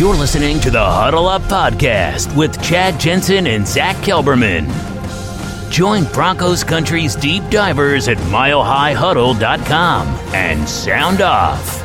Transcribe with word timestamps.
You're 0.00 0.16
listening 0.16 0.60
to 0.60 0.70
the 0.70 0.82
Huddle 0.82 1.28
Up 1.28 1.42
Podcast 1.42 2.34
with 2.34 2.58
Chad 2.62 2.98
Jensen 2.98 3.46
and 3.46 3.68
Zach 3.68 3.96
Kelberman. 3.96 4.66
Join 5.70 6.04
Broncos 6.04 6.64
Country's 6.64 7.14
deep 7.14 7.42
divers 7.50 8.08
at 8.08 8.16
milehighhuddle.com 8.16 10.06
and 10.34 10.66
sound 10.66 11.20
off. 11.20 11.82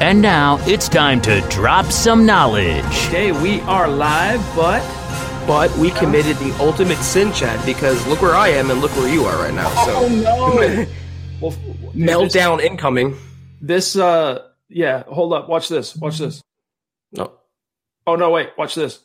And 0.00 0.22
now 0.22 0.60
it's 0.60 0.88
time 0.88 1.20
to 1.22 1.40
drop 1.50 1.86
some 1.86 2.24
knowledge. 2.24 2.84
Okay, 3.08 3.32
we 3.32 3.60
are 3.62 3.88
live, 3.88 4.40
but 4.54 4.80
but 5.44 5.76
we 5.76 5.90
committed 5.90 6.36
the 6.36 6.56
ultimate 6.60 6.98
sin, 6.98 7.32
Chad, 7.32 7.66
because 7.66 8.06
look 8.06 8.22
where 8.22 8.36
I 8.36 8.50
am 8.50 8.70
and 8.70 8.80
look 8.80 8.94
where 8.94 9.12
you 9.12 9.24
are 9.24 9.36
right 9.42 9.52
now. 9.52 9.70
So 9.86 9.96
Oh 9.96 10.08
no! 10.08 10.86
well, 11.40 11.52
meltdown 11.96 12.62
incoming. 12.62 13.16
This, 13.60 13.96
uh, 13.96 14.50
yeah. 14.68 15.02
Hold 15.08 15.32
up. 15.32 15.48
Watch 15.48 15.68
this. 15.68 15.96
Watch 15.96 16.18
this. 16.18 16.40
No. 17.10 17.39
Oh 18.06 18.16
no! 18.16 18.30
Wait. 18.30 18.50
Watch 18.56 18.74
this. 18.74 19.00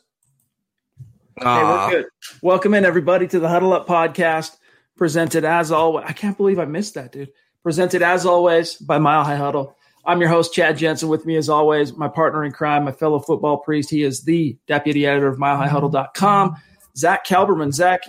Okay, 1.38 1.62
we're 1.62 1.90
good. 1.90 2.06
Welcome 2.40 2.72
in 2.72 2.86
everybody 2.86 3.28
to 3.28 3.38
the 3.38 3.48
Huddle 3.48 3.74
Up 3.74 3.86
podcast, 3.86 4.56
presented 4.96 5.44
as 5.44 5.70
always. 5.70 6.06
I 6.08 6.12
can't 6.12 6.36
believe 6.36 6.58
I 6.58 6.64
missed 6.64 6.94
that, 6.94 7.12
dude. 7.12 7.30
Presented 7.62 8.00
as 8.00 8.24
always 8.24 8.76
by 8.76 8.98
Mile 8.98 9.22
High 9.22 9.36
Huddle. 9.36 9.76
I'm 10.06 10.20
your 10.20 10.30
host, 10.30 10.54
Chad 10.54 10.78
Jensen. 10.78 11.10
With 11.10 11.26
me, 11.26 11.36
as 11.36 11.50
always, 11.50 11.94
my 11.94 12.08
partner 12.08 12.42
in 12.42 12.52
crime, 12.52 12.84
my 12.84 12.92
fellow 12.92 13.18
football 13.18 13.58
priest. 13.58 13.90
He 13.90 14.02
is 14.02 14.22
the 14.22 14.56
deputy 14.66 15.04
editor 15.04 15.28
of 15.28 15.36
MileHighHuddle.com, 15.36 16.56
Zach 16.96 17.26
Kelberman. 17.26 17.72
Zach, 17.72 18.00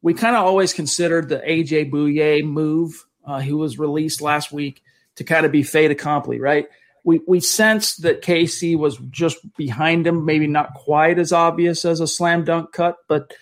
we 0.00 0.14
kind 0.14 0.36
of 0.36 0.46
always 0.46 0.72
considered 0.72 1.28
the 1.28 1.40
AJ 1.40 1.90
Bouye 1.90 2.42
move, 2.42 3.04
uh, 3.26 3.42
who 3.42 3.58
was 3.58 3.78
released 3.78 4.22
last 4.22 4.52
week, 4.52 4.82
to 5.16 5.24
kind 5.24 5.44
of 5.44 5.52
be 5.52 5.62
fait 5.62 5.90
accompli, 5.90 6.40
right? 6.40 6.66
We 7.06 7.20
we 7.26 7.38
sensed 7.38 8.02
that 8.02 8.20
KC 8.20 8.76
was 8.76 8.98
just 9.10 9.38
behind 9.56 10.06
him, 10.06 10.24
maybe 10.24 10.48
not 10.48 10.74
quite 10.74 11.20
as 11.20 11.32
obvious 11.32 11.84
as 11.84 12.00
a 12.00 12.06
slam 12.06 12.44
dunk 12.44 12.72
cut, 12.72 12.96
but 13.08 13.32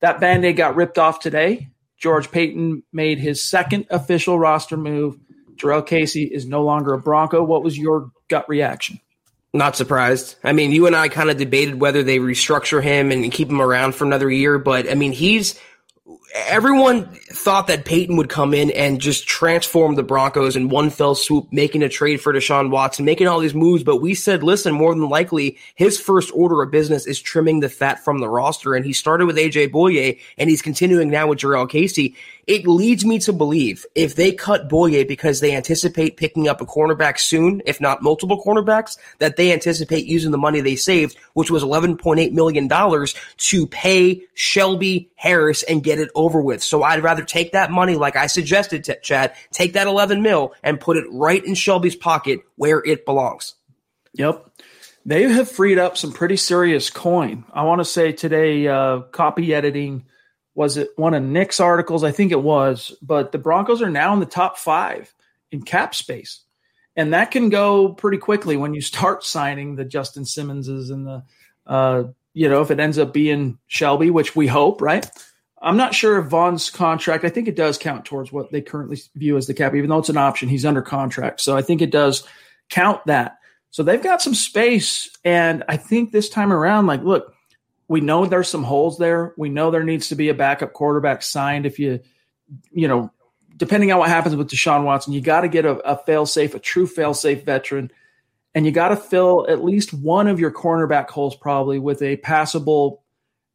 that 0.00 0.18
band 0.18 0.44
aid 0.44 0.56
got 0.56 0.74
ripped 0.74 0.98
off 0.98 1.20
today. 1.20 1.68
George 1.96 2.32
Paton 2.32 2.82
made 2.92 3.20
his 3.20 3.48
second 3.48 3.86
official 3.90 4.40
roster 4.40 4.76
move. 4.76 5.16
Jurrell 5.54 5.86
Casey 5.86 6.24
is 6.24 6.46
no 6.46 6.64
longer 6.64 6.94
a 6.94 6.98
Bronco. 6.98 7.44
What 7.44 7.62
was 7.62 7.78
your 7.78 8.10
gut 8.28 8.48
reaction? 8.48 8.98
Not 9.54 9.76
surprised. 9.76 10.34
I 10.42 10.52
mean, 10.52 10.72
you 10.72 10.88
and 10.88 10.96
I 10.96 11.08
kind 11.08 11.30
of 11.30 11.36
debated 11.36 11.80
whether 11.80 12.02
they 12.02 12.18
restructure 12.18 12.82
him 12.82 13.12
and 13.12 13.30
keep 13.30 13.48
him 13.48 13.62
around 13.62 13.94
for 13.94 14.04
another 14.04 14.30
year, 14.30 14.58
but 14.58 14.90
I 14.90 14.94
mean, 14.94 15.12
he's 15.12 15.60
everyone 16.34 17.06
thought 17.06 17.66
that 17.66 17.84
Paton 17.84 18.16
would 18.16 18.28
come 18.28 18.54
in 18.54 18.70
and 18.70 19.00
just 19.00 19.26
transform 19.26 19.94
the 19.94 20.02
Broncos 20.02 20.56
in 20.56 20.68
one 20.68 20.90
fell 20.90 21.14
swoop, 21.14 21.52
making 21.52 21.82
a 21.82 21.88
trade 21.88 22.20
for 22.20 22.32
Deshaun 22.32 22.70
Watson, 22.70 23.04
making 23.04 23.28
all 23.28 23.40
these 23.40 23.54
moves. 23.54 23.84
But 23.84 23.98
we 23.98 24.14
said, 24.14 24.42
listen, 24.42 24.72
more 24.74 24.94
than 24.94 25.08
likely, 25.08 25.58
his 25.74 26.00
first 26.00 26.30
order 26.34 26.62
of 26.62 26.70
business 26.70 27.06
is 27.06 27.20
trimming 27.20 27.60
the 27.60 27.68
fat 27.68 28.02
from 28.02 28.20
the 28.20 28.28
roster. 28.28 28.74
And 28.74 28.84
he 28.84 28.92
started 28.92 29.26
with 29.26 29.36
AJ 29.36 29.72
Bouye 29.72 30.20
and 30.38 30.48
he's 30.48 30.62
continuing 30.62 31.10
now 31.10 31.26
with 31.26 31.38
Jurrell 31.38 31.68
Casey. 31.68 32.16
It 32.46 32.66
leads 32.66 33.04
me 33.04 33.20
to 33.20 33.32
believe 33.32 33.86
if 33.94 34.16
they 34.16 34.32
cut 34.32 34.68
Bouye 34.68 35.06
because 35.06 35.38
they 35.38 35.54
anticipate 35.54 36.16
picking 36.16 36.48
up 36.48 36.60
a 36.60 36.66
cornerback 36.66 37.20
soon, 37.20 37.62
if 37.66 37.80
not 37.80 38.02
multiple 38.02 38.42
cornerbacks, 38.42 38.98
that 39.18 39.36
they 39.36 39.52
anticipate 39.52 40.06
using 40.06 40.32
the 40.32 40.38
money 40.38 40.60
they 40.60 40.74
saved, 40.74 41.16
which 41.34 41.52
was 41.52 41.62
$11.8 41.62 42.32
million, 42.32 42.68
to 43.36 43.66
pay 43.68 44.22
Shelby 44.34 45.10
Harris 45.14 45.62
and 45.62 45.84
get 45.84 46.00
it 46.00 46.10
over 46.16 46.40
with. 46.40 46.64
So 46.64 46.82
I'd 46.82 47.04
rather 47.04 47.22
take 47.22 47.52
that 47.52 47.70
money, 47.70 47.94
like 47.94 48.16
I 48.16 48.26
suggested 48.26 48.84
to 48.84 48.98
Chad, 49.00 49.34
take 49.52 49.74
that 49.74 49.86
11 49.86 50.20
mil 50.20 50.52
and 50.64 50.80
put 50.80 50.96
it 50.96 51.04
right 51.12 51.44
in 51.44 51.54
Shelby's 51.54 51.96
pocket 51.96 52.40
where 52.56 52.82
it 52.84 53.06
belongs. 53.06 53.54
Yep. 54.14 54.48
They 55.06 55.22
have 55.22 55.50
freed 55.50 55.78
up 55.78 55.96
some 55.96 56.12
pretty 56.12 56.36
serious 56.36 56.90
coin. 56.90 57.44
I 57.52 57.62
want 57.64 57.80
to 57.80 57.84
say 57.84 58.12
today, 58.12 58.66
uh, 58.66 59.00
copy 59.00 59.54
editing 59.54 60.06
was 60.54 60.76
it 60.76 60.90
one 60.96 61.14
of 61.14 61.22
Nick's 61.22 61.60
articles? 61.60 62.04
I 62.04 62.12
think 62.12 62.32
it 62.32 62.42
was, 62.42 62.94
but 63.02 63.32
the 63.32 63.38
Broncos 63.38 63.82
are 63.82 63.90
now 63.90 64.12
in 64.12 64.20
the 64.20 64.26
top 64.26 64.58
five 64.58 65.12
in 65.50 65.62
cap 65.62 65.94
space. 65.94 66.42
And 66.94 67.14
that 67.14 67.30
can 67.30 67.48
go 67.48 67.90
pretty 67.90 68.18
quickly 68.18 68.56
when 68.56 68.74
you 68.74 68.80
start 68.80 69.24
signing 69.24 69.76
the 69.76 69.84
Justin 69.84 70.24
Simmonses 70.24 70.90
and 70.90 71.06
the, 71.06 71.22
uh, 71.66 72.04
you 72.34 72.48
know, 72.48 72.60
if 72.62 72.70
it 72.70 72.80
ends 72.80 72.98
up 72.98 73.12
being 73.12 73.58
Shelby, 73.66 74.10
which 74.10 74.36
we 74.36 74.46
hope, 74.46 74.80
right? 74.80 75.08
I'm 75.60 75.76
not 75.76 75.94
sure 75.94 76.18
if 76.18 76.26
Von's 76.26 76.70
contract, 76.70 77.24
I 77.24 77.28
think 77.28 77.46
it 77.46 77.54
does 77.54 77.78
count 77.78 78.04
towards 78.04 78.32
what 78.32 78.50
they 78.50 78.60
currently 78.60 78.98
view 79.14 79.36
as 79.36 79.46
the 79.46 79.54
cap, 79.54 79.74
even 79.74 79.88
though 79.88 79.98
it's 79.98 80.08
an 80.08 80.16
option, 80.16 80.48
he's 80.48 80.66
under 80.66 80.82
contract. 80.82 81.40
So 81.40 81.56
I 81.56 81.62
think 81.62 81.80
it 81.80 81.92
does 81.92 82.26
count 82.68 83.04
that. 83.06 83.38
So 83.70 83.82
they've 83.82 84.02
got 84.02 84.20
some 84.20 84.34
space. 84.34 85.08
And 85.24 85.62
I 85.68 85.76
think 85.76 86.10
this 86.10 86.28
time 86.28 86.52
around, 86.52 86.86
like, 86.86 87.02
look, 87.02 87.32
we 87.92 88.00
know 88.00 88.24
there's 88.24 88.48
some 88.48 88.62
holes 88.62 88.96
there. 88.96 89.34
We 89.36 89.50
know 89.50 89.70
there 89.70 89.84
needs 89.84 90.08
to 90.08 90.14
be 90.14 90.30
a 90.30 90.34
backup 90.34 90.72
quarterback 90.72 91.22
signed. 91.22 91.66
If 91.66 91.78
you, 91.78 92.00
you 92.70 92.88
know, 92.88 93.12
depending 93.58 93.92
on 93.92 93.98
what 93.98 94.08
happens 94.08 94.34
with 94.34 94.48
Deshaun 94.48 94.84
Watson, 94.84 95.12
you 95.12 95.20
got 95.20 95.42
to 95.42 95.48
get 95.48 95.66
a, 95.66 95.72
a 95.80 95.98
fail 95.98 96.24
safe, 96.24 96.54
a 96.54 96.58
true 96.58 96.86
fail 96.86 97.12
safe 97.12 97.44
veteran. 97.44 97.92
And 98.54 98.64
you 98.64 98.72
got 98.72 98.88
to 98.88 98.96
fill 98.96 99.44
at 99.46 99.62
least 99.62 99.92
one 99.92 100.26
of 100.26 100.40
your 100.40 100.50
cornerback 100.50 101.10
holes 101.10 101.36
probably 101.36 101.78
with 101.78 102.00
a 102.00 102.16
passable, 102.16 103.02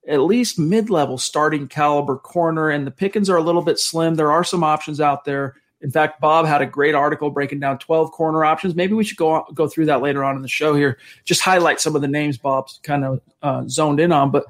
at 0.08 0.20
least 0.20 0.60
mid 0.60 0.92
level 0.92 1.18
starting 1.18 1.68
caliber 1.68 2.18
corner. 2.18 2.70
And 2.70 2.86
the 2.86 2.92
pickings 2.92 3.32
are 3.32 3.38
a 3.38 3.44
little 3.44 3.64
bit 3.64 3.80
slim. 3.80 4.14
There 4.14 4.32
are 4.32 4.44
some 4.44 4.64
options 4.64 5.02
out 5.02 5.26
there. 5.26 5.56
In 5.82 5.92
fact, 5.92 6.20
Bob 6.20 6.46
had 6.46 6.62
a 6.62 6.66
great 6.66 6.96
article 6.96 7.30
breaking 7.30 7.60
down 7.60 7.78
12 7.78 8.12
corner 8.12 8.44
options. 8.44 8.76
Maybe 8.76 8.94
we 8.94 9.04
should 9.04 9.18
go 9.18 9.46
go 9.54 9.68
through 9.68 9.86
that 9.86 10.02
later 10.02 10.24
on 10.24 10.36
in 10.36 10.42
the 10.42 10.48
show 10.48 10.76
here. 10.76 10.98
Just 11.24 11.42
highlight 11.42 11.80
some 11.80 11.96
of 11.96 12.02
the 12.02 12.08
names 12.08 12.38
Bob's 12.38 12.80
kind 12.84 13.06
of 13.06 13.22
uh, 13.42 13.64
zoned 13.68 14.00
in 14.00 14.12
on. 14.12 14.32
But 14.32 14.46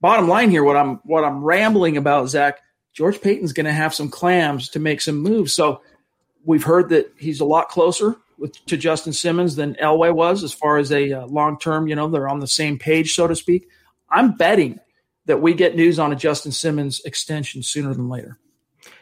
bottom 0.00 0.28
line 0.28 0.50
here, 0.50 0.64
what 0.64 0.76
I'm 0.76 0.96
what 1.04 1.24
I'm 1.24 1.42
rambling 1.42 1.96
about, 1.96 2.28
Zach, 2.28 2.60
George 2.92 3.20
Paton's 3.20 3.52
going 3.52 3.66
to 3.66 3.72
have 3.72 3.94
some 3.94 4.10
clams 4.10 4.68
to 4.70 4.78
make 4.78 5.00
some 5.00 5.16
moves. 5.16 5.54
So 5.54 5.80
we've 6.44 6.64
heard 6.64 6.90
that 6.90 7.12
he's 7.18 7.40
a 7.40 7.46
lot 7.46 7.70
closer 7.70 8.16
with 8.38 8.64
to 8.66 8.76
Justin 8.76 9.14
Simmons 9.14 9.56
than 9.56 9.74
Elway 9.76 10.14
was 10.14 10.44
as 10.44 10.52
far 10.52 10.76
as 10.76 10.92
a 10.92 11.12
uh, 11.12 11.26
long 11.26 11.58
term. 11.58 11.88
You 11.88 11.94
know, 11.94 12.08
they're 12.08 12.28
on 12.28 12.40
the 12.40 12.46
same 12.46 12.78
page, 12.78 13.14
so 13.14 13.26
to 13.26 13.34
speak. 13.34 13.68
I'm 14.10 14.36
betting 14.36 14.80
that 15.26 15.42
we 15.42 15.54
get 15.54 15.76
news 15.76 15.98
on 15.98 16.12
a 16.12 16.16
Justin 16.16 16.52
Simmons 16.52 17.00
extension 17.04 17.62
sooner 17.62 17.94
than 17.94 18.08
later. 18.08 18.38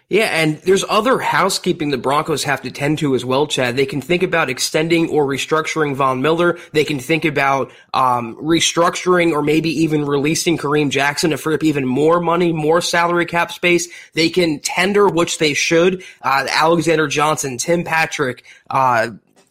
Yeah, 0.09 0.27
and 0.27 0.59
there's 0.59 0.85
other 0.89 1.19
housekeeping 1.19 1.91
the 1.91 1.99
Broncos 1.99 2.45
have 2.45 2.63
to 2.63 2.71
tend 2.71 3.01
to 3.01 3.17
as 3.17 3.25
well, 3.25 3.49
Chad. 3.49 3.77
They 3.77 3.87
can 3.87 4.01
think 4.01 4.23
about 4.23 4.49
extending 4.49 5.11
or 5.11 5.27
restructuring 5.27 5.97
Von 5.97 6.23
Miller. 6.23 6.61
They 6.73 6.85
can 6.85 7.01
think 7.01 7.25
about 7.25 7.73
um, 7.93 8.37
restructuring 8.37 9.33
or 9.33 9.43
maybe 9.43 9.69
even 9.83 10.05
releasing 10.05 10.59
Kareem 10.59 10.91
Jackson 10.91 11.31
to 11.31 11.37
free 11.37 11.57
up 11.57 11.65
even 11.65 11.85
more 11.85 12.21
money, 12.21 12.53
more 12.53 12.81
salary 12.81 13.27
cap 13.27 13.51
space. 13.51 13.89
They 14.13 14.31
can 14.31 14.61
tender, 14.61 15.09
which 15.09 15.39
they 15.39 15.55
should, 15.55 16.05
uh, 16.23 16.47
Alexander 16.51 17.09
Johnson, 17.09 17.59
Tim 17.59 17.83
Patrick, 17.83 18.45
uh, 18.71 19.09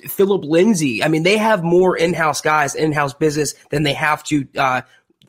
Philip 0.07 0.45
Lindsay. 0.45 1.03
I 1.03 1.09
mean, 1.09 1.23
they 1.23 1.37
have 1.37 1.63
more 1.65 1.97
in-house 1.97 2.39
guys, 2.39 2.75
in-house 2.75 3.13
business 3.13 3.55
than 3.71 3.83
they 3.83 3.93
have 3.93 4.23
to 4.25 4.47
uh, 4.57 4.81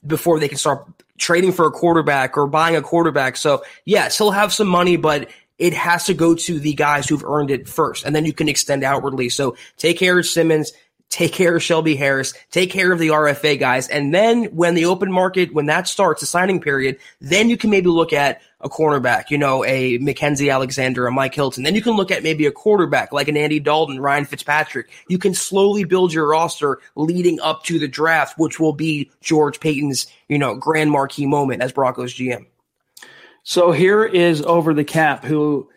before 0.06 0.38
they 0.38 0.46
can 0.46 0.58
start 0.58 0.86
trading 1.18 1.52
for 1.52 1.66
a 1.66 1.70
quarterback 1.70 2.36
or 2.36 2.46
buying 2.46 2.76
a 2.76 2.82
quarterback. 2.82 3.36
So 3.36 3.64
yes, 3.84 4.18
he'll 4.18 4.30
have 4.30 4.52
some 4.52 4.68
money, 4.68 4.96
but 4.96 5.28
it 5.58 5.72
has 5.72 6.04
to 6.06 6.14
go 6.14 6.34
to 6.34 6.58
the 6.58 6.74
guys 6.74 7.08
who've 7.08 7.24
earned 7.24 7.50
it 7.50 7.68
first, 7.68 8.04
and 8.04 8.14
then 8.14 8.26
you 8.26 8.32
can 8.32 8.48
extend 8.48 8.84
outwardly. 8.84 9.28
So 9.28 9.56
take 9.78 9.98
care 9.98 10.18
of 10.18 10.26
Simmons, 10.26 10.72
take 11.08 11.32
care 11.32 11.56
of 11.56 11.62
Shelby 11.62 11.96
Harris, 11.96 12.34
take 12.50 12.70
care 12.70 12.92
of 12.92 12.98
the 12.98 13.08
RFA 13.08 13.58
guys. 13.58 13.88
And 13.88 14.12
then 14.12 14.44
when 14.46 14.74
the 14.74 14.84
open 14.84 15.10
market, 15.10 15.54
when 15.54 15.66
that 15.66 15.88
starts, 15.88 16.20
the 16.20 16.26
signing 16.26 16.60
period, 16.60 16.98
then 17.20 17.48
you 17.48 17.56
can 17.56 17.70
maybe 17.70 17.88
look 17.88 18.12
at 18.12 18.42
a 18.60 18.68
cornerback, 18.68 19.30
you 19.30 19.38
know, 19.38 19.64
a 19.64 19.98
Mackenzie 19.98 20.50
Alexander, 20.50 21.06
a 21.06 21.12
Mike 21.12 21.34
Hilton. 21.34 21.62
Then 21.62 21.74
you 21.74 21.82
can 21.82 21.92
look 21.92 22.10
at 22.10 22.22
maybe 22.22 22.46
a 22.46 22.52
quarterback 22.52 23.12
like 23.12 23.28
an 23.28 23.36
Andy 23.36 23.60
Dalton, 23.60 24.00
Ryan 24.00 24.24
Fitzpatrick. 24.24 24.90
You 25.08 25.18
can 25.18 25.34
slowly 25.34 25.84
build 25.84 26.12
your 26.12 26.28
roster 26.28 26.80
leading 26.94 27.38
up 27.40 27.64
to 27.64 27.78
the 27.78 27.88
draft, 27.88 28.38
which 28.38 28.58
will 28.58 28.72
be 28.72 29.10
George 29.20 29.60
Paton's, 29.60 30.06
you 30.28 30.38
know, 30.38 30.54
grand 30.54 30.90
marquee 30.90 31.26
moment 31.26 31.62
as 31.62 31.72
Broncos 31.72 32.14
GM. 32.14 32.46
So 33.42 33.72
here 33.72 34.04
is 34.04 34.42
over 34.42 34.74
the 34.74 34.84
cap 34.84 35.24
who 35.24 35.68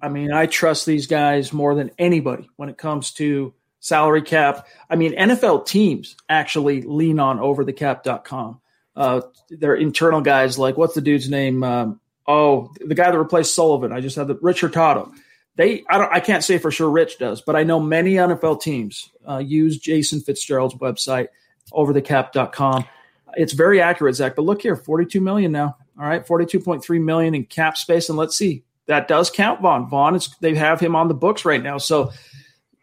I 0.00 0.08
mean, 0.08 0.32
I 0.32 0.46
trust 0.46 0.86
these 0.86 1.06
guys 1.06 1.52
more 1.52 1.74
than 1.74 1.90
anybody 1.98 2.48
when 2.56 2.68
it 2.68 2.78
comes 2.78 3.12
to 3.14 3.52
salary 3.80 4.22
cap. 4.22 4.66
I 4.88 4.96
mean, 4.96 5.14
NFL 5.14 5.66
teams 5.66 6.16
actually 6.28 6.82
lean 6.82 7.18
on 7.18 7.38
overthecap.com. 7.38 8.60
Uh, 8.94 9.22
their 9.50 9.74
internal 9.74 10.20
guys 10.20 10.58
like 10.58 10.76
what's 10.76 10.94
the 10.94 11.00
dude's 11.00 11.28
name? 11.28 11.64
Um, 11.64 12.00
oh, 12.26 12.72
the 12.80 12.94
guy 12.94 13.10
that 13.10 13.18
replaced 13.18 13.54
Sullivan. 13.54 13.92
I 13.92 14.00
just 14.00 14.16
had 14.16 14.28
the 14.28 14.38
Rich 14.40 14.60
Hurtado. 14.60 15.12
They, 15.56 15.84
I 15.90 15.98
don't, 15.98 16.12
I 16.12 16.20
can't 16.20 16.42
say 16.42 16.58
for 16.58 16.70
sure 16.70 16.90
Rich 16.90 17.18
does, 17.18 17.42
but 17.42 17.56
I 17.56 17.62
know 17.62 17.78
many 17.78 18.14
NFL 18.14 18.62
teams 18.62 19.10
uh, 19.28 19.38
use 19.38 19.78
Jason 19.78 20.20
Fitzgerald's 20.20 20.74
website, 20.76 21.28
overthecap.com. 21.72 22.86
It's 23.34 23.52
very 23.52 23.80
accurate, 23.80 24.14
Zach. 24.14 24.34
But 24.34 24.42
look 24.42 24.62
here, 24.62 24.76
42 24.76 25.20
million 25.20 25.52
now. 25.52 25.76
All 25.98 26.06
right, 26.06 26.26
42.3 26.26 27.02
million 27.02 27.34
in 27.34 27.44
cap 27.44 27.76
space, 27.76 28.08
and 28.08 28.16
let's 28.16 28.36
see, 28.36 28.64
that 28.86 29.08
does 29.08 29.30
count 29.30 29.60
Vaughn. 29.60 29.88
Von 29.88 30.14
is 30.14 30.34
they 30.40 30.54
have 30.54 30.80
him 30.80 30.96
on 30.96 31.08
the 31.08 31.14
books 31.14 31.44
right 31.44 31.62
now. 31.62 31.76
So 31.78 32.12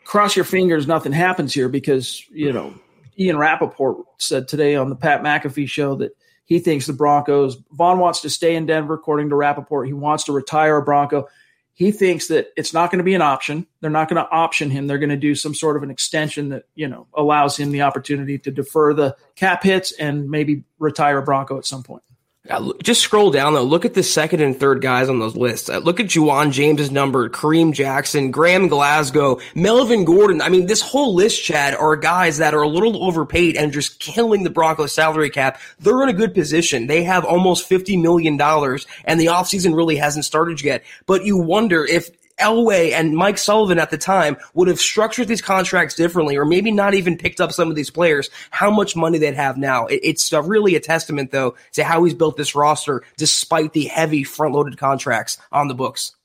cross 0.03 0.35
your 0.35 0.45
fingers, 0.45 0.87
nothing 0.87 1.11
happens 1.11 1.53
here 1.53 1.69
because 1.69 2.23
you 2.31 2.53
know 2.53 2.73
Ian 3.17 3.37
Rapoport 3.37 3.97
said 4.17 4.47
today 4.47 4.75
on 4.75 4.89
the 4.89 4.95
Pat 4.95 5.23
McAfee 5.23 5.69
show 5.69 5.95
that 5.95 6.11
he 6.49 6.57
thinks 6.57 6.87
the 6.87 6.93
Broncos 6.93 7.57
Von 7.71 7.99
wants 7.99 8.21
to 8.21 8.29
stay 8.29 8.55
in 8.55 8.65
Denver, 8.65 8.95
according 8.95 9.29
to 9.29 9.35
Rapoport. 9.35 9.85
He 9.85 9.93
wants 9.93 10.23
to 10.23 10.31
retire 10.31 10.77
a 10.77 10.81
Bronco. 10.81 11.27
He 11.73 11.91
thinks 11.91 12.27
that 12.29 12.47
it's 12.57 12.73
not 12.73 12.89
going 12.89 12.97
to 12.97 13.03
be 13.03 13.13
an 13.13 13.21
option. 13.21 13.67
They're 13.79 13.91
not 13.91 14.09
going 14.09 14.21
to 14.21 14.29
option 14.29 14.71
him. 14.71 14.87
They're 14.87 14.97
going 14.97 15.11
to 15.11 15.15
do 15.15 15.35
some 15.35 15.53
sort 15.53 15.77
of 15.77 15.83
an 15.83 15.91
extension 15.91 16.49
that 16.49 16.63
you 16.73 16.87
know 16.87 17.05
allows 17.13 17.55
him 17.55 17.71
the 17.71 17.83
opportunity 17.83 18.39
to 18.39 18.51
defer 18.51 18.95
the 18.95 19.15
cap 19.35 19.61
hits 19.61 19.91
and 19.91 20.31
maybe 20.31 20.63
retire 20.79 21.19
a 21.19 21.21
Bronco 21.21 21.59
at 21.59 21.67
some 21.67 21.83
point. 21.83 22.01
Uh, 22.49 22.71
just 22.81 23.01
scroll 23.01 23.31
down 23.31 23.53
though. 23.53 23.63
Look 23.63 23.83
at 23.83 23.95
the 23.95 24.01
second 24.01 24.39
and 24.39 24.57
third 24.57 24.81
guys 24.81 25.09
on 25.09 25.19
those 25.19 25.35
lists. 25.35 25.69
Uh, 25.69 25.79
look 25.79 25.99
at 25.99 26.05
Ja'Wuan 26.05 26.51
James's 26.51 26.89
number, 26.89 27.29
Kareem 27.29 27.73
Jackson, 27.73 28.31
Graham 28.31 28.69
Glasgow, 28.69 29.39
Melvin 29.55 30.05
Gordon. 30.05 30.41
I 30.41 30.47
mean, 30.47 30.65
this 30.65 30.81
whole 30.81 31.13
list, 31.13 31.43
Chad, 31.43 31.75
are 31.75 31.97
guys 31.97 32.37
that 32.37 32.53
are 32.53 32.61
a 32.61 32.67
little 32.67 33.03
overpaid 33.03 33.57
and 33.57 33.73
just 33.73 33.99
killing 33.99 34.43
the 34.43 34.49
Broncos 34.49 34.93
salary 34.93 35.29
cap. 35.29 35.59
They're 35.79 36.01
in 36.01 36.09
a 36.09 36.13
good 36.13 36.33
position. 36.33 36.87
They 36.87 37.03
have 37.03 37.25
almost 37.25 37.69
$50 37.69 38.01
million 38.01 38.39
and 38.39 39.19
the 39.19 39.25
offseason 39.25 39.75
really 39.75 39.97
hasn't 39.97 40.23
started 40.23 40.61
yet. 40.61 40.85
But 41.07 41.25
you 41.25 41.37
wonder 41.37 41.83
if 41.83 42.09
Elway 42.39 42.91
and 42.91 43.15
Mike 43.15 43.37
Sullivan 43.37 43.79
at 43.79 43.89
the 43.89 43.97
time 43.97 44.37
would 44.53 44.67
have 44.67 44.79
structured 44.79 45.27
these 45.27 45.41
contracts 45.41 45.95
differently, 45.95 46.37
or 46.37 46.45
maybe 46.45 46.71
not 46.71 46.93
even 46.93 47.17
picked 47.17 47.41
up 47.41 47.51
some 47.51 47.69
of 47.69 47.75
these 47.75 47.89
players, 47.89 48.29
how 48.51 48.71
much 48.71 48.95
money 48.95 49.17
they'd 49.17 49.35
have 49.35 49.57
now. 49.57 49.87
It's 49.89 50.31
really 50.31 50.75
a 50.75 50.79
testament, 50.79 51.31
though, 51.31 51.55
to 51.73 51.83
how 51.83 52.03
he's 52.03 52.13
built 52.13 52.37
this 52.37 52.55
roster 52.55 53.03
despite 53.17 53.73
the 53.73 53.85
heavy 53.85 54.23
front 54.23 54.53
loaded 54.53 54.77
contracts 54.77 55.37
on 55.51 55.67
the 55.67 55.75
books. 55.75 56.15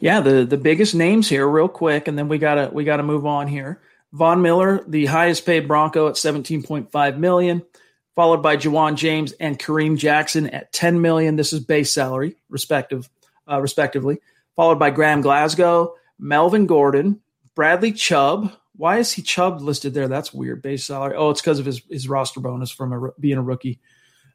Yeah, 0.00 0.20
the 0.20 0.44
the 0.44 0.56
biggest 0.56 0.94
names 0.94 1.28
here, 1.28 1.46
real 1.48 1.68
quick, 1.68 2.08
and 2.08 2.18
then 2.18 2.28
we 2.28 2.38
gotta 2.38 2.70
we 2.72 2.84
gotta 2.84 3.04
move 3.04 3.24
on 3.24 3.46
here. 3.46 3.80
Von 4.12 4.42
Miller, 4.42 4.84
the 4.86 5.06
highest 5.06 5.46
paid 5.46 5.66
Bronco 5.66 6.08
at 6.08 6.14
17.5 6.14 7.18
million, 7.18 7.62
followed 8.14 8.42
by 8.42 8.56
Ja'Wuan 8.56 8.96
James 8.96 9.32
and 9.32 9.58
Kareem 9.58 9.96
Jackson 9.96 10.48
at 10.50 10.72
10 10.72 11.00
million. 11.00 11.36
This 11.36 11.52
is 11.52 11.60
base 11.60 11.90
salary, 11.90 12.36
respective, 12.48 13.08
uh, 13.50 13.60
respectively 13.60 14.18
followed 14.56 14.78
by 14.78 14.90
Graham 14.90 15.20
Glasgow, 15.20 15.94
Melvin 16.18 16.66
Gordon, 16.66 17.20
Bradley 17.54 17.92
Chubb. 17.92 18.52
Why 18.76 18.98
is 18.98 19.12
he 19.12 19.22
Chubb 19.22 19.60
listed 19.60 19.94
there? 19.94 20.08
That's 20.08 20.34
weird. 20.34 20.62
Base 20.62 20.86
salary. 20.86 21.14
Oh, 21.16 21.30
it's 21.30 21.40
because 21.40 21.58
of 21.58 21.66
his, 21.66 21.82
his 21.88 22.08
roster 22.08 22.40
bonus 22.40 22.70
from 22.70 22.92
a, 22.92 23.10
being 23.20 23.38
a 23.38 23.42
rookie, 23.42 23.80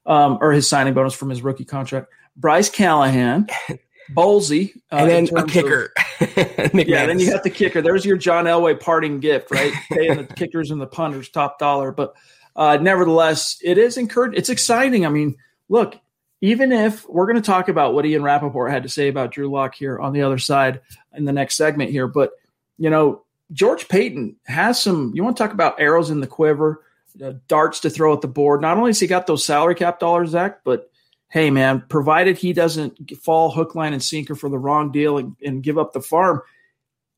um, 0.05 0.37
or 0.41 0.51
his 0.51 0.67
signing 0.67 0.93
bonus 0.93 1.13
from 1.13 1.29
his 1.29 1.41
rookie 1.41 1.65
contract. 1.65 2.07
Bryce 2.37 2.69
Callahan, 2.69 3.47
Bolsey, 4.13 4.75
uh, 4.91 4.95
and 4.95 5.09
then 5.09 5.37
a 5.37 5.45
kicker. 5.45 5.91
Of, 6.21 6.73
yeah, 6.73 7.05
then 7.05 7.19
you 7.19 7.29
got 7.29 7.43
the 7.43 7.49
kicker. 7.49 7.81
There's 7.81 8.05
your 8.05 8.17
John 8.17 8.45
Elway 8.45 8.79
parting 8.79 9.19
gift, 9.19 9.51
right? 9.51 9.73
Paying 9.91 10.17
the 10.17 10.23
kickers 10.23 10.71
and 10.71 10.79
the 10.79 10.87
punters 10.87 11.29
top 11.29 11.59
dollar. 11.59 11.91
But 11.91 12.15
uh, 12.55 12.77
nevertheless, 12.81 13.57
it 13.61 13.77
is 13.77 13.97
encouraged. 13.97 14.37
It's 14.37 14.49
exciting. 14.49 15.05
I 15.05 15.09
mean, 15.09 15.35
look, 15.67 15.99
even 16.41 16.71
if 16.71 17.07
we're 17.09 17.25
going 17.25 17.41
to 17.41 17.41
talk 17.41 17.67
about 17.67 17.93
what 17.93 18.05
Ian 18.05 18.23
Rapoport 18.23 18.71
had 18.71 18.83
to 18.83 18.89
say 18.89 19.07
about 19.07 19.31
Drew 19.31 19.51
Lock 19.51 19.75
here 19.75 19.99
on 19.99 20.13
the 20.13 20.21
other 20.21 20.37
side 20.37 20.81
in 21.13 21.25
the 21.25 21.33
next 21.33 21.55
segment 21.55 21.91
here, 21.91 22.07
but 22.07 22.31
you 22.77 22.89
know, 22.89 23.23
George 23.51 23.87
Paton 23.87 24.37
has 24.45 24.81
some. 24.81 25.11
You 25.13 25.23
want 25.23 25.35
to 25.35 25.43
talk 25.43 25.53
about 25.53 25.81
arrows 25.81 26.09
in 26.09 26.21
the 26.21 26.27
quiver, 26.27 26.83
uh, 27.21 27.33
darts 27.47 27.81
to 27.81 27.89
throw 27.89 28.13
at 28.13 28.21
the 28.21 28.27
board. 28.27 28.61
Not 28.61 28.77
only 28.77 28.89
has 28.89 28.99
he 28.99 29.07
got 29.07 29.27
those 29.27 29.45
salary 29.45 29.75
cap 29.75 29.99
dollars, 29.99 30.29
Zach, 30.29 30.61
but 30.63 30.89
hey, 31.29 31.49
man, 31.49 31.83
provided 31.89 32.37
he 32.37 32.53
doesn't 32.53 33.17
fall 33.17 33.51
hook, 33.51 33.75
line, 33.75 33.93
and 33.93 34.03
sinker 34.03 34.35
for 34.35 34.49
the 34.49 34.57
wrong 34.57 34.91
deal 34.91 35.17
and, 35.17 35.35
and 35.43 35.63
give 35.63 35.77
up 35.77 35.93
the 35.93 36.01
farm, 36.01 36.41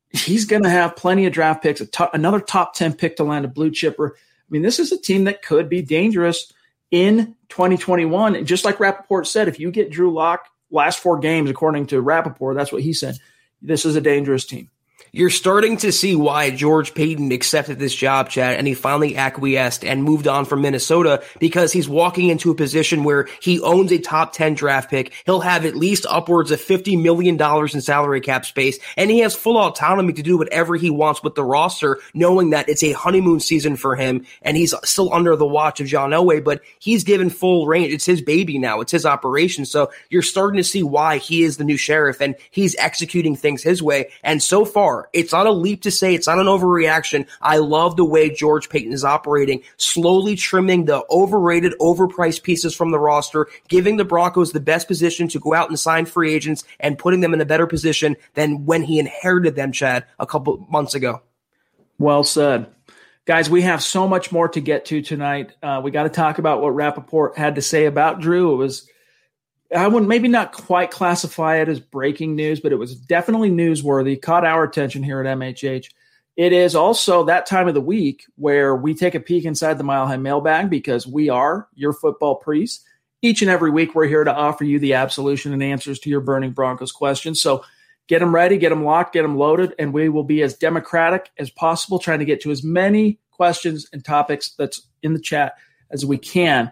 he's 0.09 0.45
going 0.45 0.63
to 0.63 0.69
have 0.69 0.95
plenty 0.95 1.25
of 1.25 1.33
draft 1.33 1.63
picks. 1.63 1.81
another 2.13 2.39
top 2.39 2.73
ten 2.73 2.94
pick 2.94 3.18
to 3.18 3.23
land 3.23 3.45
a 3.45 3.50
blue 3.50 3.71
chipper. 3.71 4.15
I 4.18 4.47
mean, 4.50 4.62
this 4.63 4.79
is 4.79 4.91
a 4.91 5.00
team 5.00 5.25
that 5.25 5.41
could 5.41 5.69
be 5.69 5.81
dangerous 5.81 6.51
in 6.91 7.35
2021. 7.49 8.35
And 8.35 8.45
just 8.45 8.65
like 8.65 8.79
Rapoport 8.79 9.27
said, 9.27 9.47
if 9.47 9.59
you 9.59 9.71
get 9.71 9.91
Drew 9.91 10.13
Lock 10.13 10.47
last 10.69 10.99
four 10.99 11.19
games, 11.19 11.49
according 11.49 11.88
to 11.88 12.01
Rapoport, 12.01 12.55
that's 12.55 12.71
what 12.71 12.83
he 12.83 12.93
said. 12.93 13.17
This 13.61 13.85
is 13.85 13.95
a 13.95 14.01
dangerous 14.01 14.45
team. 14.45 14.69
You're 15.12 15.30
starting 15.30 15.77
to 15.77 15.92
see 15.92 16.15
why 16.15 16.51
George 16.51 16.94
Paton 16.94 17.31
accepted 17.31 17.80
this 17.80 17.95
job, 17.95 18.30
Chad, 18.30 18.57
and 18.57 18.68
he 18.68 18.74
finally 18.74 19.15
acquiesced 19.18 19.83
and 19.83 20.03
moved 20.03 20.27
on 20.27 20.45
from 20.45 20.62
Minnesota 20.62 21.24
because 21.39 21.74
he's 21.74 21.89
walking 21.89 22.30
into 22.30 22.51
a 22.51 22.56
position 22.56 23.03
where 23.03 23.27
he 23.42 23.59
owns 23.59 23.92
a 23.92 23.98
top 23.98 24.33
10 24.33 24.53
draft 24.53 24.89
pick. 24.89 25.13
He'll 25.25 25.42
have 25.42 25.65
at 25.65 25.75
least 25.75 26.06
upwards 26.09 26.51
of 26.51 26.59
$50 26.59 27.01
million 27.01 27.42
in 27.42 27.81
salary 27.81 28.21
cap 28.21 28.45
space, 28.45 28.80
and 28.95 29.12
he 29.12 29.19
has 29.19 29.36
full 29.36 29.57
autonomy 29.57 30.13
to 30.13 30.24
do 30.24 30.38
whatever 30.38 30.75
he 30.75 30.89
wants 30.89 31.24
with 31.24 31.36
the 31.36 31.44
roster, 31.44 32.00
knowing 32.13 32.51
that 32.51 32.69
it's 32.69 32.83
a 32.83 32.92
honeymoon 32.92 33.39
season 33.39 33.75
for 33.75 33.95
him, 33.95 34.25
and 34.42 34.56
he's 34.57 34.74
still 34.83 35.13
under 35.13 35.35
the 35.35 35.45
watch 35.45 35.80
of 35.80 35.87
John 35.87 36.11
Elway, 36.11 36.44
but 36.44 36.61
he's 36.80 37.04
given 37.04 37.30
full 37.30 37.68
range. 37.68 37.94
It's 37.94 38.06
his 38.06 38.21
baby 38.21 38.57
now. 38.57 38.81
It's 38.81 38.92
his 38.92 39.06
operation. 39.06 39.66
So 39.66 39.92
you're 40.09 40.21
starting 40.21 40.57
to 40.57 40.64
see 40.64 40.83
why 40.83 41.18
he 41.18 41.44
is 41.44 41.57
the 41.57 41.64
new 41.64 41.78
sheriff, 41.78 42.21
and 42.21 42.35
he's 42.49 42.75
executing 42.78 43.35
things 43.35 43.64
his 43.64 43.81
way. 43.81 44.09
And 44.23 44.42
so 44.42 44.66
far, 44.66 44.91
it's 45.14 45.31
not 45.31 45.48
a 45.48 45.52
leap 45.52 45.81
to 45.83 45.92
say 45.92 46.14
it's 46.14 46.28
not 46.28 46.40
an 46.40 46.48
overreaction. 46.48 47.28
I 47.42 47.57
love 47.57 47.95
the 47.95 48.06
way 48.06 48.30
George 48.30 48.69
Paton 48.69 48.94
is 48.94 49.04
operating, 49.04 49.64
slowly 49.78 50.36
trimming 50.36 50.86
the 50.86 51.04
overrated, 51.10 51.74
overpriced 51.80 52.44
pieces 52.44 52.76
from 52.76 52.92
the 52.92 53.00
roster, 53.00 53.48
giving 53.68 53.98
the 53.98 54.06
Broncos 54.06 54.52
the 54.52 54.60
best 54.60 54.88
position 54.88 55.28
to 55.30 55.40
go 55.40 55.54
out 55.54 55.69
and 55.69 55.80
sign 55.80 56.06
free 56.06 56.33
agents 56.33 56.64
and 56.80 56.98
putting 56.98 57.21
them 57.21 57.33
in 57.33 57.42
a 57.42 57.45
better 57.45 57.68
position 57.68 58.16
than 58.33 58.66
when 58.66 58.83
he 58.83 59.00
inherited 59.00 59.56
them, 59.56 59.71
Chad, 59.71 60.06
a 60.19 60.26
couple 60.26 60.66
months 60.69 60.95
ago. 60.95 61.21
Well 61.98 62.24
said. 62.24 62.68
Guys, 63.26 63.50
we 63.50 63.62
have 63.62 63.83
so 63.83 64.07
much 64.07 64.31
more 64.31 64.50
to 64.50 64.60
get 64.60 64.86
to 64.86 65.02
tonight. 65.02 65.52
Uh, 65.62 65.80
we 65.83 65.92
got 65.92 66.04
to 66.04 66.10
talk 66.10 66.40
about 66.40 66.62
what 66.62 66.74
Rapoport 66.74 67.38
had 67.38 67.56
to 67.56 67.62
say 67.62 67.86
about 67.86 68.19
Drew. 68.19 68.54
It 68.54 68.57
was 68.57 68.90
I 69.75 69.87
would 69.87 70.07
maybe 70.07 70.28
not 70.28 70.51
quite 70.51 70.92
classify 70.92 71.57
it 71.57 71.69
as 71.69 71.80
breaking 71.80 72.35
news, 72.35 72.59
but 72.59 72.73
it 72.73 72.78
was 72.78 72.95
definitely 72.95 73.49
newsworthy, 73.49 74.21
caught 74.21 74.45
our 74.45 74.63
attention 74.63 75.01
here 75.01 75.21
at 75.21 75.37
MHH. 75.37 75.87
It 76.35 76.54
is 76.54 76.75
also 76.75 77.25
that 77.25 77.45
time 77.45 77.68
of 77.68 77.73
the 77.73 77.81
week 77.81 78.25
where 78.35 78.75
we 78.75 78.94
take 78.94 79.16
a 79.16 79.19
peek 79.19 79.45
inside 79.45 79.78
the 79.78 79.83
Mile 79.83 80.07
High 80.07 80.18
mailbag 80.18 80.69
because 80.69 81.07
we 81.07 81.30
are 81.30 81.68
your 81.73 81.94
football 81.94 82.35
priests. 82.35 82.85
Each 83.21 83.42
and 83.42 83.51
every 83.51 83.69
week, 83.69 83.94
we're 83.94 84.07
here 84.07 84.23
to 84.23 84.33
offer 84.33 84.63
you 84.63 84.80
the 84.80 84.95
absolution 84.95 85.54
and 85.54 85.61
answers 85.61 85.99
to 85.99 86.09
your 86.09 86.21
burning 86.21 86.51
Broncos 86.51 86.92
questions. 86.92 87.42
So 87.42 87.63
get 88.07 88.19
them 88.19 88.33
ready, 88.33 88.57
get 88.57 88.69
them 88.69 88.83
locked, 88.83 89.13
get 89.13 89.21
them 89.21 89.37
loaded, 89.37 89.75
and 89.78 89.94
we 89.94 90.09
will 90.09 90.23
be 90.23 90.42
as 90.42 90.56
democratic 90.56 91.30
as 91.37 91.49
possible, 91.49 91.99
trying 91.99 92.19
to 92.19 92.25
get 92.25 92.42
to 92.42 92.51
as 92.51 92.63
many 92.63 93.19
questions 93.30 93.87
and 93.94 94.04
topics 94.04 94.49
that's 94.57 94.87
in 95.04 95.13
the 95.13 95.19
chat 95.19 95.54
as 95.92 96.06
we 96.06 96.18
can. 96.18 96.71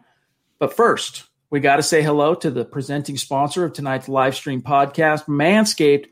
But 0.57 0.73
first, 0.73 1.28
we 1.49 1.59
got 1.59 1.77
to 1.77 1.83
say 1.83 2.03
hello 2.03 2.35
to 2.35 2.51
the 2.51 2.63
presenting 2.63 3.17
sponsor 3.17 3.65
of 3.65 3.73
tonight's 3.73 4.07
live 4.07 4.35
stream 4.35 4.61
podcast, 4.61 5.25
Manscaped. 5.25 6.07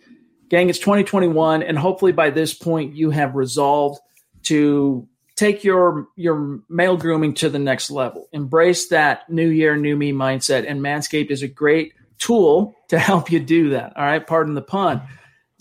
Gang, 0.50 0.70
it's 0.70 0.80
2021, 0.80 1.62
and 1.62 1.78
hopefully 1.78 2.12
by 2.12 2.30
this 2.30 2.54
point 2.54 2.96
you 2.96 3.12
have 3.12 3.36
resolved 3.36 4.00
to 4.44 5.08
take 5.36 5.64
your 5.64 6.08
your 6.16 6.62
male 6.70 6.98
grooming 6.98 7.34
to 7.36 7.50
the 7.50 7.60
next 7.60 7.92
level. 7.92 8.28
Embrace 8.32 8.88
that 8.88 9.30
new 9.30 9.48
year, 9.48 9.76
new 9.76 9.96
me 9.96 10.12
mindset, 10.12 10.66
and 10.68 10.82
Manscaped 10.82 11.30
is 11.30 11.44
a 11.44 11.48
great 11.48 11.94
tool 12.18 12.76
to 12.88 12.98
help 12.98 13.32
you 13.32 13.40
do 13.40 13.72
that. 13.72 13.96
All 13.96 14.04
right, 14.04 14.26
pardon 14.26 14.56
the 14.56 14.62
pun. 14.62 15.02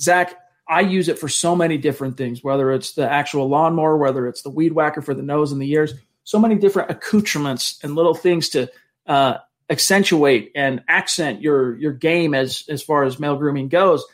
Zach, 0.00 0.34
I 0.68 0.80
use 0.80 1.08
it 1.08 1.18
for 1.18 1.28
so 1.28 1.54
many 1.54 1.76
different 1.76 2.16
things, 2.16 2.42
whether 2.42 2.72
it's 2.72 2.92
the 2.92 3.10
actual 3.10 3.48
lawnmower, 3.48 3.96
whether 3.96 4.26
it's 4.26 4.42
the 4.42 4.50
weed 4.50 4.72
whacker 4.72 5.02
for 5.02 5.14
the 5.14 5.22
nose 5.22 5.52
and 5.52 5.60
the 5.60 5.70
ears, 5.70 5.94
so 6.24 6.38
many 6.38 6.54
different 6.54 6.90
accoutrements 6.90 7.78
and 7.82 7.94
little 7.94 8.14
things 8.14 8.48
to 8.50 8.70
uh, 9.06 9.38
accentuate 9.68 10.52
and 10.54 10.82
accent 10.88 11.42
your 11.42 11.76
your 11.76 11.92
game 11.92 12.34
as 12.34 12.64
as 12.68 12.82
far 12.82 13.04
as 13.04 13.18
male 13.18 13.36
grooming 13.36 13.68
goes. 13.68 14.04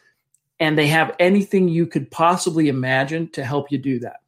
And 0.61 0.79
they 0.79 0.89
have 0.89 1.17
anything 1.19 1.69
you 1.69 1.87
could 1.87 2.11
possibly 2.11 2.69
imagine 2.69 3.29
to 3.31 3.45
help 3.45 3.73
you 3.73 3.79
do 3.79 3.99
that. 4.01 4.21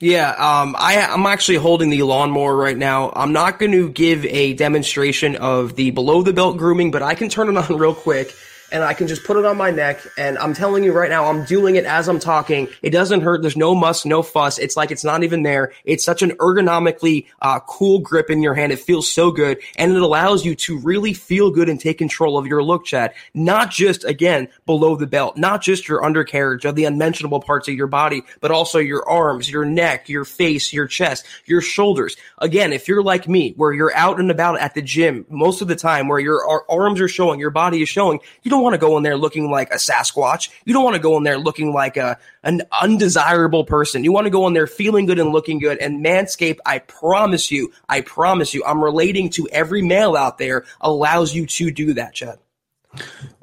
Yeah, 0.00 0.30
um, 0.30 0.74
I, 0.78 1.00
I'm 1.00 1.26
actually 1.26 1.58
holding 1.58 1.90
the 1.90 2.02
lawnmower 2.02 2.54
right 2.54 2.76
now. 2.76 3.12
I'm 3.14 3.32
not 3.32 3.58
going 3.58 3.72
to 3.72 3.88
give 3.88 4.24
a 4.24 4.54
demonstration 4.54 5.36
of 5.36 5.76
the 5.76 5.90
below 5.90 6.22
the 6.22 6.32
belt 6.32 6.56
grooming, 6.56 6.90
but 6.90 7.02
I 7.02 7.14
can 7.14 7.28
turn 7.28 7.48
it 7.48 7.56
on 7.56 7.76
real 7.78 7.94
quick 7.94 8.34
and 8.74 8.82
I 8.82 8.92
can 8.92 9.06
just 9.06 9.22
put 9.22 9.36
it 9.36 9.44
on 9.44 9.56
my 9.56 9.70
neck. 9.70 10.04
And 10.18 10.36
I'm 10.36 10.52
telling 10.52 10.82
you 10.82 10.92
right 10.92 11.08
now, 11.08 11.26
I'm 11.26 11.44
doing 11.44 11.76
it 11.76 11.84
as 11.84 12.08
I'm 12.08 12.18
talking. 12.18 12.66
It 12.82 12.90
doesn't 12.90 13.20
hurt. 13.20 13.40
There's 13.40 13.56
no 13.56 13.72
muss, 13.72 14.04
no 14.04 14.20
fuss. 14.20 14.58
It's 14.58 14.76
like 14.76 14.90
it's 14.90 15.04
not 15.04 15.22
even 15.22 15.44
there. 15.44 15.72
It's 15.84 16.04
such 16.04 16.22
an 16.22 16.32
ergonomically 16.32 17.26
uh, 17.40 17.60
cool 17.60 18.00
grip 18.00 18.30
in 18.30 18.42
your 18.42 18.54
hand. 18.54 18.72
It 18.72 18.80
feels 18.80 19.10
so 19.10 19.30
good, 19.30 19.60
and 19.76 19.92
it 19.92 20.02
allows 20.02 20.44
you 20.44 20.56
to 20.56 20.78
really 20.80 21.12
feel 21.12 21.52
good 21.52 21.68
and 21.68 21.80
take 21.80 21.98
control 21.98 22.36
of 22.36 22.48
your 22.48 22.64
look, 22.64 22.84
Chad. 22.84 23.14
Not 23.32 23.70
just 23.70 24.04
again 24.04 24.48
below 24.66 24.96
the 24.96 25.06
belt, 25.06 25.36
not 25.36 25.62
just 25.62 25.86
your 25.86 26.04
undercarriage 26.04 26.64
of 26.64 26.74
the 26.74 26.84
unmentionable 26.84 27.40
parts 27.40 27.68
of 27.68 27.74
your 27.74 27.86
body, 27.86 28.22
but 28.40 28.50
also 28.50 28.80
your 28.80 29.08
arms, 29.08 29.48
your 29.48 29.64
neck, 29.64 30.08
your 30.08 30.24
face, 30.24 30.72
your 30.72 30.88
chest, 30.88 31.24
your 31.46 31.60
shoulders. 31.60 32.16
Again, 32.38 32.72
if 32.72 32.88
you're 32.88 33.04
like 33.04 33.28
me, 33.28 33.52
where 33.56 33.72
you're 33.72 33.94
out 33.94 34.18
and 34.18 34.32
about 34.32 34.58
at 34.58 34.74
the 34.74 34.82
gym 34.82 35.26
most 35.28 35.62
of 35.62 35.68
the 35.68 35.76
time, 35.76 36.08
where 36.08 36.18
your 36.18 36.44
arms 36.68 37.00
are 37.00 37.06
showing, 37.06 37.38
your 37.38 37.50
body 37.50 37.80
is 37.80 37.88
showing, 37.88 38.18
you 38.42 38.50
don't 38.50 38.63
want 38.64 38.74
to 38.74 38.78
go 38.78 38.96
in 38.96 39.04
there 39.04 39.16
looking 39.16 39.50
like 39.50 39.70
a 39.70 39.76
Sasquatch. 39.76 40.48
You 40.64 40.74
don't 40.74 40.82
want 40.82 40.96
to 40.96 41.02
go 41.02 41.16
in 41.16 41.22
there 41.22 41.38
looking 41.38 41.72
like 41.72 41.96
a 41.96 42.18
an 42.42 42.62
undesirable 42.80 43.64
person. 43.64 44.02
You 44.02 44.12
want 44.12 44.24
to 44.24 44.30
go 44.30 44.46
in 44.48 44.54
there 44.54 44.66
feeling 44.66 45.06
good 45.06 45.20
and 45.20 45.30
looking 45.30 45.60
good. 45.60 45.78
And 45.78 46.04
Manscaped, 46.04 46.58
I 46.66 46.80
promise 46.80 47.50
you, 47.50 47.72
I 47.88 48.00
promise 48.00 48.54
you, 48.54 48.64
I'm 48.64 48.82
relating 48.82 49.30
to 49.30 49.46
every 49.52 49.82
male 49.82 50.16
out 50.16 50.38
there 50.38 50.64
allows 50.80 51.34
you 51.34 51.46
to 51.46 51.70
do 51.70 51.94
that, 51.94 52.14
Chad. 52.14 52.38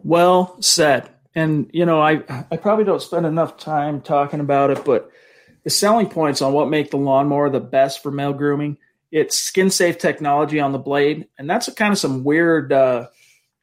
Well 0.04 0.58
said. 0.60 1.10
And 1.34 1.70
you 1.72 1.86
know, 1.86 2.02
I 2.02 2.24
I 2.52 2.58
probably 2.58 2.84
don't 2.84 3.02
spend 3.02 3.26
enough 3.26 3.58
time 3.58 4.02
talking 4.02 4.42
about 4.42 4.72
it, 4.72 4.84
but 4.84 5.10
the 5.64 5.70
selling 5.70 6.10
points 6.10 6.42
on 6.42 6.54
what 6.54 6.70
make 6.70 6.92
the 6.92 6.98
lawnmower 6.98 7.50
the 7.50 7.60
best 7.60 8.04
for 8.04 8.12
male 8.12 8.34
grooming. 8.34 8.78
It's 9.12 9.38
skin 9.38 9.70
safe 9.70 9.98
technology 9.98 10.60
on 10.60 10.72
the 10.72 10.80
blade, 10.80 11.28
and 11.38 11.50
that's 11.50 11.68
a 11.68 11.74
kind 11.74 11.92
of 11.92 12.00
some 12.00 12.24
weird 12.24 12.72
uh, 12.72 13.08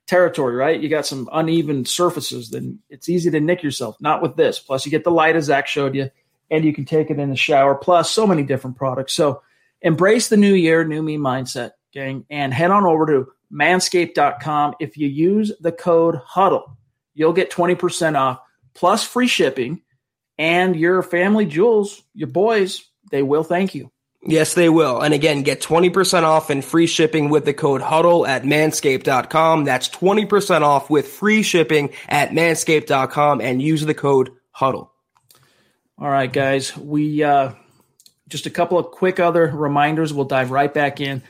territory, 0.08 0.56
right? 0.56 0.80
You 0.80 0.88
got 0.88 1.06
some 1.06 1.28
uneven 1.32 1.84
surfaces, 1.84 2.50
then 2.50 2.80
it's 2.90 3.08
easy 3.08 3.30
to 3.30 3.40
nick 3.40 3.62
yourself. 3.62 3.96
Not 4.00 4.22
with 4.22 4.36
this. 4.36 4.58
Plus, 4.58 4.84
you 4.84 4.90
get 4.90 5.04
the 5.04 5.10
light 5.10 5.36
as 5.36 5.44
Zach 5.44 5.68
showed 5.68 5.94
you, 5.94 6.10
and 6.50 6.64
you 6.64 6.72
can 6.72 6.84
take 6.84 7.10
it 7.10 7.18
in 7.20 7.30
the 7.30 7.36
shower. 7.36 7.74
Plus, 7.74 8.10
so 8.10 8.26
many 8.26 8.42
different 8.42 8.76
products. 8.76 9.14
So, 9.14 9.42
embrace 9.82 10.28
the 10.28 10.36
new 10.36 10.54
year, 10.54 10.82
new 10.82 11.02
me 11.02 11.18
mindset, 11.18 11.72
gang, 11.92 12.24
and 12.30 12.52
head 12.52 12.70
on 12.70 12.84
over 12.84 13.06
to 13.06 13.28
manscaped.com. 13.52 14.74
If 14.80 14.96
you 14.96 15.06
use 15.06 15.52
the 15.60 15.72
code 15.72 16.16
HUDDLE, 16.26 16.76
you'll 17.14 17.32
get 17.32 17.50
20% 17.50 18.18
off 18.18 18.40
plus 18.74 19.04
free 19.04 19.26
shipping, 19.26 19.82
and 20.38 20.76
your 20.76 21.02
family 21.02 21.44
jewels, 21.44 22.02
your 22.14 22.28
boys, 22.28 22.84
they 23.10 23.22
will 23.22 23.42
thank 23.42 23.74
you. 23.74 23.90
Yes, 24.22 24.54
they 24.54 24.68
will. 24.68 25.00
And 25.00 25.14
again, 25.14 25.42
get 25.42 25.60
20% 25.60 26.24
off 26.24 26.50
and 26.50 26.64
free 26.64 26.86
shipping 26.86 27.28
with 27.28 27.44
the 27.44 27.54
code 27.54 27.80
HUDDLE 27.80 28.26
at 28.26 28.42
manscaped.com. 28.42 29.64
That's 29.64 29.88
20% 29.88 30.62
off 30.62 30.90
with 30.90 31.06
free 31.06 31.42
shipping 31.42 31.90
at 32.08 32.30
manscaped.com 32.30 33.40
and 33.40 33.62
use 33.62 33.82
the 33.82 33.94
code 33.94 34.32
HUDDLE. 34.52 34.90
All 35.98 36.08
right, 36.08 36.32
guys. 36.32 36.76
We 36.76 37.22
uh, 37.22 37.52
just 38.28 38.46
a 38.46 38.50
couple 38.50 38.78
of 38.78 38.90
quick 38.90 39.20
other 39.20 39.46
reminders. 39.46 40.12
We'll 40.12 40.24
dive 40.24 40.50
right 40.50 40.72
back 40.72 41.00
in. 41.00 41.22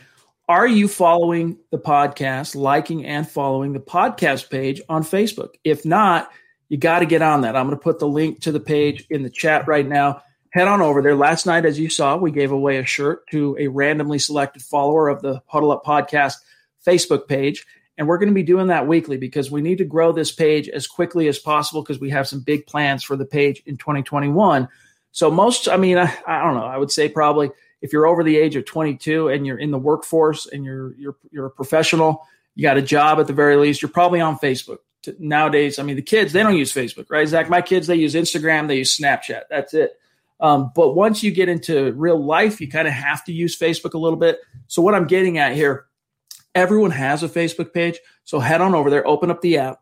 Are 0.48 0.66
you 0.66 0.88
following 0.88 1.58
the 1.70 1.78
podcast, 1.78 2.54
liking 2.54 3.04
and 3.04 3.28
following 3.28 3.74
the 3.74 3.80
podcast 3.80 4.48
page 4.48 4.80
on 4.88 5.04
Facebook? 5.04 5.50
If 5.62 5.84
not, 5.84 6.30
you 6.70 6.78
got 6.78 7.00
to 7.00 7.06
get 7.06 7.20
on 7.20 7.42
that. 7.42 7.54
I'm 7.54 7.66
going 7.66 7.76
to 7.76 7.82
put 7.82 7.98
the 7.98 8.08
link 8.08 8.40
to 8.40 8.52
the 8.52 8.60
page 8.60 9.06
in 9.10 9.22
the 9.22 9.30
chat 9.30 9.68
right 9.68 9.86
now 9.86 10.22
head 10.50 10.68
on 10.68 10.80
over 10.80 11.02
there. 11.02 11.14
Last 11.14 11.46
night, 11.46 11.66
as 11.66 11.78
you 11.78 11.90
saw, 11.90 12.16
we 12.16 12.30
gave 12.30 12.52
away 12.52 12.78
a 12.78 12.84
shirt 12.84 13.26
to 13.30 13.56
a 13.58 13.68
randomly 13.68 14.18
selected 14.18 14.62
follower 14.62 15.08
of 15.08 15.22
the 15.22 15.42
Huddle 15.46 15.70
Up 15.70 15.84
Podcast 15.84 16.34
Facebook 16.86 17.28
page. 17.28 17.66
And 17.96 18.06
we're 18.06 18.18
going 18.18 18.28
to 18.28 18.34
be 18.34 18.44
doing 18.44 18.68
that 18.68 18.86
weekly 18.86 19.16
because 19.16 19.50
we 19.50 19.60
need 19.60 19.78
to 19.78 19.84
grow 19.84 20.12
this 20.12 20.30
page 20.30 20.68
as 20.68 20.86
quickly 20.86 21.26
as 21.26 21.38
possible 21.38 21.82
because 21.82 22.00
we 22.00 22.10
have 22.10 22.28
some 22.28 22.40
big 22.40 22.66
plans 22.66 23.02
for 23.02 23.16
the 23.16 23.24
page 23.24 23.62
in 23.66 23.76
2021. 23.76 24.68
So, 25.10 25.30
most, 25.30 25.68
I 25.68 25.76
mean, 25.76 25.98
I, 25.98 26.16
I 26.26 26.44
don't 26.44 26.54
know, 26.54 26.64
I 26.64 26.76
would 26.76 26.92
say 26.92 27.08
probably 27.08 27.50
if 27.80 27.92
you're 27.92 28.06
over 28.06 28.22
the 28.22 28.36
age 28.36 28.56
of 28.56 28.64
22 28.64 29.28
and 29.28 29.46
you're 29.46 29.58
in 29.58 29.72
the 29.72 29.78
workforce 29.78 30.46
and 30.46 30.64
you're, 30.64 30.94
you're, 30.96 31.16
you're 31.30 31.46
a 31.46 31.50
professional, 31.50 32.24
you 32.54 32.62
got 32.62 32.76
a 32.76 32.82
job 32.82 33.18
at 33.18 33.26
the 33.26 33.32
very 33.32 33.56
least, 33.56 33.82
you're 33.82 33.88
probably 33.88 34.20
on 34.20 34.38
Facebook. 34.38 34.78
Nowadays, 35.18 35.78
I 35.78 35.84
mean, 35.84 35.96
the 35.96 36.02
kids, 36.02 36.32
they 36.32 36.42
don't 36.42 36.56
use 36.56 36.72
Facebook, 36.72 37.06
right? 37.08 37.26
Zach, 37.26 37.48
my 37.48 37.62
kids, 37.62 37.86
they 37.86 37.96
use 37.96 38.14
Instagram, 38.14 38.68
they 38.68 38.76
use 38.76 38.96
Snapchat. 38.96 39.42
That's 39.48 39.74
it. 39.74 39.98
Um, 40.40 40.70
but 40.74 40.94
once 40.94 41.22
you 41.22 41.30
get 41.30 41.48
into 41.48 41.92
real 41.92 42.22
life, 42.22 42.60
you 42.60 42.68
kind 42.68 42.86
of 42.86 42.94
have 42.94 43.24
to 43.24 43.32
use 43.32 43.58
Facebook 43.58 43.94
a 43.94 43.98
little 43.98 44.18
bit. 44.18 44.38
So 44.66 44.82
what 44.82 44.94
I'm 44.94 45.06
getting 45.06 45.38
at 45.38 45.54
here, 45.54 45.86
everyone 46.54 46.92
has 46.92 47.22
a 47.22 47.28
Facebook 47.28 47.72
page. 47.72 47.98
So 48.24 48.38
head 48.38 48.60
on 48.60 48.74
over 48.74 48.90
there, 48.90 49.06
open 49.06 49.30
up 49.30 49.40
the 49.40 49.58
app, 49.58 49.80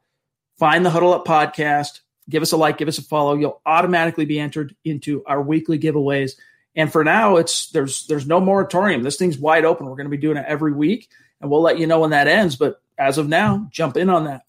find 0.59 0.85
the 0.85 0.91
Huddle 0.91 1.13
Up 1.13 1.27
podcast, 1.27 2.01
give 2.29 2.43
us 2.43 2.53
a 2.53 2.57
like, 2.57 2.79
give 2.79 2.89
us 2.89 2.99
a 2.99 3.03
follow. 3.03 3.35
You'll 3.35 3.61
automatically 3.67 4.25
be 4.25 4.39
entered 4.39 4.75
into 4.85 5.23
our 5.27 5.43
weekly 5.43 5.79
giveaways. 5.79 6.33
And 6.75 6.93
for 6.93 7.05
now, 7.05 7.37
it's 7.37 7.71
there's 7.71 8.07
there's 8.07 8.27
no 8.27 8.39
moratorium. 8.39 9.03
This 9.03 9.17
thing's 9.17 9.39
wide 9.39 9.65
open. 9.65 9.87
We're 9.87 9.97
going 9.97 10.07
to 10.07 10.11
be 10.11 10.19
doing 10.19 10.37
it 10.37 10.45
every 10.47 10.73
week, 10.73 11.09
and 11.41 11.51
we'll 11.51 11.63
let 11.63 11.79
you 11.79 11.87
know 11.87 12.01
when 12.01 12.11
that 12.11 12.29
ends. 12.29 12.57
But 12.57 12.83
as 12.99 13.17
of 13.17 13.29
now, 13.29 13.67
jump 13.71 13.97
in 13.97 14.11
on 14.11 14.25
that. 14.25 14.43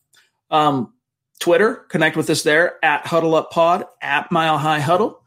Um, 0.52 0.94
Twitter, 1.40 1.76
connect 1.76 2.18
with 2.18 2.30
us 2.30 2.44
there 2.44 2.84
at 2.84 3.06
Huddle 3.06 3.36
Up 3.36 3.52
Pod 3.52 3.86
at 4.02 4.30
Mile 4.30 4.58
High 4.58 4.82
Huddle. 4.82 5.24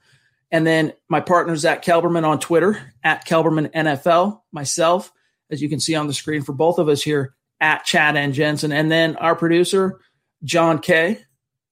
And 0.50 0.66
then 0.66 0.92
my 1.08 1.20
partner, 1.20 1.54
Zach 1.56 1.84
Kelberman 1.84 2.26
on 2.26 2.40
Twitter 2.40 2.80
at 3.04 3.26
Kelberman 3.26 3.72
NFL, 3.72 4.40
myself, 4.52 5.12
as 5.50 5.62
you 5.62 5.68
can 5.68 5.80
see 5.80 5.94
on 5.94 6.06
the 6.06 6.14
screen 6.14 6.42
for 6.42 6.52
both 6.52 6.78
of 6.78 6.88
us 6.88 7.02
here 7.02 7.34
at 7.60 7.84
Chad 7.84 8.16
and 8.16 8.34
Jensen. 8.34 8.72
And 8.72 8.90
then 8.90 9.16
our 9.16 9.36
producer, 9.36 10.00
John 10.42 10.80
K, 10.80 11.20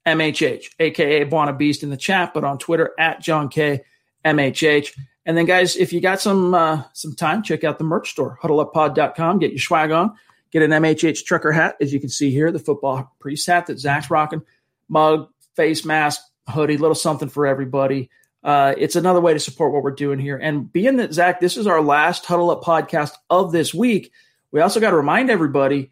MHH, 0.06 0.66
aka 0.78 1.24
Buona 1.24 1.52
Beast 1.52 1.82
in 1.82 1.90
the 1.90 1.96
chat, 1.96 2.32
but 2.34 2.44
on 2.44 2.58
Twitter 2.58 2.92
at 2.98 3.20
John 3.20 3.48
K, 3.48 3.82
MHH. 4.24 4.96
And 5.26 5.36
then, 5.36 5.44
guys, 5.44 5.76
if 5.76 5.92
you 5.92 6.00
got 6.00 6.20
some 6.20 6.54
uh, 6.54 6.84
some 6.94 7.14
time, 7.14 7.42
check 7.42 7.64
out 7.64 7.78
the 7.78 7.84
merch 7.84 8.10
store, 8.10 8.38
huddleuppod.com. 8.42 9.40
Get 9.40 9.50
your 9.50 9.58
swag 9.58 9.90
on. 9.90 10.14
Get 10.50 10.62
an 10.62 10.70
MHH 10.70 11.24
trucker 11.24 11.52
hat, 11.52 11.76
as 11.80 11.92
you 11.92 12.00
can 12.00 12.08
see 12.08 12.30
here, 12.30 12.50
the 12.50 12.58
football 12.58 13.14
priest 13.18 13.46
hat 13.46 13.66
that 13.66 13.78
Zach's 13.78 14.10
rocking, 14.10 14.42
mug, 14.88 15.28
face 15.56 15.84
mask, 15.84 16.22
hoodie, 16.48 16.78
little 16.78 16.94
something 16.94 17.28
for 17.28 17.46
everybody 17.46 18.08
uh, 18.48 18.74
it's 18.78 18.96
another 18.96 19.20
way 19.20 19.34
to 19.34 19.38
support 19.38 19.74
what 19.74 19.82
we're 19.82 19.90
doing 19.90 20.18
here. 20.18 20.38
And 20.38 20.72
being 20.72 20.96
that, 20.96 21.12
Zach, 21.12 21.38
this 21.38 21.58
is 21.58 21.66
our 21.66 21.82
last 21.82 22.24
Huddle 22.24 22.48
Up 22.50 22.62
podcast 22.62 23.12
of 23.28 23.52
this 23.52 23.74
week, 23.74 24.10
we 24.50 24.62
also 24.62 24.80
got 24.80 24.92
to 24.92 24.96
remind 24.96 25.28
everybody 25.28 25.90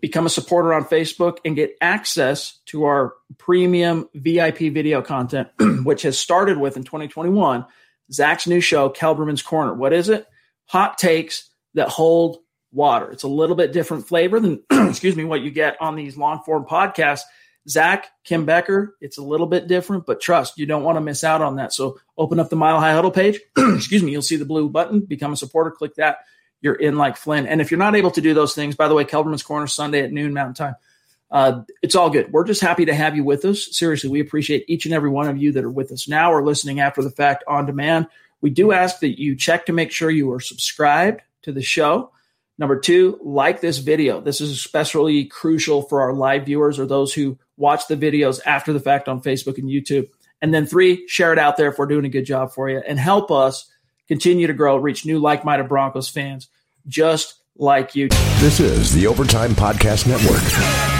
become 0.00 0.26
a 0.26 0.30
supporter 0.30 0.72
on 0.72 0.84
Facebook 0.84 1.38
and 1.44 1.56
get 1.56 1.76
access 1.80 2.60
to 2.66 2.84
our 2.84 3.14
premium 3.36 4.08
VIP 4.14 4.58
video 4.58 5.02
content, 5.02 5.48
which 5.82 6.02
has 6.02 6.16
started 6.16 6.56
with 6.56 6.76
in 6.76 6.84
2021 6.84 7.66
Zach's 8.12 8.46
new 8.46 8.60
show, 8.60 8.88
Kelberman's 8.88 9.42
Corner. 9.42 9.74
What 9.74 9.92
is 9.92 10.08
it? 10.08 10.28
Hot 10.66 10.98
takes 10.98 11.50
that 11.74 11.88
hold 11.88 12.38
water. 12.70 13.10
It's 13.10 13.24
a 13.24 13.28
little 13.28 13.56
bit 13.56 13.72
different 13.72 14.06
flavor 14.06 14.38
than, 14.38 14.62
excuse 14.70 15.16
me, 15.16 15.24
what 15.24 15.40
you 15.40 15.50
get 15.50 15.82
on 15.82 15.96
these 15.96 16.16
long 16.16 16.42
form 16.46 16.64
podcasts 16.64 17.22
Zach, 17.68 18.10
Kim 18.24 18.46
Becker, 18.46 18.96
it's 19.00 19.18
a 19.18 19.22
little 19.22 19.46
bit 19.46 19.68
different, 19.68 20.06
but 20.06 20.20
trust, 20.20 20.58
you 20.58 20.66
don't 20.66 20.82
want 20.82 20.96
to 20.96 21.00
miss 21.00 21.24
out 21.24 21.42
on 21.42 21.56
that. 21.56 21.72
So 21.72 22.00
open 22.16 22.40
up 22.40 22.48
the 22.48 22.56
Mile 22.56 22.80
High 22.80 22.92
Huddle 22.92 23.10
page. 23.10 23.40
Excuse 23.56 24.02
me, 24.02 24.12
you'll 24.12 24.22
see 24.22 24.36
the 24.36 24.44
blue 24.44 24.68
button, 24.68 25.00
become 25.00 25.32
a 25.32 25.36
supporter, 25.36 25.70
click 25.70 25.94
that. 25.96 26.18
You're 26.62 26.74
in 26.74 26.96
like 26.96 27.16
Flynn. 27.16 27.46
And 27.46 27.60
if 27.60 27.70
you're 27.70 27.78
not 27.78 27.96
able 27.96 28.10
to 28.12 28.20
do 28.20 28.34
those 28.34 28.54
things, 28.54 28.76
by 28.76 28.88
the 28.88 28.94
way, 28.94 29.04
Kelberman's 29.04 29.42
Corner 29.42 29.66
Sunday 29.66 30.02
at 30.02 30.12
noon 30.12 30.34
Mountain 30.34 30.54
Time. 30.54 30.74
Uh, 31.30 31.62
it's 31.80 31.94
all 31.94 32.10
good. 32.10 32.32
We're 32.32 32.44
just 32.44 32.60
happy 32.60 32.86
to 32.86 32.94
have 32.94 33.14
you 33.14 33.22
with 33.22 33.44
us. 33.44 33.68
Seriously, 33.76 34.10
we 34.10 34.20
appreciate 34.20 34.64
each 34.68 34.84
and 34.84 34.92
every 34.92 35.10
one 35.10 35.28
of 35.28 35.38
you 35.38 35.52
that 35.52 35.64
are 35.64 35.70
with 35.70 35.92
us 35.92 36.08
now 36.08 36.32
or 36.32 36.44
listening 36.44 36.80
after 36.80 37.02
the 37.02 37.10
fact 37.10 37.44
on 37.46 37.66
demand. 37.66 38.08
We 38.40 38.50
do 38.50 38.72
ask 38.72 39.00
that 39.00 39.20
you 39.20 39.36
check 39.36 39.66
to 39.66 39.72
make 39.72 39.92
sure 39.92 40.10
you 40.10 40.32
are 40.32 40.40
subscribed 40.40 41.22
to 41.42 41.52
the 41.52 41.62
show. 41.62 42.10
Number 42.60 42.78
two, 42.78 43.18
like 43.24 43.62
this 43.62 43.78
video. 43.78 44.20
This 44.20 44.42
is 44.42 44.50
especially 44.50 45.24
crucial 45.24 45.80
for 45.80 46.02
our 46.02 46.12
live 46.12 46.44
viewers 46.44 46.78
or 46.78 46.84
those 46.84 47.14
who 47.14 47.38
watch 47.56 47.88
the 47.88 47.96
videos 47.96 48.38
after 48.44 48.74
the 48.74 48.80
fact 48.80 49.08
on 49.08 49.22
Facebook 49.22 49.56
and 49.56 49.70
YouTube. 49.70 50.08
And 50.42 50.52
then 50.52 50.66
three, 50.66 51.08
share 51.08 51.32
it 51.32 51.38
out 51.38 51.56
there 51.56 51.70
if 51.70 51.78
we're 51.78 51.86
doing 51.86 52.04
a 52.04 52.10
good 52.10 52.26
job 52.26 52.52
for 52.52 52.68
you 52.68 52.82
and 52.86 52.98
help 52.98 53.30
us 53.30 53.66
continue 54.08 54.46
to 54.46 54.52
grow, 54.52 54.76
reach 54.76 55.06
new 55.06 55.18
like 55.18 55.42
minded 55.42 55.70
Broncos 55.70 56.10
fans 56.10 56.48
just 56.86 57.40
like 57.56 57.94
you. 57.96 58.08
This 58.40 58.60
is 58.60 58.92
the 58.92 59.06
Overtime 59.06 59.52
Podcast 59.52 60.06
Network. 60.06 60.99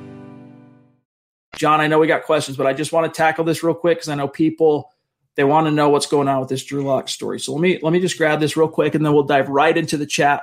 John, 1.61 1.79
I 1.79 1.85
know 1.85 1.99
we 1.99 2.07
got 2.07 2.23
questions, 2.23 2.57
but 2.57 2.65
I 2.65 2.73
just 2.73 2.91
want 2.91 3.05
to 3.05 3.15
tackle 3.15 3.45
this 3.45 3.61
real 3.61 3.75
quick 3.75 3.99
because 3.99 4.09
I 4.09 4.15
know 4.15 4.27
people 4.27 4.91
they 5.35 5.43
want 5.43 5.67
to 5.67 5.71
know 5.71 5.89
what's 5.89 6.07
going 6.07 6.27
on 6.27 6.39
with 6.39 6.49
this 6.49 6.65
Drew 6.65 6.83
Lock 6.83 7.07
story. 7.07 7.39
So 7.39 7.53
let 7.53 7.61
me 7.61 7.77
let 7.83 7.93
me 7.93 7.99
just 7.99 8.17
grab 8.17 8.39
this 8.39 8.57
real 8.57 8.67
quick 8.67 8.95
and 8.95 9.05
then 9.05 9.13
we'll 9.13 9.25
dive 9.25 9.47
right 9.47 9.77
into 9.77 9.95
the 9.95 10.07
chat. 10.07 10.41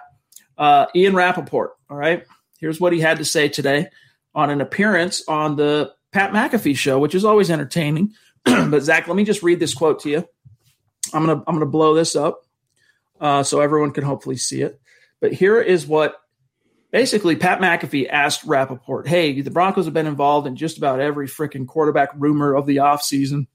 Uh, 0.56 0.87
Ian 0.94 1.16
Rapoport, 1.16 1.72
all 1.90 1.96
right. 1.96 2.25
Here's 2.60 2.80
what 2.80 2.92
he 2.92 3.00
had 3.00 3.18
to 3.18 3.25
say 3.25 3.48
today 3.48 3.88
on 4.32 4.48
an 4.48 4.60
appearance 4.60 5.25
on 5.26 5.56
the 5.56 5.92
Pat 6.12 6.30
McAfee 6.30 6.76
show, 6.76 7.00
which 7.00 7.16
is 7.16 7.25
always 7.25 7.50
entertaining. 7.50 8.12
but 8.44 8.84
Zach, 8.84 9.08
let 9.08 9.16
me 9.16 9.25
just 9.25 9.42
read 9.42 9.58
this 9.58 9.75
quote 9.75 9.98
to 10.02 10.10
you. 10.10 10.28
I'm 11.12 11.26
gonna 11.26 11.42
I'm 11.48 11.56
gonna 11.56 11.66
blow 11.66 11.96
this 11.96 12.14
up 12.14 12.46
uh, 13.20 13.42
so 13.42 13.60
everyone 13.60 13.90
can 13.90 14.04
hopefully 14.04 14.37
see 14.37 14.62
it. 14.62 14.80
But 15.20 15.32
here 15.32 15.60
is 15.60 15.84
what 15.84 16.14
basically 16.90 17.37
Pat 17.37 17.61
McAfee 17.61 18.09
asked 18.09 18.45
Rapoport, 18.45 19.07
hey, 19.07 19.40
the 19.40 19.50
Broncos 19.50 19.85
have 19.85 19.95
been 19.95 20.07
involved 20.07 20.47
in 20.47 20.57
just 20.57 20.78
about 20.78 21.00
every 21.00 21.26
freaking 21.26 21.66
quarterback 21.66 22.11
rumor 22.16 22.54
of 22.54 22.66
the 22.66 22.76
offseason. 22.76 23.47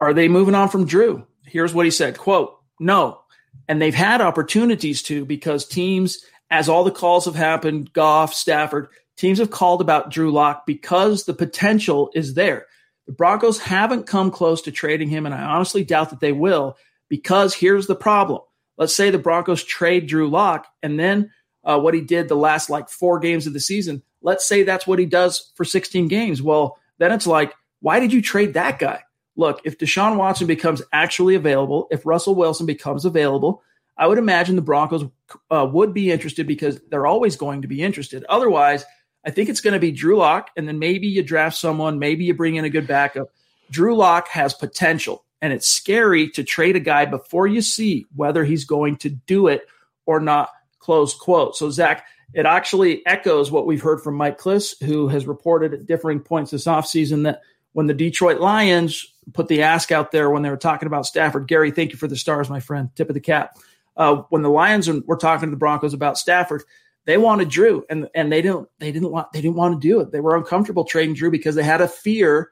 Are 0.00 0.14
they 0.14 0.28
moving 0.28 0.54
on 0.54 0.68
from 0.68 0.86
Drew? 0.86 1.26
Here's 1.44 1.74
what 1.74 1.84
he 1.84 1.90
said, 1.90 2.18
quote, 2.18 2.56
no. 2.78 3.20
And 3.68 3.82
they've 3.82 3.94
had 3.94 4.20
opportunities 4.20 5.02
to 5.04 5.24
because 5.24 5.66
teams, 5.66 6.24
as 6.50 6.68
all 6.68 6.84
the 6.84 6.90
calls 6.90 7.24
have 7.24 7.34
happened, 7.34 7.92
Goff, 7.92 8.32
Stafford, 8.34 8.88
teams 9.16 9.38
have 9.38 9.50
called 9.50 9.80
about 9.80 10.10
Drew 10.10 10.30
Lock 10.30 10.64
because 10.66 11.24
the 11.24 11.34
potential 11.34 12.10
is 12.14 12.34
there. 12.34 12.66
The 13.06 13.12
Broncos 13.12 13.58
haven't 13.58 14.06
come 14.06 14.30
close 14.30 14.62
to 14.62 14.72
trading 14.72 15.08
him, 15.08 15.26
and 15.26 15.34
I 15.34 15.42
honestly 15.42 15.82
doubt 15.82 16.10
that 16.10 16.20
they 16.20 16.32
will 16.32 16.76
because 17.08 17.54
here's 17.54 17.86
the 17.86 17.96
problem. 17.96 18.42
Let's 18.76 18.94
say 18.94 19.10
the 19.10 19.18
Broncos 19.18 19.64
trade 19.64 20.06
Drew 20.06 20.28
Lock, 20.28 20.66
and 20.82 21.00
then 21.00 21.32
uh, 21.68 21.78
what 21.78 21.94
he 21.94 22.00
did 22.00 22.28
the 22.28 22.34
last 22.34 22.70
like 22.70 22.88
four 22.88 23.20
games 23.20 23.46
of 23.46 23.52
the 23.52 23.60
season. 23.60 24.02
Let's 24.22 24.48
say 24.48 24.62
that's 24.62 24.86
what 24.86 24.98
he 24.98 25.06
does 25.06 25.52
for 25.54 25.64
16 25.64 26.08
games. 26.08 26.42
Well, 26.42 26.78
then 26.96 27.12
it's 27.12 27.26
like, 27.26 27.54
why 27.80 28.00
did 28.00 28.12
you 28.12 28.22
trade 28.22 28.54
that 28.54 28.78
guy? 28.78 29.04
Look, 29.36 29.60
if 29.64 29.78
Deshaun 29.78 30.16
Watson 30.16 30.48
becomes 30.48 30.82
actually 30.92 31.36
available, 31.36 31.86
if 31.92 32.06
Russell 32.06 32.34
Wilson 32.34 32.66
becomes 32.66 33.04
available, 33.04 33.62
I 33.96 34.06
would 34.06 34.18
imagine 34.18 34.56
the 34.56 34.62
Broncos 34.62 35.04
uh, 35.50 35.68
would 35.70 35.92
be 35.92 36.10
interested 36.10 36.46
because 36.46 36.80
they're 36.88 37.06
always 37.06 37.36
going 37.36 37.62
to 37.62 37.68
be 37.68 37.82
interested. 37.82 38.24
Otherwise, 38.24 38.84
I 39.24 39.30
think 39.30 39.48
it's 39.48 39.60
going 39.60 39.74
to 39.74 39.80
be 39.80 39.92
Drew 39.92 40.16
Lock, 40.16 40.50
and 40.56 40.66
then 40.66 40.78
maybe 40.78 41.06
you 41.06 41.22
draft 41.22 41.56
someone, 41.56 41.98
maybe 41.98 42.24
you 42.24 42.34
bring 42.34 42.56
in 42.56 42.64
a 42.64 42.70
good 42.70 42.86
backup. 42.86 43.28
Drew 43.70 43.94
Lock 43.94 44.28
has 44.28 44.54
potential, 44.54 45.24
and 45.42 45.52
it's 45.52 45.68
scary 45.68 46.30
to 46.30 46.42
trade 46.42 46.76
a 46.76 46.80
guy 46.80 47.04
before 47.04 47.46
you 47.46 47.60
see 47.60 48.06
whether 48.16 48.44
he's 48.44 48.64
going 48.64 48.96
to 48.98 49.10
do 49.10 49.48
it 49.48 49.66
or 50.06 50.18
not. 50.18 50.50
Close 50.88 51.12
quote. 51.12 51.54
So, 51.54 51.68
Zach, 51.68 52.06
it 52.32 52.46
actually 52.46 53.04
echoes 53.04 53.50
what 53.50 53.66
we've 53.66 53.82
heard 53.82 54.00
from 54.00 54.14
Mike 54.14 54.40
Klis, 54.40 54.82
who 54.82 55.06
has 55.08 55.26
reported 55.26 55.74
at 55.74 55.84
differing 55.84 56.18
points 56.18 56.50
this 56.50 56.64
offseason 56.64 57.24
that 57.24 57.42
when 57.72 57.88
the 57.88 57.92
Detroit 57.92 58.40
Lions 58.40 59.12
put 59.34 59.48
the 59.48 59.64
ask 59.64 59.92
out 59.92 60.12
there 60.12 60.30
when 60.30 60.40
they 60.40 60.48
were 60.48 60.56
talking 60.56 60.86
about 60.86 61.04
Stafford, 61.04 61.46
Gary, 61.46 61.72
thank 61.72 61.92
you 61.92 61.98
for 61.98 62.08
the 62.08 62.16
stars, 62.16 62.48
my 62.48 62.58
friend. 62.58 62.88
Tip 62.96 63.10
of 63.10 63.14
the 63.14 63.20
cap. 63.20 63.58
Uh, 63.98 64.22
when 64.30 64.40
the 64.40 64.48
Lions 64.48 64.88
were 64.88 65.18
talking 65.18 65.48
to 65.48 65.50
the 65.50 65.58
Broncos 65.58 65.92
about 65.92 66.16
Stafford, 66.16 66.62
they 67.04 67.18
wanted 67.18 67.50
Drew, 67.50 67.84
and 67.90 68.08
and 68.14 68.32
they 68.32 68.40
didn't 68.40 68.66
they 68.78 68.90
didn't 68.90 69.10
want 69.10 69.30
they 69.34 69.42
didn't 69.42 69.56
want 69.56 69.78
to 69.78 69.86
do 69.86 70.00
it. 70.00 70.10
They 70.10 70.20
were 70.20 70.36
uncomfortable 70.38 70.84
trading 70.84 71.16
Drew 71.16 71.30
because 71.30 71.54
they 71.54 71.64
had 71.64 71.82
a 71.82 71.88
fear 71.88 72.50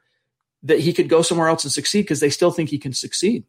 that 0.63 0.81
he 0.81 0.93
could 0.93 1.09
go 1.09 1.23
somewhere 1.23 1.49
else 1.49 1.65
and 1.65 1.73
succeed 1.73 2.03
because 2.03 2.21
they 2.21 2.29
still 2.29 2.51
think 2.51 2.69
he 2.69 2.79
can 2.79 2.93
succeed 2.93 3.45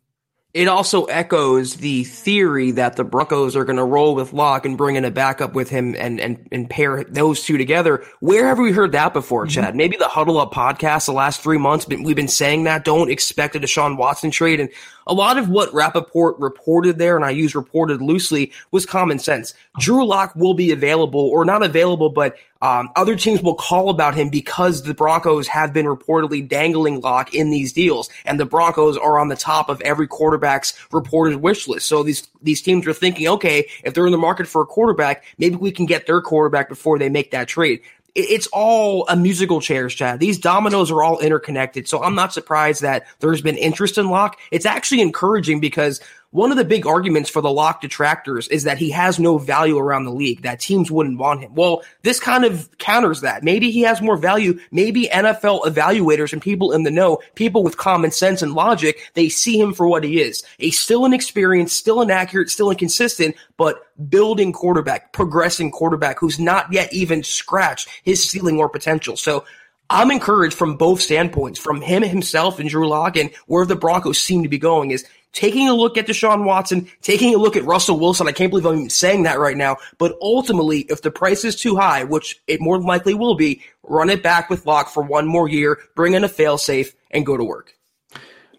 it 0.54 0.68
also 0.68 1.06
echoes 1.06 1.76
the 1.76 2.04
theory 2.06 2.72
that 2.72 2.96
the 2.96 3.04
Broncos 3.04 3.56
are 3.56 3.66
going 3.66 3.78
to 3.78 3.84
roll 3.84 4.16
with 4.16 4.34
Lock 4.34 4.66
and 4.66 4.78
bring 4.78 4.96
in 4.96 5.06
a 5.06 5.12
backup 5.12 5.54
with 5.54 5.70
him 5.70 5.94
and, 6.00 6.20
and, 6.20 6.48
and 6.52 6.70
pair 6.70 7.04
those 7.04 7.44
two 7.44 7.58
together. 7.58 8.04
Where 8.22 8.48
have 8.48 8.58
we 8.58 8.72
heard 8.72 8.94
that 8.94 9.14
before, 9.14 9.46
mm-hmm. 9.46 9.62
Chad? 9.62 9.76
Maybe 9.76 9.98
the 9.98 10.08
Huddle 10.08 10.40
Up 10.40 10.54
podcast 10.54 11.06
the 11.06 11.12
last 11.12 11.42
three 11.42 11.58
months, 11.58 11.86
but 11.86 12.00
we've 12.00 12.16
been 12.16 12.28
saying 12.28 12.64
that. 12.64 12.86
Don't 12.86 13.12
expect 13.12 13.56
a 13.56 13.60
Deshaun 13.60 13.98
Watson 13.98 14.32
trade. 14.32 14.60
And 14.60 14.70
a 15.06 15.14
lot 15.14 15.38
of 15.38 15.50
what 15.50 15.74
Rapoport 15.74 16.40
reported 16.40 16.98
there, 16.98 17.18
and 17.18 17.26
I 17.26 17.32
use 17.32 17.54
reported 17.54 18.02
loosely, 18.02 18.52
was 18.72 18.86
common 18.86 19.20
sense. 19.20 19.54
Drew 19.80 20.06
Lock 20.06 20.34
will 20.36 20.54
be 20.54 20.72
available, 20.72 21.22
or 21.22 21.46
not 21.46 21.62
available, 21.62 22.10
but 22.10 22.36
um, 22.62 22.89
other 22.96 23.15
teams 23.15 23.41
will 23.41 23.56
call 23.56 23.89
about 23.89 24.15
him 24.15 24.30
because 24.30 24.84
the 24.84 24.93
Broncos 24.93 25.48
have 25.48 25.74
been 25.74 25.86
reportedly 25.86 26.48
dangling 26.48 27.02
Lock 27.02 27.34
in 27.34 27.50
these 27.50 27.74
deals, 27.74 28.10
and 28.26 28.39
the 28.39 28.46
Broncos 28.46 28.98
are 28.98 29.20
on 29.20 29.28
the 29.28 29.36
top 29.36 29.70
of 29.70 29.82
every 29.82 30.08
quarterback's 30.08 30.74
reported 30.91 31.38
wish 31.38 31.67
list. 31.67 31.88
So 31.88 32.04
these 32.04 32.28
these 32.41 32.62
teams 32.62 32.88
are 32.88 32.93
thinking, 32.93 33.28
okay, 33.28 33.70
if 33.84 33.93
they're 33.93 34.06
in 34.06 34.12
the 34.12 34.17
market 34.17 34.48
for 34.48 34.62
a 34.62 34.65
quarterback, 34.65 35.24
maybe 35.38 35.56
we 35.56 35.72
can 35.72 35.86
get 35.86 36.08
their 36.08 36.22
quarterback 36.22 36.70
before 36.70 37.00
they 37.00 37.10
make 37.10 37.32
that 37.32 37.48
trade 37.48 37.82
it's 38.17 38.48
all 38.48 39.08
a 39.10 39.15
musical 39.15 39.62
chairs, 39.62 39.93
Chad. 39.93 40.20
These 40.20 40.39
dominoes 40.39 40.89
are 40.89 41.04
all 41.04 41.20
interconnected. 41.20 41.88
So 41.88 42.02
I'm 42.02 42.15
not 42.15 42.34
surprised 42.34 42.82
that 42.82 43.06
there's 43.20 43.43
been 43.43 43.58
interest 43.58 44.00
in 44.00 44.10
Lock. 44.10 44.39
It's 44.50 44.65
actually 44.65 45.02
encouraging 45.02 45.60
because 45.60 46.02
one 46.32 46.52
of 46.52 46.58
the 46.58 46.66
big 46.66 46.86
arguments 46.86 47.30
for 47.30 47.42
the 47.42 47.52
lock 47.52 47.82
detractors 47.82 48.48
is 48.50 48.63
that 48.63 48.78
he 48.78 48.90
has 48.90 49.18
no 49.18 49.38
value 49.38 49.78
around 49.78 50.04
the 50.04 50.12
league, 50.12 50.42
that 50.42 50.60
teams 50.60 50.92
wouldn't 50.92 51.18
want 51.18 51.42
him. 51.42 51.56
Well, 51.56 51.84
this 52.04 52.20
kind 52.20 52.44
of 52.44 52.70
counters 52.80 53.22
that. 53.22 53.44
Maybe 53.44 53.72
he 53.72 53.82
has 53.82 54.02
more 54.02 54.18
value. 54.18 54.60
Maybe 54.70 55.08
NFL 55.08 55.63
evaluators 55.63 56.34
and 56.34 56.42
people 56.42 56.74
in 56.74 56.84
the 56.84 56.92
know, 56.92 57.20
people 57.36 57.63
with 57.63 57.78
common 57.78 58.12
sense 58.12 58.42
and 58.42 58.54
logic, 58.54 59.10
they 59.13 59.30
see 59.30 59.60
him 59.60 59.74
for 59.74 59.88
what 59.88 60.04
he 60.04 60.22
is. 60.22 60.44
A 60.60 60.72
still 60.72 61.06
inexperienced, 61.06 61.78
still 61.78 62.02
inaccurate, 62.02 62.50
still 62.50 62.72
inconsistent, 62.72 63.36
but 63.56 63.82
building 64.10 64.52
quarterback, 64.52 65.13
progressing 65.13 65.72
quarterback 65.72 66.20
who's 66.20 66.40
not 66.40 66.72
yet 66.74 66.92
even 66.92 67.24
scratched 67.24 67.88
his 68.04 68.30
ceiling 68.30 68.60
or 68.60 68.68
potential. 68.68 69.16
So 69.16 69.46
I'm 69.90 70.12
encouraged 70.12 70.58
from 70.58 70.76
both 70.76 71.02
standpoints, 71.02 71.60
from 71.60 71.82
him 71.82 72.04
himself 72.04 72.60
and 72.60 72.70
Drew 72.70 72.90
Lock 72.90 73.16
and 73.16 73.34
where 73.48 73.66
the 73.66 73.76
Broncos 73.76 74.20
seem 74.20 74.44
to 74.44 74.50
be 74.50 74.58
going 74.58 74.92
is 74.92 75.06
taking 75.38 75.69
a 75.69 75.73
look 75.76 76.00
at 76.00 76.08
Deshaun 76.08 76.45
Watson, 76.45 76.89
taking 77.04 77.36
a 77.36 77.38
look 77.38 77.56
at 77.56 77.63
Russell 77.63 78.00
Wilson. 78.00 78.28
I 78.28 78.32
can't 78.32 78.50
believe 78.50 78.65
I'm 78.65 78.78
even 78.78 78.89
saying 78.89 79.21
that 79.23 79.38
right 79.38 79.56
now. 79.56 79.78
But 80.00 80.17
ultimately, 80.19 80.80
if 80.89 81.04
the 81.04 81.12
price 81.12 81.45
is 81.45 81.56
too 81.56 81.76
high, 81.76 82.06
which 82.06 82.41
it 82.47 82.60
more 82.60 82.76
than 82.80 82.88
likely 82.88 83.13
will 83.13 83.36
be, 83.36 83.62
run 83.84 84.10
it 84.10 84.23
back 84.23 84.50
with 84.50 84.65
Lock 84.65 84.89
for 84.89 85.04
one 85.04 85.28
more 85.28 85.47
year, 85.47 85.78
bring 85.95 86.15
in 86.15 86.23
a 86.23 86.28
failsafe, 86.28 86.95
and 87.12 87.23
go 87.23 87.38
to 87.38 87.43
work. 87.43 87.76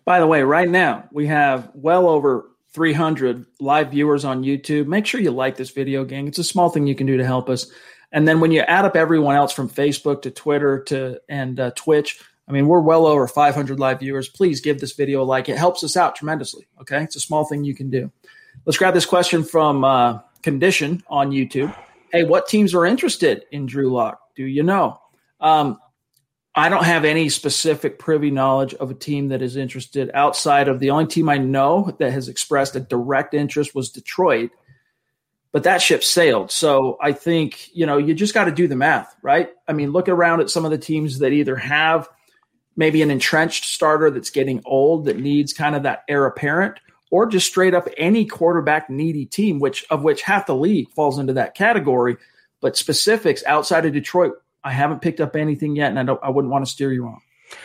By 0.04 0.20
the 0.20 0.28
way, 0.28 0.44
right 0.44 0.68
now 0.68 1.08
we 1.10 1.26
have 1.26 1.68
well 1.74 2.08
over 2.08 2.48
300 2.74 3.44
live 3.58 3.90
viewers 3.90 4.24
on 4.24 4.44
YouTube. 4.44 4.86
Make 4.86 5.04
sure 5.04 5.20
you 5.20 5.32
like 5.32 5.56
this 5.56 5.70
video, 5.70 6.04
gang. 6.04 6.28
It's 6.28 6.38
a 6.38 6.44
small 6.44 6.70
thing 6.70 6.86
you 6.86 6.94
can 6.94 7.08
do 7.08 7.16
to 7.16 7.26
help 7.26 7.48
us. 7.48 7.66
And 8.12 8.26
then 8.26 8.38
when 8.38 8.52
you 8.52 8.60
add 8.60 8.84
up 8.84 8.94
everyone 8.94 9.34
else 9.34 9.52
from 9.52 9.68
Facebook 9.68 10.22
to 10.22 10.30
Twitter 10.30 10.84
to 10.84 11.20
and 11.28 11.58
uh, 11.58 11.72
Twitch, 11.72 12.20
I 12.48 12.52
mean, 12.52 12.66
we're 12.66 12.80
well 12.80 13.06
over 13.06 13.28
500 13.28 13.78
live 13.78 14.00
viewers. 14.00 14.28
Please 14.28 14.61
give 14.61 14.80
this 14.80 14.92
video 14.92 15.22
a 15.22 15.24
like. 15.24 15.48
It 15.50 15.58
helps 15.58 15.84
us 15.84 15.96
out 15.96 16.16
tremendously. 16.16 16.66
Okay. 16.80 17.02
It's 17.02 17.16
a 17.16 17.20
small 17.20 17.44
thing 17.44 17.62
you 17.64 17.74
can 17.74 17.90
do. 17.90 18.11
Let's 18.64 18.78
grab 18.78 18.94
this 18.94 19.06
question 19.06 19.44
from 19.44 19.84
uh, 19.84 20.20
Condition 20.42 21.02
on 21.08 21.30
YouTube. 21.30 21.74
Hey, 22.11 22.24
what 22.24 22.48
teams 22.48 22.74
are 22.74 22.87
interested 22.87 23.44
in 23.52 23.66
Drew 23.66 23.92
Lock? 23.92 24.18
Do 24.34 24.44
you 24.44 24.62
know? 24.62 24.98
Um, 25.40 25.78
I 26.54 26.70
don't 26.70 26.84
have 26.84 27.04
any 27.04 27.28
specific 27.28 27.98
privy 27.98 28.30
knowledge 28.30 28.74
of 28.74 28.90
a 28.90 28.94
team 28.94 29.28
that 29.28 29.42
is 29.42 29.56
interested 29.56 30.11
outside 30.14 30.68
of 30.68 30.80
the 30.80 30.90
only 30.90 31.06
team 31.06 31.28
I 31.28 31.38
know 31.38 31.94
that 31.98 32.12
has 32.12 32.28
expressed 32.28 32.74
a 32.74 32.80
direct 32.80 33.34
interest 33.34 33.74
was 33.74 33.90
Detroit. 33.90 34.50
but 35.52 35.62
that 35.64 35.82
ship 35.82 36.04
sailed. 36.04 36.50
So 36.50 36.98
I 37.00 37.12
think, 37.12 37.74
you 37.74 37.87
know, 37.87 37.96
you 37.96 38.14
just 38.14 38.34
got 38.34 38.44
to 38.44 38.52
do 38.52 38.68
the 38.68 38.76
math, 38.76 39.14
right? 39.22 39.50
I 39.66 39.72
mean, 39.72 39.92
look 39.92 40.08
around 40.08 40.40
at 40.40 40.50
some 40.50 40.64
of 40.64 40.70
the 40.70 40.78
teams 40.78 41.20
that 41.20 41.32
either 41.32 41.56
have 41.56 42.08
maybe 42.78 43.02
an 43.02 43.10
entrenched 43.10 43.64
starter 43.64 44.08
that's 44.08 44.30
getting 44.30 44.62
old 44.64 45.06
that 45.06 45.18
needs 45.18 45.52
kind 45.52 45.74
of 45.74 45.82
that 45.82 46.04
heir 46.08 46.24
apparent, 46.24 46.78
or 47.10 47.26
just 47.26 47.48
straight 47.48 47.74
up 47.74 47.88
any 47.98 48.24
quarterback 48.24 48.88
needy 48.88 49.26
team, 49.26 49.58
which 49.58 49.84
of 49.90 50.04
which 50.04 50.22
half 50.22 50.46
the 50.46 50.54
league 50.54 50.88
falls 50.90 51.18
into 51.18 51.32
that 51.32 51.54
category. 51.54 52.16
But 52.60 52.76
specifics 52.76 53.42
outside 53.46 53.84
of 53.84 53.92
Detroit, 53.92 54.34
I 54.62 54.72
haven't 54.72 55.02
picked 55.02 55.20
up 55.20 55.34
anything 55.34 55.74
yet, 55.74 55.90
and 55.90 55.98
I 55.98 56.04
don't 56.04 56.20
I 56.22 56.30
wouldn't 56.30 56.52
want 56.52 56.64
to 56.64 56.70
steer 56.70 56.92
you 56.92 57.04
wrong. 57.04 57.20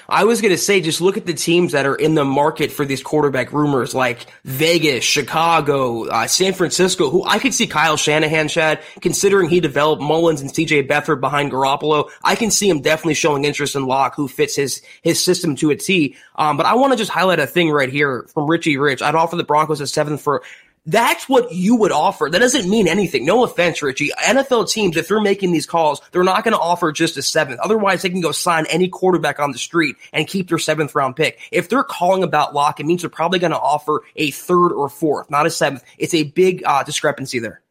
I 0.10 0.26
was 0.26 0.42
going 0.42 0.52
to 0.52 0.58
say, 0.58 0.82
just 0.82 1.02
look 1.02 1.18
at 1.18 1.26
the 1.26 1.34
teams 1.34 1.72
that 1.72 1.86
are 1.86 1.96
in 1.96 2.16
the 2.16 2.26
market 2.26 2.72
for 2.72 2.86
these 2.86 3.02
quarterback 3.02 3.54
rumors, 3.54 3.96
like 3.96 4.26
Vegas, 4.44 5.04
Chicago, 5.04 6.08
uh, 6.08 6.28
San 6.28 6.54
Francisco, 6.54 7.10
who 7.10 7.24
I 7.26 7.40
could 7.40 7.54
see 7.54 7.68
Kyle 7.68 7.98
Shanahan, 7.98 8.48
Chad, 8.48 8.82
considering 9.02 9.50
he 9.50 9.60
developed 9.60 10.02
Mullens 10.02 10.42
and 10.42 10.52
CJ 10.52 10.88
Beathard 10.88 11.20
behind 11.20 11.52
Garoppolo. 11.52 12.10
I 12.24 12.36
can 12.36 12.52
see 12.52 12.70
him 12.70 12.82
definitely 12.82 13.14
showing 13.16 13.46
interest 13.46 13.76
in 13.76 13.86
Lock, 13.86 14.16
who 14.16 14.28
fits 14.28 14.56
his, 14.56 14.82
his 15.02 15.24
system 15.24 15.56
to 15.58 15.72
a 15.72 15.76
T. 15.76 16.16
Um, 16.36 16.58
but 16.58 16.66
I 16.66 16.76
want 16.76 16.94
to 16.94 16.98
just 16.98 17.12
highlight 17.12 17.40
a 17.40 17.48
thing 17.48 17.72
right 17.72 17.90
here 17.90 18.28
from 18.34 18.50
Richie 18.50 18.78
Rich. 18.78 19.02
I'd 19.02 19.16
offer 19.16 19.36
the 19.36 19.44
Broncos 19.44 19.82
a 19.82 19.88
seventh 19.88 20.22
for 20.22 20.44
that's 20.86 21.30
what 21.30 21.52
you 21.54 21.76
would 21.78 21.92
offer. 21.92 22.30
That 22.30 22.40
doesn't 22.40 22.70
mean 22.70 22.88
anything. 22.88 23.26
No 23.26 23.44
offense, 23.44 23.82
Richie. 23.82 24.12
NFL 24.22 24.70
teams, 24.70 24.98
if 24.98 25.08
they're 25.08 25.22
making 25.22 25.54
these 25.54 25.66
calls, 25.66 26.02
they're 26.12 26.24
not 26.24 26.44
going 26.44 26.54
to 26.54 26.60
offer 26.60 26.92
just 26.92 27.18
a 27.18 27.22
seventh. 27.22 27.60
Otherwise, 27.62 28.02
they 28.02 28.10
can 28.10 28.20
go 28.20 28.34
sign 28.34 28.66
any 28.70 28.90
quarterback 28.90 29.40
on 29.40 29.52
the 29.52 29.58
street 29.58 29.96
and 30.12 30.28
keep 30.28 30.50
their 30.50 30.58
seventh 30.58 30.94
round 30.94 31.16
pick. 31.16 31.40
If 31.52 31.70
they're 31.70 31.84
calling 31.84 32.24
about 32.24 32.54
Lock, 32.54 32.82
it 32.82 32.86
means 32.86 33.02
they're 33.02 33.10
probably 33.10 33.40
going 33.40 33.52
to 33.52 33.60
offer 33.60 34.02
a 34.18 34.32
third 34.32 34.74
or 34.74 34.90
fourth, 34.90 35.30
not 35.30 35.46
a 35.46 35.50
seventh. 35.50 35.84
It's 35.98 36.14
a 36.14 36.24
big 36.24 36.64
uh, 36.66 36.84
discrepancy 36.84 37.40
there. 37.40 37.62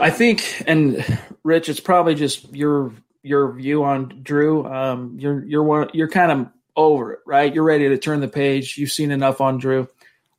I 0.00 0.10
think, 0.10 0.62
and 0.66 1.04
Rich, 1.44 1.68
it's 1.68 1.80
probably 1.80 2.14
just 2.14 2.52
your 2.54 2.92
your 3.22 3.52
view 3.52 3.84
on 3.84 4.20
Drew. 4.22 4.64
Um, 4.66 5.16
you're 5.18 5.44
you're 5.44 5.62
one, 5.62 5.90
you're 5.92 6.08
kind 6.08 6.32
of 6.32 6.48
over 6.76 7.14
it, 7.14 7.20
right? 7.26 7.52
You're 7.52 7.64
ready 7.64 7.88
to 7.88 7.98
turn 7.98 8.20
the 8.20 8.28
page. 8.28 8.78
You've 8.78 8.92
seen 8.92 9.10
enough 9.10 9.40
on 9.40 9.58
Drew, 9.58 9.88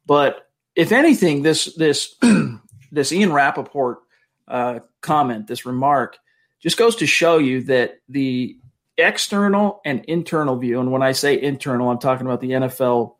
but 0.05 0.48
if 0.79 0.93
anything, 0.93 1.41
this 1.41 1.65
this 1.75 2.15
this 2.91 3.11
Ian 3.11 3.33
Rapoport 3.33 3.99
uh, 4.47 4.79
comment, 5.01 5.45
this 5.45 5.65
remark, 5.65 6.17
just 6.61 6.77
goes 6.77 6.95
to 6.97 7.05
show 7.05 7.37
you 7.37 7.63
that 7.63 7.99
the 8.07 8.57
external 8.97 9.81
and 9.83 10.05
internal 10.05 10.55
view, 10.55 10.79
and 10.79 10.89
when 10.89 11.03
I 11.03 11.11
say 11.11 11.39
internal, 11.39 11.89
I'm 11.89 11.99
talking 11.99 12.25
about 12.25 12.39
the 12.39 12.51
NFL 12.51 13.15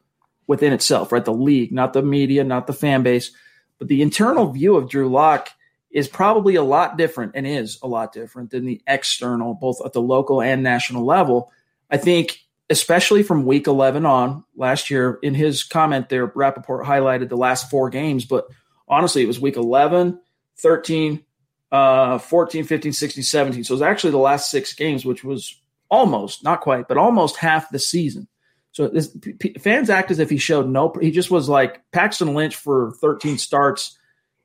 within 0.48 0.72
itself, 0.72 1.12
right? 1.12 1.24
The 1.24 1.34
league, 1.34 1.74
not 1.74 1.92
the 1.92 2.02
media, 2.02 2.46
not 2.46 2.66
the 2.66 2.72
fan 2.72 3.04
base, 3.04 3.32
but 3.78 3.90
the 3.90 4.02
internal 4.02 4.54
view 4.54 4.78
of 4.78 4.90
Drew 4.90 5.10
Lock 5.10 5.50
is 5.92 6.08
probably 6.08 6.56
a 6.56 6.64
lot 6.64 6.98
different 6.98 7.34
and 7.36 7.46
is 7.46 7.78
a 7.84 7.88
lot 7.88 8.14
different 8.14 8.52
than 8.52 8.66
the 8.66 8.82
external, 8.88 9.54
both 9.54 9.82
at 9.86 9.92
the 9.92 10.02
local 10.02 10.42
and 10.42 10.64
national 10.64 11.06
level. 11.06 11.52
I 11.92 11.98
think 11.98 12.40
especially 12.70 13.24
from 13.24 13.46
week 13.46 13.68
11 13.68 14.06
on 14.06 14.44
last 14.56 14.92
year. 14.92 15.20
In 15.24 15.34
his 15.34 15.64
comment 15.64 16.10
there, 16.10 16.28
Rapoport 16.28 16.86
highlighted 16.86 17.30
the 17.30 17.38
last 17.38 17.70
four 17.70 17.90
games, 17.90 18.26
but 18.26 18.48
honestly, 18.88 19.24
it 19.24 19.28
was 19.28 19.40
week 19.40 19.58
11, 19.58 20.20
13, 20.60 21.24
uh, 21.72 22.18
14, 22.20 22.64
15, 22.64 22.94
16, 22.94 23.24
17. 23.24 23.64
So 23.64 23.74
it 23.74 23.76
was 23.76 23.82
actually 23.82 24.12
the 24.12 24.18
last 24.18 24.52
six 24.52 24.74
games, 24.74 25.06
which 25.06 25.24
was 25.24 25.60
almost, 25.90 26.44
not 26.44 26.62
quite, 26.62 26.88
but 26.88 26.98
almost 26.98 27.38
half 27.38 27.70
the 27.70 27.80
season. 27.80 28.28
So 28.72 28.88
this, 28.88 29.08
p- 29.08 29.56
fans 29.60 29.90
act 29.90 30.12
as 30.12 30.20
if 30.20 30.30
he 30.30 30.38
showed 30.38 30.70
no, 30.70 30.94
he 31.02 31.10
just 31.10 31.32
was 31.32 31.50
like 31.50 31.82
Paxton 31.92 32.36
Lynch 32.36 32.56
for 32.56 32.92
13 33.02 33.40
starts, 33.40 33.98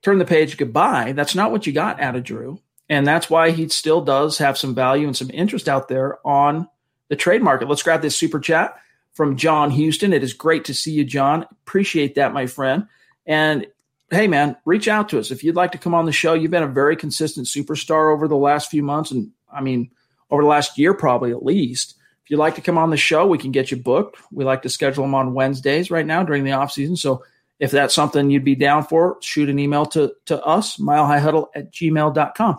turn 0.02 0.18
the 0.18 0.24
page, 0.24 0.56
goodbye. 0.56 1.12
That's 1.12 1.34
not 1.34 1.52
what 1.52 1.66
you 1.66 1.72
got 1.72 2.00
out 2.00 2.16
of 2.16 2.24
Drew. 2.24 2.58
And 2.88 3.06
that's 3.06 3.28
why 3.30 3.50
he 3.50 3.68
still 3.68 4.02
does 4.02 4.38
have 4.38 4.58
some 4.58 4.74
value 4.74 5.06
and 5.06 5.16
some 5.16 5.30
interest 5.32 5.68
out 5.68 5.88
there 5.88 6.26
on 6.26 6.68
the 7.08 7.16
trade 7.16 7.42
market. 7.42 7.68
Let's 7.68 7.82
grab 7.82 8.02
this 8.02 8.16
super 8.16 8.40
chat 8.40 8.76
from 9.12 9.36
John 9.36 9.70
Houston. 9.70 10.12
It 10.12 10.22
is 10.22 10.32
great 10.32 10.66
to 10.66 10.74
see 10.74 10.92
you, 10.92 11.04
John. 11.04 11.46
Appreciate 11.66 12.16
that, 12.16 12.32
my 12.32 12.46
friend. 12.46 12.86
And 13.26 13.66
hey, 14.10 14.26
man, 14.26 14.56
reach 14.64 14.88
out 14.88 15.08
to 15.10 15.18
us 15.18 15.30
if 15.30 15.42
you'd 15.42 15.56
like 15.56 15.72
to 15.72 15.78
come 15.78 15.94
on 15.94 16.06
the 16.06 16.12
show. 16.12 16.34
You've 16.34 16.50
been 16.50 16.62
a 16.62 16.68
very 16.68 16.96
consistent 16.96 17.46
superstar 17.46 18.12
over 18.12 18.28
the 18.28 18.36
last 18.36 18.70
few 18.70 18.82
months, 18.82 19.10
and 19.10 19.30
I 19.52 19.60
mean, 19.60 19.90
over 20.30 20.42
the 20.42 20.48
last 20.48 20.78
year, 20.78 20.94
probably 20.94 21.30
at 21.30 21.44
least. 21.44 21.96
If 22.24 22.30
you'd 22.30 22.38
like 22.38 22.54
to 22.54 22.62
come 22.62 22.78
on 22.78 22.90
the 22.90 22.96
show, 22.96 23.26
we 23.26 23.38
can 23.38 23.52
get 23.52 23.70
you 23.70 23.76
booked. 23.76 24.18
We 24.32 24.44
like 24.44 24.62
to 24.62 24.70
schedule 24.70 25.04
them 25.04 25.14
on 25.14 25.34
Wednesdays 25.34 25.90
right 25.90 26.06
now 26.06 26.22
during 26.22 26.44
the 26.44 26.52
off 26.52 26.72
season. 26.72 26.96
So 26.96 27.22
if 27.60 27.70
that's 27.70 27.94
something 27.94 28.30
you'd 28.30 28.44
be 28.44 28.54
down 28.54 28.84
for, 28.84 29.18
shoot 29.20 29.50
an 29.50 29.58
email 29.58 29.84
to, 29.86 30.14
to 30.26 30.42
us, 30.42 30.78
milehighhuddle 30.78 31.48
at 31.54 31.70
gmail.com. 31.70 32.56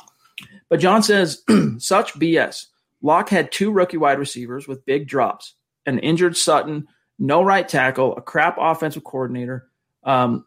But 0.70 0.80
John 0.80 1.02
says, 1.02 1.44
such 1.80 2.14
BS. 2.14 2.68
Lock 3.06 3.30
had 3.30 3.52
two 3.52 3.72
rookie 3.72 3.98
wide 3.98 4.18
receivers 4.18 4.68
with 4.68 4.84
big 4.84 5.08
drops, 5.08 5.54
an 5.86 6.00
injured 6.00 6.36
Sutton, 6.36 6.88
no 7.20 7.44
right 7.44 7.70
tackle, 7.70 8.18
a 8.18 8.22
crap 8.22 8.58
offensive 8.60 9.04
coordinator, 9.04 9.70
um, 10.04 10.44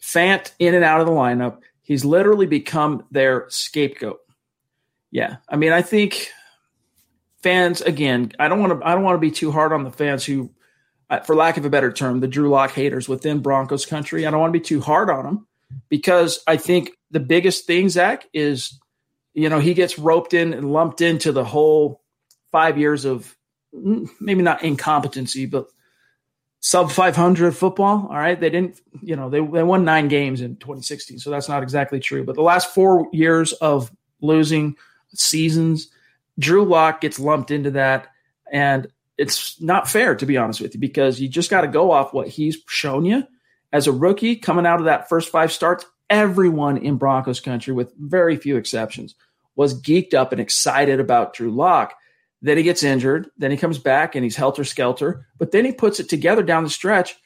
Fant 0.00 0.52
in 0.60 0.76
and 0.76 0.84
out 0.84 1.00
of 1.00 1.06
the 1.08 1.12
lineup. 1.12 1.62
He's 1.82 2.04
literally 2.04 2.46
become 2.46 3.04
their 3.10 3.46
scapegoat. 3.48 4.20
Yeah, 5.10 5.38
I 5.48 5.56
mean, 5.56 5.72
I 5.72 5.82
think 5.82 6.30
fans 7.42 7.80
again. 7.80 8.30
I 8.38 8.46
don't 8.46 8.60
want 8.60 8.80
to. 8.80 8.86
I 8.86 8.94
don't 8.94 9.02
want 9.02 9.16
to 9.16 9.20
be 9.20 9.32
too 9.32 9.50
hard 9.50 9.72
on 9.72 9.82
the 9.82 9.90
fans 9.90 10.24
who, 10.24 10.52
uh, 11.10 11.20
for 11.20 11.34
lack 11.34 11.56
of 11.56 11.64
a 11.64 11.70
better 11.70 11.90
term, 11.90 12.20
the 12.20 12.28
Drew 12.28 12.50
Lock 12.50 12.70
haters 12.70 13.08
within 13.08 13.40
Broncos 13.40 13.84
country. 13.84 14.24
I 14.24 14.30
don't 14.30 14.38
want 14.38 14.52
to 14.52 14.60
be 14.60 14.64
too 14.64 14.80
hard 14.80 15.10
on 15.10 15.24
them 15.24 15.48
because 15.88 16.38
I 16.46 16.56
think 16.56 16.90
the 17.10 17.18
biggest 17.18 17.66
thing, 17.66 17.88
Zach, 17.88 18.26
is 18.32 18.78
you 19.36 19.50
know, 19.50 19.60
he 19.60 19.74
gets 19.74 19.98
roped 19.98 20.32
in 20.32 20.54
and 20.54 20.72
lumped 20.72 21.02
into 21.02 21.30
the 21.30 21.44
whole 21.44 22.02
five 22.50 22.78
years 22.78 23.04
of 23.04 23.36
mm, 23.74 24.08
maybe 24.18 24.42
not 24.42 24.64
incompetency, 24.64 25.44
but 25.44 25.68
sub 26.60 26.90
500 26.90 27.54
football. 27.54 28.08
All 28.10 28.16
right. 28.16 28.40
They 28.40 28.48
didn't, 28.48 28.80
you 29.02 29.14
know, 29.14 29.28
they, 29.28 29.40
they 29.40 29.62
won 29.62 29.84
nine 29.84 30.08
games 30.08 30.40
in 30.40 30.56
2016. 30.56 31.18
So 31.18 31.30
that's 31.30 31.50
not 31.50 31.62
exactly 31.62 32.00
true. 32.00 32.24
But 32.24 32.34
the 32.34 32.42
last 32.42 32.74
four 32.74 33.08
years 33.12 33.52
of 33.52 33.92
losing 34.22 34.74
seasons, 35.14 35.88
Drew 36.38 36.64
Lock 36.64 37.02
gets 37.02 37.18
lumped 37.18 37.50
into 37.50 37.72
that. 37.72 38.08
And 38.50 38.88
it's 39.18 39.60
not 39.60 39.86
fair, 39.86 40.14
to 40.14 40.24
be 40.24 40.38
honest 40.38 40.62
with 40.62 40.74
you, 40.74 40.80
because 40.80 41.20
you 41.20 41.28
just 41.28 41.50
got 41.50 41.60
to 41.60 41.68
go 41.68 41.90
off 41.90 42.14
what 42.14 42.28
he's 42.28 42.56
shown 42.68 43.04
you 43.04 43.22
as 43.70 43.86
a 43.86 43.92
rookie 43.92 44.36
coming 44.36 44.64
out 44.64 44.78
of 44.78 44.86
that 44.86 45.10
first 45.10 45.28
five 45.28 45.52
starts. 45.52 45.84
Everyone 46.08 46.78
in 46.78 46.96
Broncos 46.96 47.40
country, 47.40 47.74
with 47.74 47.92
very 47.98 48.36
few 48.36 48.56
exceptions, 48.56 49.14
was 49.56 49.80
geeked 49.80 50.14
up 50.14 50.32
and 50.32 50.40
excited 50.40 51.00
about 51.00 51.34
Drew 51.34 51.50
Lock. 51.50 51.94
Then 52.42 52.58
he 52.58 52.62
gets 52.62 52.82
injured. 52.82 53.28
Then 53.38 53.50
he 53.50 53.56
comes 53.56 53.78
back 53.78 54.14
and 54.14 54.22
he's 54.22 54.36
helter 54.36 54.64
skelter. 54.64 55.26
But 55.38 55.50
then 55.50 55.64
he 55.64 55.72
puts 55.72 55.98
it 55.98 56.08
together 56.08 56.42
down 56.42 56.62
the 56.62 56.70
stretch. 56.70 57.16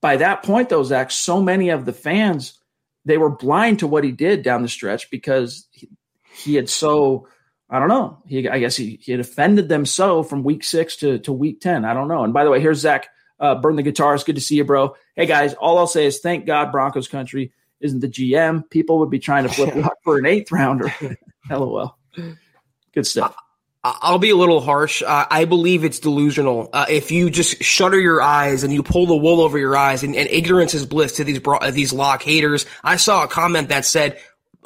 By 0.00 0.18
that 0.18 0.44
point, 0.44 0.68
though, 0.68 0.84
Zach, 0.84 1.10
so 1.10 1.42
many 1.42 1.70
of 1.70 1.84
the 1.84 1.92
fans 1.92 2.58
they 3.04 3.18
were 3.18 3.30
blind 3.30 3.78
to 3.78 3.86
what 3.86 4.04
he 4.04 4.12
did 4.12 4.42
down 4.42 4.62
the 4.62 4.68
stretch 4.68 5.10
because 5.10 5.66
he, 5.72 5.88
he 6.34 6.54
had 6.54 6.68
so 6.68 7.26
I 7.70 7.78
don't 7.78 7.88
know. 7.88 8.22
He 8.26 8.48
I 8.48 8.58
guess 8.58 8.76
he, 8.76 9.00
he 9.02 9.12
had 9.12 9.20
offended 9.20 9.68
them 9.68 9.86
so 9.86 10.22
from 10.22 10.44
week 10.44 10.62
six 10.62 10.96
to, 10.96 11.18
to 11.20 11.32
week 11.32 11.60
ten. 11.60 11.84
I 11.84 11.94
don't 11.94 12.08
know. 12.08 12.22
And 12.22 12.32
by 12.32 12.44
the 12.44 12.50
way, 12.50 12.60
here's 12.60 12.80
Zach 12.80 13.08
uh, 13.40 13.54
Burn 13.56 13.76
the 13.76 13.82
guitars. 13.82 14.24
Good 14.24 14.36
to 14.36 14.40
see 14.40 14.56
you, 14.56 14.64
bro. 14.64 14.94
Hey 15.16 15.26
guys, 15.26 15.54
all 15.54 15.78
I'll 15.78 15.86
say 15.86 16.06
is 16.06 16.18
thank 16.18 16.44
God 16.44 16.70
Broncos 16.70 17.08
country 17.08 17.52
isn't 17.80 18.00
the 18.00 18.08
GM. 18.08 18.68
People 18.68 18.98
would 18.98 19.10
be 19.10 19.18
trying 19.18 19.44
to 19.44 19.48
flip 19.48 19.74
lock 19.76 19.96
for 20.04 20.18
an 20.18 20.26
eighth 20.26 20.52
rounder. 20.52 20.94
LOL. 21.50 21.96
Good 22.92 23.06
stuff. 23.06 23.34
I'll 23.84 24.18
be 24.18 24.30
a 24.30 24.36
little 24.36 24.60
harsh. 24.60 25.02
Uh, 25.02 25.26
I 25.30 25.44
believe 25.44 25.84
it's 25.84 26.00
delusional. 26.00 26.68
Uh, 26.72 26.86
if 26.88 27.10
you 27.10 27.30
just 27.30 27.62
shutter 27.62 27.98
your 27.98 28.20
eyes 28.20 28.64
and 28.64 28.72
you 28.72 28.82
pull 28.82 29.06
the 29.06 29.16
wool 29.16 29.40
over 29.40 29.56
your 29.56 29.76
eyes, 29.76 30.02
and, 30.02 30.16
and 30.16 30.28
ignorance 30.28 30.74
is 30.74 30.84
bliss 30.84 31.12
to 31.16 31.24
these 31.24 31.38
bro- 31.38 31.70
these 31.70 31.92
lock 31.92 32.22
haters. 32.22 32.66
I 32.82 32.96
saw 32.96 33.22
a 33.22 33.28
comment 33.28 33.68
that 33.68 33.84
said, 33.84 34.18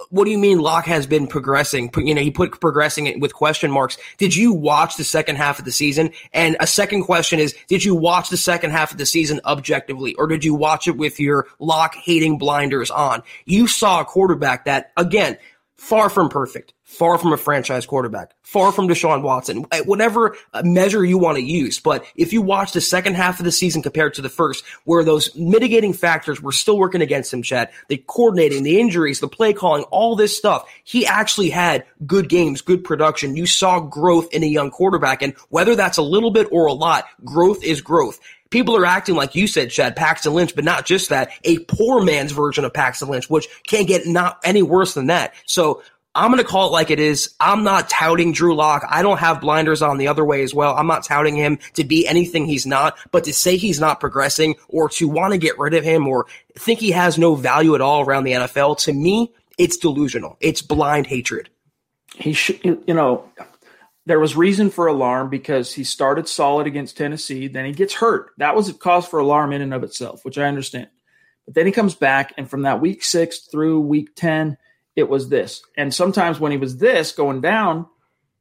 "What 0.09 0.25
do 0.25 0.31
you 0.31 0.39
mean 0.39 0.61
Lock 0.61 0.87
has 0.87 1.07
been 1.07 1.27
progressing?" 1.27 1.91
You 1.95 2.15
know, 2.15 2.23
he 2.23 2.31
put 2.31 2.59
progressing 2.59 3.07
it 3.07 3.21
with 3.21 3.35
question 3.35 3.71
marks. 3.71 3.99
Did 4.17 4.35
you 4.35 4.55
watch 4.55 4.97
the 4.97 5.05
second 5.05 5.37
half 5.37 5.59
of 5.59 5.67
the 5.67 5.73
season? 5.73 6.13
And 6.33 6.57
a 6.59 6.67
second 6.67 7.05
question 7.05 7.39
is, 7.39 7.55
did 7.69 7.85
you 7.85 7.95
watch 7.95 8.31
the 8.31 8.39
second 8.39 8.71
half 8.71 8.93
of 8.93 8.99
the 8.99 9.07
season 9.07 9.41
objectively, 9.45 10.15
or 10.15 10.27
did 10.27 10.43
you 10.43 10.55
watch 10.55 10.89
it 10.89 10.97
with 10.97 11.21
your 11.21 11.47
Lock 11.59 11.95
hating 11.95 12.39
blinders 12.39 12.91
on? 12.91 13.23
You 13.45 13.67
saw 13.67 14.01
a 14.01 14.07
quarterback 14.07 14.65
that, 14.65 14.91
again, 14.97 15.37
far 15.83 16.09
from 16.09 16.29
perfect 16.29 16.75
far 16.93 17.17
from 17.17 17.33
a 17.33 17.37
franchise 17.39 17.87
quarterback, 17.87 18.33
far 18.43 18.71
from 18.71 18.87
Deshaun 18.87 19.23
Watson, 19.23 19.65
eh, 19.73 19.81
whatever 19.87 20.37
uh, 20.53 20.63
measure 20.63 21.03
you 21.03 21.17
want 21.17 21.39
to 21.39 21.43
use. 21.43 21.81
But 21.81 22.05
if 22.17 22.35
you 22.35 22.43
watch 22.43 22.73
the 22.73 22.83
second 22.83 23.15
half 23.15 23.39
of 23.39 23.45
the 23.45 23.53
season 23.53 23.83
compared 23.83 24.15
to 24.15 24.23
the 24.23 24.29
first, 24.29 24.63
where 24.85 25.03
those 25.03 25.35
mitigating 25.35 25.95
factors 25.95 26.43
were 26.43 26.53
still 26.53 26.79
working 26.79 27.01
against 27.01 27.33
him, 27.33 27.43
Chad, 27.43 27.71
the 27.89 27.97
coordinating, 27.97 28.63
the 28.63 28.79
injuries, 28.79 29.21
the 29.21 29.29
play 29.29 29.55
calling, 29.55 29.85
all 29.85 30.17
this 30.17 30.37
stuff, 30.37 30.69
he 30.85 31.07
actually 31.07 31.49
had 31.49 31.87
good 32.07 32.29
games, 32.29 32.61
good 32.61 32.85
production. 32.85 33.37
You 33.37 33.47
saw 33.47 33.81
growth 33.81 34.29
in 34.33 34.43
a 34.43 34.47
young 34.47 34.71
quarterback. 34.71 35.23
And 35.23 35.35
whether 35.49 35.75
that's 35.75 35.99
a 35.99 36.03
little 36.03 36.31
bit 36.31 36.47
or 36.53 36.67
a 36.67 36.75
lot, 36.75 37.07
growth 37.25 37.65
is 37.65 37.81
growth 37.81 38.21
people 38.53 38.77
are 38.77 38.87
acting 38.87 39.17
like 39.17 39.35
you 39.35 39.49
said, 39.49 39.71
Chad, 39.71 39.97
Paxton 39.97 40.35
Lynch, 40.35 40.55
but 40.55 40.65
not 40.65 40.87
just 40.87 41.09
that, 41.09 41.31
a 41.43 41.59
poor 41.61 42.05
man's 42.05 42.31
version 42.31 42.65
of 42.65 42.73
Paxton 42.73 43.09
Lynch, 43.09 43.29
which 43.29 43.49
can't 43.67 43.89
get 43.89 44.07
not 44.07 44.39
any 44.45 44.63
worse 44.63 44.95
than 44.95 45.09
that. 45.09 45.35
So 45.47 45.83
I'm 46.15 46.31
going 46.31 46.43
to 46.43 46.49
call 46.49 46.69
it 46.69 46.73
like 46.73 46.91
it 46.91 47.01
is. 47.01 47.35
I'm 47.41 47.65
not 47.65 47.89
touting 47.89 48.33
Drew 48.33 48.55
Lock. 48.55 48.85
I 48.89 49.03
don't 49.03 49.19
have 49.19 49.41
blinders 49.41 49.81
on 49.81 49.97
the 49.97 50.09
other 50.09 50.25
way 50.25 50.43
as 50.43 50.55
well. 50.55 50.77
I'm 50.77 50.87
not 50.87 51.05
touting 51.05 51.35
him 51.35 51.59
to 51.75 51.85
be 51.85 52.07
anything 52.07 52.45
he's 52.45 52.67
not, 52.67 52.99
but 53.11 53.25
to 53.25 53.33
say 53.33 53.57
he's 53.57 53.81
not 53.81 53.99
progressing 53.99 54.57
or 54.69 54.91
to 54.91 55.09
want 55.09 55.33
to 55.33 55.39
get 55.39 55.59
rid 55.59 55.73
of 55.73 55.85
him 55.85 56.07
or 56.07 56.27
think 56.55 56.81
he 56.81 56.91
has 56.91 57.17
no 57.17 57.35
value 57.35 57.75
at 57.75 57.81
all 57.81 58.03
around 58.03 58.25
the 58.25 58.33
NFL, 58.33 58.79
to 58.81 58.93
me, 58.93 59.33
it's 59.57 59.79
delusional. 59.79 60.37
It's 60.41 60.61
blind 60.61 61.07
hatred. 61.07 61.49
He 62.15 62.35
should, 62.35 62.61
you 62.63 62.93
know, 62.93 63.25
there 64.07 64.21
was 64.21 64.37
reason 64.37 64.71
for 64.71 64.87
alarm 64.87 65.31
because 65.31 65.73
he 65.73 65.85
started 65.85 66.29
solid 66.29 66.67
against 66.67 66.97
Tennessee. 66.97 67.47
Then 67.49 67.65
he 67.65 67.73
gets 67.73 67.95
hurt. 67.95 68.33
That 68.39 68.57
was 68.57 68.69
a 68.69 68.75
cause 68.75 69.07
for 69.07 69.21
alarm 69.21 69.53
in 69.53 69.63
and 69.63 69.73
of 69.73 69.85
itself, 69.85 70.25
which 70.25 70.39
I 70.39 70.49
understand. 70.49 70.89
But 71.45 71.55
then 71.55 71.67
he 71.67 71.73
comes 71.73 71.95
back, 71.95 72.33
and 72.37 72.49
from 72.49 72.63
that 72.63 72.81
week 72.81 73.05
six 73.05 73.41
through 73.41 73.81
week 73.81 74.15
10, 74.17 74.57
it 74.97 75.09
was 75.09 75.29
this. 75.29 75.63
And 75.77 75.93
sometimes 75.93 76.39
when 76.39 76.53
he 76.53 76.59
was 76.59 76.77
this 76.77 77.13
going 77.13 77.41
down, 77.41 77.87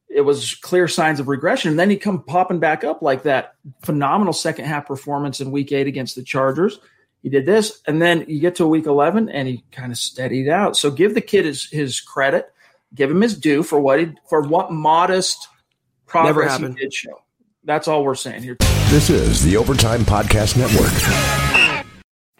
it 0.10 0.21
was 0.21 0.56
clear 0.56 0.88
signs 0.88 1.19
of 1.19 1.28
regression. 1.28 1.71
And 1.71 1.80
then 1.80 1.89
he 1.89 1.97
come 1.97 2.24
popping 2.24 2.60
back 2.60 2.84
up 2.84 3.02
like 3.02 3.24
that 3.24 3.56
phenomenal 3.84 4.34
second 4.34 4.65
half 4.65 4.88
performance 4.88 5.39
in 5.39 5.52
week 5.52 5.71
eight 5.71 5.88
against 5.88 6.15
the 6.15 6.24
Chargers. 6.24 6.80
He 7.24 7.30
did 7.30 7.45
this, 7.45 7.82
and 7.88 8.02
then 8.02 8.26
you 8.28 8.39
get 8.39 8.56
to 8.56 8.67
week 8.67 8.88
11 8.88 9.30
and 9.30 9.47
he 9.47 9.63
kind 9.71 9.91
of 9.91 9.97
steadied 9.97 10.50
out. 10.50 10.76
So 10.76 10.89
give 10.89 11.13
the 11.13 11.21
kid 11.21 11.45
his, 11.45 11.69
his 11.69 12.02
credit, 12.02 12.52
give 12.93 13.12
him 13.12 13.21
his 13.21 13.38
due 13.38 13.63
for 13.63 13.80
what 13.80 14.00
he, 14.00 14.12
for 14.28 14.41
what 14.41 14.71
modest 14.71 15.47
progress 16.12 16.58
he 16.58 16.67
did 16.74 16.93
show. 16.93 17.21
That's 17.63 17.88
all 17.88 18.04
we're 18.04 18.15
saying 18.15 18.43
here. 18.43 18.58
This 18.89 19.10
is 19.10 19.43
the 19.43 19.56
Overtime 19.56 20.02
Podcast 20.02 20.58
Network. 20.58 20.91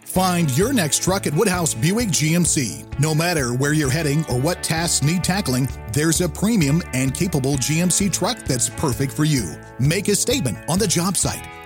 Find 0.02 0.56
your 0.58 0.74
next 0.74 1.02
truck 1.02 1.26
at 1.26 1.34
Woodhouse 1.34 1.74
Buick 1.74 2.10
GMC. 2.10 3.00
No 3.00 3.16
matter 3.16 3.54
where 3.54 3.72
you're 3.72 3.90
heading 3.90 4.26
or 4.26 4.38
what 4.38 4.62
tasks 4.62 5.06
need 5.06 5.24
tackling, 5.24 5.70
there's 5.94 6.20
a 6.20 6.28
premium 6.28 6.84
and 6.94 7.16
capable 7.16 7.54
GMC 7.54 8.12
truck 8.12 8.38
that's 8.40 8.70
perfect 8.70 9.14
for 9.14 9.24
you. 9.24 9.56
Make 9.80 10.10
a 10.10 10.16
statement 10.16 10.58
on 10.68 10.80
the 10.80 10.88
job 10.88 11.16
site, 11.16 11.48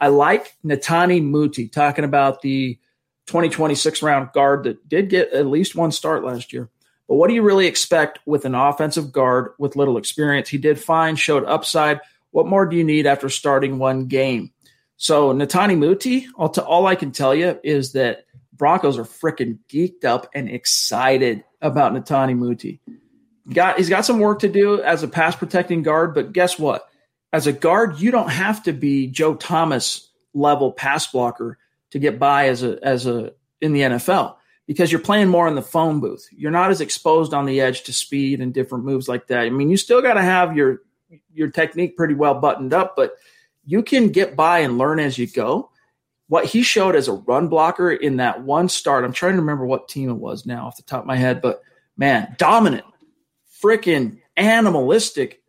I 0.00 0.08
like 0.08 0.54
Netane 0.64 1.30
Muti 1.30 1.68
talking 1.68 2.04
about 2.04 2.42
the 2.42 2.78
2026 3.26 4.02
round 4.02 4.32
guard 4.32 4.64
that 4.64 4.88
did 4.88 5.08
get 5.08 5.32
at 5.32 5.46
least 5.46 5.74
one 5.74 5.92
start 5.92 6.24
last 6.24 6.52
year. 6.52 6.68
But 7.08 7.16
what 7.16 7.28
do 7.28 7.34
you 7.34 7.42
really 7.42 7.66
expect 7.66 8.18
with 8.26 8.44
an 8.44 8.54
offensive 8.54 9.12
guard 9.12 9.52
with 9.58 9.76
little 9.76 9.96
experience? 9.96 10.48
He 10.48 10.58
did 10.58 10.80
fine, 10.80 11.16
showed 11.16 11.44
upside. 11.44 12.00
What 12.30 12.46
more 12.46 12.66
do 12.66 12.76
you 12.76 12.84
need 12.84 13.06
after 13.06 13.28
starting 13.28 13.78
one 13.78 14.06
game? 14.06 14.52
So 14.96 15.32
Netane 15.32 15.78
Muti, 15.78 16.26
all, 16.36 16.48
to, 16.50 16.64
all 16.64 16.86
I 16.86 16.94
can 16.94 17.12
tell 17.12 17.34
you 17.34 17.58
is 17.62 17.92
that 17.92 18.24
Broncos 18.52 18.98
are 18.98 19.04
freaking 19.04 19.58
geeked 19.68 20.04
up 20.04 20.30
and 20.34 20.48
excited 20.48 21.44
about 21.60 21.92
Netane 21.92 22.38
Muti. 22.38 22.80
Got 23.52 23.76
he's 23.76 23.88
got 23.88 24.04
some 24.04 24.18
work 24.18 24.40
to 24.40 24.48
do 24.48 24.82
as 24.82 25.02
a 25.02 25.08
pass 25.08 25.36
protecting 25.36 25.82
guard, 25.82 26.14
but 26.14 26.32
guess 26.32 26.58
what? 26.58 26.88
As 27.32 27.46
a 27.46 27.52
guard, 27.52 28.00
you 28.00 28.10
don't 28.10 28.30
have 28.30 28.62
to 28.64 28.72
be 28.72 29.08
Joe 29.08 29.34
Thomas 29.34 30.10
level 30.34 30.72
pass 30.72 31.06
blocker 31.06 31.58
to 31.90 31.98
get 31.98 32.18
by 32.18 32.48
as 32.48 32.62
a 32.62 32.78
as 32.82 33.06
a 33.06 33.32
in 33.60 33.72
the 33.72 33.80
NFL 33.80 34.36
because 34.66 34.90
you're 34.90 35.00
playing 35.00 35.28
more 35.28 35.48
in 35.48 35.54
the 35.54 35.62
phone 35.62 36.00
booth. 36.00 36.28
You're 36.30 36.50
not 36.50 36.70
as 36.70 36.80
exposed 36.80 37.34
on 37.34 37.46
the 37.46 37.60
edge 37.60 37.82
to 37.84 37.92
speed 37.92 38.40
and 38.40 38.54
different 38.54 38.84
moves 38.84 39.08
like 39.08 39.26
that. 39.28 39.40
I 39.40 39.50
mean, 39.50 39.70
you 39.70 39.76
still 39.76 40.02
got 40.02 40.14
to 40.14 40.22
have 40.22 40.56
your 40.56 40.82
your 41.32 41.50
technique 41.50 41.96
pretty 41.96 42.14
well 42.14 42.34
buttoned 42.34 42.72
up, 42.72 42.94
but 42.96 43.14
you 43.64 43.82
can 43.82 44.08
get 44.08 44.36
by 44.36 44.60
and 44.60 44.78
learn 44.78 45.00
as 45.00 45.18
you 45.18 45.26
go 45.26 45.70
what 46.28 46.44
he 46.44 46.62
showed 46.62 46.96
as 46.96 47.08
a 47.08 47.12
run 47.12 47.48
blocker 47.48 47.92
in 47.92 48.16
that 48.16 48.42
one 48.42 48.68
start, 48.68 49.04
I'm 49.04 49.12
trying 49.12 49.34
to 49.34 49.40
remember 49.40 49.66
what 49.66 49.88
team 49.88 50.10
it 50.10 50.14
was 50.14 50.44
now 50.44 50.66
off 50.66 50.76
the 50.76 50.82
top 50.82 51.00
of 51.00 51.06
my 51.06 51.16
head, 51.16 51.40
but 51.40 51.62
man, 51.96 52.34
dominant, 52.38 52.84
freaking 53.62 54.18
animalistic 54.36 55.42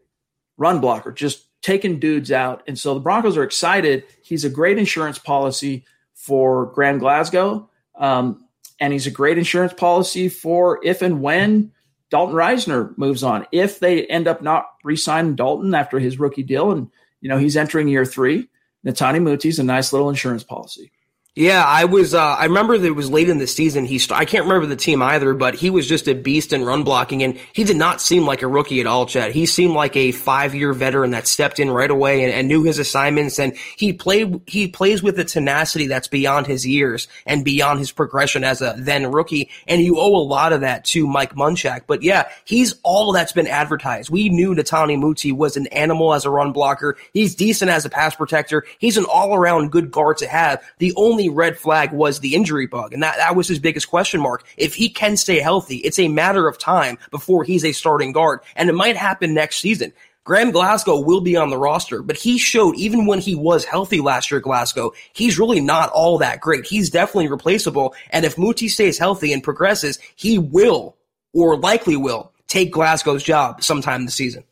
run 0.56 0.80
blocker, 0.80 1.12
just 1.12 1.47
taking 1.62 2.00
dudes 2.00 2.32
out. 2.32 2.63
And 2.67 2.78
so 2.78 2.93
the 2.93 3.00
Broncos 3.00 3.38
are 3.38 3.43
excited. 3.43 4.04
He's 4.22 4.46
a 4.46 4.50
great 4.50 4.78
insurance 4.78 5.20
policy 5.20 5.86
for 6.13 6.67
Graham 6.67 7.00
Glasgow. 7.00 7.70
Um, 7.96 8.46
and 8.80 8.93
he's 8.93 9.08
a 9.08 9.12
great 9.12 9.38
insurance 9.38 9.74
policy 9.74 10.30
for 10.30 10.80
if 10.84 11.02
and 11.02 11.22
when 11.22 11.72
Dalton 12.10 12.36
Risner 12.36 12.98
moves 12.98 13.24
on. 13.24 13.48
If 13.52 13.80
they 13.80 14.06
end 14.06 14.28
up 14.28 14.41
not 14.41 14.65
re-signing 14.84 15.36
Dalton 15.36 15.74
after 15.74 16.00
his 16.00 16.20
rookie 16.20 16.43
deal, 16.43 16.72
and 16.72 16.89
you 17.22 17.30
know 17.30 17.38
he's 17.38 17.58
entering 17.58 17.88
year 17.88 18.06
three, 18.06 18.50
Netane 18.86 19.24
Muti's 19.24 19.60
a 19.60 19.63
nice 19.63 19.91
little 19.91 20.10
insurance 20.10 20.43
policy. 20.43 20.91
Yeah, 21.38 21.63
I 21.63 21.86
was. 21.86 22.15
Uh, 22.15 22.19
I 22.19 22.45
remember 22.45 22.80
that 22.80 22.88
it 22.88 22.95
was 22.95 23.12
late 23.12 23.30
in 23.30 23.38
the 23.38 23.45
season. 23.45 23.86
He, 23.86 24.00
st- 24.00 24.19
I 24.19 24.26
can't 24.26 24.45
remember 24.45 24.65
the 24.65 24.76
team 24.76 25.04
either, 25.04 25.36
but 25.36 25.54
he 25.54 25.69
was 25.69 25.88
just 25.88 26.08
a 26.08 26.15
beast 26.15 26.52
in 26.52 26.65
run 26.65 26.84
blocking, 26.84 27.21
and 27.21 27.38
he 27.54 27.63
did 27.63 27.78
not 27.78 28.02
seem 28.02 28.26
like 28.26 28.41
a 28.41 28.47
rookie 28.47 28.82
at 28.82 28.88
all. 28.88 29.06
Chad, 29.06 29.34
he 29.34 29.45
seemed 29.45 29.76
like 29.76 29.95
a 29.95 30.12
five-year 30.12 30.73
veteran 30.73 31.12
that 31.12 31.28
stepped 31.28 31.60
in 31.60 31.69
right 31.69 31.91
away 31.91 32.23
and, 32.23 32.34
and, 32.34 32.47
knew 32.47 32.63
his 32.63 32.80
assignments, 32.80 33.38
and 33.38 33.56
he 33.78 33.93
played. 33.93 34.41
He 34.47 34.67
plays 34.67 35.04
with 35.04 35.19
a 35.19 35.23
tenacity 35.23 35.86
that's 35.86 36.08
beyond 36.08 36.47
his 36.47 36.65
years 36.65 37.08
and 37.28 37.45
beyond 37.45 37.78
his 37.78 37.91
progression 37.91 38.43
as 38.43 38.63
a 38.63 38.73
then 38.76 39.12
rookie. 39.12 39.52
And 39.67 39.84
you 39.84 40.00
owe 40.00 40.15
a 40.15 40.26
lot 40.26 40.54
of 40.54 40.62
that 40.62 40.86
to 40.86 41.06
Mike 41.06 41.36
Munchak. 41.36 41.82
But 41.86 42.02
yeah, 42.02 42.30
he's 42.45 42.73
all 42.82 43.12
that's 43.12 43.34
been 43.34 43.45
advertised. 43.45 44.10
We 44.10 44.30
knew 44.30 44.56
Netane 44.56 45.00
Muti 45.00 45.32
was 45.32 45.56
an 45.56 45.67
animal 45.67 46.15
as 46.15 46.26
a 46.26 46.32
run 46.32 46.52
blocker. 46.52 46.97
He's 47.13 47.36
decent 47.36 47.69
as 47.69 47.86
a 47.86 47.91
pass 47.91 48.15
protector. 48.15 48.65
He's 48.80 48.97
an 48.97 49.06
all-around 49.06 49.71
good 49.71 49.91
guard 49.91 50.17
to 50.17 50.28
have. 50.28 50.63
The 50.80 50.95
only 50.95 51.27
red 51.30 51.58
flag 51.58 51.92
was 51.92 52.20
the 52.20 52.36
injury 52.36 52.68
bug, 52.68 52.94
and 52.94 53.04
that, 53.04 53.18
that 53.18 53.36
was 53.36 53.48
his 53.48 53.60
biggest 53.60 53.90
question 53.90 54.22
mark. 54.22 54.46
If 54.58 54.76
he 54.76 54.90
can 54.90 55.18
stay 55.18 55.40
healthy, 55.40 55.78
it's 55.78 56.00
a 56.00 56.08
matter 56.08 56.48
of 56.48 56.58
time 56.58 56.98
before 57.12 57.44
he's 57.44 57.66
a 57.66 57.72
starting 57.72 58.12
guard, 58.12 58.40
and 58.56 58.70
it 58.70 58.74
might 58.74 58.98
happen 58.98 59.34
next 59.34 59.58
season. 59.58 59.94
Graham 60.28 60.52
Glasgow 60.52 61.00
will 61.00 61.22
be 61.22 61.38
on 61.38 61.50
the 61.50 61.58
roster, 61.58 62.04
but 62.04 62.18
he 62.18 62.38
showed 62.38 62.76
even 62.76 63.06
when 63.06 63.20
he 63.20 63.34
was 63.34 63.63
healthy 63.63 64.02
last 64.02 64.30
year, 64.30 64.42
Glasgow, 64.42 64.92
he's 65.13 65.40
really 65.40 65.62
not 65.62 65.90
all 65.92 66.18
that 66.18 66.42
great. 66.42 66.66
He's 66.66 66.90
definitely 66.90 67.30
replaceable. 67.30 67.96
And 68.10 68.26
if 68.26 68.38
Muti 68.38 68.68
stays 68.68 68.98
healthy 68.98 69.32
and 69.32 69.42
progresses, 69.42 70.00
he 70.18 70.38
will, 70.38 70.98
or 71.32 71.58
likely 71.58 71.96
will, 71.96 72.34
take 72.48 72.74
Glasgow's 72.74 73.24
job 73.24 73.63
sometime 73.63 74.04
this 74.04 74.16
season. 74.16 74.44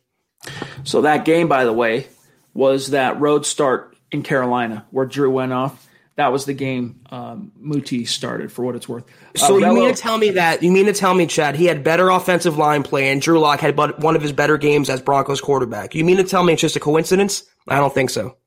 So 0.85 1.01
that 1.01 1.25
game, 1.25 1.49
by 1.49 1.65
the 1.65 1.73
way, 1.73 2.07
was 2.53 2.91
that 2.91 3.19
road 3.19 3.45
start 3.45 3.97
in 4.11 4.23
Carolina 4.23 4.85
where 4.91 5.05
Drew 5.05 5.29
went 5.29 5.51
off. 5.51 5.85
That 6.17 6.31
was 6.31 6.45
the 6.45 6.53
game 6.53 7.01
um, 7.09 7.51
Muti 7.57 8.05
started 8.05 8.49
for 8.49 8.63
what 8.63 8.75
it's 8.75 8.87
worth. 8.87 9.03
Uh, 9.35 9.39
so 9.39 9.57
you 9.57 9.73
mean 9.73 9.93
to 9.93 10.01
tell 10.01 10.17
me 10.17 10.31
that 10.31 10.63
you 10.63 10.71
mean 10.71 10.85
to 10.85 10.93
tell 10.93 11.13
me, 11.13 11.27
Chad, 11.27 11.55
he 11.55 11.65
had 11.65 11.83
better 11.83 12.09
offensive 12.09 12.57
line 12.57 12.83
play 12.83 13.09
and 13.09 13.21
Drew 13.21 13.39
Lock 13.39 13.59
had 13.59 13.77
one 13.77 14.15
of 14.15 14.21
his 14.21 14.31
better 14.31 14.57
games 14.57 14.89
as 14.89 15.01
Broncos 15.01 15.41
quarterback? 15.41 15.93
You 15.93 16.05
mean 16.05 16.17
to 16.17 16.23
tell 16.23 16.43
me 16.43 16.53
it's 16.53 16.61
just 16.61 16.77
a 16.77 16.79
coincidence? 16.79 17.43
I 17.67 17.77
don't 17.77 17.93
think 17.93 18.09
so. 18.09 18.37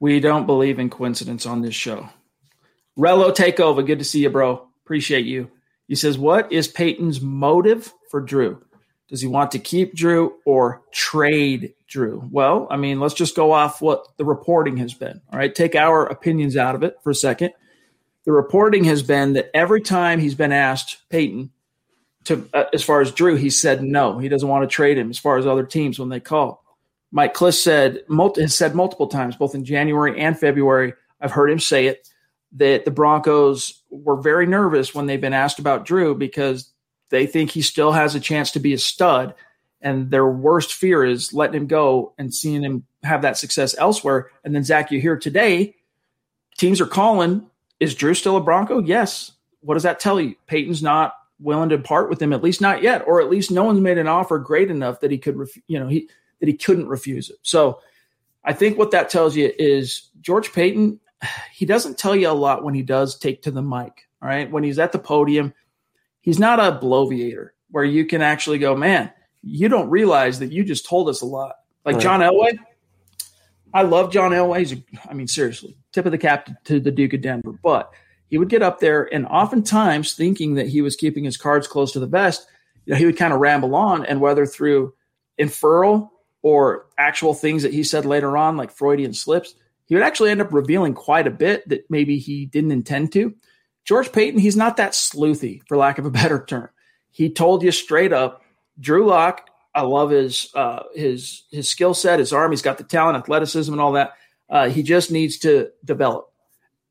We 0.00 0.20
don't 0.20 0.44
believe 0.44 0.78
in 0.78 0.90
coincidence 0.90 1.46
on 1.46 1.62
this 1.62 1.74
show. 1.74 2.10
Rello 2.98 3.34
Takeover, 3.34 3.86
good 3.86 4.00
to 4.00 4.04
see 4.04 4.20
you, 4.20 4.30
bro. 4.30 4.68
Appreciate 4.84 5.24
you. 5.24 5.50
He 5.88 5.94
says, 5.94 6.18
"What 6.18 6.52
is 6.52 6.68
Paton's 6.68 7.20
motive 7.20 7.92
for 8.10 8.20
Drew? 8.20 8.62
Does 9.08 9.22
he 9.22 9.28
want 9.28 9.50
to 9.52 9.58
keep 9.58 9.94
Drew 9.94 10.34
or 10.44 10.82
trade 10.92 11.74
Drew? 11.94 12.28
Well, 12.32 12.66
I 12.72 12.76
mean, 12.76 12.98
let's 12.98 13.14
just 13.14 13.36
go 13.36 13.52
off 13.52 13.80
what 13.80 14.08
the 14.16 14.24
reporting 14.24 14.78
has 14.78 14.92
been. 14.94 15.20
All 15.32 15.38
right, 15.38 15.54
take 15.54 15.76
our 15.76 16.04
opinions 16.04 16.56
out 16.56 16.74
of 16.74 16.82
it 16.82 16.96
for 17.04 17.10
a 17.10 17.14
second. 17.14 17.52
The 18.24 18.32
reporting 18.32 18.82
has 18.82 19.04
been 19.04 19.34
that 19.34 19.48
every 19.54 19.80
time 19.80 20.18
he's 20.18 20.34
been 20.34 20.50
asked 20.50 21.08
Paton, 21.08 21.52
to, 22.24 22.48
uh, 22.52 22.64
as 22.72 22.82
far 22.82 23.00
as 23.00 23.12
Drew, 23.12 23.36
he 23.36 23.48
said 23.48 23.84
no. 23.84 24.18
He 24.18 24.28
doesn't 24.28 24.48
want 24.48 24.68
to 24.68 24.74
trade 24.74 24.98
him. 24.98 25.08
As 25.08 25.20
far 25.20 25.38
as 25.38 25.46
other 25.46 25.62
teams 25.62 26.00
when 26.00 26.08
they 26.08 26.18
call, 26.18 26.64
Mike 27.12 27.32
Klis 27.32 27.62
said 27.62 28.00
has 28.10 28.56
said 28.56 28.74
multiple 28.74 29.06
times, 29.06 29.36
both 29.36 29.54
in 29.54 29.64
January 29.64 30.20
and 30.20 30.36
February. 30.36 30.94
I've 31.20 31.30
heard 31.30 31.48
him 31.48 31.60
say 31.60 31.86
it 31.86 32.08
that 32.56 32.84
the 32.84 32.90
Broncos 32.90 33.84
were 33.88 34.20
very 34.20 34.48
nervous 34.48 34.96
when 34.96 35.06
they've 35.06 35.20
been 35.20 35.32
asked 35.32 35.60
about 35.60 35.86
Drew 35.86 36.16
because 36.16 36.72
they 37.10 37.26
think 37.26 37.52
he 37.52 37.62
still 37.62 37.92
has 37.92 38.16
a 38.16 38.20
chance 38.20 38.50
to 38.50 38.58
be 38.58 38.72
a 38.72 38.78
stud. 38.78 39.34
And 39.84 40.10
their 40.10 40.26
worst 40.26 40.74
fear 40.74 41.04
is 41.04 41.32
letting 41.32 41.60
him 41.60 41.66
go 41.66 42.14
and 42.18 42.34
seeing 42.34 42.62
him 42.62 42.84
have 43.04 43.22
that 43.22 43.36
success 43.36 43.76
elsewhere. 43.78 44.30
And 44.42 44.54
then, 44.54 44.64
Zach, 44.64 44.90
you 44.90 45.00
hear 45.00 45.16
today 45.16 45.76
teams 46.56 46.80
are 46.80 46.86
calling. 46.86 47.46
Is 47.80 47.94
Drew 47.94 48.14
still 48.14 48.36
a 48.36 48.40
Bronco? 48.40 48.80
Yes. 48.80 49.32
What 49.60 49.74
does 49.74 49.82
that 49.82 50.00
tell 50.00 50.20
you? 50.20 50.36
Paton's 50.46 50.82
not 50.82 51.14
willing 51.38 51.68
to 51.68 51.78
part 51.78 52.08
with 52.08 52.20
him, 52.20 52.32
at 52.32 52.42
least 52.42 52.60
not 52.60 52.82
yet, 52.82 53.04
or 53.06 53.20
at 53.20 53.28
least 53.28 53.50
no 53.50 53.64
one's 53.64 53.80
made 53.80 53.98
an 53.98 54.08
offer 54.08 54.38
great 54.38 54.70
enough 54.70 55.00
that 55.00 55.10
he 55.10 55.18
could, 55.18 55.36
ref- 55.36 55.58
you 55.66 55.78
know, 55.78 55.88
he 55.88 56.08
that 56.40 56.48
he 56.48 56.54
couldn't 56.54 56.88
refuse 56.88 57.28
it. 57.28 57.36
So, 57.42 57.80
I 58.44 58.52
think 58.52 58.78
what 58.78 58.90
that 58.90 59.10
tells 59.10 59.36
you 59.36 59.52
is 59.58 60.10
George 60.20 60.52
Paton. 60.52 61.00
He 61.52 61.66
doesn't 61.66 61.96
tell 61.96 62.14
you 62.14 62.28
a 62.28 62.32
lot 62.32 62.64
when 62.64 62.74
he 62.74 62.82
does 62.82 63.16
take 63.16 63.42
to 63.42 63.50
the 63.50 63.62
mic. 63.62 64.08
All 64.20 64.28
right, 64.28 64.50
when 64.50 64.64
he's 64.64 64.78
at 64.78 64.92
the 64.92 64.98
podium, 64.98 65.54
he's 66.20 66.38
not 66.38 66.58
a 66.58 66.78
bloviator 66.84 67.50
where 67.70 67.84
you 67.84 68.04
can 68.04 68.20
actually 68.22 68.58
go, 68.58 68.76
man, 68.76 69.10
you 69.44 69.68
don't 69.68 69.90
realize 69.90 70.38
that 70.38 70.52
you 70.52 70.64
just 70.64 70.86
told 70.86 71.08
us 71.08 71.22
a 71.22 71.26
lot. 71.26 71.56
Like 71.84 71.96
right. 71.96 72.02
John 72.02 72.20
Elway, 72.20 72.58
I 73.72 73.82
love 73.82 74.12
John 74.12 74.30
Elway. 74.30 74.60
He's 74.60 74.72
a, 74.72 74.82
I 75.08 75.14
mean, 75.14 75.28
seriously, 75.28 75.76
tip 75.92 76.06
of 76.06 76.12
the 76.12 76.18
cap 76.18 76.46
to, 76.46 76.56
to 76.64 76.80
the 76.80 76.90
Duke 76.90 77.12
of 77.12 77.20
Denver. 77.20 77.58
But 77.62 77.90
he 78.28 78.38
would 78.38 78.48
get 78.48 78.62
up 78.62 78.80
there 78.80 79.12
and 79.12 79.26
oftentimes 79.26 80.14
thinking 80.14 80.54
that 80.54 80.68
he 80.68 80.80
was 80.80 80.96
keeping 80.96 81.24
his 81.24 81.36
cards 81.36 81.66
close 81.66 81.92
to 81.92 82.00
the 82.00 82.06
vest, 82.06 82.46
you 82.86 82.92
know, 82.92 82.98
he 82.98 83.06
would 83.06 83.18
kind 83.18 83.32
of 83.32 83.40
ramble 83.40 83.74
on 83.74 84.04
and 84.06 84.20
whether 84.20 84.46
through 84.46 84.94
inferral 85.38 86.12
or 86.42 86.86
actual 86.98 87.34
things 87.34 87.62
that 87.62 87.72
he 87.72 87.82
said 87.82 88.04
later 88.04 88.36
on, 88.36 88.56
like 88.56 88.70
Freudian 88.70 89.14
slips, 89.14 89.54
he 89.86 89.94
would 89.94 90.04
actually 90.04 90.30
end 90.30 90.40
up 90.40 90.52
revealing 90.52 90.94
quite 90.94 91.26
a 91.26 91.30
bit 91.30 91.68
that 91.68 91.90
maybe 91.90 92.18
he 92.18 92.46
didn't 92.46 92.72
intend 92.72 93.12
to. 93.12 93.34
George 93.84 94.12
Paton, 94.12 94.38
he's 94.38 94.56
not 94.56 94.76
that 94.76 94.92
sleuthy, 94.92 95.60
for 95.66 95.76
lack 95.76 95.98
of 95.98 96.06
a 96.06 96.10
better 96.22 96.44
term. 96.44 96.68
He 97.10 97.30
told 97.30 97.62
you 97.62 97.70
straight 97.70 98.12
up, 98.12 98.42
Drew 98.78 99.06
Lock. 99.06 99.48
I 99.74 99.82
love 99.82 100.10
his 100.10 100.50
uh, 100.54 100.84
his 100.94 101.44
his 101.50 101.68
skill 101.68 101.94
set, 101.94 102.18
his 102.18 102.32
arm. 102.32 102.52
He's 102.52 102.62
got 102.62 102.78
the 102.78 102.84
talent, 102.84 103.18
athleticism, 103.18 103.72
and 103.72 103.80
all 103.80 103.92
that. 103.92 104.14
Uh, 104.48 104.68
he 104.68 104.82
just 104.82 105.10
needs 105.10 105.38
to 105.38 105.70
develop. 105.84 106.30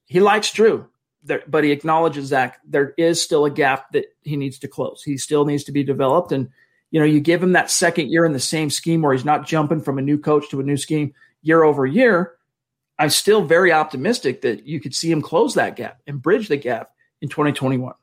He 0.06 0.20
likes 0.20 0.52
Drew, 0.52 0.88
but 1.24 1.64
he 1.64 1.72
acknowledges 1.72 2.28
Zach. 2.28 2.60
There 2.66 2.94
is 2.98 3.22
still 3.22 3.46
a 3.46 3.52
gap 3.52 3.92
that 3.94 4.06
he 4.22 4.36
needs 4.36 4.60
to 4.60 4.68
close. 4.68 5.02
He 5.04 5.18
still 5.18 5.46
needs 5.46 5.64
to 5.66 5.72
be 5.72 5.84
developed, 5.84 6.32
and 6.32 6.50
you 6.92 7.00
know, 7.00 7.06
you 7.06 7.20
give 7.20 7.42
him 7.42 7.54
that 7.54 7.72
second 7.72 8.10
year 8.10 8.26
in 8.26 8.34
the 8.34 8.40
same 8.40 8.70
scheme 8.70 9.02
where 9.02 9.14
he's 9.14 9.26
not 9.26 9.48
jumping 9.48 9.82
from 9.82 9.98
a 9.98 10.02
new 10.02 10.18
coach 10.18 10.50
to 10.50 10.60
a 10.60 10.64
new 10.64 10.78
scheme 10.78 11.14
year 11.42 11.64
over 11.64 11.86
year 11.86 12.38
I'm 13.00 13.10
still 13.10 13.44
very 13.44 13.72
optimistic 13.72 14.42
that 14.42 14.66
you 14.66 14.80
could 14.80 14.96
see 14.96 15.12
him 15.12 15.22
close 15.22 15.56
that 15.56 15.76
gap 15.76 16.00
and 16.08 16.22
bridge 16.22 16.48
the 16.48 16.58
gap 16.58 16.92
in 17.22 17.30
2021. 17.30 17.94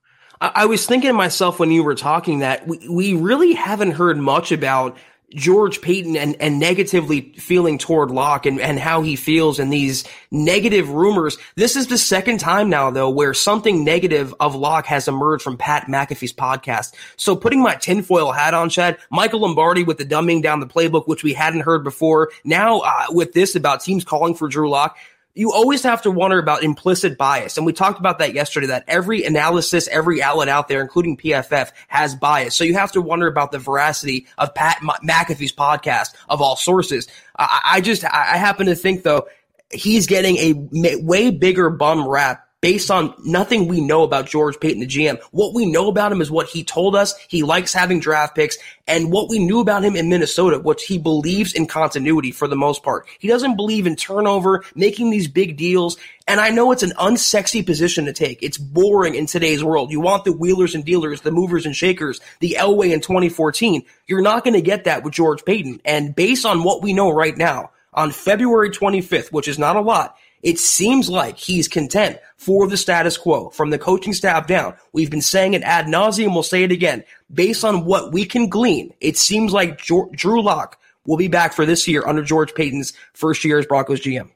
I, 0.40 0.64
was 0.64 0.86
thinking 0.86 1.08
to 1.08 1.14
myself 1.14 1.58
when 1.58 1.70
you 1.70 1.84
were 1.84 1.94
talking 1.94 2.38
that 2.38 2.66
we, 2.66 2.88
we 2.88 3.14
really 3.14 3.52
haven't 3.52 3.92
heard 3.92 4.16
much 4.16 4.52
about 4.52 4.96
George 5.34 5.80
Paton 5.80 6.16
and, 6.16 6.34
and 6.40 6.58
negatively 6.58 7.32
feeling 7.36 7.78
toward 7.78 8.10
Lock 8.10 8.46
and, 8.46 8.58
and 8.58 8.78
how 8.80 9.02
he 9.02 9.16
feels 9.16 9.58
and 9.60 9.72
these 9.72 10.04
negative 10.30 10.90
rumors. 10.90 11.38
This 11.54 11.76
is 11.76 11.86
the 11.86 11.98
second 11.98 12.40
time 12.40 12.68
now, 12.68 12.90
though, 12.90 13.10
where 13.10 13.32
something 13.32 13.84
negative 13.84 14.34
of 14.40 14.54
Lock 14.56 14.86
has 14.86 15.06
emerged 15.06 15.44
from 15.44 15.56
Pat 15.56 15.86
McAfee's 15.86 16.32
podcast. 16.32 16.94
So 17.16 17.36
putting 17.36 17.62
my 17.62 17.76
tinfoil 17.76 18.32
hat 18.32 18.54
on, 18.54 18.70
Chad, 18.70 18.98
Michael 19.10 19.40
Lombardi 19.40 19.84
with 19.84 19.98
the 19.98 20.06
dumbing 20.06 20.42
down 20.42 20.60
the 20.60 20.66
playbook, 20.66 21.06
which 21.06 21.22
we 21.22 21.32
hadn't 21.32 21.60
heard 21.60 21.84
before. 21.84 22.30
Now, 22.42 22.80
uh, 22.80 23.06
with 23.10 23.32
this 23.32 23.54
about 23.54 23.82
teams 23.82 24.04
calling 24.04 24.34
for 24.34 24.48
Drew 24.48 24.68
Lock, 24.68 24.96
you 25.40 25.52
always 25.52 25.82
have 25.84 26.02
to 26.02 26.10
wonder 26.10 26.38
about 26.38 26.62
implicit 26.62 27.16
bias. 27.16 27.56
And 27.56 27.64
we 27.64 27.72
talked 27.72 27.98
about 27.98 28.18
that 28.18 28.34
yesterday, 28.34 28.66
that 28.66 28.84
every 28.86 29.24
analysis, 29.24 29.88
every 29.88 30.22
outlet 30.22 30.48
out 30.48 30.68
there, 30.68 30.82
including 30.82 31.16
PFF, 31.16 31.72
has 31.88 32.14
bias. 32.14 32.54
So 32.54 32.62
you 32.62 32.74
have 32.74 32.92
to 32.92 33.00
wonder 33.00 33.26
about 33.26 33.50
the 33.50 33.58
veracity 33.58 34.26
of 34.36 34.54
Pat 34.54 34.82
McAfee's 34.82 35.54
podcast 35.54 36.12
of 36.28 36.42
all 36.42 36.56
sources. 36.56 37.08
I, 37.38 37.60
I 37.64 37.80
just, 37.80 38.04
I 38.04 38.36
happen 38.36 38.66
to 38.66 38.74
think 38.74 39.02
though, 39.02 39.28
he's 39.72 40.06
getting 40.06 40.36
a 40.36 40.96
way 40.96 41.30
bigger 41.30 41.70
bum 41.70 42.06
rap 42.06 42.46
based 42.60 42.90
on 42.90 43.14
nothing 43.24 43.66
we 43.66 43.80
know 43.80 44.02
about 44.02 44.26
George 44.26 44.58
Paton, 44.60 44.80
the 44.80 44.86
GM. 44.86 45.20
What 45.30 45.54
we 45.54 45.66
know 45.66 45.88
about 45.88 46.12
him 46.12 46.20
is 46.20 46.30
what 46.30 46.48
he 46.48 46.62
told 46.64 46.94
us. 46.94 47.14
He 47.28 47.42
likes 47.42 47.72
having 47.72 48.00
draft 48.00 48.34
picks 48.34 48.58
and 48.86 49.10
what 49.10 49.28
we 49.28 49.38
knew 49.38 49.60
about 49.60 49.84
him 49.84 49.96
in 49.96 50.08
Minnesota, 50.08 50.58
which 50.58 50.84
he 50.84 50.98
believes 50.98 51.54
in 51.54 51.66
continuity 51.66 52.32
for 52.32 52.48
the 52.48 52.56
most 52.56 52.82
part. 52.82 53.06
He 53.18 53.28
doesn't 53.28 53.56
believe 53.56 53.86
in 53.86 53.96
turnover, 53.96 54.64
making 54.74 55.10
these 55.10 55.28
big 55.28 55.56
deals. 55.56 55.96
And 56.26 56.40
I 56.40 56.50
know 56.50 56.70
it's 56.72 56.82
an 56.82 56.92
unsexy 56.98 57.64
position 57.64 58.04
to 58.04 58.12
take. 58.12 58.42
It's 58.42 58.58
boring 58.58 59.14
in 59.14 59.26
today's 59.26 59.64
world. 59.64 59.90
You 59.90 60.00
want 60.00 60.24
the 60.24 60.32
wheelers 60.32 60.74
and 60.74 60.84
dealers, 60.84 61.22
the 61.22 61.32
movers 61.32 61.66
and 61.66 61.74
shakers, 61.74 62.20
the 62.40 62.56
Elway 62.58 62.92
in 62.92 63.00
2014. 63.00 63.82
You're 64.06 64.22
not 64.22 64.44
going 64.44 64.54
to 64.54 64.60
get 64.60 64.84
that 64.84 65.02
with 65.02 65.14
George 65.14 65.44
Paton. 65.44 65.80
And 65.84 66.14
based 66.14 66.44
on 66.44 66.62
what 66.62 66.82
we 66.82 66.92
know 66.92 67.10
right 67.10 67.36
now, 67.36 67.70
on 67.92 68.12
February 68.12 68.70
25th, 68.70 69.32
which 69.32 69.48
is 69.48 69.58
not 69.58 69.76
a 69.76 69.80
lot, 69.80 70.16
it 70.42 70.58
seems 70.58 71.08
like 71.08 71.36
he's 71.36 71.68
content 71.68 72.18
for 72.36 72.66
the 72.66 72.76
status 72.76 73.18
quo 73.18 73.50
from 73.50 73.70
the 73.70 73.78
coaching 73.78 74.12
staff 74.12 74.46
down. 74.46 74.74
We've 74.92 75.10
been 75.10 75.20
saying 75.20 75.54
it 75.54 75.62
ad 75.62 75.86
nauseum. 75.86 76.32
We'll 76.32 76.42
say 76.42 76.62
it 76.62 76.72
again. 76.72 77.04
Based 77.32 77.64
on 77.64 77.84
what 77.84 78.12
we 78.12 78.24
can 78.24 78.48
glean, 78.48 78.94
it 79.00 79.16
seems 79.16 79.52
like 79.52 79.78
Drew 79.78 80.42
Lock 80.42 80.78
will 81.06 81.16
be 81.16 81.28
back 81.28 81.52
for 81.52 81.66
this 81.66 81.86
year 81.86 82.06
under 82.06 82.22
George 82.22 82.54
Paton's 82.54 82.92
first 83.12 83.44
year 83.44 83.58
as 83.58 83.66
Broncos 83.66 84.00
GM. 84.00 84.30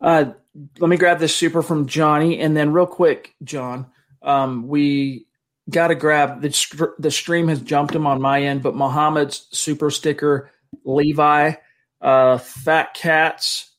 Uh, 0.00 0.32
let 0.78 0.88
me 0.88 0.96
grab 0.96 1.18
this 1.18 1.34
super 1.34 1.62
from 1.62 1.86
Johnny, 1.86 2.38
and 2.38 2.56
then 2.56 2.72
real 2.72 2.86
quick, 2.86 3.34
John, 3.42 3.86
um, 4.22 4.68
we 4.68 5.26
got 5.70 5.88
to 5.88 5.94
grab 5.94 6.42
the 6.42 6.92
the 6.98 7.10
stream 7.10 7.48
has 7.48 7.60
jumped 7.60 7.94
him 7.94 8.06
on 8.06 8.20
my 8.20 8.42
end, 8.42 8.62
but 8.62 8.74
Mohammed's 8.74 9.46
super 9.50 9.90
sticker, 9.90 10.50
Levi, 10.84 11.54
uh, 12.00 12.38
Fat 12.38 12.94
Cats, 12.94 13.70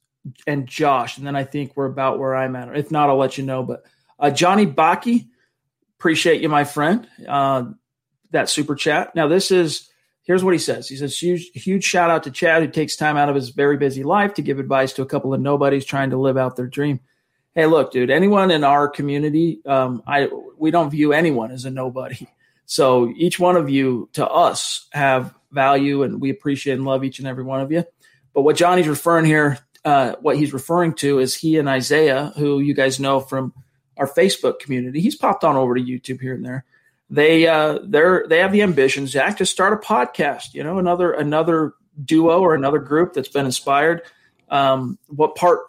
and 0.47 0.67
Josh, 0.67 1.17
and 1.17 1.25
then 1.25 1.35
I 1.35 1.43
think 1.43 1.75
we're 1.75 1.85
about 1.85 2.19
where 2.19 2.35
I'm 2.35 2.55
at. 2.55 2.75
If 2.77 2.91
not, 2.91 3.09
I'll 3.09 3.17
let 3.17 3.37
you 3.37 3.43
know. 3.43 3.63
But 3.63 3.85
uh, 4.19 4.31
Johnny 4.31 4.65
Baki, 4.65 5.27
appreciate 5.99 6.41
you, 6.41 6.49
my 6.49 6.63
friend. 6.63 7.07
Uh, 7.27 7.65
that 8.31 8.49
super 8.49 8.75
chat. 8.75 9.15
Now, 9.15 9.27
this 9.27 9.51
is 9.51 9.89
here's 10.23 10.43
what 10.43 10.53
he 10.53 10.59
says. 10.59 10.89
He 10.89 10.95
says 10.95 11.17
huge, 11.17 11.51
huge 11.53 11.83
shout 11.83 12.09
out 12.09 12.23
to 12.23 12.31
Chad 12.31 12.63
who 12.63 12.69
takes 12.69 12.95
time 12.95 13.17
out 13.17 13.29
of 13.29 13.35
his 13.35 13.49
very 13.49 13.77
busy 13.77 14.03
life 14.03 14.33
to 14.35 14.41
give 14.41 14.59
advice 14.59 14.93
to 14.93 15.01
a 15.01 15.05
couple 15.05 15.33
of 15.33 15.39
nobodies 15.41 15.85
trying 15.85 16.09
to 16.09 16.17
live 16.17 16.37
out 16.37 16.55
their 16.55 16.67
dream. 16.67 16.99
Hey, 17.53 17.67
look, 17.67 17.91
dude. 17.91 18.09
Anyone 18.09 18.51
in 18.51 18.63
our 18.63 18.89
community, 18.89 19.61
um, 19.65 20.03
I 20.05 20.29
we 20.57 20.71
don't 20.71 20.89
view 20.89 21.13
anyone 21.13 21.51
as 21.51 21.65
a 21.65 21.71
nobody. 21.71 22.27
So 22.65 23.13
each 23.15 23.39
one 23.39 23.55
of 23.57 23.69
you 23.69 24.09
to 24.13 24.27
us 24.27 24.87
have 24.91 25.33
value, 25.51 26.01
and 26.03 26.19
we 26.19 26.31
appreciate 26.31 26.73
and 26.73 26.83
love 26.83 27.03
each 27.03 27.19
and 27.19 27.27
every 27.27 27.43
one 27.43 27.61
of 27.61 27.71
you. 27.71 27.85
But 28.33 28.41
what 28.41 28.55
Johnny's 28.55 28.87
referring 28.87 29.25
here 29.25 29.59
uh, 29.85 30.15
what 30.19 30.35
he's 30.37 30.53
referring 30.53 30.93
to 30.95 31.19
is 31.19 31.35
he 31.35 31.57
and 31.57 31.69
Isaiah, 31.69 32.33
who 32.35 32.59
you 32.59 32.73
guys 32.73 32.99
know 32.99 33.19
from 33.19 33.53
our 33.97 34.07
Facebook 34.07 34.59
community. 34.59 34.99
He's 34.99 35.15
popped 35.15 35.43
on 35.43 35.55
over 35.55 35.75
to 35.75 35.81
YouTube 35.81 36.19
here 36.19 36.33
and 36.33 36.43
there. 36.43 36.65
They 37.09 37.47
uh, 37.47 37.79
they're 37.83 38.25
they 38.27 38.39
have 38.39 38.51
the 38.51 38.63
ambition, 38.63 39.05
Zach, 39.05 39.37
to 39.37 39.45
start 39.45 39.73
a 39.73 39.77
podcast. 39.87 40.53
You 40.53 40.63
know, 40.63 40.79
another 40.79 41.11
another 41.11 41.73
duo 42.03 42.39
or 42.39 42.55
another 42.55 42.79
group 42.79 43.13
that's 43.13 43.29
been 43.29 43.45
inspired. 43.45 44.01
Um, 44.49 44.97
what 45.07 45.35
part 45.35 45.59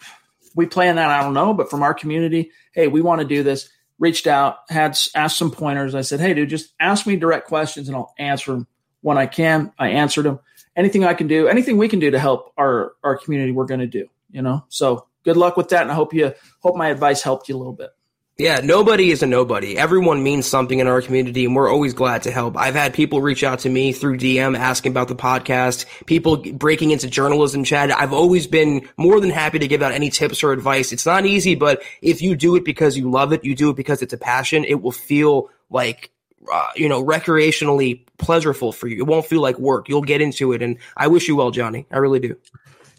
we 0.55 0.67
play 0.67 0.89
in 0.89 0.97
that, 0.97 1.11
I 1.11 1.23
don't 1.23 1.35
know, 1.35 1.53
but 1.53 1.71
from 1.71 1.83
our 1.83 1.93
community, 1.93 2.51
hey, 2.73 2.89
we 2.89 3.03
want 3.03 3.21
to 3.21 3.27
do 3.27 3.43
this. 3.43 3.69
Reached 3.99 4.27
out, 4.27 4.59
had 4.69 4.97
asked 5.15 5.39
some 5.39 5.51
pointers. 5.51 5.95
I 5.95 6.03
said, 6.03 6.21
hey, 6.21 6.35
dude, 6.35 6.51
just 6.51 6.75
ask 6.81 7.07
me 7.07 7.17
direct 7.17 7.49
questions 7.49 7.89
and 7.89 7.97
I'll 7.97 8.13
answer 8.19 8.53
them 8.53 8.67
when 9.01 9.17
I 9.17 9.27
can. 9.27 9.73
I 9.79 9.91
answered 9.91 10.25
them 10.25 10.41
anything 10.77 11.05
I 11.05 11.15
can 11.15 11.27
do, 11.27 11.49
anything 11.49 11.79
we 11.79 11.89
can 11.89 11.99
do 11.99 12.11
to 12.11 12.19
help 12.19 12.53
our 12.57 12.93
our 13.03 13.17
community, 13.17 13.53
we're 13.53 13.67
going 13.67 13.81
to 13.81 13.87
do. 13.87 14.07
You 14.31 14.43
know, 14.43 14.65
so 14.69 15.07
good 15.25 15.37
luck 15.37 15.57
with 15.57 15.71
that, 15.71 15.83
and 15.83 15.91
I 15.91 15.95
hope 15.95 16.13
you 16.15 16.33
hope 16.61 16.77
my 16.77 16.89
advice 16.89 17.23
helped 17.23 17.49
you 17.49 17.57
a 17.57 17.59
little 17.59 17.73
bit. 17.73 17.91
Yeah, 18.39 18.61
nobody 18.63 19.11
is 19.11 19.23
a 19.23 19.27
nobody. 19.27 19.79
Everyone 19.79 20.23
means 20.23 20.45
something 20.47 20.79
in 20.79 20.87
our 20.87 21.01
community, 21.01 21.47
and 21.47 21.57
we're 21.57 21.71
always 21.71 21.95
glad 21.95 22.25
to 22.25 22.31
help. 22.31 22.55
I've 22.55 22.75
had 22.75 22.93
people 22.93 23.23
reach 23.23 23.43
out 23.43 23.61
to 23.61 23.71
me 23.71 23.93
through 23.93 24.19
DM 24.19 24.59
asking 24.59 24.93
about 24.93 25.09
the 25.09 25.17
podcast, 25.17 25.87
people 26.05 26.37
breaking 26.37 26.91
into 26.91 27.09
journalism 27.09 27.65
chat. 27.65 27.91
I've 27.91 28.13
always 28.13 28.47
been 28.47 28.87
more 28.99 29.21
than 29.21 29.31
happy 29.31 29.59
to 29.61 29.67
give 29.67 29.81
out 29.81 29.93
any 29.93 30.11
tips 30.11 30.43
or 30.43 30.53
advice. 30.53 30.93
It's 30.93 31.07
not 31.07 31.25
easy, 31.25 31.55
but 31.55 31.83
if 32.03 32.21
you 32.21 32.37
do 32.37 32.57
it 32.57 32.65
because 32.67 32.95
you 32.95 33.11
love 33.11 33.33
it, 33.33 33.43
you 33.43 33.55
do 33.55 33.71
it 33.71 33.77
because 33.77 34.03
it's 34.03 34.13
a 34.13 34.19
passion, 34.19 34.65
it 34.65 34.83
will 34.83 34.93
feel 34.93 35.49
like 35.71 36.11
uh, 36.53 36.71
you 36.75 36.89
know, 36.89 37.05
recreationally 37.05 38.07
pleasurable 38.19 38.73
for 38.73 38.89
you. 38.89 38.99
It 38.99 39.07
won't 39.07 39.27
feel 39.27 39.41
like 39.41 39.59
work. 39.59 39.89
You'll 39.89 40.03
get 40.03 40.21
into 40.21 40.53
it, 40.53 40.63
and 40.63 40.79
I 40.97 41.09
wish 41.09 41.29
you 41.29 41.37
well, 41.37 41.51
Johnny. 41.51 41.87
I 41.91 41.99
really 41.99 42.21
do. 42.21 42.37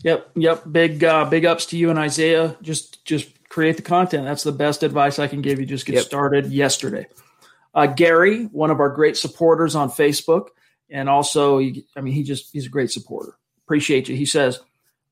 Yep, 0.03 0.31
yep. 0.35 0.63
Big, 0.71 1.03
uh, 1.03 1.25
big 1.25 1.45
ups 1.45 1.67
to 1.67 1.77
you 1.77 1.89
and 1.89 1.97
Isaiah. 1.97 2.55
Just, 2.61 3.03
just 3.05 3.29
create 3.49 3.77
the 3.77 3.83
content. 3.83 4.25
That's 4.25 4.43
the 4.43 4.51
best 4.51 4.83
advice 4.83 5.19
I 5.19 5.27
can 5.27 5.41
give 5.41 5.59
you. 5.59 5.65
Just 5.65 5.85
get 5.85 5.95
yep. 5.95 6.05
started 6.05 6.51
yesterday. 6.51 7.07
Uh, 7.73 7.87
Gary, 7.87 8.45
one 8.45 8.71
of 8.71 8.79
our 8.79 8.89
great 8.89 9.17
supporters 9.17 9.75
on 9.75 9.89
Facebook, 9.89 10.47
and 10.89 11.09
also, 11.09 11.59
I 11.59 12.01
mean, 12.01 12.13
he 12.13 12.23
just 12.23 12.51
he's 12.51 12.65
a 12.65 12.69
great 12.69 12.91
supporter. 12.91 13.37
Appreciate 13.65 14.07
you. 14.09 14.15
He 14.15 14.25
says, 14.25 14.59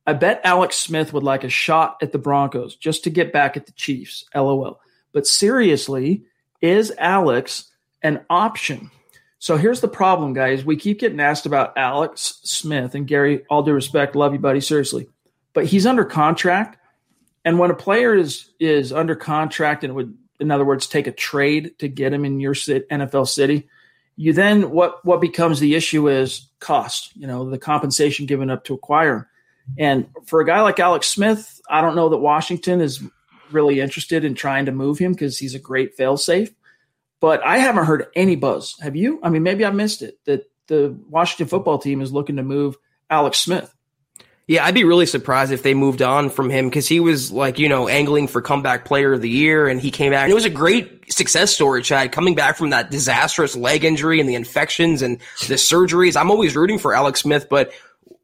"I 0.08 0.14
bet 0.14 0.42
Alex 0.44 0.76
Smith 0.76 1.14
would 1.14 1.24
like 1.24 1.44
a 1.44 1.50
shot 1.50 1.98
at 2.02 2.12
the 2.12 2.18
Broncos 2.18 2.76
just 2.76 3.04
to 3.04 3.10
get 3.10 3.34
back 3.34 3.56
at 3.58 3.66
the 3.66 3.72
Chiefs." 3.74 4.26
LOL. 4.34 4.80
But 5.12 5.28
seriously, 5.28 6.24
is 6.62 6.92
Alex 6.98 7.72
an 8.06 8.26
option? 8.30 8.92
So 9.40 9.58
here's 9.58 9.82
the 9.82 9.88
problem, 9.88 10.34
guys. 10.34 10.64
We 10.64 10.78
keep 10.78 11.00
getting 11.00 11.20
asked 11.20 11.46
about 11.46 11.78
Alex 11.78 12.40
Smith 12.44 12.96
and 12.96 13.06
Gary. 13.06 13.46
All 13.50 13.64
due 13.64 13.74
respect, 13.74 14.16
love 14.16 14.34
you, 14.34 14.40
buddy. 14.40 14.62
Seriously, 14.62 15.08
but 15.54 15.66
he's 15.66 15.86
under 15.86 16.06
contract 16.06 16.80
and 17.46 17.60
when 17.60 17.70
a 17.70 17.76
player 17.76 18.16
is 18.16 18.50
is 18.60 18.92
under 18.92 19.16
contract 19.16 19.84
and 19.84 19.94
would, 19.94 20.18
in 20.40 20.50
other 20.50 20.66
words, 20.66 20.88
take 20.88 21.06
a 21.06 21.12
trade 21.12 21.78
to 21.78 21.88
get 21.88 22.12
him 22.12 22.26
in 22.26 22.40
your 22.40 22.56
NFL 22.56 23.28
city, 23.28 23.70
you 24.18 24.34
then 24.34 24.72
what 24.72 25.06
what 25.06 25.22
becomes 25.22 25.60
the 25.60 25.76
issue 25.76 26.10
is 26.10 26.50
cost. 26.60 27.16
You 27.16 27.28
know, 27.28 27.50
the 27.50 27.60
compensation 27.60 28.26
given 28.26 28.50
up 28.50 28.66
to 28.66 28.74
acquire. 28.74 29.30
And 29.78 30.08
for 30.26 30.42
a 30.42 30.46
guy 30.46 30.62
like 30.62 30.80
Alex 30.80 31.08
Smith, 31.08 31.62
I 31.70 31.82
don't 31.82 31.96
know 31.96 32.10
that 32.10 32.18
Washington 32.18 32.82
is 32.82 33.02
really 33.52 33.80
interested 33.80 34.26
in 34.26 34.34
trying 34.34 34.66
to 34.66 34.72
move 34.72 34.98
him 34.98 35.14
because 35.14 35.38
he's 35.38 35.56
a 35.56 35.60
great 35.60 35.98
failsafe. 35.98 36.54
But 37.26 37.44
I 37.44 37.58
haven't 37.58 37.86
heard 37.86 38.06
any 38.16 38.36
buzz. 38.36 38.76
Have 38.82 38.96
you? 38.96 39.20
I 39.24 39.32
mean, 39.32 39.42
maybe 39.42 39.66
I 39.66 39.72
missed 39.72 40.04
it 40.04 40.20
that 40.26 40.48
the 40.68 40.96
Washington 41.10 41.48
football 41.48 41.80
team 41.80 42.02
is 42.02 42.14
looking 42.14 42.36
to 42.36 42.44
move 42.44 42.78
Alex 43.10 43.40
Smith. 43.40 43.74
Yeah, 44.46 44.64
I'd 44.64 44.76
be 44.76 44.84
really 44.84 45.08
surprised 45.08 45.52
if 45.52 45.64
they 45.64 45.74
moved 45.74 46.04
on 46.04 46.30
from 46.30 46.52
him 46.52 46.70
because 46.70 46.88
he 46.88 47.00
was 47.00 47.32
like, 47.32 47.58
you 47.58 47.68
know, 47.68 47.88
angling 47.88 48.28
for 48.28 48.44
comeback 48.44 48.86
player 48.86 49.12
of 49.14 49.24
the 49.24 49.30
year 49.30 49.68
and 49.68 49.82
he 49.82 49.90
came 49.90 50.12
back. 50.12 50.26
And 50.26 50.32
it 50.32 50.36
was 50.36 50.46
a 50.46 50.52
great 50.52 51.12
success 51.12 51.52
story, 51.52 51.82
Chad, 51.82 52.12
coming 52.12 52.36
back 52.36 52.58
from 52.58 52.70
that 52.70 52.92
disastrous 52.92 53.56
leg 53.56 53.84
injury 53.84 54.20
and 54.20 54.30
the 54.30 54.36
infections 54.36 55.02
and 55.02 55.18
the 55.48 55.56
surgeries. 55.56 56.16
I'm 56.16 56.30
always 56.30 56.56
rooting 56.56 56.78
for 56.78 56.94
Alex 56.94 57.22
Smith, 57.22 57.48
but 57.50 57.72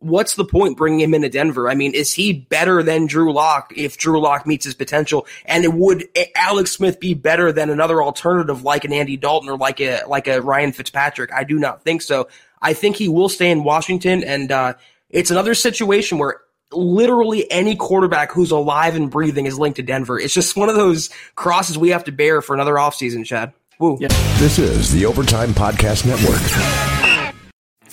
what's 0.01 0.35
the 0.35 0.43
point 0.43 0.77
bringing 0.77 0.99
him 0.99 1.13
into 1.13 1.29
Denver? 1.29 1.69
I 1.69 1.75
mean, 1.75 1.93
is 1.93 2.13
he 2.13 2.33
better 2.33 2.83
than 2.83 3.05
Drew 3.05 3.31
Lock 3.31 3.71
if 3.75 3.97
Drew 3.97 4.19
Lock 4.19 4.45
meets 4.45 4.65
his 4.65 4.73
potential? 4.73 5.25
And 5.45 5.79
would 5.79 6.07
Alex 6.35 6.71
Smith 6.71 6.99
be 6.99 7.13
better 7.13 7.51
than 7.51 7.69
another 7.69 8.03
alternative 8.03 8.63
like 8.63 8.83
an 8.83 8.93
Andy 8.93 9.15
Dalton 9.15 9.49
or 9.49 9.57
like 9.57 9.79
a, 9.79 10.03
like 10.07 10.27
a 10.27 10.41
Ryan 10.41 10.73
Fitzpatrick? 10.73 11.31
I 11.33 11.43
do 11.43 11.57
not 11.57 11.83
think 11.83 12.01
so. 12.01 12.27
I 12.61 12.73
think 12.73 12.97
he 12.97 13.07
will 13.07 13.29
stay 13.29 13.49
in 13.49 13.63
Washington 13.63 14.23
and, 14.23 14.51
uh, 14.51 14.73
it's 15.09 15.29
another 15.29 15.53
situation 15.53 16.17
where 16.17 16.39
literally 16.71 17.49
any 17.51 17.75
quarterback 17.75 18.31
who's 18.31 18.51
alive 18.51 18.95
and 18.95 19.11
breathing 19.11 19.45
is 19.45 19.59
linked 19.59 19.75
to 19.75 19.83
Denver. 19.83 20.19
It's 20.19 20.33
just 20.33 20.55
one 20.55 20.69
of 20.69 20.75
those 20.75 21.09
crosses 21.35 21.77
we 21.77 21.89
have 21.89 22.05
to 22.05 22.11
bear 22.11 22.41
for 22.41 22.53
another 22.53 22.75
offseason, 22.75 23.25
Chad. 23.25 23.53
Woo. 23.79 23.97
Yep. 23.99 24.11
This 24.37 24.59
is 24.59 24.91
the 24.91 25.05
Overtime 25.05 25.49
Podcast 25.49 26.05
Network. 26.05 27.00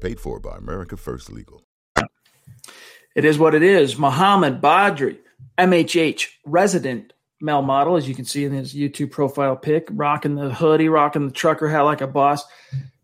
Paid 0.00 0.20
for 0.20 0.40
by 0.40 0.56
America 0.56 0.96
First 0.96 1.30
Legal. 1.30 1.62
It 3.14 3.24
is 3.24 3.38
what 3.38 3.54
it 3.54 3.62
is. 3.62 3.98
Mohammed 3.98 4.60
Badri 4.60 5.18
MHH 5.58 6.28
resident 6.44 7.12
male 7.40 7.62
model, 7.62 7.96
as 7.96 8.08
you 8.08 8.14
can 8.14 8.24
see 8.24 8.44
in 8.44 8.52
his 8.52 8.74
YouTube 8.74 9.10
profile 9.10 9.56
pic, 9.56 9.88
rocking 9.90 10.34
the 10.34 10.52
hoodie, 10.52 10.88
rocking 10.88 11.26
the 11.26 11.32
trucker 11.32 11.68
hat 11.68 11.82
like 11.82 12.00
a 12.00 12.06
boss. 12.06 12.44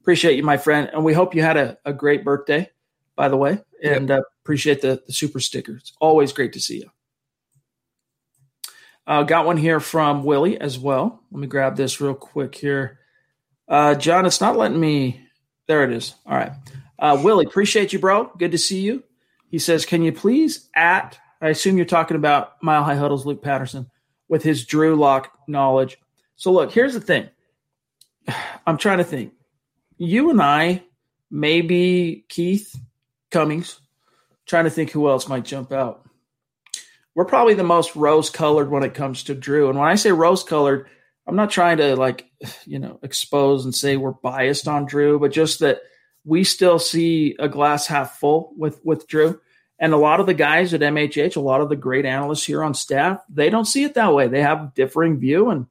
Appreciate 0.00 0.36
you, 0.36 0.42
my 0.42 0.56
friend. 0.56 0.90
And 0.92 1.04
we 1.04 1.12
hope 1.12 1.34
you 1.34 1.42
had 1.42 1.56
a, 1.56 1.78
a 1.84 1.92
great 1.92 2.24
birthday, 2.24 2.70
by 3.16 3.28
the 3.28 3.36
way, 3.36 3.58
and 3.82 4.08
yep. 4.08 4.20
uh, 4.20 4.22
appreciate 4.44 4.82
the, 4.82 5.02
the 5.06 5.12
super 5.12 5.40
sticker. 5.40 5.76
It's 5.76 5.92
always 6.00 6.32
great 6.32 6.52
to 6.54 6.60
see 6.60 6.78
you. 6.78 6.90
Uh, 9.06 9.22
got 9.22 9.46
one 9.46 9.56
here 9.56 9.80
from 9.80 10.24
Willie 10.24 10.60
as 10.60 10.78
well. 10.78 11.20
Let 11.30 11.40
me 11.40 11.46
grab 11.46 11.76
this 11.76 12.00
real 12.00 12.14
quick 12.14 12.54
here. 12.54 12.98
Uh, 13.68 13.94
John, 13.94 14.26
it's 14.26 14.40
not 14.40 14.56
letting 14.56 14.80
me. 14.80 15.20
There 15.66 15.84
it 15.84 15.92
is. 15.92 16.14
All 16.26 16.36
right. 16.36 16.52
Uh, 17.04 17.20
Willie, 17.22 17.44
appreciate 17.44 17.92
you, 17.92 17.98
bro. 17.98 18.32
Good 18.38 18.52
to 18.52 18.58
see 18.58 18.80
you. 18.80 19.02
He 19.50 19.58
says, 19.58 19.84
Can 19.84 20.02
you 20.02 20.10
please 20.10 20.70
at 20.74 21.18
I 21.42 21.50
assume 21.50 21.76
you're 21.76 21.84
talking 21.84 22.16
about 22.16 22.54
Mile 22.62 22.82
High 22.82 22.94
Huddle's 22.94 23.26
Luke 23.26 23.42
Patterson 23.42 23.90
with 24.28 24.42
his 24.42 24.64
Drew 24.64 24.96
Lock 24.96 25.30
knowledge. 25.46 25.98
So, 26.36 26.50
look, 26.50 26.72
here's 26.72 26.94
the 26.94 27.02
thing. 27.02 27.28
I'm 28.66 28.78
trying 28.78 28.96
to 28.98 29.04
think. 29.04 29.34
You 29.98 30.30
and 30.30 30.40
I, 30.40 30.82
maybe 31.30 32.24
Keith 32.30 32.74
Cummings, 33.30 33.78
trying 34.46 34.64
to 34.64 34.70
think 34.70 34.90
who 34.90 35.06
else 35.10 35.28
might 35.28 35.44
jump 35.44 35.70
out. 35.70 36.08
We're 37.14 37.26
probably 37.26 37.52
the 37.52 37.62
most 37.62 37.94
rose 37.94 38.30
colored 38.30 38.70
when 38.70 38.82
it 38.82 38.94
comes 38.94 39.24
to 39.24 39.34
Drew. 39.34 39.68
And 39.68 39.78
when 39.78 39.86
I 39.86 39.96
say 39.96 40.12
rose 40.12 40.44
colored, 40.44 40.88
I'm 41.26 41.36
not 41.36 41.50
trying 41.50 41.76
to 41.76 41.94
like, 41.94 42.24
you 42.64 42.78
know, 42.78 42.98
expose 43.02 43.66
and 43.66 43.74
say 43.74 43.98
we're 43.98 44.12
biased 44.12 44.66
on 44.66 44.86
Drew, 44.86 45.18
but 45.18 45.30
just 45.30 45.58
that 45.58 45.82
we 46.24 46.44
still 46.44 46.78
see 46.78 47.36
a 47.38 47.48
glass 47.48 47.86
half 47.86 48.18
full 48.18 48.52
with 48.56 48.84
with 48.84 49.06
Drew. 49.06 49.40
And 49.78 49.92
a 49.92 49.98
lot 49.98 50.20
of 50.20 50.26
the 50.26 50.34
guys 50.34 50.72
at 50.72 50.80
MHH, 50.80 51.36
a 51.36 51.40
lot 51.40 51.60
of 51.60 51.68
the 51.68 51.76
great 51.76 52.06
analysts 52.06 52.44
here 52.44 52.62
on 52.62 52.74
staff, 52.74 53.20
they 53.28 53.50
don't 53.50 53.64
see 53.64 53.84
it 53.84 53.94
that 53.94 54.14
way. 54.14 54.28
They 54.28 54.40
have 54.40 54.60
a 54.60 54.72
differing 54.74 55.18
view. 55.18 55.50
And, 55.50 55.66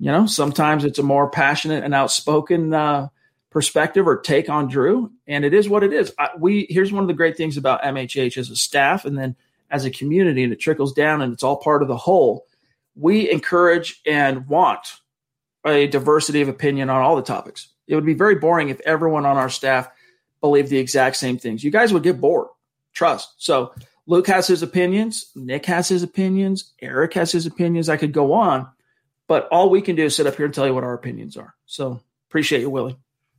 you 0.00 0.10
know, 0.10 0.26
sometimes 0.26 0.84
it's 0.84 0.98
a 0.98 1.04
more 1.04 1.30
passionate 1.30 1.84
and 1.84 1.94
outspoken 1.94 2.74
uh, 2.74 3.08
perspective 3.50 4.08
or 4.08 4.20
take 4.20 4.50
on 4.50 4.68
Drew. 4.68 5.12
And 5.28 5.44
it 5.44 5.54
is 5.54 5.68
what 5.68 5.84
it 5.84 5.92
is. 5.92 6.12
I, 6.18 6.30
we 6.36 6.66
Here's 6.68 6.92
one 6.92 7.04
of 7.04 7.08
the 7.08 7.14
great 7.14 7.36
things 7.36 7.56
about 7.56 7.82
MHH 7.82 8.36
as 8.36 8.50
a 8.50 8.56
staff 8.56 9.04
and 9.04 9.16
then 9.16 9.36
as 9.70 9.84
a 9.84 9.90
community, 9.90 10.42
and 10.42 10.52
it 10.52 10.60
trickles 10.60 10.92
down 10.92 11.22
and 11.22 11.32
it's 11.32 11.42
all 11.42 11.56
part 11.56 11.82
of 11.82 11.88
the 11.88 11.96
whole. 11.96 12.46
we 12.96 13.30
encourage 13.30 14.00
and 14.06 14.46
want 14.46 15.00
a 15.64 15.86
diversity 15.86 16.42
of 16.42 16.48
opinion 16.48 16.90
on 16.90 17.00
all 17.00 17.16
the 17.16 17.22
topics. 17.22 17.68
It 17.86 17.94
would 17.94 18.06
be 18.06 18.14
very 18.14 18.36
boring 18.36 18.68
if 18.68 18.80
everyone 18.80 19.26
on 19.26 19.36
our 19.36 19.50
staff 19.50 19.88
believed 20.40 20.68
the 20.68 20.78
exact 20.78 21.16
same 21.16 21.38
things. 21.38 21.64
You 21.64 21.70
guys 21.70 21.92
would 21.92 22.02
get 22.02 22.20
bored. 22.20 22.48
Trust. 22.92 23.34
So 23.38 23.74
Luke 24.06 24.26
has 24.26 24.46
his 24.46 24.62
opinions, 24.62 25.30
Nick 25.34 25.66
has 25.66 25.88
his 25.88 26.02
opinions, 26.02 26.72
Eric 26.80 27.14
has 27.14 27.32
his 27.32 27.46
opinions. 27.46 27.88
I 27.88 27.96
could 27.96 28.12
go 28.12 28.34
on, 28.34 28.68
but 29.26 29.48
all 29.48 29.70
we 29.70 29.80
can 29.80 29.96
do 29.96 30.04
is 30.04 30.16
sit 30.16 30.26
up 30.26 30.36
here 30.36 30.44
and 30.44 30.54
tell 30.54 30.66
you 30.66 30.74
what 30.74 30.84
our 30.84 30.94
opinions 30.94 31.36
are. 31.36 31.54
So 31.66 32.00
appreciate 32.28 32.60
you, 32.60 32.70
Willie. 32.70 32.96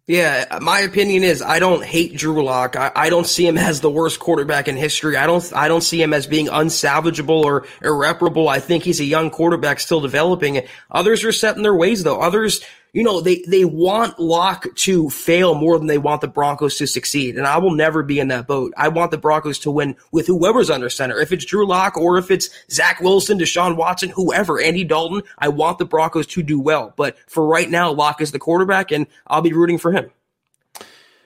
Yeah, 0.08 0.60
my 0.62 0.82
opinion 0.82 1.24
is 1.24 1.42
I 1.42 1.58
don't 1.58 1.84
hate 1.84 2.16
Drew 2.16 2.44
Lock. 2.44 2.76
I, 2.76 2.92
I, 2.96 3.10
don't 3.10 3.26
see 3.26 3.48
him 3.48 3.58
as 3.58 3.82
the 3.82 3.90
worst 3.90 4.20
quarterback 4.20 4.68
in 4.68 4.78
history. 4.78 5.18
I 5.18 5.26
don't 5.26 5.52
I 5.56 5.68
don't 5.68 5.82
see 5.82 6.00
him 6.00 6.14
as 6.14 6.28
being 6.28 6.46
unsalvageable 6.46 7.44
or 7.44 7.66
irreparable. 7.82 8.48
I 8.48 8.60
think 8.60 8.84
he's 8.84 9.00
a 9.00 9.06
young 9.06 9.32
quarterback 9.32 9.80
still 9.80 10.02
developing. 10.02 10.62
Others 10.92 11.24
are 11.24 11.32
set 11.32 11.58
in 11.58 11.64
their 11.64 11.74
ways 11.74 12.04
though. 12.04 12.20
Others 12.20 12.62
you 12.96 13.04
know, 13.04 13.20
they, 13.20 13.44
they 13.46 13.66
want 13.66 14.20
Lock 14.20 14.74
to 14.74 15.10
fail 15.10 15.54
more 15.54 15.78
than 15.78 15.88
they 15.88 15.98
want 15.98 16.22
the 16.22 16.30
Broncos 16.30 16.78
to 16.78 16.88
succeed. 16.88 17.36
And 17.36 17.46
I 17.46 17.58
will 17.58 17.76
never 17.76 18.04
be 18.04 18.22
in 18.22 18.30
that 18.30 18.48
boat. 18.48 18.74
I 18.78 18.88
want 18.88 19.12
the 19.12 19.18
Broncos 19.18 19.60
to 19.60 19.72
win 19.72 19.98
with 20.14 20.28
whoever's 20.28 20.70
under 20.70 20.90
center. 20.90 21.20
If 21.20 21.34
it's 21.34 21.44
Drew 21.44 21.68
Lock 21.68 21.98
or 21.98 22.18
if 22.18 22.32
it's 22.32 22.50
Zach 22.72 23.02
Wilson, 23.02 23.38
Deshaun 23.38 23.76
Watson, 23.76 24.12
whoever, 24.12 24.62
Andy 24.62 24.86
Dalton, 24.86 25.24
I 25.38 25.50
want 25.50 25.78
the 25.78 25.84
Broncos 25.84 26.26
to 26.28 26.42
do 26.42 26.58
well. 26.58 26.94
But 26.96 27.18
for 27.28 27.46
right 27.46 27.70
now, 27.70 27.92
Lock 27.92 28.22
is 28.22 28.32
the 28.32 28.40
quarterback 28.40 28.94
and 28.94 29.08
I'll 29.28 29.42
be 29.42 29.52
rooting 29.52 29.78
for 29.78 29.92
him. 29.92 30.10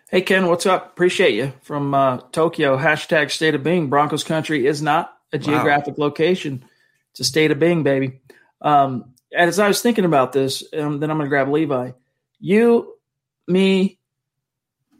Hey, 0.09 0.23
Ken, 0.23 0.47
what's 0.47 0.65
up? 0.65 0.87
Appreciate 0.87 1.35
you 1.35 1.53
from 1.61 1.93
uh, 1.93 2.17
Tokyo. 2.31 2.79
Hashtag 2.79 3.29
state 3.29 3.53
of 3.53 3.61
being. 3.61 3.91
Broncos 3.91 4.23
country 4.23 4.65
is 4.65 4.81
not 4.81 5.15
a 5.31 5.37
geographic 5.37 5.99
wow. 5.99 6.05
location. 6.05 6.65
It's 7.11 7.19
a 7.19 7.23
state 7.23 7.51
of 7.51 7.59
being, 7.59 7.83
baby. 7.83 8.21
Um, 8.59 9.08
as 9.33 9.59
I 9.59 9.67
was 9.67 9.81
thinking 9.81 10.05
about 10.05 10.33
this, 10.33 10.63
um, 10.73 10.99
then 10.99 11.11
I'm 11.11 11.17
going 11.17 11.25
to 11.25 11.29
grab 11.29 11.49
Levi. 11.49 11.91
You, 12.39 12.95
me, 13.47 13.99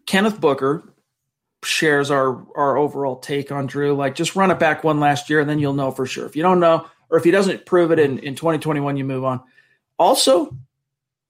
Kenneth 0.05 0.39
Booker 0.39 0.83
shares 1.63 2.09
our 2.09 2.45
our 2.55 2.77
overall 2.77 3.17
take 3.17 3.51
on 3.51 3.65
Drew. 3.65 3.93
Like, 3.93 4.15
just 4.15 4.35
run 4.35 4.51
it 4.51 4.59
back 4.59 4.83
one 4.83 4.99
last 4.99 5.29
year, 5.29 5.39
and 5.39 5.49
then 5.49 5.59
you'll 5.59 5.73
know 5.73 5.91
for 5.91 6.05
sure. 6.05 6.25
If 6.25 6.35
you 6.35 6.43
don't 6.43 6.59
know, 6.59 6.87
or 7.09 7.17
if 7.17 7.23
he 7.23 7.31
doesn't 7.31 7.65
prove 7.65 7.91
it 7.91 7.99
in 7.99 8.19
in 8.19 8.35
2021, 8.35 8.97
you 8.97 9.05
move 9.05 9.23
on. 9.23 9.41
Also, 9.97 10.55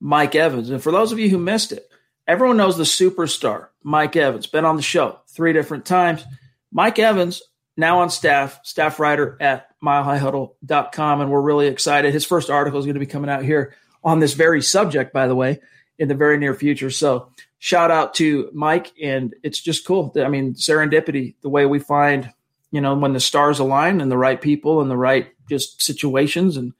Mike 0.00 0.34
Evans, 0.34 0.70
and 0.70 0.82
for 0.82 0.92
those 0.92 1.12
of 1.12 1.18
you 1.18 1.28
who 1.28 1.38
missed 1.38 1.72
it, 1.72 1.88
everyone 2.26 2.56
knows 2.56 2.76
the 2.76 2.84
superstar 2.84 3.68
Mike 3.82 4.16
Evans. 4.16 4.46
Been 4.46 4.64
on 4.64 4.76
the 4.76 4.82
show 4.82 5.20
three 5.28 5.52
different 5.52 5.84
times. 5.84 6.24
Mike 6.72 6.98
Evans 6.98 7.42
now 7.76 8.00
on 8.00 8.10
staff, 8.10 8.60
staff 8.62 8.98
writer 9.00 9.36
at 9.40 9.68
milehighhuddle.com. 9.82 11.20
And 11.20 11.30
we're 11.30 11.40
really 11.40 11.66
excited. 11.66 12.12
His 12.12 12.26
first 12.26 12.50
article 12.50 12.78
is 12.78 12.86
going 12.86 12.94
to 12.94 13.00
be 13.00 13.06
coming 13.06 13.30
out 13.30 13.44
here 13.44 13.74
on 14.02 14.20
this 14.20 14.34
very 14.34 14.62
subject, 14.62 15.12
by 15.12 15.26
the 15.26 15.34
way, 15.34 15.60
in 15.98 16.08
the 16.08 16.14
very 16.14 16.38
near 16.38 16.54
future. 16.54 16.90
So 16.90 17.30
shout 17.58 17.90
out 17.90 18.14
to 18.14 18.50
Mike. 18.52 18.92
And 19.02 19.34
it's 19.42 19.60
just 19.60 19.86
cool. 19.86 20.12
I 20.16 20.28
mean, 20.28 20.54
serendipity, 20.54 21.34
the 21.42 21.48
way 21.48 21.66
we 21.66 21.78
find, 21.78 22.32
you 22.70 22.80
know, 22.80 22.94
when 22.94 23.12
the 23.12 23.20
stars 23.20 23.58
align 23.58 24.00
and 24.00 24.10
the 24.10 24.18
right 24.18 24.40
people 24.40 24.80
and 24.80 24.90
the 24.90 24.96
right 24.96 25.28
just 25.48 25.82
situations. 25.82 26.56
And 26.56 26.72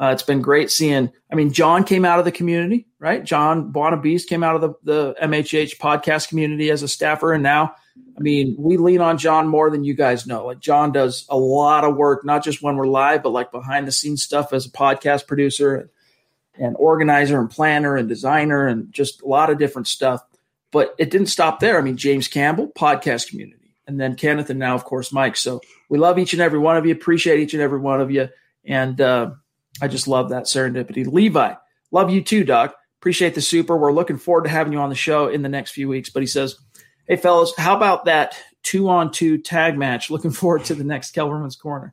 uh, 0.00 0.10
it's 0.12 0.22
been 0.22 0.40
great 0.40 0.70
seeing. 0.70 1.12
I 1.30 1.34
mean, 1.34 1.52
John 1.52 1.84
came 1.84 2.04
out 2.04 2.18
of 2.18 2.24
the 2.24 2.32
community, 2.32 2.86
right? 2.98 3.22
John 3.22 3.72
Bonabiste 3.72 4.28
came 4.28 4.42
out 4.42 4.54
of 4.56 4.62
the, 4.62 4.74
the 4.82 5.14
MHH 5.22 5.76
podcast 5.78 6.28
community 6.28 6.70
as 6.70 6.82
a 6.82 6.88
staffer. 6.88 7.32
And 7.32 7.42
now 7.42 7.74
I 8.20 8.22
mean, 8.22 8.54
we 8.58 8.76
lean 8.76 9.00
on 9.00 9.16
John 9.16 9.48
more 9.48 9.70
than 9.70 9.82
you 9.82 9.94
guys 9.94 10.26
know. 10.26 10.44
Like 10.44 10.60
John 10.60 10.92
does 10.92 11.24
a 11.30 11.38
lot 11.38 11.84
of 11.84 11.96
work, 11.96 12.22
not 12.22 12.44
just 12.44 12.62
when 12.62 12.76
we're 12.76 12.86
live, 12.86 13.22
but 13.22 13.30
like 13.30 13.50
behind 13.50 13.88
the 13.88 13.92
scenes 13.92 14.22
stuff 14.22 14.52
as 14.52 14.66
a 14.66 14.70
podcast 14.70 15.26
producer 15.26 15.74
and, 15.74 15.88
and 16.58 16.76
organizer 16.78 17.40
and 17.40 17.48
planner 17.48 17.96
and 17.96 18.10
designer 18.10 18.66
and 18.66 18.92
just 18.92 19.22
a 19.22 19.26
lot 19.26 19.48
of 19.48 19.58
different 19.58 19.88
stuff. 19.88 20.22
But 20.70 20.94
it 20.98 21.10
didn't 21.10 21.28
stop 21.28 21.60
there. 21.60 21.78
I 21.78 21.80
mean, 21.80 21.96
James 21.96 22.28
Campbell, 22.28 22.68
podcast 22.68 23.30
community, 23.30 23.74
and 23.86 23.98
then 23.98 24.16
Kenneth, 24.16 24.50
and 24.50 24.58
now 24.58 24.74
of 24.74 24.84
course 24.84 25.12
Mike. 25.14 25.36
So 25.36 25.62
we 25.88 25.98
love 25.98 26.18
each 26.18 26.34
and 26.34 26.42
every 26.42 26.58
one 26.58 26.76
of 26.76 26.84
you. 26.84 26.92
Appreciate 26.92 27.40
each 27.40 27.54
and 27.54 27.62
every 27.62 27.80
one 27.80 28.02
of 28.02 28.10
you, 28.10 28.28
and 28.66 29.00
uh, 29.00 29.30
I 29.80 29.88
just 29.88 30.06
love 30.06 30.28
that 30.28 30.44
serendipity. 30.44 31.10
Levi, 31.10 31.54
love 31.90 32.10
you 32.10 32.22
too, 32.22 32.44
Doc. 32.44 32.76
Appreciate 33.00 33.34
the 33.34 33.40
super. 33.40 33.78
We're 33.78 33.94
looking 33.94 34.18
forward 34.18 34.44
to 34.44 34.50
having 34.50 34.74
you 34.74 34.78
on 34.78 34.90
the 34.90 34.94
show 34.94 35.28
in 35.28 35.40
the 35.40 35.48
next 35.48 35.70
few 35.70 35.88
weeks. 35.88 36.10
But 36.10 36.22
he 36.22 36.26
says 36.26 36.56
Hey, 37.10 37.16
fellas, 37.16 37.52
how 37.58 37.76
about 37.76 38.04
that 38.04 38.36
two 38.62 38.88
on 38.88 39.10
two 39.10 39.36
tag 39.36 39.76
match? 39.76 40.10
Looking 40.10 40.30
forward 40.30 40.64
to 40.66 40.76
the 40.76 40.84
next 40.84 41.12
Kelberman's 41.12 41.56
Corner. 41.56 41.92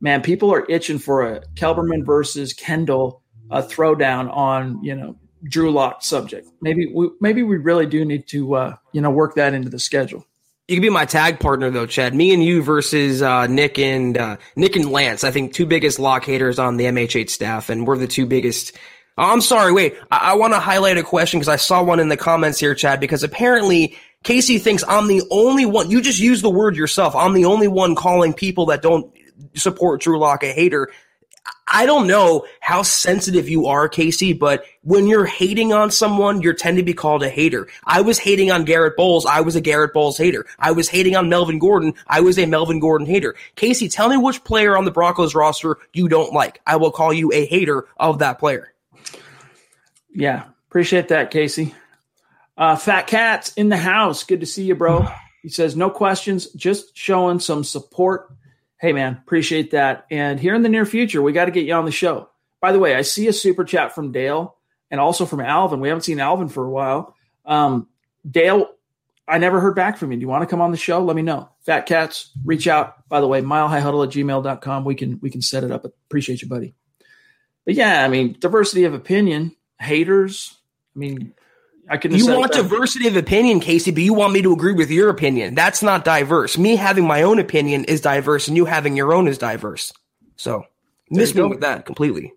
Man, 0.00 0.22
people 0.22 0.54
are 0.54 0.64
itching 0.70 1.00
for 1.00 1.26
a 1.26 1.40
Kelberman 1.54 2.06
versus 2.06 2.52
Kendall 2.52 3.22
a 3.50 3.60
throwdown 3.60 4.32
on, 4.32 4.84
you 4.84 4.94
know, 4.94 5.16
Drew 5.42 5.72
Lock 5.72 6.04
subject. 6.04 6.48
Maybe 6.60 6.86
we 6.94 7.10
maybe 7.20 7.42
we 7.42 7.56
really 7.56 7.86
do 7.86 8.04
need 8.04 8.28
to 8.28 8.54
uh, 8.54 8.76
you 8.92 9.00
know 9.00 9.10
work 9.10 9.34
that 9.34 9.52
into 9.52 9.68
the 9.68 9.80
schedule. 9.80 10.24
You 10.68 10.76
could 10.76 10.82
be 10.82 10.90
my 10.90 11.06
tag 11.06 11.40
partner 11.40 11.68
though, 11.70 11.86
Chad. 11.86 12.14
Me 12.14 12.32
and 12.32 12.42
you 12.42 12.62
versus 12.62 13.22
uh, 13.22 13.48
Nick 13.48 13.80
and 13.80 14.16
uh, 14.16 14.36
Nick 14.54 14.76
and 14.76 14.92
Lance. 14.92 15.24
I 15.24 15.32
think 15.32 15.54
two 15.54 15.66
biggest 15.66 15.98
lock 15.98 16.24
haters 16.24 16.60
on 16.60 16.76
the 16.76 16.84
MHH 16.84 17.30
staff, 17.30 17.68
and 17.68 17.84
we're 17.84 17.98
the 17.98 18.06
two 18.06 18.26
biggest. 18.26 18.76
I'm 19.18 19.40
sorry. 19.40 19.72
Wait, 19.72 19.96
I, 20.12 20.32
I 20.32 20.34
want 20.34 20.52
to 20.52 20.60
highlight 20.60 20.98
a 20.98 21.02
question 21.02 21.40
because 21.40 21.48
I 21.48 21.56
saw 21.56 21.82
one 21.82 21.98
in 21.98 22.08
the 22.08 22.16
comments 22.16 22.60
here, 22.60 22.76
Chad. 22.76 23.00
Because 23.00 23.24
apparently 23.24 23.96
Casey 24.24 24.58
thinks 24.58 24.82
I'm 24.88 25.06
the 25.06 25.22
only 25.30 25.66
one. 25.66 25.90
You 25.90 26.00
just 26.00 26.18
use 26.18 26.42
the 26.42 26.50
word 26.50 26.76
yourself. 26.76 27.14
I'm 27.14 27.32
the 27.32 27.44
only 27.44 27.68
one 27.68 27.94
calling 27.94 28.32
people 28.32 28.66
that 28.66 28.82
don't 28.82 29.12
support 29.54 30.00
Drew 30.00 30.18
Lock 30.18 30.42
a 30.42 30.52
hater. 30.52 30.90
I 31.68 31.84
don't 31.84 32.06
know 32.06 32.46
how 32.60 32.82
sensitive 32.82 33.48
you 33.48 33.66
are, 33.66 33.88
Casey, 33.88 34.32
but 34.32 34.64
when 34.82 35.08
you're 35.08 35.26
hating 35.26 35.72
on 35.72 35.90
someone, 35.90 36.40
you 36.40 36.52
tend 36.52 36.76
to 36.76 36.82
be 36.84 36.94
called 36.94 37.24
a 37.24 37.28
hater. 37.28 37.66
I 37.84 38.02
was 38.02 38.18
hating 38.18 38.52
on 38.52 38.64
Garett 38.64 38.96
Bolles. 38.96 39.26
I 39.26 39.40
was 39.40 39.56
a 39.56 39.60
Garett 39.60 39.92
Bolles 39.92 40.16
hater. 40.16 40.46
I 40.60 40.70
was 40.70 40.88
hating 40.88 41.16
on 41.16 41.28
Melvin 41.28 41.58
Gordon. 41.58 41.94
I 42.06 42.20
was 42.20 42.38
a 42.38 42.46
Melvin 42.46 42.78
Gordon 42.78 43.06
hater. 43.06 43.34
Casey, 43.56 43.88
tell 43.88 44.08
me 44.08 44.16
which 44.16 44.44
player 44.44 44.76
on 44.76 44.84
the 44.84 44.92
Broncos 44.92 45.34
roster 45.34 45.78
you 45.92 46.08
don't 46.08 46.32
like. 46.32 46.60
I 46.66 46.76
will 46.76 46.92
call 46.92 47.12
you 47.12 47.32
a 47.32 47.44
hater 47.46 47.86
of 47.96 48.20
that 48.20 48.38
player. 48.38 48.72
Yeah. 50.14 50.44
Appreciate 50.68 51.08
that, 51.08 51.30
Casey. 51.30 51.74
Uh, 52.56 52.76
Fat 52.76 53.06
Cats 53.06 53.52
in 53.54 53.68
the 53.68 53.76
house. 53.76 54.24
Good 54.24 54.40
to 54.40 54.46
see 54.46 54.64
you, 54.64 54.74
bro. 54.74 55.06
He 55.42 55.50
says, 55.50 55.76
no 55.76 55.90
questions, 55.90 56.50
just 56.54 56.96
showing 56.96 57.38
some 57.38 57.62
support. 57.62 58.34
Hey, 58.80 58.92
man, 58.92 59.12
appreciate 59.12 59.70
that. 59.70 60.04
And 60.10 60.40
here 60.40 60.56
in 60.56 60.62
the 60.62 60.68
near 60.68 60.84
future, 60.84 61.22
we 61.22 61.30
got 61.30 61.44
to 61.44 61.52
get 61.52 61.66
you 61.66 61.74
on 61.74 61.84
the 61.84 61.92
show. 61.92 62.28
By 62.60 62.72
the 62.72 62.80
way, 62.80 62.96
I 62.96 63.02
see 63.02 63.28
a 63.28 63.32
super 63.32 63.62
chat 63.62 63.94
from 63.94 64.10
Dale 64.10 64.56
and 64.90 65.00
also 65.00 65.24
from 65.24 65.38
Alvin. 65.38 65.78
We 65.78 65.86
haven't 65.86 66.02
seen 66.02 66.18
Alvin 66.18 66.48
for 66.48 66.64
a 66.64 66.70
while. 66.70 67.14
Um, 67.44 67.86
Dale, 68.28 68.68
I 69.28 69.38
never 69.38 69.60
heard 69.60 69.76
back 69.76 69.98
from 69.98 70.10
you. 70.10 70.18
Do 70.18 70.22
you 70.22 70.26
want 70.28 70.42
to 70.42 70.48
come 70.48 70.60
on 70.60 70.72
the 70.72 70.76
show? 70.76 70.98
Let 71.04 71.14
me 71.14 71.22
know. 71.22 71.48
Fat 71.60 71.86
Cats, 71.86 72.32
reach 72.44 72.66
out. 72.66 73.08
By 73.08 73.20
the 73.20 73.28
way, 73.28 73.40
milehighhuddle 73.40 74.04
at 74.04 74.12
gmail.com. 74.12 74.84
We 74.84 74.96
can, 74.96 75.20
we 75.20 75.30
can 75.30 75.42
set 75.42 75.62
it 75.62 75.70
up. 75.70 75.84
Appreciate 75.84 76.42
you, 76.42 76.48
buddy. 76.48 76.74
But 77.64 77.74
yeah, 77.74 78.04
I 78.04 78.08
mean, 78.08 78.36
diversity 78.38 78.82
of 78.82 78.94
opinion, 78.94 79.54
haters. 79.80 80.56
I 80.94 80.98
mean, 80.98 81.34
I 81.88 81.96
can. 81.96 82.12
You 82.12 82.26
want 82.26 82.52
that. 82.52 82.62
diversity 82.62 83.06
of 83.06 83.16
opinion, 83.16 83.60
Casey, 83.60 83.90
but 83.90 84.02
you 84.02 84.14
want 84.14 84.32
me 84.32 84.42
to 84.42 84.52
agree 84.52 84.72
with 84.72 84.90
your 84.90 85.08
opinion. 85.08 85.54
That's 85.54 85.82
not 85.82 86.04
diverse. 86.04 86.58
Me 86.58 86.76
having 86.76 87.06
my 87.06 87.22
own 87.22 87.38
opinion 87.38 87.84
is 87.84 88.00
diverse, 88.00 88.48
and 88.48 88.56
you 88.56 88.64
having 88.64 88.96
your 88.96 89.12
own 89.12 89.28
is 89.28 89.38
diverse. 89.38 89.92
So 90.36 90.64
miss 91.10 91.34
me 91.34 91.42
with 91.42 91.60
that 91.60 91.86
completely. 91.86 92.32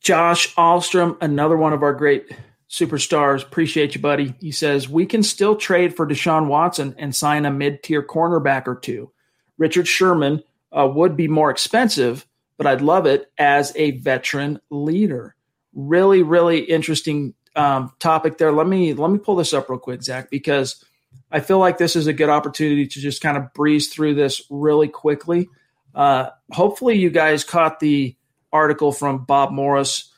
Josh 0.00 0.54
Alstrom, 0.54 1.16
another 1.20 1.56
one 1.56 1.72
of 1.72 1.82
our 1.82 1.92
great 1.92 2.30
superstars. 2.68 3.42
Appreciate 3.42 3.94
you, 3.94 4.00
buddy. 4.00 4.34
He 4.40 4.52
says 4.52 4.88
we 4.88 5.06
can 5.06 5.22
still 5.22 5.56
trade 5.56 5.96
for 5.96 6.06
Deshaun 6.06 6.46
Watson 6.46 6.94
and 6.98 7.14
sign 7.14 7.44
a 7.44 7.50
mid-tier 7.50 8.02
cornerback 8.02 8.66
or 8.66 8.76
two. 8.76 9.10
Richard 9.58 9.88
Sherman 9.88 10.42
uh, 10.72 10.86
would 10.86 11.16
be 11.16 11.28
more 11.28 11.50
expensive, 11.50 12.26
but 12.56 12.66
I'd 12.66 12.82
love 12.82 13.06
it 13.06 13.30
as 13.38 13.72
a 13.76 13.92
veteran 13.92 14.60
leader. 14.70 15.34
Really, 15.74 16.22
really 16.22 16.60
interesting 16.60 17.34
um, 17.56 17.92
topic 17.98 18.38
there. 18.38 18.52
Let 18.52 18.66
me 18.66 18.94
let 18.94 19.10
me 19.10 19.18
pull 19.18 19.36
this 19.36 19.52
up 19.52 19.68
real 19.68 19.78
quick, 19.78 20.02
Zach, 20.02 20.30
because 20.30 20.84
I 21.30 21.40
feel 21.40 21.58
like 21.58 21.78
this 21.78 21.96
is 21.96 22.06
a 22.06 22.12
good 22.12 22.28
opportunity 22.28 22.86
to 22.86 23.00
just 23.00 23.22
kind 23.22 23.36
of 23.36 23.52
breeze 23.54 23.88
through 23.88 24.14
this 24.14 24.42
really 24.50 24.88
quickly. 24.88 25.48
Uh, 25.94 26.30
hopefully, 26.50 26.96
you 26.98 27.10
guys 27.10 27.42
caught 27.42 27.80
the 27.80 28.14
article 28.52 28.92
from 28.92 29.24
Bob 29.24 29.50
Morris 29.50 30.12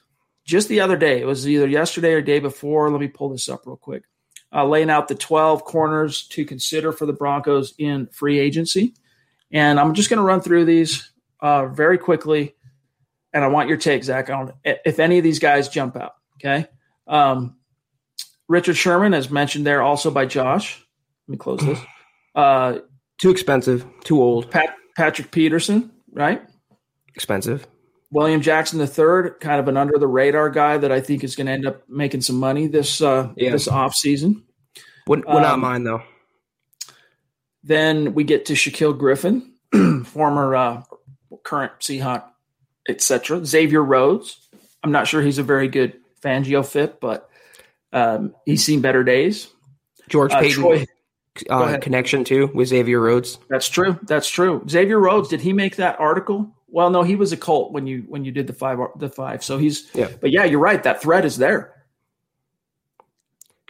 just 0.44 0.68
the 0.68 0.80
other 0.80 0.96
day. 0.96 1.20
It 1.20 1.26
was 1.26 1.48
either 1.48 1.68
yesterday 1.68 2.12
or 2.12 2.22
day 2.22 2.40
before. 2.40 2.90
Let 2.90 3.00
me 3.00 3.08
pull 3.08 3.30
this 3.30 3.48
up 3.48 3.66
real 3.66 3.76
quick. 3.76 4.02
Uh, 4.52 4.66
laying 4.66 4.90
out 4.90 5.08
the 5.08 5.14
12 5.14 5.64
corners 5.64 6.26
to 6.28 6.44
consider 6.44 6.90
for 6.90 7.04
the 7.04 7.12
Broncos 7.12 7.74
in 7.78 8.06
free 8.08 8.38
agency. 8.38 8.94
And 9.52 9.78
I'm 9.78 9.92
just 9.94 10.08
going 10.08 10.18
to 10.18 10.24
run 10.24 10.40
through 10.40 10.64
these 10.64 11.10
uh, 11.40 11.66
very 11.66 11.98
quickly. 11.98 12.54
And 13.32 13.44
I 13.44 13.48
want 13.48 13.68
your 13.68 13.76
take, 13.76 14.04
Zach, 14.04 14.30
on 14.30 14.54
if 14.64 14.98
any 14.98 15.18
of 15.18 15.24
these 15.24 15.38
guys 15.38 15.68
jump 15.68 15.96
out. 15.96 16.14
Okay. 16.36 16.66
Um, 17.08 17.56
Richard 18.48 18.76
Sherman, 18.76 19.14
as 19.14 19.30
mentioned 19.30 19.66
there, 19.66 19.82
also 19.82 20.10
by 20.10 20.26
Josh. 20.26 20.84
Let 21.26 21.32
me 21.32 21.36
close 21.38 21.60
this. 21.60 21.78
Uh, 22.34 22.78
too 23.18 23.30
expensive, 23.30 23.84
too 24.04 24.22
old. 24.22 24.50
Pat, 24.50 24.74
Patrick 24.96 25.30
Peterson, 25.30 25.90
right? 26.12 26.42
Expensive. 27.14 27.66
William 28.10 28.40
Jackson 28.40 28.80
III, 28.80 29.32
kind 29.40 29.60
of 29.60 29.68
an 29.68 29.76
under 29.76 29.98
the 29.98 30.06
radar 30.06 30.48
guy 30.48 30.78
that 30.78 30.90
I 30.90 31.00
think 31.00 31.22
is 31.24 31.36
going 31.36 31.46
to 31.46 31.52
end 31.52 31.66
up 31.66 31.86
making 31.88 32.22
some 32.22 32.36
money 32.36 32.66
this 32.66 33.02
uh, 33.02 33.30
Yeah. 33.36 33.50
this 33.52 33.68
off 33.68 33.94
season. 33.94 34.44
Would, 35.08 35.24
would 35.26 35.42
not 35.42 35.54
Um, 35.54 35.60
mind 35.60 35.86
though. 35.86 36.02
Then 37.62 38.14
we 38.14 38.24
get 38.24 38.46
to 38.46 38.54
Shaquill 38.54 38.96
Griffin, 38.96 39.52
former 40.04 40.54
uh, 40.56 40.82
current 41.42 41.72
Seahawk, 41.80 42.24
etc. 42.88 43.44
Xavier 43.44 43.82
Rhodes. 43.82 44.48
I'm 44.82 44.92
not 44.92 45.06
sure 45.08 45.20
he's 45.20 45.38
a 45.38 45.42
very 45.42 45.68
good 45.68 45.94
Fangio 46.22 46.66
fit, 46.66 47.00
but 47.00 47.28
um, 47.92 48.34
he's 48.44 48.64
seen 48.64 48.80
better 48.80 49.04
days. 49.04 49.48
George 50.08 50.32
Uh, 50.32 50.40
Paton 50.40 50.62
Troy, 50.62 50.86
uh, 51.50 51.78
connection 51.78 52.24
too 52.24 52.50
with 52.54 52.68
Xavier 52.68 53.00
Rhodes. 53.00 53.38
that's 53.48 53.68
true. 53.68 53.98
That's 54.04 54.28
true. 54.28 54.64
Xavier 54.68 54.98
Rhodes, 54.98 55.28
did 55.28 55.40
he 55.40 55.52
make 55.52 55.76
that 55.76 55.98
article? 56.00 56.50
Well, 56.70 56.90
no, 56.90 57.02
he 57.02 57.16
was 57.16 57.32
a 57.32 57.36
Colt 57.36 57.72
when 57.72 57.86
you 57.86 58.04
when 58.08 58.24
you 58.24 58.32
did 58.32 58.46
the 58.46 58.52
five 58.52 58.78
the 58.96 59.08
five. 59.08 59.42
So 59.42 59.58
he's 59.58 59.88
Yeah. 59.94 60.08
But 60.20 60.30
yeah, 60.32 60.44
you're 60.44 60.60
right. 60.60 60.82
That 60.82 61.00
threat 61.00 61.24
is 61.24 61.36
there. 61.36 61.74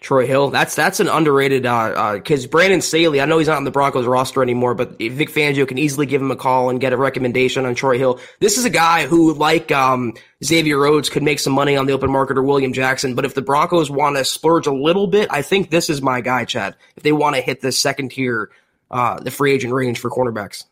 Troy 0.00 0.26
Hill. 0.26 0.50
That's 0.50 0.76
that's 0.76 1.00
an 1.00 1.08
underrated 1.08 1.66
uh 1.66 2.14
because 2.14 2.46
Brandon 2.46 2.80
Staley. 2.80 3.20
I 3.20 3.24
know 3.24 3.38
he's 3.38 3.48
not 3.48 3.56
on 3.56 3.64
the 3.64 3.72
Broncos 3.72 4.06
roster 4.06 4.42
anymore, 4.42 4.74
but 4.74 4.98
Vic 4.98 5.28
Fangio 5.28 5.66
can 5.66 5.76
easily 5.76 6.06
give 6.06 6.22
him 6.22 6.30
a 6.30 6.36
call 6.36 6.70
and 6.70 6.80
get 6.80 6.92
a 6.92 6.96
recommendation 6.96 7.66
on 7.66 7.74
Troy 7.74 7.98
Hill. 7.98 8.20
This 8.38 8.58
is 8.58 8.64
a 8.64 8.70
guy 8.70 9.06
who, 9.06 9.34
like 9.34 9.72
um, 9.72 10.14
Xavier 10.44 10.78
Rhodes, 10.78 11.08
could 11.08 11.24
make 11.24 11.40
some 11.40 11.52
money 11.52 11.76
on 11.76 11.86
the 11.86 11.92
open 11.92 12.12
market 12.12 12.38
or 12.38 12.44
William 12.44 12.72
Jackson. 12.72 13.16
But 13.16 13.24
if 13.24 13.34
the 13.34 13.42
Broncos 13.42 13.90
want 13.90 14.16
to 14.16 14.24
splurge 14.24 14.68
a 14.68 14.72
little 14.72 15.08
bit, 15.08 15.28
I 15.32 15.42
think 15.42 15.70
this 15.70 15.90
is 15.90 16.00
my 16.00 16.20
guy, 16.20 16.44
Chad. 16.44 16.76
If 16.96 17.02
they 17.02 17.12
want 17.12 17.34
to 17.34 17.42
hit 17.42 17.60
the 17.60 17.72
second 17.72 18.12
tier, 18.12 18.50
uh, 18.92 19.18
the 19.18 19.32
free 19.32 19.52
agent 19.52 19.72
range 19.72 19.98
for 19.98 20.10
cornerbacks. 20.10 20.64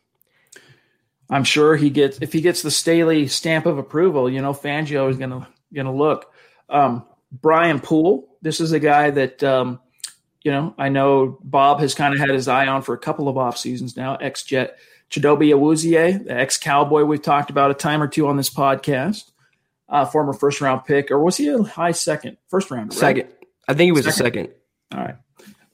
I'm 1.29 1.43
sure 1.43 1.75
he 1.75 1.91
gets 1.91 2.19
if 2.21 2.33
he 2.33 2.41
gets 2.41 2.63
the 2.63 2.71
Staley 2.71 3.27
stamp 3.27 3.67
of 3.67 3.79
approval. 3.79 4.31
You 4.31 4.41
know, 4.41 4.53
Fangio 4.53 5.11
is 5.11 5.17
gonna 5.17 5.49
gonna 5.75 5.93
look. 5.93 6.33
Um, 6.69 7.05
Brian 7.33 7.81
Poole. 7.81 8.29
This 8.47 8.61
is 8.61 8.71
a 8.71 8.79
guy 8.79 9.11
that 9.11 9.43
um, 9.43 9.81
you 10.45 10.53
know 10.53 10.73
I 10.79 10.89
know 10.89 11.37
Bob 11.43 11.81
has 11.81 11.97
kind 11.97 12.15
of 12.15 12.21
had 12.21 12.31
his 12.31 12.47
eye 12.47 12.69
on 12.69 12.83
for 12.83 12.95
a 12.95 12.99
couple 12.99 13.29
of 13.29 13.37
off 13.37 13.59
seasons 13.59 13.97
now. 13.97 14.15
Ex 14.15 14.45
Jet 14.45 14.79
Chidobe 15.11 15.51
Awuzie, 15.51 16.25
the 16.25 16.31
ex 16.31 16.57
Cowboy 16.57 17.03
we've 17.03 17.21
talked 17.21 17.51
about 17.51 17.73
a 17.73 17.75
time 17.75 18.01
or 18.01 18.07
two 18.07 18.29
on 18.29 18.37
this 18.37 18.49
podcast. 18.49 19.33
Uh, 19.89 20.05
former 20.05 20.33
first 20.33 20.61
round 20.61 20.85
pick, 20.85 21.11
or 21.11 21.19
was 21.19 21.37
he 21.37 21.49
a 21.49 21.61
high 21.61 21.91
second 21.91 22.37
first 22.47 22.71
round? 22.71 22.93
Second, 22.93 23.27
I 23.67 23.75
think 23.75 23.89
he 23.89 23.93
was 23.93 24.07
a 24.07 24.13
second. 24.13 24.51
All 24.95 25.01
right. 25.01 25.17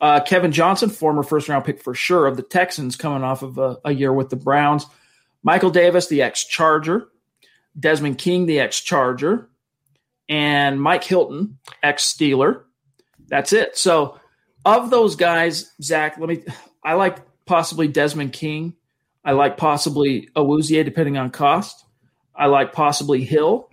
Uh, 0.01 0.21
Kevin 0.21 0.51
Johnson, 0.51 0.89
former 0.89 1.23
first 1.23 1.51
round 1.51 1.67
pick 1.67 1.79
for 1.79 1.93
sure 1.93 2.27
of 2.27 2.39
the 2.39 2.43
Texans, 2.43 2.97
coming 2.97 3.23
off 3.23 3.43
of 3.43 3.59
a, 3.59 3.77
a 3.85 3.93
year 3.93 4.15
with 4.15 4.31
the 4.31 4.37
Browns. 4.37 4.87
Michael 5.43 5.69
Davis, 5.69 6.07
the 6.07 6.23
ex 6.23 6.43
Charger. 6.43 7.09
Desmond 7.79 8.17
King, 8.17 8.47
the 8.47 8.61
ex 8.61 8.81
Charger. 8.81 9.51
And 10.29 10.81
Mike 10.81 11.05
Hilton, 11.05 11.59
ex 11.83 12.13
Steeler. 12.13 12.63
That's 13.29 13.53
it. 13.53 13.77
So, 13.77 14.19
of 14.65 14.91
those 14.91 15.17
guys, 15.17 15.73
Zach, 15.83 16.19
let 16.19 16.29
me, 16.29 16.45
I 16.85 16.95
like 16.95 17.19
possibly 17.47 17.89
Desmond 17.89 18.33
King. 18.33 18.75
I 19.25 19.33
like 19.33 19.57
possibly 19.57 20.29
Awuzie, 20.37 20.85
depending 20.85 21.17
on 21.17 21.31
cost. 21.31 21.85
I 22.35 22.47
like 22.47 22.73
possibly 22.73 23.25
Hill. 23.25 23.69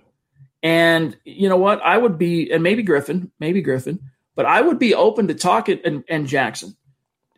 And 0.62 1.18
you 1.24 1.50
know 1.50 1.58
what? 1.58 1.82
I 1.82 1.98
would 1.98 2.18
be, 2.18 2.52
and 2.52 2.62
maybe 2.62 2.84
Griffin, 2.84 3.32
maybe 3.40 3.62
Griffin, 3.62 4.00
but 4.36 4.46
I 4.46 4.62
would 4.62 4.80
be 4.80 4.94
open 4.94 5.28
to 5.28 5.34
talking 5.34 5.80
and, 5.86 6.04
and 6.10 6.28
Jackson. 6.28 6.76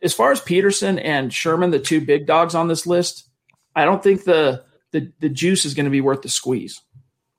As 0.02 0.12
far 0.12 0.32
as 0.32 0.40
Peterson 0.40 0.98
and 0.98 1.32
Sherman, 1.32 1.70
the 1.70 1.78
two 1.78 2.00
big 2.00 2.26
dogs 2.26 2.54
on 2.54 2.66
this 2.66 2.86
list, 2.86 3.28
I 3.76 3.84
don't 3.84 4.02
think 4.02 4.24
the 4.24 4.64
the, 4.90 5.10
the 5.20 5.28
juice 5.28 5.64
is 5.64 5.74
going 5.74 5.84
to 5.84 5.90
be 5.90 6.00
worth 6.02 6.22
the 6.22 6.28
squeeze. 6.28 6.80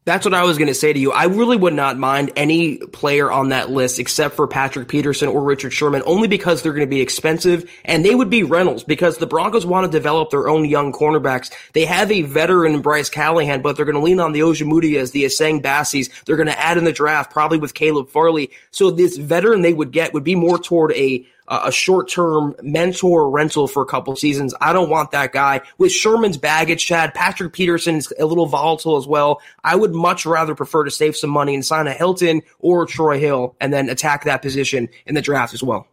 That's 0.06 0.26
what 0.26 0.34
I 0.34 0.44
was 0.44 0.58
going 0.58 0.68
to 0.68 0.74
say 0.74 0.92
to 0.92 1.00
you. 1.00 1.14
I 1.14 1.26
really 1.26 1.56
would 1.56 1.74
not 1.74 1.98
mind 1.98 2.32
any 2.36 2.76
player 2.78 3.32
on 3.32 3.50
that 3.50 3.70
list 3.70 4.00
except 4.00 4.36
for 4.36 4.48
Patrick 4.48 4.90
Peterson 4.90 5.30
or 5.30 5.42
Richard 5.42 5.72
Sherman, 5.72 6.04
only 6.06 6.28
because 6.28 6.62
they're 6.62 6.74
going 6.74 6.86
to 6.86 6.94
be 6.94 7.00
expensive 7.00 7.70
and 7.86 8.04
they 8.04 8.14
would 8.14 8.30
be 8.30 8.44
rentals 8.44 8.84
because 8.84 9.18
the 9.18 9.26
Broncos 9.26 9.66
want 9.66 9.90
to 9.90 9.98
develop 9.98 10.30
their 10.30 10.50
own 10.50 10.66
young 10.66 10.92
cornerbacks. 10.92 11.54
They 11.72 11.86
have 11.86 12.12
a 12.12 12.24
veteran 12.24 12.82
Bryce 12.82 13.10
Callahan, 13.10 13.62
but 13.62 13.78
they're 13.78 13.86
going 13.86 13.96
to 13.96 14.02
lean 14.02 14.20
on 14.20 14.34
the 14.34 14.42
Ojemudias, 14.42 15.14
the 15.14 15.24
Essang 15.24 15.62
Basseys. 15.62 16.10
They're 16.26 16.36
going 16.36 16.48
to 16.48 16.60
add 16.60 16.78
in 16.78 16.84
the 16.84 16.92
draft, 16.92 17.32
probably 17.32 17.58
with 17.58 17.74
Caleb 17.74 18.10
Farley. 18.10 18.52
So 18.72 18.92
this 18.92 19.16
veteran 19.16 19.62
they 19.62 19.74
would 19.74 19.92
get 19.92 20.14
would 20.14 20.26
be 20.26 20.36
more 20.36 20.58
toward 20.58 20.92
a 20.92 21.26
a 21.48 21.72
short-term 21.72 22.56
mentor 22.62 23.30
rental 23.30 23.68
for 23.68 23.84
a 23.84 23.86
couple 23.86 24.16
seasons. 24.16 24.54
I 24.62 24.74
don't 24.74 24.90
want 24.90 25.12
that 25.12 25.34
guy. 25.34 25.62
With 25.78 25.92
Sherman's 25.92 26.38
baggage, 26.38 26.86
Chad, 26.86 27.14
Patrick 27.14 27.54
Peterson 27.54 27.96
is 27.96 28.14
a 28.20 28.26
little 28.26 28.46
volatile 28.46 28.98
as 28.98 29.08
well. 29.08 29.42
I 29.64 29.76
would 29.76 29.94
much 29.94 30.26
rather 30.26 30.56
prefer 30.56 30.84
to 30.84 30.92
save 30.92 31.16
some 31.16 31.30
money 31.30 31.54
and 31.54 31.66
sign 31.66 31.88
a 31.88 31.94
Hilton 31.94 32.42
or 32.60 32.84
a 32.84 32.88
Troy 32.88 33.20
Hill 33.20 33.56
and 33.60 33.74
then 33.74 33.90
attack 33.90 34.24
that 34.24 34.42
position 34.42 34.90
in 35.06 35.16
the 35.16 35.22
draft 35.22 35.54
as 35.54 35.64
well. 35.64 35.88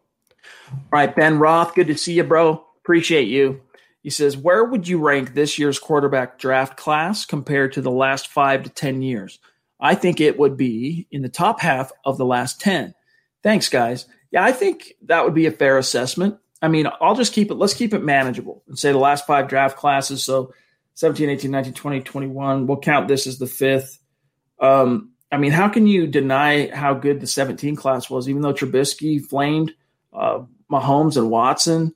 All 0.72 0.78
right, 0.92 1.14
Ben 1.14 1.38
Roth, 1.38 1.74
good 1.74 1.88
to 1.88 1.96
see 1.96 2.14
you, 2.14 2.24
bro. 2.24 2.64
Appreciate 2.82 3.28
you. 3.28 3.60
He 4.02 4.10
says, 4.10 4.36
Where 4.36 4.64
would 4.64 4.88
you 4.88 4.98
rank 4.98 5.34
this 5.34 5.58
year's 5.58 5.78
quarterback 5.78 6.38
draft 6.38 6.76
class 6.76 7.26
compared 7.26 7.72
to 7.72 7.82
the 7.82 7.90
last 7.90 8.28
five 8.28 8.62
to 8.62 8.70
10 8.70 9.02
years? 9.02 9.38
I 9.80 9.94
think 9.94 10.20
it 10.20 10.38
would 10.38 10.56
be 10.56 11.06
in 11.10 11.22
the 11.22 11.28
top 11.28 11.60
half 11.60 11.90
of 12.04 12.18
the 12.18 12.24
last 12.24 12.60
10. 12.60 12.94
Thanks, 13.42 13.68
guys. 13.68 14.06
Yeah, 14.30 14.44
I 14.44 14.52
think 14.52 14.94
that 15.02 15.24
would 15.24 15.34
be 15.34 15.46
a 15.46 15.52
fair 15.52 15.78
assessment. 15.78 16.38
I 16.62 16.68
mean, 16.68 16.86
I'll 17.00 17.16
just 17.16 17.32
keep 17.32 17.50
it, 17.50 17.54
let's 17.54 17.74
keep 17.74 17.94
it 17.94 18.02
manageable 18.02 18.62
and 18.68 18.78
say 18.78 18.92
the 18.92 18.98
last 18.98 19.26
five 19.26 19.48
draft 19.48 19.76
classes. 19.76 20.22
So 20.22 20.52
17, 20.94 21.30
18, 21.30 21.50
19, 21.50 21.72
20, 21.72 22.00
21. 22.00 22.66
We'll 22.66 22.78
count 22.78 23.08
this 23.08 23.26
as 23.26 23.38
the 23.38 23.46
fifth. 23.46 23.98
Um, 24.60 25.12
I 25.32 25.38
mean, 25.38 25.52
how 25.52 25.68
can 25.68 25.86
you 25.86 26.06
deny 26.06 26.68
how 26.68 26.94
good 26.94 27.20
the 27.20 27.26
17 27.26 27.76
class 27.76 28.10
was, 28.10 28.28
even 28.28 28.42
though 28.42 28.52
Trubisky 28.52 29.24
flamed 29.24 29.72
uh, 30.12 30.40
Mahomes 30.70 31.16
and 31.16 31.30
Watson? 31.30 31.94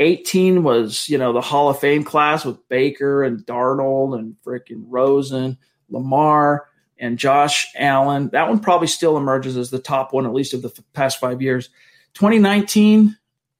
18 0.00 0.62
was, 0.62 1.08
you 1.08 1.18
know, 1.18 1.32
the 1.32 1.40
Hall 1.40 1.68
of 1.68 1.78
Fame 1.78 2.04
class 2.04 2.44
with 2.44 2.68
Baker 2.68 3.22
and 3.22 3.44
Darnold 3.46 4.18
and 4.18 4.36
freaking 4.44 4.84
Rosen, 4.86 5.56
Lamar 5.88 6.66
and 7.04 7.18
Josh 7.18 7.70
Allen. 7.76 8.30
That 8.30 8.48
one 8.48 8.60
probably 8.60 8.86
still 8.86 9.18
emerges 9.18 9.58
as 9.58 9.68
the 9.68 9.78
top 9.78 10.14
one, 10.14 10.24
at 10.24 10.32
least 10.32 10.54
of 10.54 10.62
the 10.62 10.70
f- 10.70 10.82
past 10.94 11.20
five 11.20 11.42
years. 11.42 11.68
2019, 12.14 13.16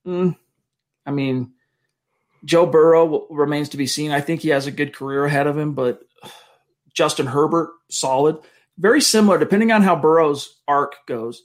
mm, 0.07 0.37
I 1.05 1.11
mean, 1.11 1.53
Joe 2.47 2.65
Burrow 2.65 3.05
w- 3.05 3.27
remains 3.29 3.69
to 3.71 3.77
be 3.77 3.87
seen. 3.87 4.13
I 4.13 4.23
think 4.23 4.41
he 4.41 4.49
has 4.49 4.67
a 4.67 4.71
good 4.71 4.95
career 4.95 5.27
ahead 5.27 5.47
of 5.47 5.59
him, 5.59 5.75
but 5.75 6.03
Justin 6.95 7.27
Herbert, 7.27 7.71
solid. 7.91 8.39
Very 8.79 9.03
similar, 9.03 9.37
depending 9.37 9.73
on 9.73 9.83
how 9.83 9.95
Burrow's 9.95 10.57
arc 10.67 10.97
goes. 11.07 11.43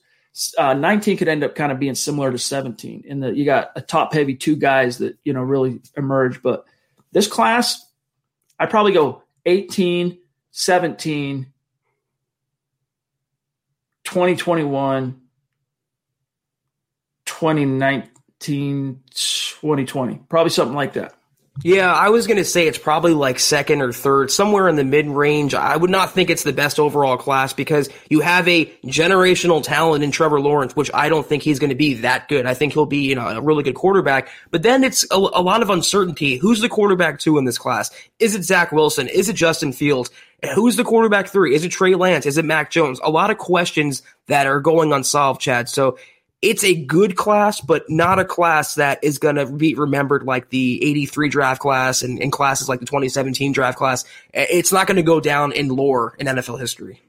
Uh, 0.57 0.73
19 0.73 1.17
could 1.17 1.27
end 1.27 1.43
up 1.43 1.53
kind 1.53 1.71
of 1.71 1.79
being 1.79 1.95
similar 1.95 2.31
to 2.31 2.37
17 2.37 3.03
in 3.05 3.19
that 3.19 3.35
you 3.35 3.43
got 3.43 3.71
a 3.75 3.81
top 3.81 4.13
heavy 4.13 4.35
two 4.35 4.55
guys 4.55 4.99
that, 4.99 5.17
you 5.25 5.33
know, 5.33 5.41
really 5.41 5.81
emerge. 5.97 6.41
But 6.41 6.63
this 7.11 7.27
class, 7.27 7.85
I'd 8.57 8.69
probably 8.69 8.93
go 8.93 9.23
18, 9.45 10.17
17, 10.51 11.51
2021, 14.09 15.21
2019, 17.25 19.03
2020. 19.09 20.15
Probably 20.27 20.49
something 20.49 20.75
like 20.75 20.93
that. 20.93 21.13
Yeah, 21.63 21.93
I 21.93 22.09
was 22.09 22.25
going 22.25 22.37
to 22.37 22.45
say 22.45 22.67
it's 22.67 22.77
probably 22.77 23.13
like 23.13 23.37
second 23.37 23.81
or 23.81 23.91
third, 23.91 24.31
somewhere 24.31 24.69
in 24.69 24.77
the 24.77 24.85
mid 24.85 25.07
range. 25.07 25.53
I 25.53 25.75
would 25.75 25.89
not 25.89 26.13
think 26.13 26.29
it's 26.29 26.43
the 26.43 26.53
best 26.53 26.79
overall 26.79 27.17
class 27.17 27.51
because 27.51 27.89
you 28.09 28.21
have 28.21 28.47
a 28.47 28.65
generational 28.85 29.61
talent 29.61 30.03
in 30.03 30.11
Trevor 30.11 30.39
Lawrence, 30.39 30.75
which 30.75 30.89
I 30.93 31.09
don't 31.09 31.25
think 31.25 31.43
he's 31.43 31.59
going 31.59 31.71
to 31.71 31.75
be 31.75 31.95
that 31.95 32.29
good. 32.29 32.45
I 32.45 32.53
think 32.53 32.73
he'll 32.73 32.85
be, 32.85 32.99
you 33.09 33.15
know, 33.15 33.27
a 33.27 33.41
really 33.41 33.63
good 33.63 33.75
quarterback. 33.75 34.29
But 34.51 34.63
then 34.63 34.83
it's 34.85 35.05
a, 35.11 35.15
a 35.15 35.41
lot 35.41 35.61
of 35.61 35.69
uncertainty. 35.69 36.37
Who's 36.37 36.61
the 36.61 36.69
quarterback 36.69 37.19
two 37.19 37.37
in 37.37 37.43
this 37.43 37.57
class? 37.57 37.91
Is 38.19 38.35
it 38.35 38.43
Zach 38.43 38.71
Wilson? 38.71 39.09
Is 39.09 39.27
it 39.27 39.33
Justin 39.33 39.73
Fields? 39.73 40.11
Who's 40.55 40.77
the 40.77 40.85
quarterback 40.85 41.27
three? 41.27 41.53
Is 41.53 41.65
it 41.65 41.69
Trey 41.69 41.95
Lance? 41.95 42.25
Is 42.25 42.37
it 42.37 42.45
Mac 42.45 42.71
Jones? 42.71 43.01
A 43.03 43.11
lot 43.11 43.31
of 43.31 43.37
questions 43.37 44.01
that 44.27 44.47
are 44.47 44.61
going 44.61 44.93
unsolved, 44.93 45.41
Chad. 45.41 45.67
So 45.67 45.97
it's 46.41 46.63
a 46.63 46.73
good 46.73 47.15
class, 47.15 47.59
but 47.59 47.89
not 47.89 48.19
a 48.19 48.25
class 48.25 48.75
that 48.75 49.03
is 49.03 49.17
going 49.17 49.35
to 49.35 49.45
be 49.45 49.75
remembered 49.75 50.23
like 50.23 50.49
the 50.49 50.83
83 50.83 51.29
draft 51.29 51.61
class 51.61 52.01
and, 52.01 52.21
and 52.21 52.31
classes 52.31 52.69
like 52.69 52.79
the 52.79 52.85
2017 52.85 53.51
draft 53.51 53.77
class. 53.77 54.05
It's 54.33 54.71
not 54.71 54.87
going 54.87 54.97
to 54.97 55.03
go 55.03 55.19
down 55.19 55.51
in 55.51 55.67
lore 55.67 56.15
in 56.17 56.27
NFL 56.27 56.59
history. 56.59 57.01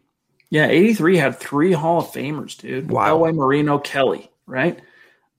Yeah, 0.50 0.66
83 0.66 1.16
had 1.16 1.38
three 1.38 1.72
Hall 1.72 2.00
of 2.00 2.06
Famers, 2.06 2.58
dude. 2.58 2.90
Wow. 2.90 3.16
Elway, 3.18 3.32
Marino, 3.32 3.78
Kelly, 3.78 4.28
right? 4.46 4.80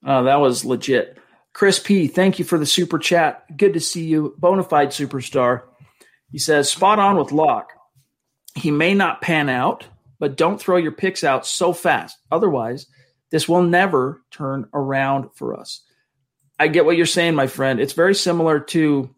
Uh, 0.06 0.24
that 0.24 0.40
was 0.40 0.64
legit. 0.64 1.18
Chris 1.52 1.80
P., 1.80 2.08
thank 2.08 2.40
you 2.40 2.46
for 2.46 2.58
the 2.58 2.66
super 2.66 2.98
chat. 2.98 3.58
Good 3.58 3.74
to 3.74 3.82
see 3.82 4.06
you. 4.06 4.36
Bonafide 4.40 4.88
superstar. 4.88 5.64
He 6.32 6.40
says, 6.40 6.72
spot 6.72 6.98
on 6.98 7.18
with 7.18 7.34
Lock. 7.34 7.74
He 8.56 8.72
may 8.72 8.94
not 8.94 9.22
pan 9.22 9.50
out, 9.50 9.86
but 10.18 10.38
don't 10.38 10.62
throw 10.62 10.78
your 10.78 10.94
picks 10.94 11.26
out 11.26 11.46
so 11.46 11.74
fast. 11.74 12.18
Otherwise, 12.32 12.88
this 13.32 13.50
will 13.50 13.64
never 13.64 14.22
turn 14.30 14.68
around 14.74 15.30
for 15.34 15.58
us. 15.58 15.82
I 16.60 16.68
get 16.68 16.86
what 16.86 16.98
you're 16.98 17.06
saying, 17.08 17.34
my 17.34 17.48
friend. 17.48 17.80
It's 17.80 17.94
very 17.94 18.14
similar 18.14 18.60
to, 18.60 19.10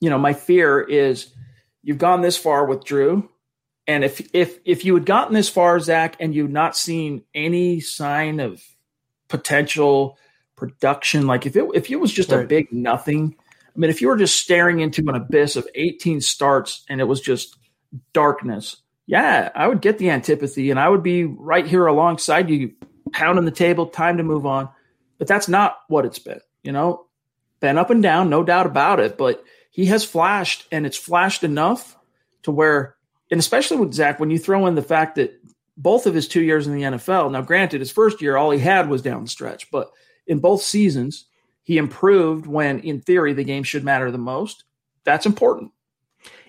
you 0.00 0.10
know, 0.10 0.18
my 0.18 0.32
fear 0.32 0.80
is 0.80 1.34
you've 1.82 1.98
gone 1.98 2.22
this 2.22 2.38
far 2.38 2.64
with 2.64 2.84
Drew 2.84 3.28
And 3.86 4.04
if 4.04 4.30
if 4.32 4.58
if 4.64 4.84
you 4.84 4.94
had 4.94 5.04
gotten 5.04 5.34
this 5.34 5.48
far, 5.48 5.78
Zach, 5.80 6.16
and 6.20 6.34
you'd 6.34 6.52
not 6.52 6.76
seen 6.76 7.22
any 7.34 7.80
sign 7.80 8.40
of 8.40 8.62
potential 9.28 10.16
production, 10.56 11.26
like 11.26 11.44
if 11.44 11.56
it 11.56 11.68
if 11.74 11.90
it 11.90 11.96
was 11.96 12.12
just 12.12 12.30
right. 12.30 12.44
a 12.44 12.46
big 12.46 12.72
nothing, 12.72 13.36
I 13.74 13.78
mean, 13.78 13.90
if 13.90 14.00
you 14.00 14.08
were 14.08 14.16
just 14.16 14.40
staring 14.40 14.80
into 14.80 15.02
an 15.08 15.16
abyss 15.16 15.56
of 15.56 15.68
18 15.74 16.20
starts 16.20 16.84
and 16.88 17.00
it 17.00 17.04
was 17.04 17.20
just 17.20 17.56
darkness, 18.12 18.76
yeah, 19.06 19.50
I 19.54 19.66
would 19.66 19.80
get 19.80 19.98
the 19.98 20.10
antipathy 20.10 20.70
and 20.70 20.78
I 20.78 20.88
would 20.88 21.02
be 21.02 21.24
right 21.24 21.66
here 21.66 21.86
alongside 21.86 22.48
you, 22.48 22.72
pounding 23.12 23.44
the 23.44 23.50
table, 23.50 23.86
time 23.86 24.16
to 24.16 24.22
move 24.22 24.46
on. 24.46 24.68
But 25.18 25.28
that's 25.28 25.48
not 25.48 25.78
what 25.88 26.06
it's 26.06 26.18
been, 26.18 26.40
you 26.62 26.72
know, 26.72 27.06
been 27.60 27.78
up 27.78 27.90
and 27.90 28.02
down, 28.02 28.30
no 28.30 28.42
doubt 28.42 28.66
about 28.66 29.00
it. 29.00 29.18
But 29.18 29.44
he 29.70 29.86
has 29.86 30.04
flashed 30.04 30.66
and 30.72 30.86
it's 30.86 30.96
flashed 30.96 31.44
enough 31.44 31.96
to 32.42 32.50
where, 32.50 32.96
and 33.30 33.38
especially 33.38 33.76
with 33.78 33.94
Zach, 33.94 34.18
when 34.18 34.30
you 34.30 34.38
throw 34.38 34.66
in 34.66 34.74
the 34.74 34.82
fact 34.82 35.16
that 35.16 35.38
both 35.76 36.06
of 36.06 36.14
his 36.14 36.28
two 36.28 36.42
years 36.42 36.66
in 36.66 36.74
the 36.74 36.82
NFL, 36.82 37.30
now 37.30 37.42
granted, 37.42 37.80
his 37.80 37.92
first 37.92 38.20
year, 38.22 38.36
all 38.36 38.50
he 38.50 38.58
had 38.58 38.88
was 38.88 39.02
down 39.02 39.24
the 39.24 39.30
stretch, 39.30 39.70
but 39.70 39.90
in 40.26 40.38
both 40.38 40.62
seasons, 40.62 41.26
he 41.62 41.78
improved 41.78 42.46
when, 42.46 42.80
in 42.80 43.00
theory, 43.00 43.32
the 43.32 43.44
game 43.44 43.62
should 43.62 43.84
matter 43.84 44.10
the 44.10 44.18
most. 44.18 44.64
That's 45.04 45.26
important 45.26 45.72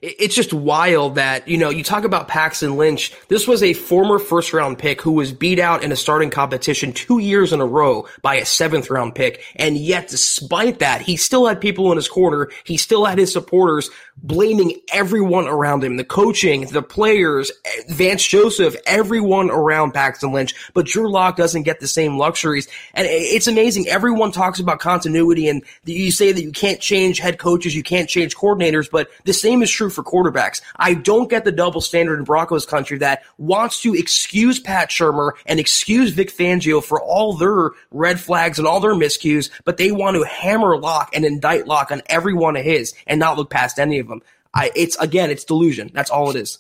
it's 0.02 0.34
just 0.34 0.52
wild 0.52 1.16
that, 1.16 1.48
you 1.48 1.60
know, 1.60 1.70
you 1.70 1.84
talk 1.84 2.06
about 2.06 2.28
Paxton 2.28 2.76
Lynch. 2.76 3.14
This 3.28 3.48
was 3.48 3.62
a 3.62 3.74
former 3.74 4.18
first 4.18 4.52
round 4.52 4.80
pick 4.80 5.00
who 5.00 5.12
was 5.12 5.32
beat 5.32 5.60
out 5.60 5.84
in 5.84 5.92
a 5.92 5.96
starting 5.96 6.32
competition 6.32 6.92
two 6.92 7.20
years 7.20 7.54
in 7.54 7.62
a 7.62 7.66
row 7.68 8.08
by 8.24 8.36
a 8.36 8.46
seventh 8.46 8.90
round 8.90 9.14
pick. 9.14 9.44
And 9.58 9.78
yet, 9.78 10.08
despite 10.08 10.80
that, 10.80 11.02
he 11.02 11.18
still 11.18 11.46
had 11.46 11.62
people 11.62 11.92
in 11.92 11.98
his 11.98 12.10
corner. 12.10 12.50
He 12.64 12.78
still 12.78 13.06
had 13.06 13.20
his 13.20 13.32
supporters 13.32 13.92
blaming 14.24 14.80
everyone 14.92 15.48
around 15.48 15.84
him, 15.84 15.98
the 15.98 16.04
coaching, 16.04 16.66
the 16.68 16.82
players, 16.82 17.52
Vance 17.90 18.26
Joseph, 18.28 18.76
everyone 18.88 19.52
around 19.52 19.92
Paxton 19.92 20.32
Lynch. 20.32 20.56
But 20.74 20.88
Drew 20.88 21.12
Lock 21.12 21.38
doesn't 21.38 21.64
get 21.64 21.80
the 21.80 21.88
same 21.88 22.18
luxuries. 22.18 22.68
And 22.96 23.06
it's 23.08 23.48
amazing. 23.48 23.88
Everyone 23.88 24.32
talks 24.32 24.60
about 24.60 24.80
continuity 24.80 25.48
and 25.48 25.64
you 25.86 26.10
say 26.10 26.32
that 26.32 26.42
you 26.42 26.52
can't 26.52 26.80
change 26.80 27.20
head 27.20 27.38
coaches, 27.38 27.76
you 27.76 27.84
can't 27.84 28.10
change 28.10 28.36
coordinators, 28.36 28.90
but 28.90 29.08
the 29.26 29.34
same 29.34 29.62
is 29.62 29.70
true 29.70 29.91
for 29.92 30.04
quarterbacks. 30.04 30.62
I 30.76 30.94
don't 30.94 31.30
get 31.30 31.46
the 31.46 31.52
double 31.52 31.82
standard 31.82 32.20
in 32.20 32.26
Broncos 32.26 32.66
country 32.66 32.98
that 33.00 33.24
wants 33.38 33.82
to 33.82 33.94
excuse 33.94 34.60
Pat 34.60 34.90
Shurmur 34.90 35.32
and 35.46 35.60
excuse 35.60 36.12
Vic 36.12 36.32
Fangio 36.32 36.84
for 36.84 37.02
all 37.02 37.36
their 37.36 37.72
red 37.92 38.20
flags 38.20 38.58
and 38.58 38.68
all 38.68 38.80
their 38.80 38.96
miscues, 38.96 39.50
but 39.66 39.78
they 39.78 39.92
want 39.92 40.16
to 40.16 40.24
hammer 40.24 40.78
Lock 40.78 41.12
and 41.14 41.26
indict 41.26 41.68
Lock 41.68 41.92
on 41.92 42.02
every 42.08 42.34
one 42.34 42.56
of 42.56 42.64
his 42.64 42.94
and 43.06 43.20
not 43.20 43.38
look 43.38 43.50
past 43.50 43.80
any 43.80 44.00
of 44.00 44.08
them. 44.08 44.22
I, 44.54 44.72
it's 44.76 44.98
again, 44.98 45.30
it's 45.30 45.46
delusion. 45.46 45.92
That's 45.94 46.10
all 46.10 46.30
it 46.30 46.36
is. 46.36 46.60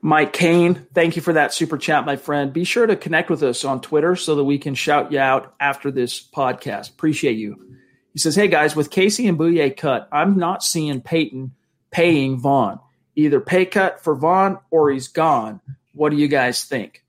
Mike 0.00 0.32
Kane, 0.32 0.86
thank 0.94 1.16
you 1.16 1.22
for 1.22 1.34
that 1.34 1.52
super 1.52 1.76
chat, 1.76 2.06
my 2.06 2.16
friend. 2.16 2.52
Be 2.52 2.64
sure 2.64 2.86
to 2.86 2.96
connect 2.96 3.28
with 3.28 3.42
us 3.42 3.64
on 3.64 3.80
Twitter 3.80 4.16
so 4.16 4.36
that 4.36 4.44
we 4.44 4.58
can 4.58 4.74
shout 4.74 5.12
you 5.12 5.18
out 5.18 5.54
after 5.60 5.90
this 5.90 6.22
podcast. 6.22 6.90
Appreciate 6.90 7.36
you. 7.36 7.76
He 8.12 8.18
says, 8.18 8.34
Hey 8.34 8.48
guys, 8.48 8.74
with 8.74 8.90
Casey 8.90 9.26
and 9.26 9.38
Bouye 9.38 9.76
cut, 9.76 10.08
I'm 10.10 10.38
not 10.38 10.62
seeing 10.62 11.02
Paton 11.02 11.52
paying 11.90 12.38
Von. 12.38 12.80
Either 13.14 13.40
pay 13.40 13.64
cut 13.64 14.02
for 14.02 14.14
Von 14.14 14.58
or 14.70 14.90
he's 14.90 15.08
gone. 15.08 15.60
What 15.92 16.10
do 16.10 16.16
you 16.16 16.28
guys 16.28 16.64
think? 16.64 17.02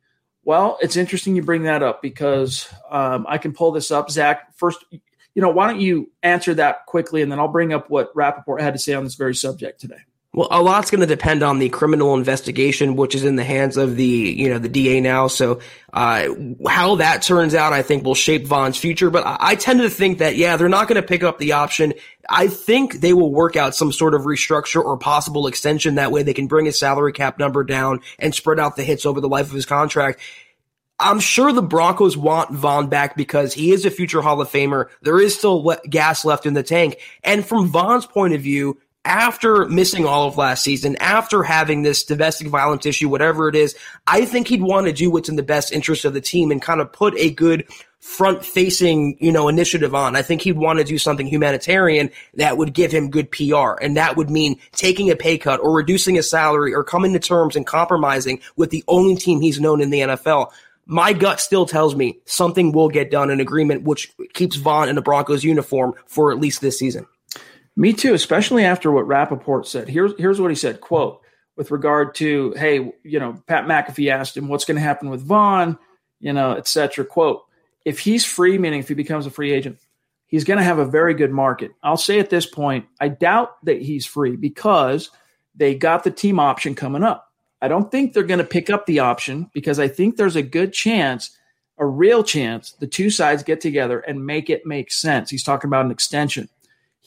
Well, 0.43 0.77
it's 0.81 0.95
interesting 0.95 1.35
you 1.35 1.41
bring 1.41 1.63
that 1.63 1.83
up 1.83 2.01
because 2.01 2.73
um, 2.89 3.25
I 3.27 3.37
can 3.37 3.51
pull 3.51 3.73
this 3.73 3.91
up. 3.91 4.09
Zach, 4.09 4.55
first, 4.55 4.83
you 4.91 5.41
know, 5.41 5.49
why 5.49 5.67
don't 5.67 5.81
you 5.81 6.09
answer 6.23 6.53
that 6.53 6.85
quickly 6.85 7.21
and 7.21 7.29
then 7.29 7.37
I'll 7.37 7.49
bring 7.49 7.73
up 7.73 7.89
what 7.89 8.15
Rapoport 8.15 8.61
had 8.61 8.73
to 8.73 8.79
say 8.79 8.93
on 8.93 9.03
this 9.03 9.15
very 9.15 9.35
subject 9.35 9.81
today. 9.81 9.99
Well, 10.37 10.49
a 10.51 10.61
lot's 10.61 10.91
going 10.91 11.01
to 11.01 11.07
depend 11.07 11.41
on 11.41 11.57
the 11.57 11.69
criminal 11.69 12.13
investigation, 12.13 12.95
which 12.95 13.15
is 13.15 13.23
in 13.23 13.37
the 13.37 13.43
hands 13.43 13.75
of 13.75 13.95
the, 13.95 14.05
you 14.05 14.49
know, 14.49 14.59
the 14.59 14.69
DA 14.69 15.01
now. 15.01 15.27
So, 15.27 15.61
uh, 15.91 16.27
how 16.67 16.97
that 16.97 17.23
turns 17.23 17.55
out, 17.55 17.73
I 17.73 17.81
think 17.81 18.03
will 18.03 18.13
shape 18.13 18.45
Von's 18.45 18.77
future. 18.77 19.09
But 19.09 19.25
I, 19.25 19.37
I 19.39 19.55
tend 19.55 19.79
to 19.79 19.89
think 19.89 20.19
that, 20.19 20.35
yeah, 20.35 20.55
they're 20.55 20.69
not 20.69 20.87
going 20.87 21.01
to 21.01 21.07
pick 21.07 21.23
up 21.23 21.39
the 21.39 21.53
option. 21.53 21.93
I 22.29 22.47
think 22.47 22.95
they 22.95 23.13
will 23.13 23.31
work 23.31 23.55
out 23.55 23.75
some 23.75 23.91
sort 23.91 24.13
of 24.13 24.23
restructure 24.23 24.83
or 24.83 24.97
possible 24.97 25.47
extension. 25.47 25.95
That 25.95 26.11
way 26.11 26.23
they 26.23 26.33
can 26.33 26.47
bring 26.47 26.65
his 26.65 26.77
salary 26.79 27.13
cap 27.13 27.39
number 27.39 27.63
down 27.63 28.01
and 28.19 28.35
spread 28.35 28.59
out 28.59 28.75
the 28.75 28.83
hits 28.83 29.05
over 29.05 29.21
the 29.21 29.29
life 29.29 29.47
of 29.47 29.53
his 29.53 29.65
contract. 29.65 30.19
I'm 30.99 31.19
sure 31.19 31.51
the 31.53 31.61
Broncos 31.61 32.17
want 32.17 32.51
Von 32.51 32.87
back 32.87 33.15
because 33.15 33.53
he 33.53 33.71
is 33.71 33.85
a 33.85 33.91
future 33.91 34.21
Hall 34.21 34.41
of 34.41 34.49
Famer. 34.49 34.87
There 35.03 35.19
is 35.19 35.37
still 35.37 35.77
gas 35.87 36.25
left 36.25 36.45
in 36.47 36.53
the 36.53 36.63
tank. 36.63 36.97
And 37.23 37.45
from 37.45 37.67
Von's 37.67 38.07
point 38.07 38.33
of 38.33 38.41
view, 38.41 38.79
after 39.07 39.65
missing 39.69 40.05
all 40.05 40.27
of 40.27 40.37
last 40.37 40.63
season, 40.63 40.97
after 40.97 41.41
having 41.41 41.81
this 41.81 42.03
domestic 42.03 42.49
violence 42.49 42.85
issue, 42.85 43.07
whatever 43.07 43.47
it 43.47 43.55
is, 43.55 43.73
I 44.05 44.25
think 44.25 44.49
he'd 44.49 44.61
want 44.61 44.85
to 44.87 44.91
do 44.91 45.09
what's 45.09 45.29
in 45.29 45.37
the 45.37 45.43
best 45.43 45.71
interest 45.71 46.03
of 46.03 46.13
the 46.13 46.19
team 46.19 46.51
and 46.51 46.61
kind 46.61 46.81
of 46.81 46.91
put 46.91 47.17
a 47.17 47.31
good 47.31 47.65
front 48.01 48.43
facing, 48.43 49.17
you 49.21 49.31
know, 49.31 49.47
initiative 49.47 49.95
on. 49.95 50.17
I 50.17 50.21
think 50.23 50.41
he'd 50.41 50.57
want 50.57 50.79
to 50.79 50.85
do 50.85 50.97
something 50.97 51.25
humanitarian 51.25 52.11
that 52.33 52.57
would 52.57 52.73
give 52.73 52.91
him 52.91 53.09
good 53.09 53.31
PR. 53.31 53.81
And 53.81 53.95
that 53.95 54.17
would 54.17 54.29
mean 54.29 54.59
taking 54.73 55.09
a 55.09 55.15
pay 55.15 55.37
cut 55.37 55.61
or 55.61 55.73
reducing 55.73 56.15
his 56.15 56.29
salary 56.29 56.73
or 56.73 56.83
coming 56.83 57.13
to 57.13 57.19
terms 57.19 57.55
and 57.55 57.65
compromising 57.65 58.41
with 58.57 58.71
the 58.71 58.83
only 58.89 59.15
team 59.15 59.39
he's 59.39 59.59
known 59.59 59.79
in 59.79 59.89
the 59.89 60.01
NFL. 60.01 60.51
My 60.85 61.13
gut 61.13 61.39
still 61.39 61.65
tells 61.65 61.95
me 61.95 62.19
something 62.25 62.73
will 62.73 62.89
get 62.89 63.09
done, 63.09 63.29
an 63.29 63.39
agreement 63.39 63.83
which 63.83 64.11
keeps 64.33 64.57
Von 64.57 64.89
in 64.89 64.95
the 64.95 65.01
Broncos 65.01 65.45
uniform 65.45 65.93
for 66.07 66.31
at 66.31 66.39
least 66.39 66.59
this 66.59 66.77
season. 66.77 67.07
Me 67.77 67.93
too, 67.93 68.15
especially 68.15 68.65
after 68.65 68.91
what 68.91 69.07
Rapoport 69.07 69.67
said. 69.67 69.87
Here's 69.87 70.11
here's 70.17 70.41
what 70.41 70.49
he 70.49 70.55
said, 70.55 70.81
quote, 70.81 71.21
with 71.55 71.69
regard 71.69 72.15
to, 72.15 72.53
hey, 72.57 72.91
you 73.03 73.19
know, 73.19 73.41
Pat 73.45 73.65
McAfee 73.65 74.11
asked 74.11 74.35
him 74.35 74.47
what's 74.47 74.65
going 74.65 74.77
to 74.77 74.81
happen 74.81 75.11
with 75.11 75.21
Von, 75.21 75.77
you 76.19 76.33
know, 76.33 76.53
et 76.53 76.67
cetera. 76.67 77.05
Quote, 77.05 77.43
if 77.85 77.99
he's 77.99 78.25
free, 78.25 78.57
meaning 78.57 78.79
if 78.79 78.87
he 78.87 78.95
becomes 78.95 79.27
a 79.27 79.29
free 79.29 79.53
agent, 79.53 79.77
he's 80.25 80.43
going 80.43 80.57
to 80.57 80.63
have 80.63 80.79
a 80.79 80.85
very 80.85 81.13
good 81.13 81.31
market. 81.31 81.71
I'll 81.83 81.97
say 81.97 82.19
at 82.19 82.31
this 82.31 82.47
point, 82.47 82.85
I 82.99 83.09
doubt 83.09 83.63
that 83.65 83.81
he's 83.81 84.07
free 84.07 84.35
because 84.35 85.11
they 85.53 85.75
got 85.75 86.03
the 86.03 86.11
team 86.11 86.39
option 86.39 86.73
coming 86.73 87.03
up. 87.03 87.31
I 87.61 87.67
don't 87.67 87.91
think 87.91 88.13
they're 88.13 88.23
going 88.23 88.39
to 88.39 88.43
pick 88.43 88.71
up 88.71 88.87
the 88.87 88.99
option 88.99 89.51
because 89.53 89.79
I 89.79 89.87
think 89.87 90.15
there's 90.17 90.35
a 90.35 90.41
good 90.41 90.73
chance, 90.73 91.29
a 91.77 91.85
real 91.85 92.23
chance, 92.23 92.71
the 92.71 92.87
two 92.87 93.11
sides 93.11 93.43
get 93.43 93.61
together 93.61 93.99
and 93.99 94.25
make 94.25 94.49
it 94.49 94.65
make 94.65 94.91
sense. 94.91 95.29
He's 95.29 95.43
talking 95.43 95.67
about 95.67 95.85
an 95.85 95.91
extension. 95.91 96.49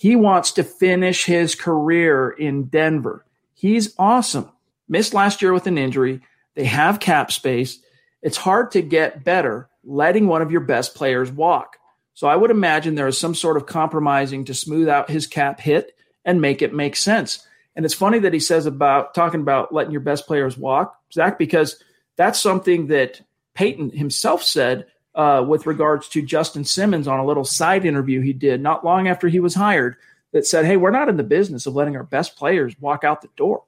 He 0.01 0.17
wants 0.17 0.53
to 0.53 0.65
finish 0.65 1.27
his 1.27 1.55
career 1.55 2.31
in 2.31 2.69
Denver. 2.69 3.23
He's 3.53 3.95
awesome. 3.99 4.51
Missed 4.89 5.13
last 5.13 5.43
year 5.43 5.53
with 5.53 5.67
an 5.67 5.77
injury. 5.77 6.23
They 6.55 6.65
have 6.65 7.01
cap 7.01 7.31
space. 7.31 7.81
It's 8.23 8.39
hard 8.39 8.71
to 8.71 8.81
get 8.81 9.25
better 9.25 9.69
letting 9.85 10.27
one 10.27 10.41
of 10.41 10.51
your 10.51 10.63
best 10.63 10.95
players 10.95 11.31
walk. 11.31 11.77
So 12.15 12.27
I 12.27 12.35
would 12.35 12.51
imagine 12.51 12.95
there 12.95 13.09
is 13.09 13.19
some 13.19 13.35
sort 13.35 13.59
of 13.59 13.67
compromising 13.67 14.47
to 14.47 14.55
smooth 14.55 14.89
out 14.89 15.11
his 15.11 15.27
cap 15.27 15.61
hit 15.61 15.95
and 16.25 16.41
make 16.41 16.63
it 16.63 16.73
make 16.73 16.97
sense. 16.97 17.47
And 17.77 17.85
it's 17.85 17.93
funny 17.93 18.21
that 18.21 18.33
he 18.33 18.41
says 18.41 18.65
about 18.65 19.13
talking 19.13 19.43
about 19.43 19.71
letting 19.71 19.93
your 19.93 20.01
best 20.01 20.27
players 20.27 20.57
walk, 20.57 20.99
Zach, 21.13 21.39
because 21.39 21.77
that's 22.17 22.41
something 22.41 22.87
that 22.87 23.21
Paton 23.53 23.91
himself 23.91 24.45
said 24.45 24.87
uh, 25.15 25.45
with 25.47 25.67
regards 25.67 26.09
to 26.09 26.23
Justin 26.23 26.65
Simmons 26.65 27.09
on 27.09 27.19
a 27.19 27.27
little 27.27 27.45
side 27.45 27.85
interview 27.85 28.21
he 28.21 28.33
did 28.33 28.61
not 28.61 28.85
long 28.85 29.09
after 29.09 29.29
he 29.29 29.41
was 29.41 29.55
hired 29.55 29.97
that 30.33 30.47
said, 30.47 30.65
Hey, 30.65 30.77
we're 30.77 30.91
not 30.91 31.09
in 31.09 31.17
the 31.17 31.25
business 31.25 31.67
of 31.67 31.75
letting 31.75 31.97
our 31.97 32.05
best 32.05 32.37
players 32.37 32.75
walk 32.81 33.05
out 33.05 33.23
the 33.23 33.29
door. 33.37 33.65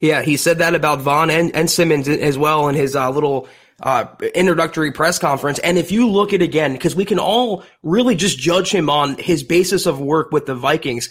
Yeah, 0.00 0.22
he 0.22 0.36
said 0.36 0.58
that 0.58 0.74
about 0.74 1.00
Von 1.00 1.30
and, 1.30 1.54
and 1.54 1.70
Simmons 1.70 2.08
as 2.08 2.36
well 2.36 2.68
in 2.68 2.74
his 2.74 2.96
uh, 2.96 3.08
little 3.10 3.48
uh, 3.80 4.06
introductory 4.34 4.90
press 4.90 5.18
conference. 5.18 5.60
And 5.60 5.78
if 5.78 5.92
you 5.92 6.08
look 6.08 6.32
at 6.32 6.42
again, 6.42 6.72
because 6.72 6.96
we 6.96 7.04
can 7.04 7.20
all 7.20 7.64
really 7.82 8.16
just 8.16 8.38
judge 8.38 8.72
him 8.72 8.90
on 8.90 9.16
his 9.16 9.44
basis 9.44 9.86
of 9.86 10.00
work 10.00 10.32
with 10.32 10.46
the 10.46 10.56
Vikings, 10.56 11.08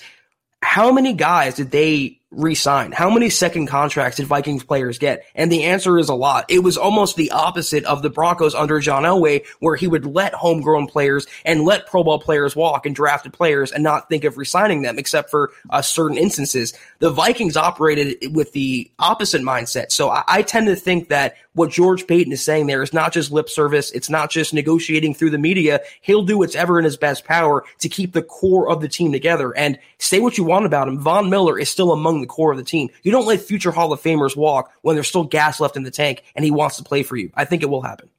how 0.61 0.91
many 0.91 1.13
guys 1.13 1.55
did 1.55 1.71
they 1.71 2.20
re-sign? 2.31 2.91
How 2.91 3.09
many 3.09 3.29
second 3.29 3.67
contracts 3.67 4.17
did 4.17 4.25
Vikings 4.25 4.63
players 4.63 4.97
get? 4.97 5.25
And 5.35 5.51
the 5.51 5.65
answer 5.65 5.99
is 5.99 6.09
a 6.09 6.15
lot. 6.15 6.45
It 6.49 6.59
was 6.63 6.77
almost 6.77 7.15
the 7.15 7.31
opposite 7.31 7.83
of 7.83 8.01
the 8.01 8.09
Broncos 8.09 8.55
under 8.55 8.79
John 8.79 9.03
Elway, 9.03 9.45
where 9.59 9.75
he 9.75 9.87
would 9.87 10.05
let 10.05 10.33
homegrown 10.33 10.87
players 10.87 11.27
and 11.45 11.63
let 11.63 11.87
Pro 11.87 12.03
Bowl 12.03 12.19
players 12.19 12.55
walk 12.55 12.85
and 12.85 12.95
drafted 12.95 13.33
players 13.33 13.71
and 13.71 13.83
not 13.83 14.09
think 14.09 14.23
of 14.23 14.37
re-signing 14.37 14.81
them, 14.81 14.97
except 14.97 15.29
for 15.29 15.51
uh, 15.69 15.81
certain 15.81 16.17
instances. 16.17 16.73
The 16.99 17.11
Vikings 17.11 17.57
operated 17.57 18.33
with 18.33 18.53
the 18.53 18.89
opposite 18.97 19.41
mindset. 19.41 19.91
So 19.91 20.09
I, 20.09 20.23
I 20.27 20.41
tend 20.41 20.67
to 20.67 20.75
think 20.75 21.09
that 21.09 21.35
what 21.53 21.69
George 21.69 22.07
Paton 22.07 22.31
is 22.31 22.43
saying 22.43 22.67
there 22.67 22.81
is 22.81 22.93
not 22.93 23.11
just 23.11 23.31
lip 23.31 23.49
service. 23.49 23.91
It's 23.91 24.09
not 24.09 24.31
just 24.31 24.53
negotiating 24.53 25.13
through 25.13 25.31
the 25.31 25.37
media. 25.37 25.81
He'll 26.01 26.23
do 26.23 26.37
whatever 26.37 26.79
in 26.79 26.85
his 26.85 26.97
best 26.97 27.25
power 27.25 27.63
to 27.79 27.89
keep 27.89 28.13
the 28.13 28.21
core 28.21 28.69
of 28.69 28.81
the 28.81 28.87
team 28.87 29.11
together. 29.11 29.55
And 29.55 29.77
say 29.97 30.19
what 30.19 30.37
you 30.37 30.43
want 30.43 30.65
about 30.65 30.87
him. 30.87 30.99
Von 30.99 31.29
Miller 31.29 31.59
is 31.59 31.69
still 31.69 31.91
among 31.91 32.21
the 32.21 32.27
core 32.27 32.51
of 32.51 32.57
the 32.57 32.63
team. 32.63 32.89
You 33.03 33.11
don't 33.11 33.25
let 33.25 33.41
future 33.41 33.71
Hall 33.71 33.91
of 33.91 34.01
Famers 34.01 34.35
walk 34.35 34.71
when 34.81 34.95
there's 34.95 35.07
still 35.09 35.25
gas 35.25 35.59
left 35.59 35.75
in 35.75 35.83
the 35.83 35.91
tank 35.91 36.23
and 36.35 36.45
he 36.45 36.51
wants 36.51 36.77
to 36.77 36.83
play 36.83 37.03
for 37.03 37.17
you. 37.17 37.31
I 37.35 37.45
think 37.45 37.63
it 37.63 37.69
will 37.69 37.81
happen. 37.81 38.09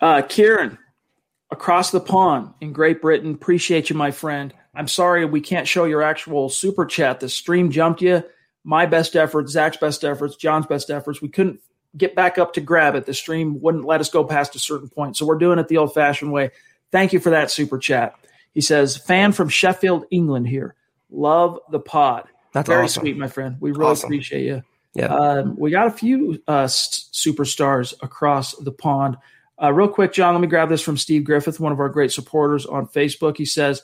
Uh, 0.00 0.22
Kieran, 0.22 0.78
across 1.50 1.90
the 1.90 2.00
pond 2.00 2.54
in 2.60 2.72
Great 2.72 3.02
Britain, 3.02 3.34
appreciate 3.34 3.90
you, 3.90 3.96
my 3.96 4.10
friend. 4.10 4.54
I'm 4.74 4.88
sorry 4.88 5.24
we 5.26 5.42
can't 5.42 5.68
show 5.68 5.84
your 5.84 6.02
actual 6.02 6.48
super 6.48 6.86
chat. 6.86 7.20
The 7.20 7.28
stream 7.28 7.70
jumped 7.70 8.00
you. 8.00 8.24
my 8.64 8.86
best 8.86 9.16
efforts, 9.16 9.52
Zach's 9.52 9.76
best 9.76 10.02
efforts, 10.02 10.36
John's 10.36 10.66
best 10.66 10.90
efforts. 10.90 11.20
We 11.20 11.28
couldn't 11.28 11.60
get 11.96 12.14
back 12.14 12.38
up 12.38 12.54
to 12.54 12.60
grab 12.60 12.94
it. 12.94 13.06
The 13.06 13.14
stream 13.14 13.60
wouldn't 13.60 13.84
let 13.84 14.00
us 14.00 14.08
go 14.10 14.24
past 14.24 14.56
a 14.56 14.58
certain 14.58 14.88
point. 14.88 15.16
So 15.16 15.26
we're 15.26 15.38
doing 15.38 15.58
it 15.58 15.68
the 15.68 15.76
old 15.78 15.94
fashioned 15.94 16.32
way. 16.32 16.50
Thank 16.90 17.12
you 17.12 17.20
for 17.20 17.30
that 17.30 17.50
super 17.50 17.78
chat. 17.78 18.14
He 18.54 18.60
says, 18.60 18.96
fan 18.96 19.32
from 19.32 19.48
Sheffield, 19.48 20.04
England 20.10 20.48
here. 20.48 20.74
Love 21.10 21.58
the 21.70 21.80
pod. 21.80 22.24
That's 22.52 22.68
Very 22.68 22.84
awesome. 22.84 23.00
sweet, 23.02 23.16
my 23.16 23.28
friend. 23.28 23.56
We 23.60 23.70
really 23.72 23.92
Awesome. 23.92 24.08
appreciate 24.08 24.44
you. 24.44 24.62
Yeah. 24.94 25.06
Um, 25.06 25.56
we 25.56 25.70
got 25.70 25.86
a 25.86 25.90
few 25.90 26.42
uh, 26.46 26.64
s- 26.64 27.08
superstars 27.12 27.94
across 28.02 28.54
the 28.56 28.72
pond. 28.72 29.16
Uh, 29.62 29.72
real 29.72 29.88
quick, 29.88 30.12
John, 30.12 30.34
let 30.34 30.40
me 30.40 30.48
grab 30.48 30.68
this 30.68 30.82
from 30.82 30.98
Steve 30.98 31.24
Griffith, 31.24 31.60
one 31.60 31.72
of 31.72 31.80
our 31.80 31.88
great 31.88 32.12
supporters 32.12 32.66
on 32.66 32.86
Facebook. 32.88 33.38
He 33.38 33.46
says, 33.46 33.82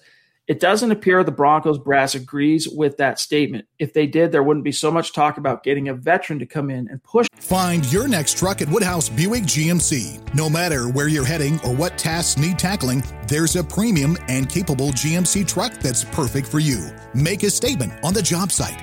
It 0.49 0.61
doesn't 0.61 0.91
appear 0.91 1.23
the 1.23 1.31
Broncos 1.31 1.79
brass 1.79 2.15
agrees 2.15 2.67
with 2.67 2.97
that 2.97 3.19
statement. 3.19 3.67
If 3.79 3.93
they 3.93 4.07
did, 4.07 4.33
there 4.33 4.43
wouldn't 4.43 4.65
be 4.65 4.73
so 4.73 4.91
much 4.91 5.13
talk 5.13 5.37
about 5.37 5.63
getting 5.63 5.89
a 5.89 5.95
veteran 5.95 6.39
to 6.39 6.47
come 6.47 6.71
in 6.71 6.89
and 6.89 7.03
push. 7.05 7.27
Find 7.35 7.85
your 7.93 8.09
next 8.09 8.39
truck 8.39 8.63
at 8.63 8.69
Woodhouse 8.69 9.11
Buick 9.11 9.43
GMC. 9.43 10.35
No 10.35 10.49
matter 10.49 10.89
where 10.89 11.09
you're 11.09 11.25
heading 11.25 11.61
or 11.61 11.75
what 11.75 11.99
tasks 11.99 12.41
need 12.41 12.59
tackling, 12.59 13.05
there's 13.27 13.57
a 13.57 13.63
premium 13.63 14.17
and 14.29 14.49
capable 14.49 14.89
GMC 14.89 15.47
truck 15.47 15.75
that's 15.75 16.03
perfect 16.03 16.49
for 16.49 16.61
you. 16.61 16.97
Make 17.13 17.43
a 17.43 17.51
statement 17.51 17.93
on 18.03 18.15
the 18.15 18.23
job 18.23 18.51
site, 18.51 18.83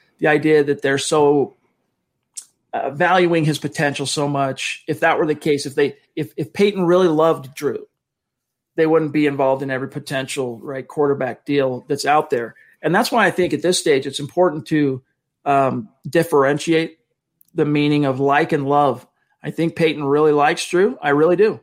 the 0.21 0.27
idea 0.27 0.63
that 0.63 0.81
they're 0.81 0.99
so 0.99 1.57
uh, 2.73 2.91
valuing 2.91 3.43
his 3.43 3.59
potential 3.59 4.05
so 4.05 4.29
much, 4.29 4.85
if 4.87 5.01
that 5.01 5.17
were 5.17 5.25
the 5.25 5.35
case, 5.35 5.65
if 5.65 5.75
they 5.75 5.97
if 6.15 6.31
if 6.37 6.53
Paton 6.53 6.85
really 6.85 7.09
loved 7.09 7.53
Drew, 7.53 7.87
they 8.75 8.85
wouldn't 8.85 9.11
be 9.11 9.25
involved 9.25 9.63
in 9.63 9.71
every 9.71 9.89
potential 9.89 10.59
right 10.59 10.87
quarterback 10.87 11.43
deal 11.43 11.83
that's 11.89 12.05
out 12.05 12.29
there. 12.29 12.55
And 12.81 12.95
that's 12.95 13.11
why 13.11 13.25
I 13.25 13.31
think 13.31 13.53
at 13.53 13.61
this 13.61 13.79
stage 13.79 14.07
it's 14.07 14.19
important 14.19 14.67
to 14.67 15.01
um, 15.43 15.89
differentiate 16.07 16.99
the 17.53 17.65
meaning 17.65 18.05
of 18.05 18.19
like 18.19 18.53
and 18.53 18.65
love. 18.65 19.05
I 19.43 19.51
think 19.51 19.75
Paton 19.75 20.03
really 20.03 20.31
likes 20.31 20.67
Drew. 20.69 20.97
I 21.01 21.09
really 21.09 21.35
do. 21.35 21.59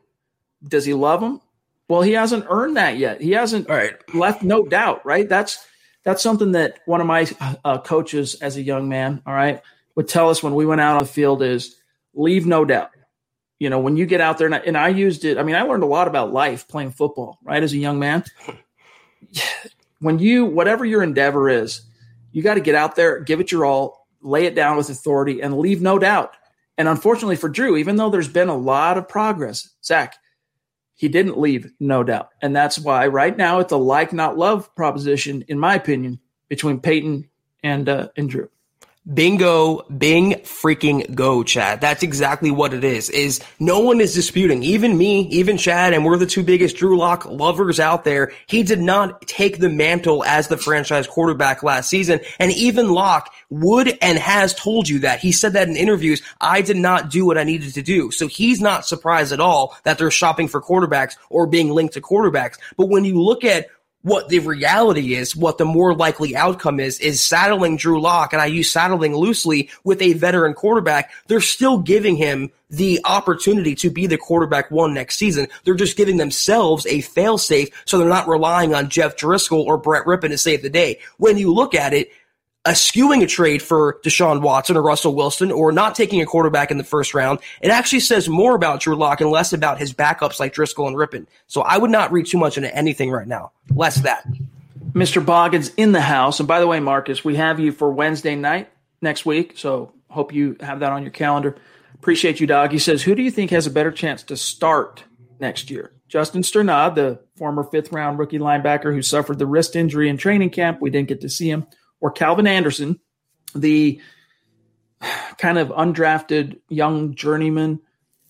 Does 0.63 0.85
he 0.85 0.95
love 0.95 1.23
him? 1.23 1.41
Well, 1.89 2.03
he 2.03 2.13
hasn't 2.13 2.47
earned 2.51 2.77
that 2.77 2.99
yet. 2.99 3.21
He 3.21 3.31
hasn't 3.31 3.71
All 3.71 3.77
right. 3.77 3.95
left 4.15 4.43
no 4.43 4.65
doubt, 4.67 5.07
right? 5.07 5.29
That's 5.29 5.65
that's 6.05 6.23
something 6.23 6.53
that 6.53 6.81
one 6.87 7.01
of 7.01 7.07
my 7.07 7.27
uh, 7.65 7.79
coaches 7.79 8.35
as 8.37 8.57
a 8.57 8.63
young 8.63 8.89
man, 8.89 9.23
all 9.27 9.35
right, 9.35 9.63
would 9.95 10.09
tell 10.09 10.31
us 10.31 10.43
when 10.43 10.55
we 10.55 10.67
went 10.67 10.81
out 10.81 10.95
on 10.95 11.01
the 11.01 11.07
field 11.07 11.43
is 11.43 11.77
leave 12.15 12.47
no 12.47 12.65
doubt. 12.65 12.91
You 13.59 13.71
know, 13.71 13.81
when 13.81 13.97
you 13.97 14.07
get 14.07 14.21
out 14.21 14.39
there, 14.39 14.47
and 14.47 14.55
I, 14.55 14.59
and 14.59 14.79
I 14.79 14.89
used 14.89 15.25
it. 15.25 15.37
I 15.37 15.43
mean, 15.43 15.57
I 15.57 15.63
learned 15.63 15.83
a 15.83 15.87
lot 15.87 16.07
about 16.07 16.33
life 16.33 16.69
playing 16.69 16.93
football, 16.93 17.39
right, 17.43 17.63
as 17.63 17.73
a 17.73 17.79
young 17.79 17.99
man. 17.99 18.25
When 20.01 20.21
you, 20.21 20.45
whatever 20.45 20.85
your 20.85 21.03
endeavor 21.03 21.49
is, 21.49 21.83
you 22.31 22.41
got 22.41 22.55
to 22.55 22.61
get 22.61 22.77
out 22.77 22.95
there, 22.95 23.19
give 23.19 23.41
it 23.41 23.51
your 23.51 23.65
all, 23.65 24.07
lay 24.23 24.47
it 24.47 24.55
down 24.55 24.77
with 24.77 24.91
authority, 24.91 25.41
and 25.43 25.59
leave 25.59 25.83
no 25.83 25.99
doubt. 25.99 26.35
And 26.77 26.87
unfortunately 26.87 27.35
for 27.35 27.49
Drew, 27.49 27.77
even 27.77 27.97
though 27.97 28.09
there's 28.09 28.29
been 28.29 28.49
a 28.49 28.57
lot 28.57 28.97
of 28.97 29.09
progress, 29.09 29.69
Zach, 29.85 30.15
he 30.99 31.09
didn't 31.09 31.39
leave, 31.39 31.71
no 31.79 32.03
doubt. 32.03 32.31
And 32.43 32.55
that's 32.55 32.77
why 32.77 33.07
right 33.07 33.37
now 33.37 33.61
it's 33.61 33.73
a 33.73 33.77
like 33.77 34.13
not 34.13 34.37
love 34.37 34.75
proposition, 34.75 35.45
in 35.47 35.57
my 35.57 35.77
opinion, 35.77 36.19
between 36.49 36.81
Paton 36.81 37.31
and 37.63 37.89
uh, 37.89 38.09
and 38.17 38.29
Drew. 38.29 38.51
Bingo, 39.13 39.85
bing 39.85 40.33
freaking 40.45 41.15
go, 41.15 41.43
Chad. 41.43 41.81
That's 41.81 42.03
exactly 42.03 42.51
what 42.51 42.75
it 42.75 42.85
is. 42.85 43.09
Is 43.09 43.41
no 43.59 43.81
one 43.81 44.03
is 44.03 44.13
disputing, 44.13 44.63
even 44.63 44.99
me, 44.99 45.23
even 45.29 45.57
Chad, 45.57 45.95
and 45.95 46.05
we're 46.05 46.19
the 46.19 46.27
two 46.27 46.43
biggest 46.43 46.77
Drew 46.77 46.99
Lock 46.99 47.25
lovers 47.25 47.81
out 47.81 48.05
there. 48.05 48.33
He 48.47 48.63
did 48.63 48.81
not 48.81 49.23
take 49.23 49.59
the 49.59 49.71
mantle 49.71 50.25
as 50.25 50.49
the 50.49 50.59
franchise 50.59 51.07
quarterback 51.07 51.63
last 51.63 51.89
season, 51.89 52.21
and 52.39 52.53
even 52.53 52.91
Lock 52.91 53.33
would 53.49 53.97
and 54.03 54.19
has 54.19 54.53
told 54.55 54.89
you 54.89 54.99
that. 54.99 55.21
He 55.21 55.33
said 55.33 55.55
that 55.55 55.69
in 55.69 55.77
interviews. 55.77 56.21
I 56.41 56.61
did 56.61 56.77
not 56.77 57.11
do 57.11 57.25
what 57.25 57.39
I 57.39 57.45
needed 57.45 57.75
to 57.75 57.83
do, 57.83 58.11
so 58.11 58.27
he's 58.27 58.61
not 58.61 58.85
surprised 58.85 59.33
at 59.33 59.41
all 59.41 59.75
that 59.85 59.97
they're 59.97 60.11
shopping 60.11 60.49
for 60.49 60.61
quarterbacks 60.61 61.17
or 61.31 61.47
being 61.47 61.71
linked 61.71 61.95
to 61.95 62.03
quarterbacks. 62.03 62.59
But 62.77 62.91
when 62.91 63.07
you 63.07 63.23
look 63.23 63.43
at 63.43 63.69
what 64.09 64.29
the 64.29 64.41
reality 64.41 65.15
is, 65.15 65.37
what 65.37 65.59
the 65.59 65.65
more 65.65 65.95
likely 65.95 66.35
outcome 66.35 66.81
is, 66.81 66.99
is 67.01 67.23
saddling 67.23 67.77
Drew 67.77 68.01
Lock, 68.01 68.33
and 68.33 68.43
I 68.43 68.47
use 68.47 68.71
saddling 68.71 69.15
loosely 69.15 69.71
with 69.85 70.01
a 70.03 70.15
veteran 70.15 70.55
quarterback. 70.55 71.11
They're 71.27 71.41
still 71.41 71.79
giving 71.79 72.17
him 72.17 72.51
the 72.71 73.01
opportunity 73.05 73.75
to 73.77 73.91
be 73.91 74.07
the 74.07 74.19
quarterback 74.19 74.71
one 74.71 74.95
next 74.95 75.17
season. 75.17 75.49
They're 75.65 75.75
just 75.75 75.97
giving 75.97 76.17
themselves 76.17 76.87
a 76.87 76.99
failsafe 76.99 77.73
so 77.85 77.99
they're 77.99 78.09
not 78.09 78.29
relying 78.29 78.75
on 78.75 78.91
Jeff 78.91 79.17
Driskel 79.17 79.65
or 79.65 79.79
Brett 79.79 80.05
Rypien 80.05 80.31
to 80.31 80.39
save 80.39 80.63
the 80.63 80.71
day. 80.71 81.01
When 81.19 81.39
you 81.39 81.53
look 81.53 81.75
at 81.75 81.95
it, 81.95 82.11
eschewing 82.69 83.23
a 83.23 83.27
trade 83.27 83.63
for 83.63 83.99
Deshaun 84.05 84.43
Watson 84.43 84.77
or 84.77 84.83
Russell 84.83 85.15
Wilson 85.15 85.51
or 85.51 85.73
not 85.73 85.95
taking 85.95 86.21
a 86.21 86.27
quarterback 86.27 86.71
in 86.71 86.79
the 86.79 86.85
first 86.85 87.15
round, 87.15 87.39
it 87.61 87.71
actually 87.71 88.01
says 88.01 88.29
more 88.29 88.55
about 88.55 88.81
Drew 88.81 88.95
Lock 88.95 89.21
and 89.21 89.31
less 89.31 89.53
about 89.53 89.79
his 89.79 89.93
backups 89.93 90.39
like 90.39 90.55
Driskel 90.55 90.87
and 90.87 90.97
Rypien. 90.97 91.27
So 91.47 91.63
I 91.63 91.79
would 91.79 91.91
not 91.91 92.13
read 92.13 92.27
too 92.27 92.39
much 92.39 92.57
into 92.57 92.75
anything 92.77 93.11
right 93.11 93.27
now. 93.27 93.53
Less 93.75 93.97
that. 94.03 94.27
Mr. 94.93 95.25
Boggins 95.25 95.71
in 95.77 95.93
the 95.93 96.01
house. 96.01 96.41
And 96.41 96.47
by 96.47 96.61
the 96.61 96.67
way, 96.67 96.81
Marcus, 96.81 97.25
we 97.25 97.37
have 97.37 97.59
you 97.59 97.73
for 97.73 97.91
Wednesday 97.91 98.37
night 98.37 98.71
next 99.01 99.25
week. 99.25 99.55
So 99.57 99.93
hope 100.11 100.35
you 100.35 100.57
have 100.61 100.81
that 100.81 100.93
on 100.93 101.03
your 101.03 101.13
calendar. 101.13 101.57
Appreciate 101.95 102.41
you, 102.41 102.47
dog. 102.47 102.73
He 102.73 102.79
says, 102.79 103.03
Who 103.03 103.15
do 103.15 103.23
you 103.23 103.31
think 103.31 103.51
has 103.51 103.67
a 103.67 103.71
better 103.71 103.91
chance 103.91 104.23
to 104.25 104.37
start 104.37 105.05
next 105.41 105.71
year? 105.71 105.93
Justin 106.09 106.43
Strnad, 106.43 106.95
the 106.95 107.21
former 107.37 107.65
fifth 107.65 107.93
round 107.93 108.19
rookie 108.19 108.39
linebacker 108.39 108.95
who 108.95 109.03
suffered 109.03 109.39
the 109.39 109.47
wrist 109.47 109.77
injury 109.77 110.09
in 110.09 110.17
training 110.17 110.51
camp. 110.51 110.81
We 110.81 110.91
didn't 110.91 111.09
get 111.09 111.21
to 111.21 111.29
see 111.29 111.51
him. 111.51 111.67
Or 112.01 112.11
Calvin 112.11 112.47
Anderson, 112.47 113.01
the 113.55 114.01
kind 115.39 115.59
of 115.59 115.69
undrafted 115.69 116.59
young 116.69 117.15
journeyman 117.15 117.81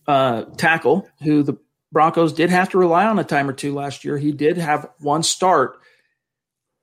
uh, 0.07 0.45
tackle 0.57 1.09
who 1.23 1.43
the 1.43 1.59
Broncos 1.93 2.33
did 2.33 2.51
have 2.51 2.71
to 2.71 2.79
rely 2.79 3.07
on 3.07 3.19
a 3.19 3.25
time 3.25 3.49
or 3.49 3.53
two 3.53 3.75
last 3.75 4.05
year. 4.05 4.19
He 4.19 4.33
did 4.33 4.59
have 4.59 4.89
one 5.01 5.23
start. 5.23 5.79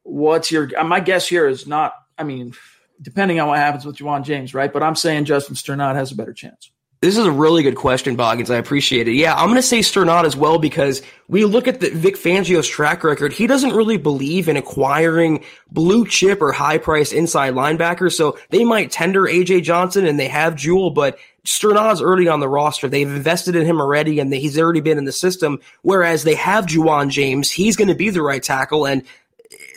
What's 0.04 0.52
your 0.52 0.70
my 0.84 1.00
guess 1.00 1.28
here 1.28 1.48
is 1.48 1.68
not, 1.68 1.94
I 2.18 2.24
mean, 2.24 2.54
depending 3.02 3.40
on 3.40 3.48
what 3.48 3.60
happens 3.60 3.86
with 3.86 3.98
Ja'Wuan 3.98 4.24
James, 4.24 4.54
right? 4.54 4.72
But 4.72 4.84
I'm 4.84 4.96
saying 4.96 5.26
Justin 5.26 5.56
Strnad 5.56 5.96
has 5.96 6.12
a 6.12 6.16
better 6.16 6.34
chance. 6.34 6.72
This 7.06 7.20
is 7.20 7.28
a 7.28 7.32
really 7.32 7.62
good 7.62 7.76
question, 7.76 8.16
Boggins. 8.16 8.50
I 8.50 8.58
appreciate 8.58 9.08
it. 9.08 9.14
Yeah, 9.14 9.36
I'm 9.36 9.46
going 9.46 9.58
to 9.58 9.62
say 9.62 9.82
Strnad 9.82 10.24
as 10.24 10.36
well 10.36 10.58
because 10.58 11.04
we 11.28 11.46
look 11.46 11.68
at 11.68 11.80
the 11.80 11.92
Vic 11.92 12.16
Fangio's 12.16 12.68
track 12.68 13.04
record. 13.04 13.32
He 13.32 13.46
doesn't 13.46 13.76
really 13.76 13.98
believe 13.98 14.50
in 14.50 14.58
acquiring 14.58 15.44
blue 15.70 16.08
chip 16.08 16.42
or 16.42 16.52
high 16.52 16.80
price 16.80 17.12
inside 17.12 17.54
linebackers. 17.54 18.14
So 18.14 18.40
they 18.50 18.66
might 18.66 18.90
tender 18.90 19.22
AJ 19.26 19.62
Johnson 19.62 20.08
and 20.08 20.20
they 20.20 20.28
have 20.30 20.56
Jewell, 20.56 20.90
but 20.90 21.20
Strnad's 21.46 22.02
early 22.02 22.28
on 22.28 22.40
the 22.40 22.50
roster. 22.50 22.90
They've 22.90 23.08
invested 23.08 23.56
in 23.56 23.68
him 23.68 23.80
already, 23.80 24.20
and 24.20 24.34
he's 24.34 24.58
already 24.58 24.82
been 24.82 24.98
in 24.98 25.06
the 25.06 25.12
system. 25.12 25.60
Whereas 25.84 26.24
they 26.24 26.34
have 26.34 26.66
Ja'Wuan 26.66 27.10
James, 27.10 27.52
he's 27.52 27.76
going 27.76 27.88
to 27.88 27.94
be 27.94 28.10
the 28.10 28.24
right 28.24 28.42
tackle, 28.42 28.88
and 28.88 29.04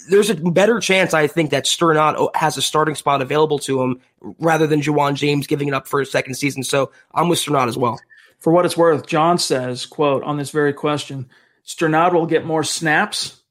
there's 0.09 0.31
a 0.31 0.35
better 0.35 0.81
chance, 0.81 1.15
I 1.15 1.27
think, 1.27 1.51
that 1.51 1.65
Strnad 1.65 2.35
has 2.35 2.57
a 2.57 2.63
starting 2.63 2.95
spot 2.95 3.23
available 3.23 3.59
to 3.61 3.83
him 3.83 4.01
rather 4.39 4.67
than 4.67 4.81
Ja'Wuan 4.81 5.15
James 5.15 5.47
giving 5.47 5.69
it 5.69 5.75
up 5.75 5.87
for 5.87 6.01
a 6.01 6.07
second 6.07 6.35
season. 6.35 6.63
So 6.63 6.91
I'm 7.15 7.29
with 7.29 7.39
Strnad 7.39 7.69
as 7.69 7.77
well. 7.77 8.01
For 8.41 8.53
what 8.53 8.65
it's 8.65 8.77
worth, 8.77 9.07
John 9.07 9.39
says, 9.39 9.87
"quote 9.87 10.23
on 10.23 10.37
this 10.37 10.51
very 10.51 10.73
question, 10.73 11.29
Strnad 11.67 12.13
will 12.13 12.27
get 12.27 12.47
more 12.47 12.63
snaps, 12.63 13.43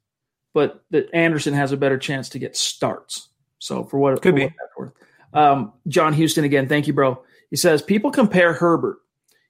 but 0.53 0.83
that 0.91 1.09
Anderson 1.13 1.53
has 1.53 1.71
a 1.71 1.77
better 1.77 1.97
chance 1.97 2.29
to 2.29 2.39
get 2.39 2.55
starts." 2.55 3.27
So 3.59 3.83
for 3.83 3.99
what 3.99 4.13
it 4.13 4.21
could 4.21 4.35
be 4.35 4.45
that's 4.45 4.77
worth, 4.77 4.93
um, 5.33 5.73
John 5.87 6.13
Houston 6.13 6.45
again. 6.45 6.67
Thank 6.67 6.87
you, 6.87 6.93
bro. 6.93 7.21
He 7.49 7.55
says 7.57 7.81
people 7.81 8.11
compare 8.11 8.53
Herbert. 8.53 8.99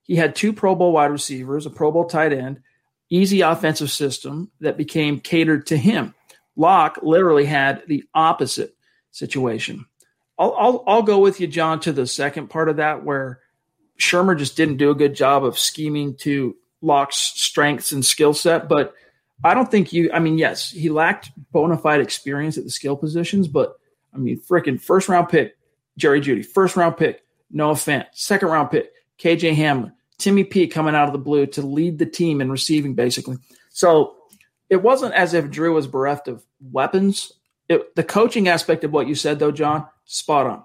He 0.04 0.16
had 0.16 0.36
two 0.36 0.54
Pro 0.54 0.74
Bowl 0.76 0.92
wide 0.92 1.12
receivers, 1.12 1.66
a 1.66 1.70
Pro 1.70 1.92
Bowl 1.92 2.06
tight 2.06 2.34
end, 2.34 2.62
easy 3.10 3.42
offensive 3.42 3.92
system 3.92 4.50
that 4.60 4.78
became 4.78 5.20
catered 5.20 5.68
to 5.68 5.78
him. 5.78 6.14
Lock 6.58 7.00
literally 7.02 7.46
had 7.46 7.84
the 7.88 8.04
opposite 8.14 8.76
situation. 9.12 9.86
I'll, 10.38 10.54
I'll, 10.60 10.84
I'll 10.88 11.04
go 11.04 11.20
with 11.20 11.40
you, 11.40 11.48
John, 11.48 11.80
to 11.82 11.94
the 11.94 12.06
second 12.06 12.50
part 12.50 12.68
of 12.68 12.78
that 12.78 13.06
where 13.06 13.40
Shurmur 14.00 14.38
just 14.38 14.58
didn't 14.58 14.78
do 14.78 14.92
a 14.92 14.96
good 14.96 15.16
job 15.16 15.46
of 15.46 15.58
scheming 15.58 16.16
to 16.18 16.56
Lock's 16.82 17.18
strengths 17.18 17.92
and 17.92 18.04
skill 18.04 18.34
set. 18.34 18.68
But 18.68 18.94
I 19.44 19.54
don't 19.54 19.70
think 19.70 19.94
you, 19.94 20.12
I 20.12 20.20
mean, 20.20 20.38
yes, 20.38 20.70
he 20.70 20.90
lacked 20.90 21.32
bona 21.52 21.78
fide 21.78 22.02
experience 22.02 22.58
at 22.58 22.64
the 22.64 22.72
skill 22.72 22.96
positions, 22.96 23.48
but 23.48 23.80
I 24.14 24.18
mean, 24.18 24.42
freaking 24.42 24.82
first 24.82 25.10
round 25.10 25.30
pick, 25.30 25.58
Jerry 25.96 26.22
Jeudy, 26.22 26.46
first 26.46 26.76
round 26.76 26.98
pick, 26.98 27.24
Noah 27.52 27.76
Fant, 27.76 28.08
second 28.14 28.50
round 28.50 28.72
pick, 28.72 28.92
KJ 29.20 29.56
Hamler, 29.56 29.94
Timmy 30.18 30.44
P 30.44 30.68
coming 30.68 30.96
out 30.96 31.08
of 31.08 31.14
the 31.14 31.20
blue 31.20 31.46
to 31.48 31.62
lead 31.62 32.00
the 32.00 32.06
team 32.06 32.42
in 32.42 32.52
receiving, 32.52 32.96
basically. 32.96 33.38
So 33.70 34.16
it 34.70 34.82
wasn't 34.82 35.14
as 35.14 35.34
if 35.34 35.50
Drew 35.50 35.74
was 35.74 35.88
bereft 35.88 36.28
of 36.28 36.44
weapons. 36.60 37.32
It, 37.70 37.96
the 37.96 38.04
coaching 38.04 38.48
aspect 38.48 38.84
of 38.84 38.92
what 38.92 39.08
you 39.08 39.16
said, 39.16 39.40
though, 39.40 39.52
John, 39.52 39.88
spot 40.06 40.48
on. 40.48 40.64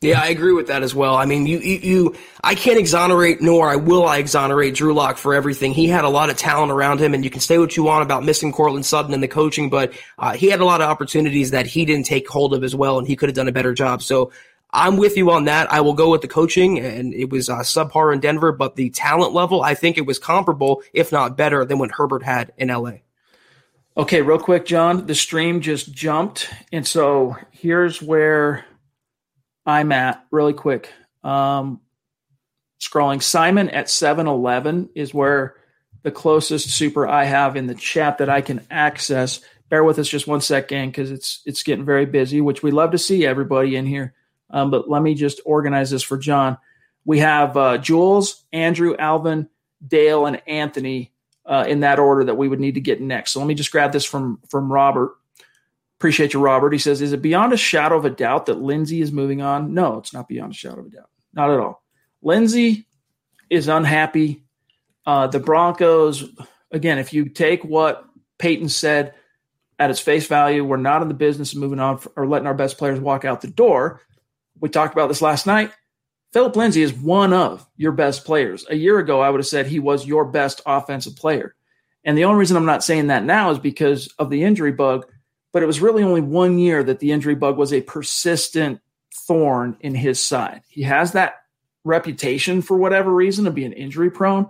Yeah, 0.00 0.20
I 0.20 0.28
agree 0.28 0.52
with 0.52 0.68
that 0.68 0.84
as 0.84 0.94
well. 0.94 1.16
I 1.16 1.24
mean, 1.24 1.46
you, 1.46 1.58
you, 1.58 1.78
you, 1.78 2.16
I 2.44 2.54
can't 2.54 2.78
exonerate, 2.78 3.42
nor 3.42 3.68
I 3.68 3.74
will 3.74 4.06
I 4.06 4.18
exonerate 4.18 4.76
Drew 4.76 4.94
Lock 4.94 5.18
for 5.18 5.34
everything. 5.34 5.72
He 5.72 5.88
had 5.88 6.04
a 6.04 6.08
lot 6.08 6.30
of 6.30 6.36
talent 6.36 6.70
around 6.70 7.00
him, 7.00 7.14
and 7.14 7.24
you 7.24 7.30
can 7.30 7.40
say 7.40 7.58
what 7.58 7.76
you 7.76 7.82
want 7.82 8.04
about 8.04 8.24
missing 8.24 8.52
Courtland 8.52 8.86
Sutton 8.86 9.12
and 9.12 9.20
the 9.20 9.28
coaching, 9.28 9.70
but 9.70 9.92
uh, 10.16 10.34
he 10.34 10.50
had 10.50 10.60
a 10.60 10.64
lot 10.64 10.80
of 10.80 10.88
opportunities 10.88 11.50
that 11.50 11.66
he 11.66 11.84
didn't 11.84 12.06
take 12.06 12.28
hold 12.28 12.54
of 12.54 12.62
as 12.62 12.76
well, 12.76 12.98
and 12.98 13.08
he 13.08 13.16
could 13.16 13.28
have 13.28 13.34
done 13.34 13.48
a 13.48 13.52
better 13.52 13.74
job. 13.74 14.00
So 14.00 14.30
I'm 14.70 14.98
with 14.98 15.16
you 15.16 15.32
on 15.32 15.46
that. 15.46 15.72
I 15.72 15.80
will 15.80 15.94
go 15.94 16.10
with 16.10 16.20
the 16.20 16.28
coaching, 16.28 16.78
and 16.78 17.12
it 17.12 17.30
was 17.30 17.48
uh, 17.48 17.58
subpar 17.60 18.12
in 18.12 18.20
Denver, 18.20 18.52
but 18.52 18.76
the 18.76 18.90
talent 18.90 19.32
level, 19.32 19.62
I 19.62 19.74
think 19.74 19.98
it 19.98 20.06
was 20.06 20.20
comparable, 20.20 20.82
if 20.92 21.10
not 21.10 21.36
better, 21.36 21.64
than 21.64 21.80
what 21.80 21.90
Herbert 21.90 22.22
had 22.22 22.52
in 22.56 22.68
LA. 22.68 22.98
Okay, 23.98 24.22
real 24.22 24.38
quick, 24.38 24.64
John. 24.64 25.06
The 25.06 25.14
stream 25.16 25.60
just 25.60 25.92
jumped, 25.92 26.48
and 26.72 26.86
so 26.86 27.36
here's 27.50 28.00
where 28.00 28.64
I'm 29.66 29.90
at. 29.90 30.24
Really 30.30 30.52
quick, 30.52 30.92
um, 31.24 31.80
scrolling. 32.80 33.20
Simon 33.20 33.70
at 33.70 33.86
7-Eleven 33.86 34.90
is 34.94 35.12
where 35.12 35.56
the 36.02 36.12
closest 36.12 36.70
super 36.70 37.08
I 37.08 37.24
have 37.24 37.56
in 37.56 37.66
the 37.66 37.74
chat 37.74 38.18
that 38.18 38.28
I 38.28 38.40
can 38.40 38.64
access. 38.70 39.40
Bear 39.68 39.82
with 39.82 39.98
us 39.98 40.08
just 40.08 40.28
one 40.28 40.42
second 40.42 40.90
because 40.90 41.10
it's 41.10 41.42
it's 41.44 41.64
getting 41.64 41.84
very 41.84 42.06
busy, 42.06 42.40
which 42.40 42.62
we 42.62 42.70
love 42.70 42.92
to 42.92 42.98
see 42.98 43.26
everybody 43.26 43.74
in 43.74 43.84
here. 43.84 44.14
Um, 44.48 44.70
but 44.70 44.88
let 44.88 45.02
me 45.02 45.14
just 45.14 45.40
organize 45.44 45.90
this 45.90 46.04
for 46.04 46.18
John. 46.18 46.56
We 47.04 47.18
have 47.18 47.56
uh, 47.56 47.78
Jules, 47.78 48.44
Andrew, 48.52 48.94
Alvin, 48.96 49.48
Dale, 49.84 50.26
and 50.26 50.40
Anthony 50.46 51.12
uh, 51.48 51.64
in 51.66 51.80
that 51.80 51.98
order 51.98 52.24
that 52.24 52.36
we 52.36 52.46
would 52.46 52.60
need 52.60 52.74
to 52.74 52.80
get 52.80 53.00
next. 53.00 53.32
So 53.32 53.40
let 53.40 53.48
me 53.48 53.54
just 53.54 53.72
grab 53.72 53.90
this 53.90 54.04
from 54.04 54.38
from 54.48 54.70
Robert. 54.70 55.16
Appreciate 55.98 56.34
you, 56.34 56.40
Robert. 56.40 56.72
He 56.72 56.78
says, 56.78 57.00
"Is 57.00 57.12
it 57.12 57.22
beyond 57.22 57.52
a 57.52 57.56
shadow 57.56 57.96
of 57.96 58.04
a 58.04 58.10
doubt 58.10 58.46
that 58.46 58.60
Lindsay 58.60 59.00
is 59.00 59.10
moving 59.10 59.42
on?" 59.42 59.74
No, 59.74 59.98
it's 59.98 60.12
not 60.12 60.28
beyond 60.28 60.52
a 60.52 60.56
shadow 60.56 60.80
of 60.80 60.86
a 60.86 60.90
doubt. 60.90 61.10
Not 61.32 61.50
at 61.50 61.58
all. 61.58 61.82
Lindsay 62.22 62.86
is 63.50 63.66
unhappy. 63.66 64.44
Uh, 65.06 65.26
the 65.26 65.40
Broncos, 65.40 66.24
again, 66.70 66.98
if 66.98 67.14
you 67.14 67.28
take 67.30 67.64
what 67.64 68.04
Paton 68.38 68.68
said 68.68 69.14
at 69.78 69.90
its 69.90 70.00
face 70.00 70.26
value, 70.26 70.62
we're 70.62 70.76
not 70.76 71.02
in 71.02 71.08
the 71.08 71.14
business 71.14 71.52
of 71.54 71.60
moving 71.60 71.80
on 71.80 71.98
for, 71.98 72.12
or 72.14 72.26
letting 72.26 72.46
our 72.46 72.54
best 72.54 72.76
players 72.76 73.00
walk 73.00 73.24
out 73.24 73.40
the 73.40 73.48
door. 73.48 74.02
We 74.60 74.68
talked 74.68 74.92
about 74.92 75.08
this 75.08 75.22
last 75.22 75.46
night. 75.46 75.72
Philip 76.32 76.56
Lindsay 76.56 76.82
is 76.82 76.92
one 76.92 77.32
of 77.32 77.66
your 77.76 77.92
best 77.92 78.24
players. 78.24 78.66
A 78.68 78.76
year 78.76 78.98
ago, 78.98 79.20
I 79.20 79.30
would 79.30 79.40
have 79.40 79.46
said 79.46 79.66
he 79.66 79.78
was 79.80 80.06
your 80.06 80.26
best 80.26 80.60
offensive 80.66 81.16
player. 81.16 81.54
And 82.04 82.16
the 82.16 82.24
only 82.24 82.38
reason 82.38 82.56
I'm 82.56 82.66
not 82.66 82.84
saying 82.84 83.06
that 83.06 83.24
now 83.24 83.50
is 83.50 83.58
because 83.58 84.08
of 84.18 84.30
the 84.30 84.44
injury 84.44 84.72
bug, 84.72 85.06
but 85.52 85.62
it 85.62 85.66
was 85.66 85.80
really 85.80 86.02
only 86.02 86.20
one 86.20 86.58
year 86.58 86.82
that 86.82 87.00
the 87.00 87.12
injury 87.12 87.34
bug 87.34 87.56
was 87.56 87.72
a 87.72 87.80
persistent 87.80 88.80
thorn 89.26 89.76
in 89.80 89.94
his 89.94 90.20
side. 90.22 90.62
He 90.68 90.82
has 90.82 91.12
that 91.12 91.36
reputation 91.84 92.60
for 92.60 92.76
whatever 92.76 93.12
reason 93.12 93.46
of 93.46 93.54
being 93.54 93.72
injury 93.72 94.10
prone. 94.10 94.48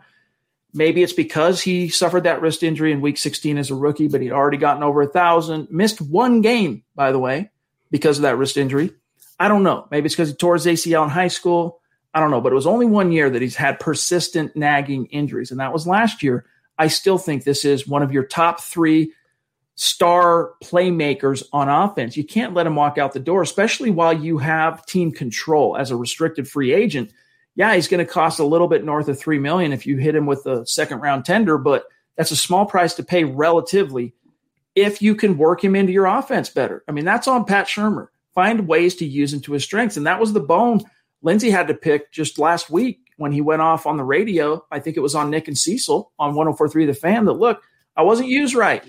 Maybe 0.74 1.02
it's 1.02 1.12
because 1.12 1.62
he 1.62 1.88
suffered 1.88 2.24
that 2.24 2.42
wrist 2.42 2.62
injury 2.62 2.92
in 2.92 3.00
week 3.00 3.18
16 3.18 3.56
as 3.56 3.70
a 3.70 3.74
rookie, 3.74 4.08
but 4.08 4.20
he'd 4.20 4.32
already 4.32 4.58
gotten 4.58 4.82
over 4.82 5.02
a 5.02 5.06
thousand, 5.06 5.68
missed 5.70 6.00
one 6.00 6.40
game, 6.40 6.82
by 6.94 7.12
the 7.12 7.18
way, 7.18 7.50
because 7.90 8.18
of 8.18 8.22
that 8.22 8.36
wrist 8.36 8.56
injury. 8.56 8.92
I 9.38 9.48
don't 9.48 9.62
know. 9.62 9.86
Maybe 9.90 10.06
it's 10.06 10.14
because 10.14 10.30
he 10.30 10.34
tore 10.34 10.54
his 10.54 10.66
ACL 10.66 11.04
in 11.04 11.10
high 11.10 11.28
school. 11.28 11.80
I 12.12 12.20
don't 12.20 12.30
know. 12.30 12.40
But 12.40 12.52
it 12.52 12.56
was 12.56 12.66
only 12.66 12.86
one 12.86 13.12
year 13.12 13.30
that 13.30 13.42
he's 13.42 13.56
had 13.56 13.78
persistent 13.78 14.56
nagging 14.56 15.06
injuries, 15.06 15.50
and 15.50 15.60
that 15.60 15.72
was 15.72 15.86
last 15.86 16.22
year. 16.22 16.46
I 16.78 16.88
still 16.88 17.18
think 17.18 17.44
this 17.44 17.64
is 17.64 17.88
one 17.88 18.02
of 18.02 18.12
your 18.12 18.24
top 18.24 18.60
three 18.60 19.12
star 19.74 20.52
playmakers 20.62 21.44
on 21.52 21.68
offense. 21.68 22.16
You 22.16 22.24
can't 22.24 22.54
let 22.54 22.66
him 22.66 22.74
walk 22.74 22.98
out 22.98 23.12
the 23.12 23.20
door, 23.20 23.42
especially 23.42 23.90
while 23.90 24.12
you 24.12 24.38
have 24.38 24.84
team 24.86 25.12
control 25.12 25.76
as 25.76 25.90
a 25.90 25.96
restricted 25.96 26.48
free 26.48 26.72
agent. 26.72 27.12
Yeah, 27.54 27.74
he's 27.74 27.88
going 27.88 28.04
to 28.04 28.12
cost 28.12 28.38
a 28.40 28.44
little 28.44 28.68
bit 28.68 28.84
north 28.84 29.08
of 29.08 29.18
three 29.18 29.38
million 29.38 29.72
if 29.72 29.86
you 29.86 29.96
hit 29.96 30.14
him 30.14 30.26
with 30.26 30.46
a 30.46 30.66
second 30.66 31.00
round 31.00 31.24
tender, 31.24 31.58
but 31.58 31.84
that's 32.16 32.32
a 32.32 32.36
small 32.36 32.66
price 32.66 32.94
to 32.94 33.04
pay 33.04 33.24
relatively 33.24 34.14
if 34.74 35.02
you 35.02 35.14
can 35.14 35.38
work 35.38 35.62
him 35.62 35.76
into 35.76 35.92
your 35.92 36.06
offense 36.06 36.48
better. 36.48 36.84
I 36.88 36.92
mean, 36.92 37.04
that's 37.04 37.28
on 37.28 37.44
Pat 37.44 37.66
Shurmur 37.66 38.08
find 38.38 38.68
ways 38.68 38.94
to 38.94 39.04
use 39.04 39.32
him 39.34 39.40
to 39.40 39.52
his 39.52 39.64
strengths. 39.64 39.96
And 39.96 40.06
that 40.06 40.20
was 40.20 40.32
the 40.32 40.38
bone 40.38 40.80
Lindsay 41.22 41.50
had 41.50 41.66
to 41.66 41.74
pick 41.74 42.12
just 42.12 42.38
last 42.38 42.70
week 42.70 43.00
when 43.16 43.32
he 43.32 43.40
went 43.40 43.62
off 43.62 43.84
on 43.84 43.96
the 43.96 44.04
radio. 44.04 44.64
I 44.70 44.78
think 44.78 44.96
it 44.96 45.00
was 45.00 45.16
on 45.16 45.28
Nick 45.28 45.48
and 45.48 45.58
Cecil 45.58 46.12
on 46.20 46.36
1043 46.36 46.86
The 46.86 46.94
Fan 46.94 47.24
that 47.24 47.32
look, 47.32 47.60
I 47.96 48.02
wasn't 48.02 48.28
used 48.28 48.54
right. 48.54 48.84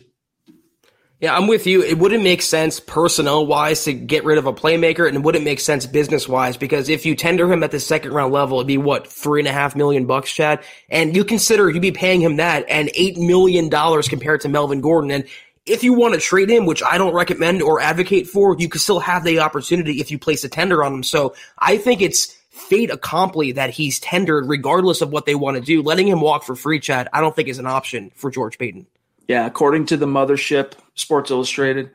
Yeah, 1.19 1.35
I'm 1.35 1.47
with 1.47 1.67
you. 1.67 1.81
It 1.83 1.97
wouldn't 1.97 2.23
make 2.23 2.43
sense 2.43 2.79
personnel 2.79 3.45
wise 3.45 3.83
to 3.85 3.93
get 3.93 4.23
rid 4.23 4.37
of 4.37 4.45
a 4.45 4.53
playmaker, 4.53 5.05
and 5.05 5.17
it 5.17 5.23
wouldn't 5.23 5.43
make 5.43 5.59
sense 5.59 5.85
business 5.85 6.29
wise 6.29 6.55
because 6.55 6.87
if 6.87 7.05
you 7.05 7.13
tender 7.13 7.51
him 7.51 7.61
at 7.61 7.71
the 7.71 7.79
second 7.79 8.13
round 8.13 8.31
level, 8.31 8.59
it'd 8.59 8.67
be 8.67 8.77
what 8.77 9.05
three 9.05 9.41
and 9.41 9.47
a 9.47 9.51
half 9.51 9.75
million 9.75 10.05
bucks, 10.05 10.31
Chad. 10.31 10.63
And 10.87 11.13
you 11.13 11.25
consider 11.25 11.69
you'd 11.69 11.81
be 11.81 11.91
paying 11.91 12.21
him 12.21 12.37
that 12.37 12.63
and 12.69 12.89
eight 12.93 13.17
million 13.17 13.67
dollars 13.67 14.07
compared 14.07 14.41
to 14.41 14.49
Melvin 14.49 14.79
Gordon. 14.79 15.11
And 15.11 15.27
if 15.69 15.83
you 15.83 15.93
want 15.93 16.15
to 16.15 16.19
trade 16.19 16.49
him, 16.49 16.65
which 16.65 16.81
I 16.83 16.97
don't 16.97 17.13
recommend 17.13 17.61
or 17.61 17.79
advocate 17.79 18.27
for, 18.27 18.55
you 18.57 18.67
can 18.67 18.79
still 18.79 18.99
have 18.99 19.23
the 19.23 19.39
opportunity 19.39 20.01
if 20.01 20.11
you 20.11 20.17
place 20.17 20.43
a 20.43 20.49
tender 20.49 20.83
on 20.83 20.93
him. 20.93 21.03
So 21.03 21.35
I 21.57 21.77
think 21.77 22.01
it's 22.01 22.35
fate 22.49 22.89
accompli 22.89 23.53
that 23.53 23.69
he's 23.69 23.99
tendered 23.99 24.47
regardless 24.47 25.01
of 25.01 25.11
what 25.11 25.25
they 25.25 25.35
want 25.35 25.57
to 25.57 25.61
do. 25.61 25.81
Letting 25.81 26.07
him 26.07 26.21
walk 26.21 26.43
for 26.43 26.55
free, 26.55 26.79
Chad, 26.79 27.07
I 27.13 27.21
don't 27.21 27.35
think 27.35 27.47
is 27.47 27.59
an 27.59 27.67
option 27.67 28.11
for 28.15 28.31
George 28.31 28.57
Paton. 28.57 28.87
Yeah, 29.27 29.45
according 29.45 29.85
to 29.87 29.97
the 29.97 30.07
mothership, 30.07 30.73
Sports 30.95 31.29
Illustrated, 31.29 31.91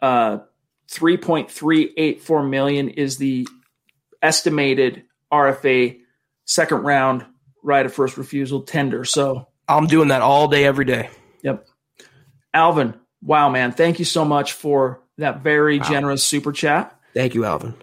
uh, 0.00 0.40
3.384 0.90 2.50
million 2.50 2.90
is 2.90 3.16
the 3.16 3.48
estimated 4.20 5.04
RFA 5.32 6.00
second 6.44 6.82
round 6.82 7.24
right 7.62 7.86
of 7.86 7.94
first 7.94 8.18
refusal 8.18 8.62
tender. 8.62 9.04
So 9.04 9.48
I'm 9.68 9.86
doing 9.86 10.08
that 10.08 10.20
all 10.20 10.48
day, 10.48 10.64
every 10.64 10.84
day. 10.84 11.08
Yep. 11.42 11.66
Alvin, 12.52 12.94
wow, 13.22 13.48
man, 13.48 13.72
thank 13.72 13.98
you 13.98 14.04
so 14.04 14.24
much 14.24 14.52
for 14.52 15.02
that 15.18 15.42
very 15.42 15.78
wow. 15.78 15.88
generous 15.88 16.24
super 16.24 16.52
chat. 16.52 16.98
Thank 17.14 17.34
you, 17.34 17.44
Alvin. 17.44 17.74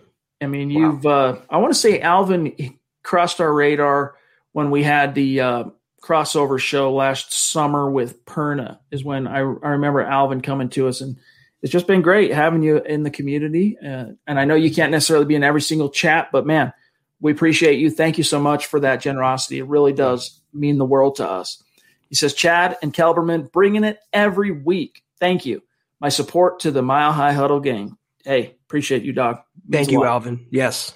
I 0.41 0.47
mean, 0.47 0.73
wow. 0.73 0.79
you've, 0.79 1.05
uh, 1.05 1.37
I 1.49 1.57
want 1.57 1.73
to 1.73 1.79
say 1.79 1.99
Alvin 1.99 2.77
crossed 3.03 3.41
our 3.41 3.53
radar 3.53 4.15
when 4.51 4.71
we 4.71 4.83
had 4.83 5.15
the 5.15 5.41
uh, 5.41 5.63
crossover 6.01 6.59
show 6.59 6.93
last 6.93 7.33
summer 7.33 7.89
with 7.89 8.25
Perna, 8.25 8.79
is 8.91 9.03
when 9.03 9.27
I, 9.27 9.37
I 9.37 9.41
remember 9.41 10.01
Alvin 10.01 10.41
coming 10.41 10.69
to 10.69 10.87
us. 10.87 11.01
And 11.01 11.17
it's 11.61 11.71
just 11.71 11.87
been 11.87 12.01
great 12.01 12.31
having 12.31 12.63
you 12.63 12.77
in 12.77 13.03
the 13.03 13.09
community. 13.09 13.77
Uh, 13.79 14.13
and 14.25 14.39
I 14.39 14.45
know 14.45 14.55
you 14.55 14.73
can't 14.73 14.91
necessarily 14.91 15.25
be 15.25 15.35
in 15.35 15.43
every 15.43 15.61
single 15.61 15.89
chat, 15.89 16.29
but 16.31 16.45
man, 16.45 16.73
we 17.19 17.31
appreciate 17.31 17.79
you. 17.79 17.89
Thank 17.89 18.17
you 18.17 18.23
so 18.23 18.39
much 18.39 18.67
for 18.67 18.79
that 18.81 19.01
generosity. 19.01 19.59
It 19.59 19.67
really 19.67 19.93
does 19.93 20.39
mean 20.53 20.77
the 20.77 20.85
world 20.85 21.15
to 21.15 21.27
us. 21.27 21.63
He 22.09 22.15
says, 22.15 22.33
Chad 22.33 22.77
and 22.81 22.93
Kelberman 22.93 23.51
bringing 23.51 23.83
it 23.83 23.99
every 24.13 24.51
week. 24.51 25.03
Thank 25.19 25.45
you. 25.45 25.63
My 25.99 26.09
support 26.09 26.61
to 26.61 26.71
the 26.71 26.81
Mile 26.81 27.11
High 27.11 27.33
Huddle 27.33 27.59
gang. 27.59 27.97
Hey, 28.23 28.55
appreciate 28.65 29.03
you, 29.03 29.13
dog. 29.13 29.39
Thank 29.69 29.91
you, 29.91 30.03
Alvin. 30.05 30.45
Yes. 30.51 30.93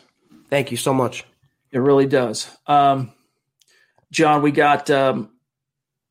Thank 0.49 0.71
you 0.71 0.77
so 0.77 0.93
much. 0.93 1.25
It 1.71 1.79
really 1.79 2.05
does. 2.05 2.49
Um, 2.67 3.13
John, 4.11 4.41
we 4.41 4.51
got 4.51 4.89
um, 4.89 5.29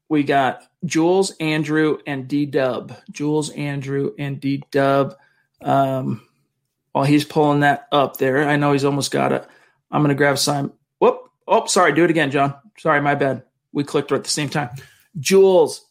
we 0.08 0.22
got 0.22 0.62
Jules, 0.84 1.32
Andrew, 1.38 1.98
and 2.06 2.26
D 2.26 2.46
Dub. 2.46 2.96
Jules, 3.10 3.50
Andrew, 3.50 4.12
and 4.18 4.40
D 4.40 4.64
Dub. 4.70 5.14
Um, 5.62 6.26
while 6.92 7.04
he's 7.04 7.24
pulling 7.24 7.60
that 7.60 7.86
up 7.92 8.16
there, 8.16 8.48
I 8.48 8.56
know 8.56 8.72
he's 8.72 8.86
almost 8.86 9.10
got 9.10 9.32
it. 9.32 9.46
I'm 9.90 10.00
going 10.00 10.08
to 10.08 10.14
grab 10.14 10.38
Simon. 10.38 10.72
Whoop. 10.98 11.30
Oh, 11.46 11.66
sorry. 11.66 11.92
Do 11.92 12.04
it 12.04 12.10
again, 12.10 12.30
John. 12.30 12.54
Sorry, 12.78 13.00
my 13.00 13.14
bad. 13.14 13.42
We 13.72 13.84
clicked 13.84 14.10
right 14.10 14.18
at 14.18 14.24
the 14.24 14.30
same 14.30 14.48
time. 14.48 14.70
Jules 15.18 15.86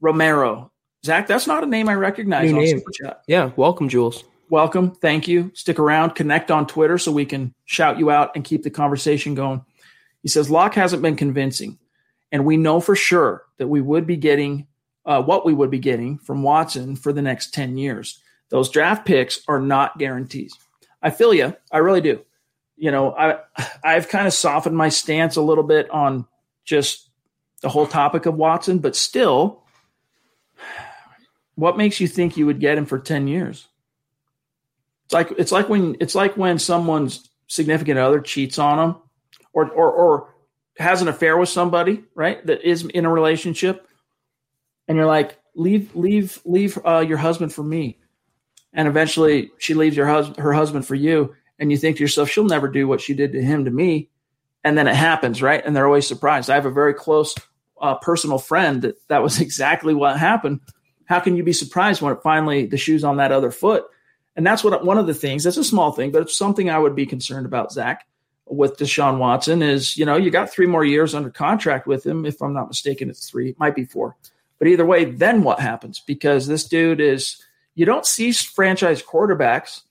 Romero. 0.00 0.70
Zach, 1.04 1.26
that's 1.26 1.46
not 1.46 1.62
a 1.62 1.66
name 1.66 1.88
I 1.88 1.94
recognize 1.94 2.50
New 2.50 2.60
name. 2.60 2.82
Yeah, 3.28 3.50
welcome, 3.56 3.88
Jules. 3.88 4.24
Welcome. 4.48 4.94
Thank 4.94 5.28
you. 5.28 5.50
Stick 5.54 5.78
around. 5.78 6.14
Connect 6.14 6.50
on 6.50 6.66
Twitter 6.66 6.98
so 6.98 7.12
we 7.12 7.26
can 7.26 7.54
shout 7.64 7.98
you 7.98 8.10
out 8.10 8.32
and 8.34 8.44
keep 8.44 8.62
the 8.62 8.70
conversation 8.70 9.34
going. 9.34 9.64
He 10.22 10.28
says 10.28 10.50
Lock 10.50 10.74
hasn't 10.74 11.02
been 11.02 11.16
convincing, 11.16 11.78
and 12.32 12.44
we 12.44 12.56
know 12.56 12.80
for 12.80 12.96
sure 12.96 13.44
that 13.58 13.68
we 13.68 13.80
would 13.80 14.06
be 14.06 14.16
getting 14.16 14.66
uh, 15.06 15.22
what 15.22 15.44
we 15.44 15.52
would 15.52 15.70
be 15.70 15.78
getting 15.78 16.18
from 16.18 16.42
Watson 16.42 16.96
for 16.96 17.12
the 17.12 17.22
next 17.22 17.52
10 17.52 17.76
years. 17.76 18.20
Those 18.48 18.70
draft 18.70 19.04
picks 19.04 19.40
are 19.48 19.60
not 19.60 19.98
guarantees. 19.98 20.54
I 21.02 21.10
feel 21.10 21.34
you. 21.34 21.54
I 21.70 21.78
really 21.78 22.00
do. 22.00 22.24
You 22.76 22.90
know, 22.90 23.14
I 23.14 23.38
I've 23.84 24.08
kind 24.08 24.26
of 24.26 24.32
softened 24.32 24.76
my 24.76 24.88
stance 24.88 25.36
a 25.36 25.42
little 25.42 25.64
bit 25.64 25.90
on 25.90 26.26
just 26.64 27.10
the 27.64 27.70
whole 27.70 27.86
topic 27.86 28.26
of 28.26 28.34
Watson, 28.34 28.78
but 28.78 28.94
still, 28.94 29.62
what 31.54 31.78
makes 31.78 31.98
you 31.98 32.06
think 32.06 32.36
you 32.36 32.44
would 32.44 32.60
get 32.60 32.76
him 32.76 32.84
for 32.84 32.98
10 32.98 33.26
years? 33.26 33.66
It's 35.06 35.14
like 35.14 35.32
it's 35.38 35.50
like 35.50 35.70
when 35.70 35.96
it's 35.98 36.14
like 36.14 36.36
when 36.36 36.58
someone's 36.58 37.26
significant 37.46 37.98
other 37.98 38.20
cheats 38.20 38.58
on 38.58 38.76
them 38.76 39.02
or 39.54 39.70
or 39.70 39.90
or 39.90 40.34
has 40.78 41.00
an 41.00 41.08
affair 41.08 41.38
with 41.38 41.48
somebody, 41.48 42.04
right? 42.14 42.44
That 42.46 42.68
is 42.68 42.84
in 42.84 43.06
a 43.06 43.10
relationship 43.10 43.88
and 44.86 44.96
you're 44.96 45.06
like, 45.06 45.38
"Leave 45.54 45.96
leave 45.96 46.38
leave 46.44 46.78
uh, 46.84 47.04
your 47.06 47.18
husband 47.18 47.52
for 47.52 47.62
me." 47.62 47.98
And 48.74 48.88
eventually 48.88 49.52
she 49.56 49.72
leaves 49.72 49.96
your 49.96 50.06
hus- 50.06 50.36
her 50.36 50.52
husband 50.52 50.86
for 50.86 50.94
you 50.94 51.34
and 51.58 51.70
you 51.70 51.78
think 51.78 51.96
to 51.96 52.02
yourself, 52.02 52.28
"She'll 52.28 52.44
never 52.44 52.68
do 52.68 52.86
what 52.86 53.00
she 53.00 53.14
did 53.14 53.32
to 53.32 53.42
him 53.42 53.64
to 53.64 53.70
me." 53.70 54.10
And 54.64 54.76
then 54.76 54.86
it 54.86 54.96
happens, 54.96 55.40
right? 55.40 55.64
And 55.64 55.74
they're 55.74 55.86
always 55.86 56.06
surprised. 56.06 56.50
I 56.50 56.54
have 56.56 56.66
a 56.66 56.70
very 56.70 56.92
close 56.92 57.34
uh, 57.80 57.96
personal 57.96 58.38
friend 58.38 58.82
that 58.82 58.96
that 59.08 59.22
was 59.22 59.40
exactly 59.42 59.94
what 59.94 60.18
happened. 60.18 60.60
How 61.06 61.20
can 61.20 61.36
you 61.36 61.42
be 61.42 61.52
surprised 61.52 62.00
when 62.00 62.12
it 62.12 62.22
finally 62.22 62.66
the 62.66 62.76
shoe's 62.76 63.04
on 63.04 63.18
that 63.18 63.32
other 63.32 63.50
foot? 63.50 63.84
And 64.36 64.46
that's 64.46 64.64
what 64.64 64.84
one 64.84 64.98
of 64.98 65.06
the 65.06 65.14
things. 65.14 65.44
That's 65.44 65.56
a 65.56 65.64
small 65.64 65.92
thing, 65.92 66.10
but 66.10 66.22
it's 66.22 66.36
something 66.36 66.68
I 66.68 66.78
would 66.78 66.96
be 66.96 67.06
concerned 67.06 67.46
about, 67.46 67.72
Zach, 67.72 68.06
with 68.46 68.78
Deshaun 68.78 69.18
Watson. 69.18 69.62
Is 69.62 69.96
you 69.96 70.04
know 70.04 70.16
you 70.16 70.30
got 70.30 70.50
three 70.50 70.66
more 70.66 70.84
years 70.84 71.14
under 71.14 71.30
contract 71.30 71.86
with 71.86 72.04
him. 72.04 72.26
If 72.26 72.42
I'm 72.42 72.54
not 72.54 72.68
mistaken, 72.68 73.10
it's 73.10 73.28
three, 73.28 73.54
might 73.58 73.76
be 73.76 73.84
four. 73.84 74.16
But 74.58 74.68
either 74.68 74.86
way, 74.86 75.04
then 75.04 75.42
what 75.42 75.60
happens? 75.60 76.00
Because 76.00 76.46
this 76.46 76.64
dude 76.64 77.00
is 77.00 77.42
you 77.74 77.86
don't 77.86 78.06
see 78.06 78.32
franchise 78.32 79.02
quarterbacks, 79.02 79.82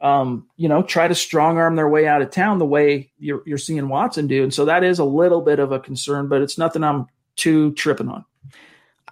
um, 0.00 0.46
you 0.56 0.68
know, 0.68 0.82
try 0.82 1.08
to 1.08 1.14
strong 1.14 1.58
arm 1.58 1.76
their 1.76 1.88
way 1.88 2.06
out 2.06 2.22
of 2.22 2.30
town 2.30 2.58
the 2.58 2.66
way 2.66 3.10
you're, 3.18 3.42
you're 3.46 3.58
seeing 3.58 3.88
Watson 3.88 4.26
do, 4.26 4.42
and 4.42 4.52
so 4.52 4.64
that 4.66 4.84
is 4.84 4.98
a 4.98 5.04
little 5.04 5.40
bit 5.40 5.58
of 5.58 5.72
a 5.72 5.80
concern, 5.80 6.28
but 6.28 6.42
it's 6.42 6.58
nothing 6.58 6.84
I'm 6.84 7.08
too 7.36 7.72
tripping 7.72 8.08
on. 8.08 8.24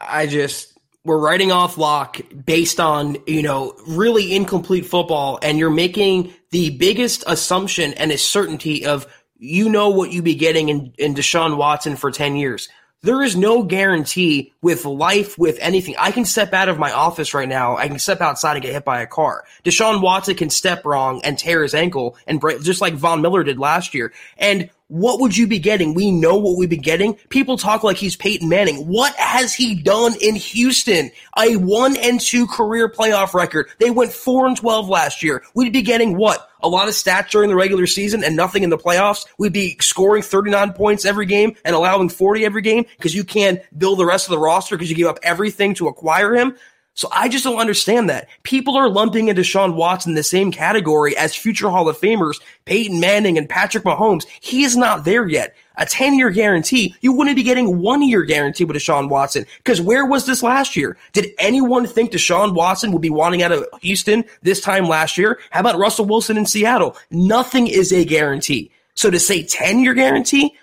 I 0.00 0.26
just 0.26 0.78
we're 1.04 1.18
writing 1.18 1.50
off 1.50 1.78
Lock 1.78 2.20
based 2.44 2.80
on 2.80 3.16
you 3.26 3.42
know 3.42 3.74
really 3.86 4.34
incomplete 4.34 4.86
football, 4.86 5.38
and 5.42 5.58
you're 5.58 5.70
making 5.70 6.32
the 6.50 6.70
biggest 6.70 7.24
assumption 7.26 7.94
and 7.94 8.12
a 8.12 8.18
certainty 8.18 8.86
of 8.86 9.06
you 9.38 9.68
know 9.68 9.90
what 9.90 10.12
you'd 10.12 10.24
be 10.24 10.34
getting 10.34 10.68
in, 10.68 10.92
in 10.98 11.14
Deshaun 11.14 11.56
Watson 11.56 11.96
for 11.96 12.10
ten 12.10 12.36
years. 12.36 12.68
There 13.02 13.22
is 13.22 13.34
no 13.34 13.62
guarantee 13.62 14.52
with 14.60 14.84
life, 14.84 15.38
with 15.38 15.58
anything. 15.60 15.94
I 15.98 16.10
can 16.10 16.26
step 16.26 16.52
out 16.52 16.68
of 16.68 16.78
my 16.78 16.92
office 16.92 17.32
right 17.32 17.48
now. 17.48 17.78
I 17.78 17.88
can 17.88 17.98
step 17.98 18.20
outside 18.20 18.56
and 18.56 18.62
get 18.62 18.74
hit 18.74 18.84
by 18.84 19.00
a 19.00 19.06
car. 19.06 19.44
Deshaun 19.64 20.02
Watson 20.02 20.34
can 20.34 20.50
step 20.50 20.84
wrong 20.84 21.22
and 21.24 21.38
tear 21.38 21.62
his 21.62 21.72
ankle 21.72 22.18
and 22.26 22.38
break, 22.38 22.60
just 22.60 22.82
like 22.82 22.92
Von 22.92 23.22
Miller 23.22 23.42
did 23.42 23.58
last 23.58 23.94
year. 23.94 24.12
And 24.36 24.68
what 24.90 25.20
would 25.20 25.36
you 25.36 25.46
be 25.46 25.60
getting? 25.60 25.94
We 25.94 26.10
know 26.10 26.36
what 26.36 26.58
we'd 26.58 26.68
be 26.68 26.76
getting. 26.76 27.14
People 27.28 27.56
talk 27.56 27.84
like 27.84 27.96
he's 27.96 28.16
Peyton 28.16 28.48
Manning. 28.48 28.88
What 28.88 29.14
has 29.14 29.54
he 29.54 29.80
done 29.80 30.14
in 30.20 30.34
Houston? 30.34 31.12
A 31.38 31.56
one 31.56 31.96
and 31.96 32.20
two 32.20 32.48
career 32.48 32.88
playoff 32.88 33.32
record. 33.32 33.68
They 33.78 33.90
went 33.90 34.12
four 34.12 34.48
and 34.48 34.56
12 34.56 34.88
last 34.88 35.22
year. 35.22 35.44
We'd 35.54 35.72
be 35.72 35.82
getting 35.82 36.16
what? 36.16 36.50
A 36.62 36.68
lot 36.68 36.88
of 36.88 36.94
stats 36.94 37.30
during 37.30 37.50
the 37.50 37.56
regular 37.56 37.86
season 37.86 38.24
and 38.24 38.36
nothing 38.36 38.64
in 38.64 38.70
the 38.70 38.76
playoffs. 38.76 39.26
We'd 39.38 39.52
be 39.52 39.76
scoring 39.80 40.22
39 40.22 40.72
points 40.72 41.04
every 41.04 41.26
game 41.26 41.54
and 41.64 41.74
allowing 41.76 42.08
40 42.08 42.44
every 42.44 42.60
game 42.60 42.84
because 42.96 43.14
you 43.14 43.24
can't 43.24 43.60
build 43.78 43.98
the 43.98 44.04
rest 44.04 44.26
of 44.26 44.32
the 44.32 44.38
roster 44.38 44.76
because 44.76 44.90
you 44.90 44.96
give 44.96 45.08
up 45.08 45.20
everything 45.22 45.72
to 45.74 45.86
acquire 45.86 46.34
him. 46.34 46.56
So 46.94 47.08
I 47.12 47.28
just 47.28 47.44
don't 47.44 47.58
understand 47.58 48.10
that. 48.10 48.28
People 48.42 48.76
are 48.76 48.88
lumping 48.88 49.28
into 49.28 49.42
Deshaun 49.42 49.74
Watson 49.74 50.14
the 50.14 50.22
same 50.22 50.50
category 50.50 51.16
as 51.16 51.34
future 51.34 51.70
Hall 51.70 51.88
of 51.88 51.98
Famers, 51.98 52.40
Peyton 52.64 53.00
Manning 53.00 53.38
and 53.38 53.48
Patrick 53.48 53.84
Mahomes. 53.84 54.26
He 54.40 54.64
is 54.64 54.76
not 54.76 55.04
there 55.04 55.26
yet. 55.26 55.54
A 55.76 55.86
10 55.86 56.14
year 56.14 56.30
guarantee, 56.30 56.94
you 57.00 57.12
wouldn't 57.12 57.36
be 57.36 57.42
getting 57.42 57.80
one 57.80 58.02
year 58.02 58.22
guarantee 58.22 58.64
with 58.64 58.76
Deshaun 58.76 59.08
Watson. 59.08 59.46
Because 59.58 59.80
where 59.80 60.04
was 60.04 60.26
this 60.26 60.42
last 60.42 60.76
year? 60.76 60.98
Did 61.12 61.30
anyone 61.38 61.86
think 61.86 62.12
Deshaun 62.12 62.54
Watson 62.54 62.92
would 62.92 63.00
be 63.00 63.08
wanting 63.08 63.42
out 63.42 63.52
of 63.52 63.66
Houston 63.80 64.24
this 64.42 64.60
time 64.60 64.84
last 64.84 65.16
year? 65.16 65.38
How 65.50 65.60
about 65.60 65.78
Russell 65.78 66.04
Wilson 66.04 66.36
in 66.36 66.44
Seattle? 66.44 66.96
Nothing 67.10 67.66
is 67.66 67.92
a 67.92 68.04
guarantee. 68.04 68.72
So 68.94 69.10
to 69.10 69.18
say 69.18 69.42
10 69.42 69.80
year 69.80 69.94
guarantee, 69.94 70.54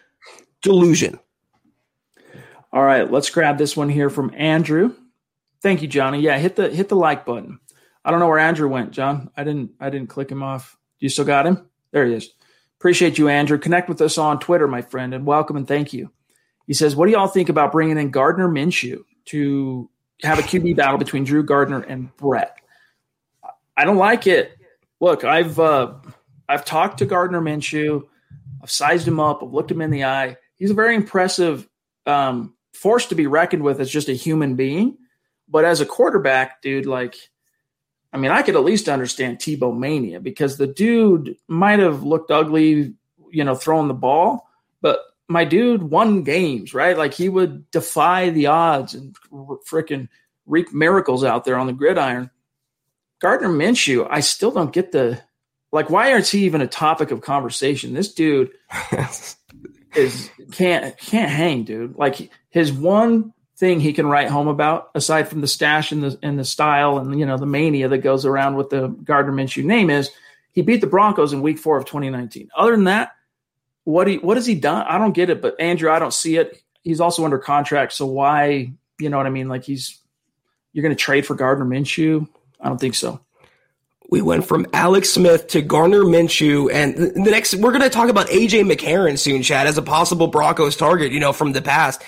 delusion. 0.61 1.19
All 2.71 2.83
right, 2.83 3.09
let's 3.09 3.29
grab 3.29 3.57
this 3.57 3.75
one 3.75 3.89
here 3.89 4.09
from 4.09 4.31
Andrew. 4.35 4.93
Thank 5.61 5.81
you, 5.81 5.87
Johnny. 5.87 6.21
Yeah, 6.21 6.37
hit 6.37 6.55
the 6.55 6.69
hit 6.69 6.89
the 6.89 6.95
like 6.95 7.25
button. 7.25 7.59
I 8.05 8.11
don't 8.11 8.19
know 8.19 8.27
where 8.27 8.39
Andrew 8.39 8.69
went, 8.69 8.91
John. 8.91 9.29
I 9.35 9.43
didn't 9.43 9.71
I 9.79 9.89
didn't 9.89 10.09
click 10.09 10.31
him 10.31 10.43
off. 10.43 10.77
You 10.99 11.09
still 11.09 11.25
got 11.25 11.47
him? 11.47 11.67
There 11.91 12.05
he 12.05 12.13
is. 12.13 12.29
Appreciate 12.79 13.17
you, 13.17 13.27
Andrew. 13.27 13.57
Connect 13.57 13.89
with 13.89 14.01
us 14.01 14.17
on 14.17 14.39
Twitter, 14.39 14.67
my 14.67 14.81
friend, 14.81 15.13
and 15.13 15.25
welcome 15.25 15.57
and 15.57 15.67
thank 15.67 15.93
you. 15.93 16.11
He 16.67 16.73
says, 16.73 16.95
"What 16.95 17.07
do 17.07 17.11
y'all 17.11 17.27
think 17.27 17.49
about 17.49 17.71
bringing 17.71 17.97
in 17.97 18.11
Gardner 18.11 18.47
Minshew 18.47 19.03
to 19.25 19.89
have 20.23 20.39
a 20.39 20.43
QB 20.43 20.75
battle 20.75 20.97
between 20.97 21.23
Drew 21.23 21.43
Gardner 21.43 21.81
and 21.81 22.15
Brett?" 22.17 22.57
I 23.75 23.85
don't 23.85 23.97
like 23.97 24.27
it. 24.27 24.57
Look, 24.99 25.23
I've 25.23 25.59
uh, 25.59 25.93
I've 26.47 26.65
talked 26.65 26.99
to 26.99 27.05
Gardner 27.05 27.41
Minshew. 27.41 28.03
I've 28.61 28.71
sized 28.71 29.07
him 29.07 29.19
up. 29.19 29.43
I've 29.43 29.53
looked 29.53 29.71
him 29.71 29.81
in 29.81 29.91
the 29.91 30.05
eye. 30.05 30.37
He's 30.55 30.71
a 30.71 30.75
very 30.75 30.95
impressive 30.95 31.67
um, 32.05 32.55
force 32.73 33.07
to 33.07 33.15
be 33.15 33.27
reckoned 33.27 33.63
with 33.63 33.79
as 33.79 33.89
just 33.89 34.09
a 34.09 34.13
human 34.13 34.55
being. 34.55 34.97
But 35.49 35.65
as 35.65 35.81
a 35.81 35.85
quarterback, 35.85 36.61
dude, 36.61 36.85
like, 36.85 37.15
I 38.11 38.17
mean, 38.17 38.31
I 38.31 38.41
could 38.41 38.55
at 38.55 38.63
least 38.63 38.89
understand 38.89 39.37
Tebow 39.37 39.77
mania 39.77 40.19
because 40.19 40.57
the 40.57 40.67
dude 40.67 41.37
might 41.47 41.79
have 41.79 42.03
looked 42.03 42.31
ugly, 42.31 42.93
you 43.31 43.43
know, 43.43 43.55
throwing 43.55 43.87
the 43.87 43.93
ball, 43.93 44.49
but 44.81 44.99
my 45.27 45.43
dude 45.43 45.83
won 45.83 46.23
games, 46.23 46.73
right? 46.73 46.97
Like 46.97 47.13
he 47.13 47.29
would 47.29 47.69
defy 47.71 48.29
the 48.29 48.47
odds 48.47 48.93
and 48.93 49.15
freaking 49.69 50.07
wreak 50.45 50.73
miracles 50.73 51.23
out 51.23 51.43
there 51.43 51.57
on 51.57 51.67
the 51.67 51.73
gridiron. 51.73 52.31
Gardner 53.19 53.49
Minshew, 53.49 54.07
I 54.09 54.21
still 54.21 54.51
don't 54.51 54.71
get 54.71 54.91
the 54.91 55.21
like. 55.71 55.89
Why 55.89 56.11
aren't 56.11 56.27
he 56.27 56.45
even 56.45 56.61
a 56.61 56.67
topic 56.67 57.11
of 57.11 57.21
conversation? 57.21 57.93
This 57.93 58.13
dude 58.13 58.51
is 59.95 60.29
can't 60.51 60.97
can't 60.97 61.31
hang, 61.31 61.63
dude. 61.63 61.97
Like 61.97 62.29
his 62.49 62.71
one 62.71 63.33
thing 63.57 63.79
he 63.79 63.93
can 63.93 64.07
write 64.07 64.29
home 64.29 64.47
about, 64.47 64.91
aside 64.95 65.27
from 65.27 65.41
the 65.41 65.47
stash 65.47 65.91
and 65.91 66.03
the 66.03 66.17
and 66.21 66.37
the 66.37 66.45
style 66.45 66.97
and 66.99 67.19
you 67.19 67.25
know 67.25 67.37
the 67.37 67.45
mania 67.45 67.87
that 67.89 67.99
goes 67.99 68.25
around 68.25 68.55
with 68.55 68.69
the 68.69 68.87
Gardner 68.87 69.33
Minshew 69.33 69.63
name, 69.63 69.89
is 69.89 70.09
he 70.51 70.61
beat 70.61 70.81
the 70.81 70.87
Broncos 70.87 71.33
in 71.33 71.41
Week 71.41 71.57
Four 71.57 71.77
of 71.77 71.85
2019. 71.85 72.49
Other 72.55 72.71
than 72.71 72.85
that, 72.85 73.11
what 73.83 74.07
he 74.07 74.17
what 74.17 74.37
has 74.37 74.45
he 74.45 74.55
done? 74.55 74.85
I 74.87 74.97
don't 74.97 75.13
get 75.13 75.29
it. 75.29 75.41
But 75.41 75.59
Andrew, 75.59 75.91
I 75.91 75.99
don't 75.99 76.13
see 76.13 76.37
it. 76.37 76.61
He's 76.83 77.01
also 77.01 77.25
under 77.25 77.37
contract, 77.37 77.93
so 77.93 78.05
why? 78.05 78.71
You 78.99 79.09
know 79.09 79.17
what 79.17 79.27
I 79.27 79.31
mean? 79.31 79.49
Like 79.49 79.63
he's 79.63 79.99
you're 80.73 80.83
going 80.83 80.95
to 80.95 81.01
trade 81.01 81.25
for 81.25 81.33
Gardner 81.33 81.65
Minshew? 81.65 82.27
I 82.61 82.69
don't 82.69 82.79
think 82.79 82.95
so. 82.95 83.19
We 84.09 84.21
went 84.21 84.45
from 84.45 84.67
Alex 84.73 85.09
Smith 85.09 85.47
to 85.47 85.61
Gardner 85.61 86.03
Minshew, 86.03 86.71
and 86.71 86.95
the 86.95 87.31
next 87.31 87.55
we're 87.55 87.71
going 87.71 87.81
to 87.81 87.89
talk 87.89 88.09
about 88.09 88.27
AJ 88.27 88.71
McCarron 88.71 89.17
soon, 89.17 89.41
Chad, 89.41 89.67
as 89.67 89.77
a 89.77 89.81
possible 89.81 90.27
Broncos 90.27 90.77
target. 90.77 91.11
You 91.11 91.19
know, 91.19 91.33
from 91.33 91.51
the 91.51 91.61
past, 91.61 92.03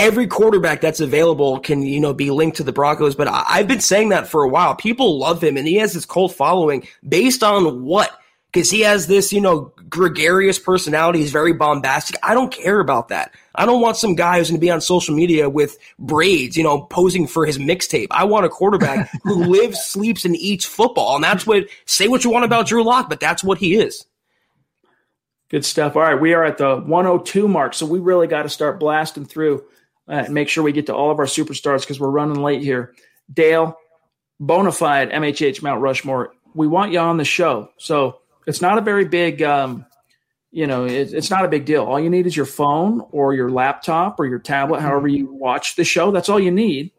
every 0.00 0.26
quarterback 0.26 0.80
that's 0.80 1.00
available 1.00 1.60
can 1.60 1.82
you 1.82 2.00
know 2.00 2.14
be 2.14 2.30
linked 2.30 2.56
to 2.56 2.64
the 2.64 2.72
Broncos. 2.72 3.14
But 3.14 3.28
I, 3.28 3.58
have 3.58 3.68
been 3.68 3.80
saying 3.80 4.08
that 4.08 4.26
for 4.26 4.42
a 4.42 4.48
while. 4.48 4.74
People 4.74 5.18
love 5.18 5.42
him, 5.44 5.56
and 5.56 5.68
he 5.68 5.76
has 5.76 5.92
this 5.92 6.06
cult 6.06 6.34
following 6.34 6.88
based 7.06 7.42
on 7.42 7.84
what? 7.84 8.16
Because 8.52 8.68
he 8.68 8.80
has 8.80 9.06
this, 9.06 9.32
you 9.32 9.40
know, 9.40 9.72
gregarious 9.88 10.58
personality. 10.58 11.20
He's 11.20 11.30
very 11.30 11.52
bombastic. 11.52 12.16
I 12.20 12.34
don't 12.34 12.52
care 12.52 12.80
about 12.80 13.08
that. 13.08 13.32
I 13.54 13.64
don't 13.64 13.80
want 13.80 13.96
some 13.96 14.16
guy 14.16 14.38
who's 14.38 14.48
going 14.48 14.58
to 14.58 14.64
be 14.64 14.72
on 14.72 14.80
social 14.80 15.14
media 15.14 15.48
with 15.48 15.78
braids, 16.00 16.56
you 16.56 16.64
know, 16.64 16.82
posing 16.82 17.28
for 17.28 17.46
his 17.46 17.58
mixtape. 17.58 18.08
I 18.10 18.24
want 18.24 18.46
a 18.46 18.48
quarterback 18.48 19.08
who 19.22 19.44
lives, 19.44 19.78
sleeps, 19.80 20.24
and 20.24 20.34
eats 20.34 20.64
football. 20.64 21.14
And 21.14 21.22
that's 21.22 21.46
what, 21.46 21.66
say 21.84 22.08
what 22.08 22.24
you 22.24 22.30
want 22.30 22.44
about 22.44 22.66
Drew 22.66 22.82
Lock, 22.82 23.08
but 23.08 23.20
that's 23.20 23.44
what 23.44 23.58
he 23.58 23.76
is. 23.76 24.04
Good 25.48 25.64
stuff. 25.64 25.94
All 25.94 26.02
right, 26.02 26.20
we 26.20 26.34
are 26.34 26.44
at 26.44 26.58
the 26.58 26.76
102 26.80 27.46
mark, 27.46 27.74
so 27.74 27.86
we 27.86 28.00
really 28.00 28.26
got 28.26 28.42
to 28.42 28.48
start 28.48 28.80
blasting 28.80 29.26
through 29.26 29.64
uh, 30.10 30.24
and 30.24 30.34
make 30.34 30.48
sure 30.48 30.64
we 30.64 30.72
get 30.72 30.86
to 30.86 30.94
all 30.94 31.10
of 31.10 31.18
our 31.18 31.26
superstars 31.26 31.80
because 31.80 32.00
we're 32.00 32.10
running 32.10 32.42
late 32.42 32.62
here. 32.62 32.94
Dale, 33.32 33.76
bona 34.40 34.72
fide 34.72 35.10
MHH 35.10 35.62
Mount 35.62 35.80
Rushmore. 35.80 36.32
We 36.54 36.66
want 36.66 36.92
you 36.92 36.98
on 36.98 37.16
the 37.16 37.24
show, 37.24 37.70
so 37.78 38.20
it's 38.46 38.60
not 38.60 38.76
a 38.76 38.80
very 38.80 39.04
big, 39.04 39.40
um, 39.40 39.86
you 40.50 40.66
know, 40.66 40.84
it, 40.84 41.12
it's 41.12 41.30
not 41.30 41.44
a 41.44 41.48
big 41.48 41.64
deal. 41.64 41.84
All 41.84 42.00
you 42.00 42.10
need 42.10 42.26
is 42.26 42.36
your 42.36 42.46
phone 42.46 43.02
or 43.12 43.34
your 43.34 43.50
laptop 43.50 44.18
or 44.18 44.26
your 44.26 44.40
tablet, 44.40 44.80
however 44.80 45.06
you 45.06 45.32
watch 45.32 45.76
the 45.76 45.84
show. 45.84 46.10
That's 46.10 46.28
all 46.28 46.40
you 46.40 46.50
need, 46.50 46.90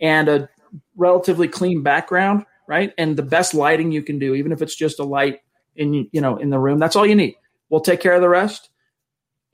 and 0.00 0.28
a 0.28 0.48
relatively 0.96 1.46
clean 1.46 1.84
background, 1.84 2.44
right? 2.66 2.92
And 2.98 3.16
the 3.16 3.22
best 3.22 3.54
lighting 3.54 3.92
you 3.92 4.02
can 4.02 4.18
do, 4.18 4.34
even 4.34 4.50
if 4.50 4.62
it's 4.62 4.74
just 4.74 4.98
a 4.98 5.04
light 5.04 5.40
in 5.76 6.08
you 6.10 6.20
know 6.20 6.38
in 6.38 6.50
the 6.50 6.58
room. 6.58 6.80
That's 6.80 6.96
all 6.96 7.06
you 7.06 7.14
need 7.14 7.36
We'll 7.70 7.80
take 7.80 8.00
care 8.00 8.14
of 8.14 8.20
the 8.20 8.28
rest. 8.28 8.70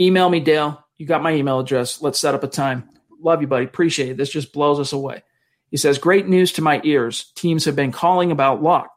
Email 0.01 0.29
me, 0.29 0.41
Dale. 0.41 0.85
You 0.97 1.07
got 1.07 1.23
my 1.23 1.35
email 1.35 1.61
address. 1.61 2.01
Let's 2.01 2.19
set 2.19 2.35
up 2.35 2.45
a 2.45 2.49
time. 2.49 2.89
Love 3.25 3.41
you, 3.41 3.49
buddy. 3.49 3.65
Appreciate 3.65 4.11
it. 4.11 4.17
This 4.17 4.31
just 4.31 4.53
blows 4.53 4.79
us 4.79 4.93
away. 4.93 5.23
He 5.71 5.77
says, 5.77 5.99
Great 5.99 6.29
news 6.29 6.53
to 6.53 6.63
my 6.63 6.81
ears. 6.85 7.33
Teams 7.35 7.65
have 7.65 7.75
been 7.75 7.91
calling 7.91 8.31
about 8.31 8.63
Lock. 8.63 8.91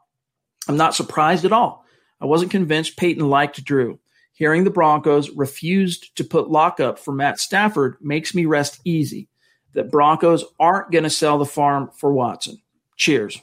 I'm 0.68 0.76
not 0.76 0.94
surprised 0.94 1.44
at 1.44 1.52
all. 1.52 1.84
I 2.20 2.26
wasn't 2.26 2.50
convinced 2.50 2.96
Paton 2.96 3.28
liked 3.28 3.64
Drew. 3.64 3.98
Hearing 4.32 4.64
the 4.64 4.70
Broncos 4.70 5.30
refused 5.30 6.14
to 6.16 6.24
put 6.24 6.50
Lock 6.50 6.78
up 6.78 6.98
for 6.98 7.12
Matt 7.12 7.40
Stafford 7.40 7.96
makes 8.00 8.34
me 8.34 8.44
rest 8.44 8.80
easy 8.84 9.28
that 9.72 9.90
Broncos 9.90 10.44
aren't 10.60 10.92
going 10.92 11.04
to 11.04 11.10
sell 11.10 11.38
the 11.38 11.44
farm 11.44 11.90
for 11.96 12.12
Watson. 12.12 12.60
Cheers. 12.96 13.40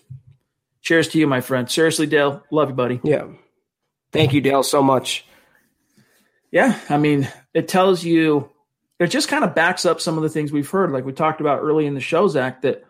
Cheers 0.82 1.08
to 1.10 1.20
you, 1.20 1.28
my 1.28 1.42
friend. 1.42 1.70
Seriously, 1.70 2.06
Dale. 2.06 2.44
Love 2.52 2.70
you, 2.70 2.76
buddy. 2.76 3.02
Yeah. 3.04 3.28
Thank 4.12 4.34
you, 4.34 4.42
Dale, 4.42 4.64
so 4.64 4.84
much. 4.84 5.26
Yeah, 6.52 6.80
I 6.90 6.98
mean, 6.98 7.28
it 7.54 7.68
tells 7.68 8.04
you, 8.04 8.50
it 9.00 9.08
just 9.08 9.28
kind 9.28 9.44
of 9.44 9.56
backs 9.56 9.86
up 9.86 10.00
some 10.00 10.18
of 10.18 10.24
the 10.24 10.30
things 10.30 10.52
we've 10.52 10.70
heard, 10.70 10.92
like 10.92 11.06
we 11.06 11.12
talked 11.12 11.42
about 11.42 11.62
early 11.62 11.86
in 11.86 11.94
the 11.94 12.00
show, 12.02 12.28
Zach. 12.28 12.62
That 12.62 12.84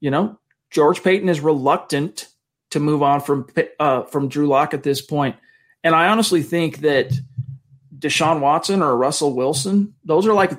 you 0.00 0.10
know, 0.10 0.38
George 0.70 1.02
Paton 1.02 1.28
is 1.28 1.40
reluctant 1.40 2.28
to 2.70 2.80
move 2.80 3.02
on 3.02 3.20
from 3.20 3.46
uh, 3.78 4.02
from 4.02 4.28
Drew 4.28 4.48
Lock 4.48 4.74
at 4.74 4.82
this 4.82 5.00
point. 5.00 5.36
and 5.84 5.94
I 5.94 6.08
honestly 6.08 6.42
think 6.42 6.78
that 6.78 7.12
Deshaun 7.96 8.40
Watson 8.40 8.82
or 8.82 8.96
Russell 8.96 9.34
Wilson, 9.34 9.94
those 10.04 10.26
are 10.26 10.34
like 10.34 10.52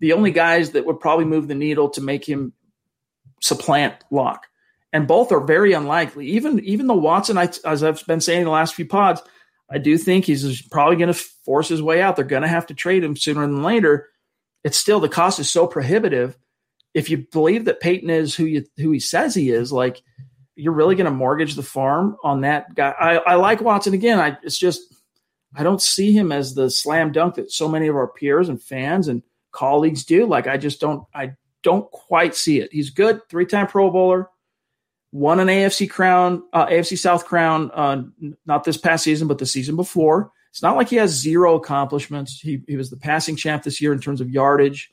the 0.00 0.12
only 0.12 0.32
guys 0.32 0.72
that 0.72 0.84
would 0.84 0.98
probably 0.98 1.24
move 1.24 1.46
the 1.46 1.54
needle 1.54 1.90
to 1.90 2.00
make 2.00 2.28
him 2.28 2.52
supplant 3.40 3.94
Lock, 4.10 4.46
and 4.92 5.06
both 5.06 5.30
are 5.30 5.40
very 5.40 5.72
unlikely. 5.72 6.26
Even 6.26 6.58
even 6.64 6.88
the 6.88 6.94
Watson, 6.94 7.38
I, 7.38 7.48
as 7.64 7.84
I've 7.84 8.04
been 8.06 8.20
saying 8.20 8.40
in 8.40 8.46
the 8.46 8.50
last 8.50 8.74
few 8.74 8.86
pods, 8.86 9.22
I 9.70 9.78
do 9.78 9.96
think 9.96 10.24
he's 10.24 10.62
probably 10.62 10.96
going 10.96 11.12
to 11.12 11.20
force 11.44 11.68
his 11.68 11.80
way 11.80 12.02
out. 12.02 12.16
They're 12.16 12.24
going 12.24 12.42
to 12.42 12.48
have 12.48 12.66
to 12.66 12.74
trade 12.74 13.04
him 13.04 13.16
sooner 13.16 13.42
than 13.42 13.62
later. 13.62 14.08
It's 14.64 14.78
still 14.78 15.00
the 15.00 15.08
cost 15.08 15.38
is 15.38 15.50
so 15.50 15.66
prohibitive. 15.66 16.36
If 16.94 17.10
you 17.10 17.26
believe 17.32 17.64
that 17.64 17.80
Paton 17.80 18.10
is 18.10 18.34
who 18.34 18.44
you 18.44 18.64
who 18.76 18.90
he 18.90 19.00
says 19.00 19.34
he 19.34 19.50
is, 19.50 19.72
like 19.72 20.02
you're 20.54 20.72
really 20.72 20.94
going 20.94 21.06
to 21.06 21.10
mortgage 21.10 21.54
the 21.54 21.62
farm 21.62 22.16
on 22.22 22.42
that 22.42 22.74
guy. 22.74 22.90
I, 22.90 23.16
I 23.16 23.34
like 23.36 23.60
Watson 23.60 23.94
again. 23.94 24.18
I 24.18 24.36
it's 24.42 24.58
just 24.58 24.82
I 25.54 25.62
don't 25.62 25.80
see 25.80 26.12
him 26.12 26.32
as 26.32 26.54
the 26.54 26.70
slam 26.70 27.12
dunk 27.12 27.36
that 27.36 27.50
so 27.50 27.68
many 27.68 27.88
of 27.88 27.96
our 27.96 28.08
peers 28.08 28.48
and 28.48 28.62
fans 28.62 29.08
and 29.08 29.22
colleagues 29.50 30.04
do. 30.04 30.26
Like 30.26 30.46
I 30.46 30.56
just 30.58 30.80
don't 30.80 31.06
I 31.14 31.32
don't 31.62 31.90
quite 31.90 32.34
see 32.34 32.60
it. 32.60 32.72
He's 32.72 32.90
good, 32.90 33.20
three 33.28 33.46
time 33.46 33.66
Pro 33.66 33.90
Bowler 33.90 34.28
won 35.12 35.40
an 35.40 35.48
AFC 35.48 35.88
crown, 35.88 36.42
uh, 36.52 36.66
AFC 36.66 36.98
South 36.98 37.26
crown, 37.26 37.70
uh, 37.74 38.02
not 38.46 38.64
this 38.64 38.78
past 38.78 39.04
season, 39.04 39.28
but 39.28 39.38
the 39.38 39.46
season 39.46 39.76
before. 39.76 40.32
It's 40.52 40.62
not 40.62 40.76
like 40.76 40.90
he 40.90 40.96
has 40.96 41.10
zero 41.10 41.54
accomplishments. 41.54 42.38
He, 42.38 42.62
he 42.68 42.76
was 42.76 42.90
the 42.90 42.96
passing 42.98 43.36
champ 43.36 43.62
this 43.62 43.80
year 43.80 43.92
in 43.92 44.00
terms 44.00 44.20
of 44.20 44.30
yardage, 44.30 44.92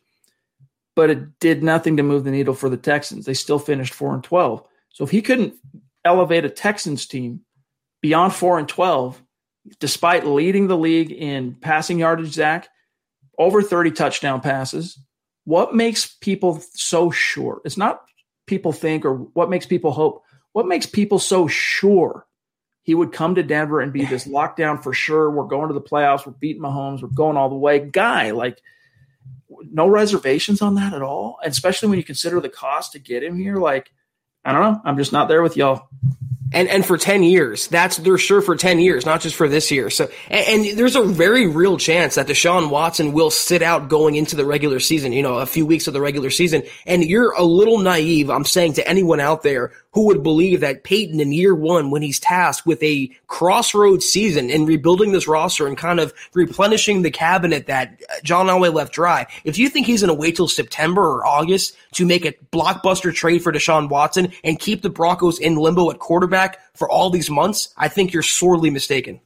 but 0.95 1.09
it 1.09 1.37
did 1.39 1.61
nothing 1.61 1.97
to 1.97 2.03
move 2.03 2.23
the 2.23 2.31
needle 2.31 2.53
for 2.53 2.69
the 2.69 2.77
Texans. 2.77 3.25
They 3.25 3.33
still 3.33 3.59
finished 3.59 3.93
four 3.93 4.13
and 4.13 4.23
twelve. 4.23 4.63
So 4.93 5.03
if 5.03 5.11
he 5.11 5.21
couldn't 5.21 5.53
elevate 6.05 6.45
a 6.45 6.49
Texans 6.49 7.05
team 7.05 7.41
beyond 8.01 8.33
four 8.33 8.57
and 8.57 8.69
twelve, 8.69 9.21
despite 9.79 10.25
leading 10.25 10.67
the 10.67 10.77
league 10.77 11.11
in 11.11 11.55
passing 11.55 11.99
yardage, 11.99 12.31
Zach, 12.31 12.69
over 13.37 13.61
thirty 13.61 13.91
touchdown 13.91 14.39
passes, 14.39 14.97
what 15.43 15.75
makes 15.75 16.15
people 16.21 16.63
so 16.73 17.11
sure? 17.11 17.61
It's 17.65 17.77
not 17.77 18.01
people 18.47 18.71
think 18.71 19.03
or 19.03 19.13
what 19.15 19.49
makes 19.49 19.65
people 19.65 19.91
hope? 19.91 20.23
What 20.53 20.67
makes 20.67 20.85
people 20.85 21.19
so 21.19 21.47
sure 21.47 22.25
he 22.89 22.95
would 22.95 23.13
come 23.13 23.35
to 23.35 23.43
Denver 23.43 23.81
and 23.81 23.93
be 23.93 24.03
this 24.03 24.27
lockdown 24.27 24.81
for 24.81 24.93
sure? 24.93 25.29
We're 25.29 25.43
going 25.43 25.67
to 25.67 25.75
the 25.75 25.79
playoffs. 25.79 26.25
We're 26.25 26.31
beating 26.31 26.63
Mahomes. 26.63 27.03
We're 27.03 27.09
going 27.09 27.37
all 27.37 27.49
the 27.49 27.55
way. 27.55 27.77
Guy, 27.77 28.31
like, 28.31 28.59
no 29.71 29.87
reservations 29.87 30.63
on 30.63 30.73
that 30.73 30.95
at 30.95 31.03
all. 31.03 31.37
And 31.43 31.51
especially 31.51 31.89
when 31.89 31.99
you 31.99 32.03
consider 32.03 32.41
the 32.41 32.49
cost 32.49 32.93
to 32.93 32.99
get 32.99 33.23
him 33.23 33.37
here. 33.37 33.57
Like, 33.57 33.91
I 34.43 34.53
don't 34.53 34.61
know. 34.63 34.81
I'm 34.83 34.97
just 34.97 35.13
not 35.13 35.27
there 35.27 35.43
with 35.43 35.55
y'all 35.55 35.87
and 36.51 36.67
and 36.67 36.85
for 36.85 36.97
10 36.97 37.23
years 37.23 37.67
that's 37.67 37.97
they're 37.97 38.17
sure 38.17 38.41
for 38.41 38.55
10 38.55 38.79
years 38.79 39.05
not 39.05 39.21
just 39.21 39.35
for 39.35 39.47
this 39.47 39.71
year 39.71 39.89
so 39.89 40.09
and, 40.29 40.65
and, 40.65 40.77
there's 40.77 40.95
a 40.95 41.03
very 41.03 41.47
real 41.47 41.77
chance 41.77 42.15
that 42.15 42.27
deshaun 42.27 42.69
watson 42.69 43.11
will 43.11 43.29
sit 43.29 43.61
out 43.61 43.89
going 43.89 44.15
into 44.15 44.35
the 44.35 44.45
regular 44.45 44.79
season 44.79 45.11
you 45.11 45.21
know 45.21 45.35
a 45.35 45.45
few 45.45 45.65
weeks 45.65 45.87
of 45.87 45.93
the 45.93 46.01
regular 46.01 46.29
season 46.29 46.63
and 46.85 47.03
you're 47.03 47.31
a 47.33 47.43
little 47.43 47.79
naive 47.79 48.29
i'm 48.29 48.45
saying 48.45 48.73
to 48.73 48.87
anyone 48.87 49.19
out 49.19 49.43
there 49.43 49.71
who 49.93 50.05
would 50.05 50.21
believe 50.21 50.59
that 50.61 50.83
Paton 50.83 51.19
in 51.19 51.31
year 51.31 51.55
one, 51.55 51.89
when 51.89 52.01
he's 52.01 52.19
tasked 52.19 52.67
with 52.67 52.81
a 52.83 53.11
crossroads 53.27 54.05
season 54.05 54.51
and 54.51 54.67
rebuilding 54.67 55.11
this 55.11 55.27
roster 55.27 55.65
and 55.65 55.77
kind 55.77 55.99
of 55.99 56.13
replenishing 56.33 57.01
the 57.01 57.11
cabinet 57.11 57.65
that 57.67 57.99
John 58.23 58.47
Elway 58.47 58.73
left 58.73 58.93
dry, 58.93 59.25
if 59.43 59.57
you 59.57 59.67
think 59.69 59.87
he's 59.87 60.01
going 60.01 60.15
to 60.15 60.19
wait 60.19 60.35
till 60.35 60.47
September 60.47 61.01
or 61.01 61.25
August 61.25 61.75
to 61.93 62.05
make 62.05 62.25
a 62.25 62.33
blockbuster 62.51 63.13
trade 63.13 63.41
for 63.41 63.51
Deshaun 63.51 63.89
Watson 63.89 64.31
and 64.43 64.59
keep 64.59 64.81
the 64.81 64.89
Broncos 64.89 65.39
in 65.39 65.55
limbo 65.55 65.89
at 65.89 65.99
quarterback 65.99 66.59
for 66.75 66.89
all 66.89 67.09
these 67.09 67.29
months, 67.29 67.73
I 67.77 67.87
think 67.87 68.13
you're 68.13 68.23
sorely 68.23 68.69
mistaken. 68.69 69.19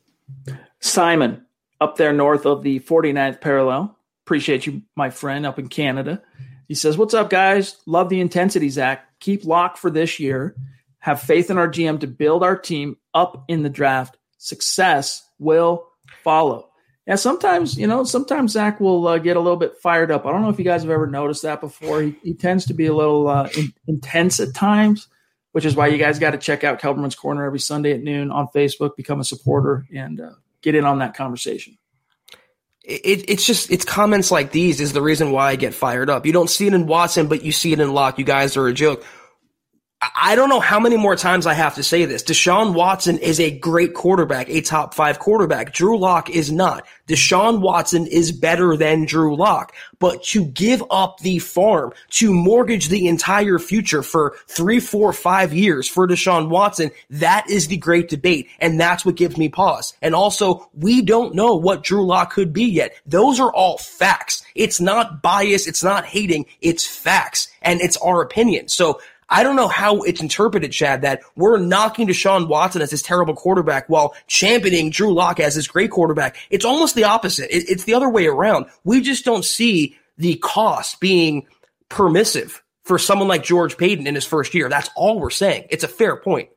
Simon, 0.80 1.45
up 1.81 1.98
there 1.98 2.14
north 2.14 2.45
of 2.45 2.64
the 2.64 2.80
49th 2.80 3.41
parallel. 3.41 3.98
Appreciate 4.26 4.65
you, 4.65 4.81
my 4.95 5.10
friend, 5.10 5.45
up 5.45 5.60
in 5.60 5.68
Canada. 5.68 6.22
He 6.69 6.76
says, 6.76 6.98
What's 6.98 7.14
up, 7.14 7.30
guys? 7.30 7.76
Love 7.85 8.07
the 8.07 8.22
intensity, 8.22 8.69
Zach 8.69 9.06
keep 9.24 9.45
lock 9.45 9.78
for 9.78 9.90
this 9.90 10.20
year, 10.20 10.56
have 11.00 11.22
faith 11.22 11.50
in 11.50 11.58
our 11.58 11.68
GM 11.68 12.02
to 12.02 12.08
build 12.08 12.44
our 12.44 12.58
team 12.58 12.98
up 13.14 13.45
in 13.48 13.64
the 13.64 13.70
draft. 13.70 14.18
Success 14.38 15.28
will 15.40 15.88
follow. 16.24 16.70
Yeah, 17.08 17.16
sometimes, 17.16 17.78
you 17.78 17.88
know, 17.88 18.04
sometimes 18.04 18.52
Zach 18.52 18.80
will 18.80 19.08
uh, 19.08 19.18
get 19.18 19.36
a 19.36 19.40
little 19.40 19.58
bit 19.58 19.78
fired 19.78 20.12
up. 20.12 20.26
I 20.26 20.32
don't 20.32 20.41
know 20.41 20.50
if 20.50 20.60
you 20.60 20.66
guys 20.66 20.84
have 20.84 20.91
ever 20.91 21.08
noticed 21.08 21.44
that 21.44 21.62
before. 21.62 22.02
He, 22.02 22.16
he 22.24 22.34
tends 22.34 22.66
to 22.66 22.74
be 22.74 22.86
a 22.86 22.94
little 22.94 23.28
uh, 23.28 23.50
in, 23.58 23.74
intense 23.88 24.40
at 24.40 24.54
times, 24.54 25.08
which 25.52 25.66
is 25.66 25.76
why 25.76 25.88
you 25.88 25.98
guys 25.98 26.20
got 26.20 26.32
to 26.32 26.38
check 26.38 26.64
out 26.64 26.80
Kelberman's 26.80 27.16
Corner 27.16 27.45
every 27.45 27.60
Sunday 27.60 27.94
at 27.94 28.04
noon 28.04 28.32
on 28.32 28.48
Facebook, 28.56 28.95
become 28.95 29.20
a 29.20 29.26
supporter, 29.26 29.86
and 29.94 30.22
uh, 30.22 30.32
get 30.62 30.76
in 30.76 30.86
on 30.86 31.00
that 31.00 31.14
conversation. 31.14 31.78
It, 32.84 33.30
it's 33.30 33.45
just 33.45 33.72
it's 33.72 33.85
comments 33.85 34.30
like 34.30 34.51
these 34.51 34.81
is 34.81 34.91
the 34.91 35.01
reason 35.01 35.31
why 35.31 35.49
I 35.49 35.55
get 35.55 35.73
fired 35.73 36.10
up. 36.10 36.26
You 36.26 36.34
don't 36.34 36.49
see 36.49 36.68
it 36.68 36.73
in 36.73 36.85
Watson, 36.85 37.27
but 37.27 37.43
you 37.43 37.53
see 37.53 37.72
it 37.72 37.80
in 37.80 37.93
Lock. 37.93 38.19
You 38.19 38.26
guys 38.26 38.57
are 38.57 38.68
a 38.68 38.73
joke. 38.73 39.05
I 40.15 40.35
don't 40.35 40.49
know 40.49 40.59
how 40.59 40.80
many 40.80 40.97
more 40.97 41.15
times 41.15 41.45
I 41.45 41.53
have 41.53 41.75
to 41.75 41.84
say 41.84 42.05
this. 42.05 42.23
Deshaun 42.23 42.73
Watson 42.73 43.17
is 43.17 43.39
a 43.39 43.51
great 43.51 43.93
quarterback, 43.93 44.49
a 44.49 44.61
top 44.61 44.93
five 44.93 45.19
quarterback. 45.19 45.73
Drew 45.73 45.97
Lock 45.97 46.30
is 46.30 46.51
not. 46.51 46.85
Deshaun 47.07 47.59
Watson 47.59 48.07
is 48.07 48.31
better 48.31 48.77
than 48.77 49.05
Drew 49.05 49.35
Lock. 49.35 49.73
But 49.99 50.23
to 50.23 50.45
give 50.45 50.84
up 50.89 51.19
the 51.19 51.39
farm, 51.39 51.93
to 52.11 52.34
mortgage 52.34 52.89
the 52.89 53.07
entire 53.07 53.59
future 53.59 54.03
for 54.03 54.35
three, 54.47 54.80
four, 54.80 55.13
five 55.13 55.53
years 55.53 55.88
for 55.88 56.07
Deshaun 56.07 56.49
Watson, 56.49 56.91
that 57.09 57.49
is 57.49 57.67
the 57.67 57.77
great 57.77 58.09
debate. 58.09 58.47
And 58.59 58.80
that's 58.80 59.05
what 59.05 59.15
gives 59.15 59.38
me 59.38 59.49
pause. 59.49 59.93
And 60.01 60.15
also, 60.15 60.69
we 60.73 61.01
don't 61.01 61.35
know 61.35 61.55
what 61.55 61.84
Drew 61.84 62.05
Lock 62.05 62.34
could 62.34 62.53
be 62.53 62.65
yet. 62.65 62.95
Those 63.05 63.39
are 63.39 63.51
all 63.51 63.77
facts. 63.77 64.43
It's 64.55 64.80
not 64.80 65.21
bias. 65.21 65.67
It's 65.67 65.84
not 65.84 66.05
hating. 66.05 66.45
It's 66.61 66.85
facts. 66.85 67.49
And 67.61 67.81
it's 67.81 67.97
our 67.97 68.21
opinion. 68.21 68.67
So 68.67 68.99
I 69.30 69.44
don't 69.44 69.56
know 69.56 69.68
how 69.68 70.02
it's 70.02 70.22
interpreted, 70.22 70.72
Chad, 70.72 71.02
that 71.02 71.22
we're 71.36 71.58
knocking 71.58 72.08
Deshaun 72.08 72.48
Watson 72.48 72.82
as 72.82 72.91
this 72.91 73.02
terrible 73.02 73.34
quarterback 73.34 73.88
while 73.90 74.16
championing 74.28 74.90
Drew 74.90 75.14
Lock 75.14 75.40
as 75.40 75.56
this 75.56 75.68
great 75.68 75.91
quarterback. 75.91 76.38
It's 76.50 76.66
almost 76.66 76.95
the 76.95 77.06
opposite. 77.06 77.48
it's 77.52 77.86
the 77.86 77.94
other 77.94 78.10
way 78.10 78.28
around. 78.28 78.66
We 78.84 79.02
just 79.02 79.26
don't 79.26 79.45
see 79.45 79.98
the 80.18 80.36
cost 80.36 81.00
being 81.00 81.48
permissive 81.90 82.64
for 82.84 83.00
someone 83.00 83.28
like 83.28 83.44
George 83.44 83.78
Paton 83.78 84.08
in 84.08 84.16
his 84.16 84.26
first 84.26 84.54
year. 84.54 84.70
That's 84.70 84.90
all 84.95 85.20
we're 85.20 85.30
saying. 85.30 85.68
It's 85.70 85.84
a 85.84 85.88
fair 85.88 86.18
point. 86.18 86.50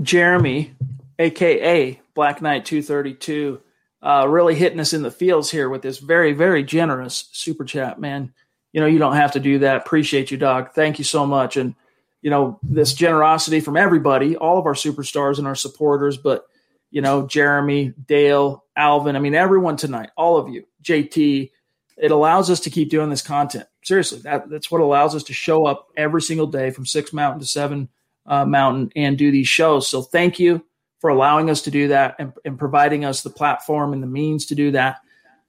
Jeremy, 0.00 0.74
aka 1.18 2.00
Black 2.14 2.40
Knight 2.40 2.64
232, 2.64 3.60
uh, 4.00 4.26
really 4.28 4.54
hitting 4.54 4.80
us 4.80 4.92
in 4.92 5.02
the 5.02 5.10
fields 5.10 5.50
here 5.50 5.68
with 5.68 5.82
this 5.82 5.98
very, 5.98 6.32
very 6.32 6.62
generous 6.62 7.28
super 7.32 7.64
chat, 7.64 8.00
man 8.00 8.32
you 8.72 8.80
know, 8.80 8.86
you 8.86 8.98
don't 8.98 9.16
have 9.16 9.32
to 9.32 9.40
do 9.40 9.60
that. 9.60 9.76
Appreciate 9.76 10.30
you, 10.30 10.36
dog. 10.36 10.72
Thank 10.74 10.98
you 10.98 11.04
so 11.04 11.26
much. 11.26 11.56
And, 11.56 11.74
you 12.22 12.30
know, 12.30 12.58
this 12.62 12.94
generosity 12.94 13.60
from 13.60 13.76
everybody, 13.76 14.36
all 14.36 14.58
of 14.58 14.66
our 14.66 14.74
superstars 14.74 15.38
and 15.38 15.46
our 15.46 15.54
supporters. 15.54 16.16
But, 16.16 16.46
you 16.90 17.00
know, 17.00 17.26
Jeremy, 17.26 17.94
Dale, 18.06 18.64
Alvin. 18.76 19.16
I 19.16 19.20
mean, 19.20 19.34
everyone 19.34 19.76
tonight, 19.76 20.10
all 20.16 20.36
of 20.36 20.48
you, 20.48 20.64
JT. 20.82 21.50
It 22.00 22.12
allows 22.12 22.48
us 22.48 22.60
to 22.60 22.70
keep 22.70 22.90
doing 22.90 23.10
this 23.10 23.22
content. 23.22 23.66
Seriously, 23.82 24.20
that, 24.20 24.48
that's 24.48 24.70
what 24.70 24.80
allows 24.80 25.16
us 25.16 25.24
to 25.24 25.32
show 25.32 25.66
up 25.66 25.88
every 25.96 26.22
single 26.22 26.46
day 26.46 26.70
from 26.70 26.86
six 26.86 27.12
mountain 27.12 27.40
to 27.40 27.46
seven 27.46 27.88
uh, 28.24 28.44
mountain 28.44 28.92
and 28.94 29.18
do 29.18 29.32
these 29.32 29.48
shows. 29.48 29.88
So 29.88 30.02
thank 30.02 30.38
you 30.38 30.64
for 31.00 31.10
allowing 31.10 31.50
us 31.50 31.62
to 31.62 31.70
do 31.70 31.88
that 31.88 32.16
and, 32.20 32.32
and 32.44 32.58
providing 32.58 33.04
us 33.04 33.22
the 33.22 33.30
platform 33.30 33.92
and 33.92 34.02
the 34.02 34.06
means 34.06 34.46
to 34.46 34.54
do 34.54 34.70
that. 34.72 34.98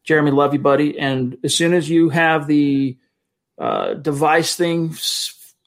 Jeremy, 0.04 0.32
love 0.32 0.54
you, 0.54 0.60
buddy. 0.60 0.98
And 0.98 1.38
as 1.44 1.54
soon 1.54 1.74
as 1.74 1.90
you 1.90 2.10
have 2.10 2.48
the 2.48 2.98
uh, 3.60 3.94
device 3.96 4.56
thing 4.56 4.94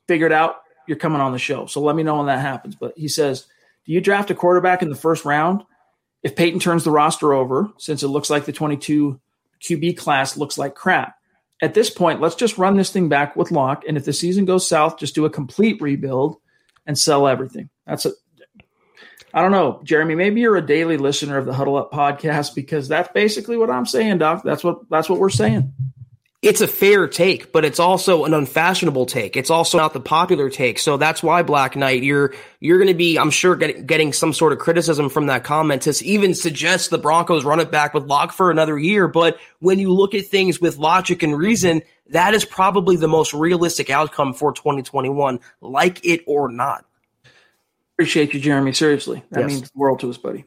figured 0.08 0.32
out, 0.32 0.56
you're 0.88 0.96
coming 0.96 1.20
on 1.20 1.32
the 1.32 1.38
show. 1.38 1.66
So 1.66 1.80
let 1.80 1.94
me 1.94 2.02
know 2.02 2.16
when 2.16 2.26
that 2.26 2.40
happens. 2.40 2.74
But 2.74 2.94
he 2.96 3.08
says, 3.08 3.46
Do 3.84 3.92
you 3.92 4.00
draft 4.00 4.30
a 4.30 4.34
quarterback 4.34 4.82
in 4.82 4.88
the 4.88 4.96
first 4.96 5.24
round? 5.24 5.62
If 6.22 6.36
Paton 6.36 6.60
turns 6.60 6.84
the 6.84 6.90
roster 6.90 7.32
over, 7.32 7.68
since 7.78 8.02
it 8.02 8.08
looks 8.08 8.30
like 8.30 8.44
the 8.44 8.52
22 8.52 9.20
QB 9.60 9.98
class 9.98 10.36
looks 10.36 10.56
like 10.56 10.74
crap. 10.74 11.16
At 11.60 11.74
this 11.74 11.90
point, 11.90 12.20
let's 12.20 12.34
just 12.34 12.58
run 12.58 12.76
this 12.76 12.90
thing 12.90 13.08
back 13.08 13.36
with 13.36 13.52
Lock. 13.52 13.84
And 13.86 13.96
if 13.96 14.04
the 14.04 14.12
season 14.12 14.44
goes 14.44 14.68
south, 14.68 14.98
just 14.98 15.14
do 15.14 15.24
a 15.24 15.30
complete 15.30 15.80
rebuild 15.80 16.36
and 16.86 16.98
sell 16.98 17.28
everything. 17.28 17.68
That's 17.86 18.06
a 18.06 18.12
I 19.34 19.40
don't 19.40 19.52
know, 19.52 19.80
Jeremy. 19.82 20.14
Maybe 20.14 20.42
you're 20.42 20.56
a 20.56 20.66
daily 20.66 20.98
listener 20.98 21.38
of 21.38 21.46
the 21.46 21.54
Huddle 21.54 21.76
Up 21.76 21.90
podcast 21.90 22.54
because 22.54 22.86
that's 22.86 23.10
basically 23.14 23.56
what 23.56 23.70
I'm 23.70 23.86
saying, 23.86 24.18
Doc. 24.18 24.42
That's 24.44 24.62
what 24.62 24.88
that's 24.90 25.08
what 25.08 25.18
we're 25.18 25.30
saying 25.30 25.72
it's 26.42 26.60
a 26.60 26.66
fair 26.66 27.06
take, 27.06 27.52
but 27.52 27.64
it's 27.64 27.78
also 27.78 28.24
an 28.24 28.34
unfashionable 28.34 29.06
take. 29.06 29.36
It's 29.36 29.48
also 29.48 29.78
not 29.78 29.92
the 29.92 30.00
popular 30.00 30.50
take. 30.50 30.80
So 30.80 30.96
that's 30.96 31.22
why 31.22 31.44
Black 31.44 31.76
Knight, 31.76 32.02
you're, 32.02 32.34
you're 32.58 32.78
going 32.78 32.88
to 32.88 32.94
be, 32.94 33.16
I'm 33.16 33.30
sure, 33.30 33.54
get, 33.54 33.86
getting 33.86 34.12
some 34.12 34.32
sort 34.32 34.52
of 34.52 34.58
criticism 34.58 35.08
from 35.08 35.26
that 35.26 35.44
comment 35.44 35.82
to 35.82 36.04
even 36.04 36.34
suggest 36.34 36.90
the 36.90 36.98
Broncos 36.98 37.44
run 37.44 37.60
it 37.60 37.70
back 37.70 37.94
with 37.94 38.06
Lock 38.06 38.32
for 38.32 38.50
another 38.50 38.76
year. 38.76 39.06
But 39.06 39.38
when 39.60 39.78
you 39.78 39.92
look 39.92 40.16
at 40.16 40.26
things 40.26 40.60
with 40.60 40.78
logic 40.78 41.22
and 41.22 41.38
reason, 41.38 41.82
that 42.08 42.34
is 42.34 42.44
probably 42.44 42.96
the 42.96 43.06
most 43.06 43.32
realistic 43.32 43.88
outcome 43.88 44.34
for 44.34 44.52
2021, 44.52 45.38
like 45.60 46.04
it 46.04 46.24
or 46.26 46.50
not. 46.50 46.84
Appreciate 47.94 48.34
you, 48.34 48.40
Jeremy. 48.40 48.72
Seriously. 48.72 49.22
That 49.30 49.42
yes. 49.42 49.48
means 49.48 49.70
the 49.70 49.78
world 49.78 50.00
to 50.00 50.10
us, 50.10 50.18
buddy. 50.18 50.44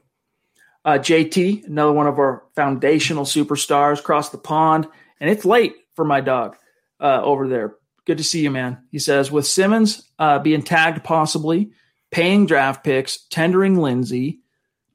Uh, 0.84 0.98
JT, 1.00 1.68
another 1.68 1.94
one 1.94 2.08
of 2.08 2.20
our 2.20 2.44
foundational 2.54 3.24
superstars, 3.24 4.00
across 4.00 4.30
the 4.30 4.38
pond. 4.38 4.88
And 5.22 5.30
it's 5.30 5.46
late 5.46 5.76
for 5.96 6.06
my 6.06 6.22
dog 6.22 6.58
uh, 7.00 7.22
over 7.24 7.48
there. 7.48 7.76
Good 8.06 8.18
to 8.20 8.24
see 8.24 8.42
you, 8.42 8.52
man. 8.52 8.84
He 8.92 9.00
says, 9.00 9.32
with 9.32 9.48
Simmons 9.48 10.10
uh, 10.20 10.40
being 10.40 10.62
tagged 10.62 11.04
possibly, 11.04 11.72
paying 12.12 12.46
draft 12.46 12.84
picks, 12.84 13.26
tendering 13.30 13.82
Lindsay, 13.82 14.40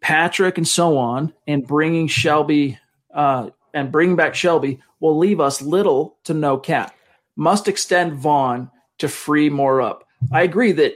Patrick, 0.00 0.58
and 0.58 0.68
so 0.68 0.96
on, 0.96 1.32
and 1.46 1.66
bringing 1.66 2.06
Shelby 2.06 2.78
uh, 3.12 3.50
and 3.74 3.90
bringing 3.90 4.16
back 4.16 4.34
Shelby 4.34 4.80
will 5.00 5.18
leave 5.18 5.40
us 5.40 5.60
little 5.60 6.18
to 6.24 6.34
no 6.34 6.58
cap. 6.58 6.94
Must 7.36 7.68
extend 7.68 8.14
Von 8.14 8.70
to 8.98 9.08
free 9.08 9.50
more 9.50 9.80
up. 9.80 10.06
I 10.30 10.42
agree 10.42 10.72
that 10.72 10.94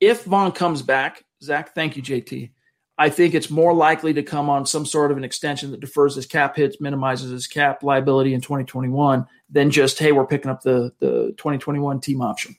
if 0.00 0.24
Von 0.24 0.52
comes 0.52 0.82
back, 0.82 1.24
Zach, 1.42 1.74
thank 1.74 1.96
you, 1.96 2.02
JT. 2.02 2.50
I 2.96 3.10
think 3.10 3.34
it's 3.34 3.50
more 3.50 3.74
likely 3.74 4.14
to 4.14 4.22
come 4.22 4.48
on 4.48 4.66
some 4.66 4.86
sort 4.86 5.10
of 5.10 5.16
an 5.16 5.24
extension 5.24 5.72
that 5.72 5.80
defers 5.80 6.14
his 6.14 6.26
cap 6.26 6.56
hits, 6.56 6.80
minimizes 6.80 7.30
his 7.30 7.46
cap 7.46 7.82
liability 7.82 8.34
in 8.34 8.40
2021, 8.40 9.26
than 9.50 9.70
just, 9.70 9.98
hey, 9.98 10.12
we're 10.12 10.26
picking 10.26 10.50
up 10.50 10.62
the, 10.62 10.92
the 11.00 11.34
2021 11.36 12.00
team 12.00 12.22
option. 12.22 12.56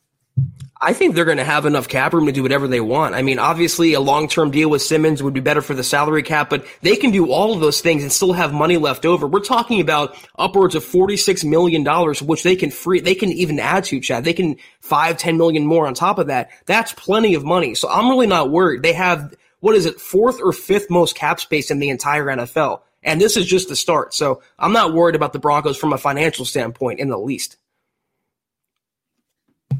I 0.81 0.91
think 0.91 1.15
they're 1.15 1.23
going 1.23 1.37
to 1.37 1.45
have 1.45 1.65
enough 1.65 1.87
cap 1.87 2.13
room 2.13 2.25
to 2.25 2.33
do 2.33 2.43
whatever 2.43 2.67
they 2.67 2.81
want. 2.81 3.15
I 3.15 3.21
mean, 3.21 3.39
obviously, 3.39 3.93
a 3.93 4.01
long 4.01 4.27
term 4.27 4.51
deal 4.51 4.69
with 4.69 4.81
Simmons 4.81 5.23
would 5.23 5.33
be 5.33 5.39
better 5.39 5.61
for 5.61 5.73
the 5.73 5.83
salary 5.83 6.21
cap, 6.21 6.49
but 6.49 6.65
they 6.81 6.97
can 6.97 7.11
do 7.11 7.31
all 7.31 7.53
of 7.53 7.61
those 7.61 7.79
things 7.79 8.03
and 8.03 8.11
still 8.11 8.33
have 8.33 8.53
money 8.53 8.75
left 8.75 9.05
over. 9.05 9.25
We're 9.25 9.39
talking 9.39 9.79
about 9.79 10.17
upwards 10.37 10.75
of 10.75 10.83
$46 10.83 11.45
million, 11.45 11.85
which 12.27 12.43
they 12.43 12.57
can 12.57 12.71
free, 12.71 12.99
they 12.99 13.15
can 13.15 13.31
even 13.31 13.57
add 13.57 13.85
to, 13.85 14.01
Chad. 14.01 14.25
They 14.25 14.33
can 14.33 14.57
five, 14.81 15.17
ten 15.17 15.37
million 15.37 15.65
more 15.65 15.87
on 15.87 15.93
top 15.93 16.19
of 16.19 16.27
that. 16.27 16.51
That's 16.65 16.91
plenty 16.91 17.35
of 17.35 17.45
money. 17.45 17.73
So 17.73 17.89
I'm 17.89 18.09
really 18.09 18.27
not 18.27 18.51
worried. 18.51 18.83
They 18.83 18.93
have 18.93 19.33
what 19.65 19.75
is 19.75 19.87
it, 19.87 19.99
fourth 19.99 20.39
or 20.43 20.51
fifth 20.51 20.91
most 20.91 21.15
cap 21.15 21.39
space 21.39 21.71
in 21.71 21.79
the 21.79 21.89
entire 21.89 22.25
NFL. 22.25 22.81
And 23.01 23.19
this 23.19 23.35
is 23.35 23.47
just 23.47 23.67
the 23.67 23.75
start. 23.75 24.13
So 24.13 24.43
I'm 24.59 24.73
not 24.73 24.93
worried 24.93 25.15
about 25.15 25.33
the 25.33 25.39
Broncos 25.39 25.75
from 25.75 25.91
a 25.91 25.97
financial 25.97 26.45
standpoint 26.45 26.99
in 26.99 27.09
the 27.09 27.17
least. 27.17 27.57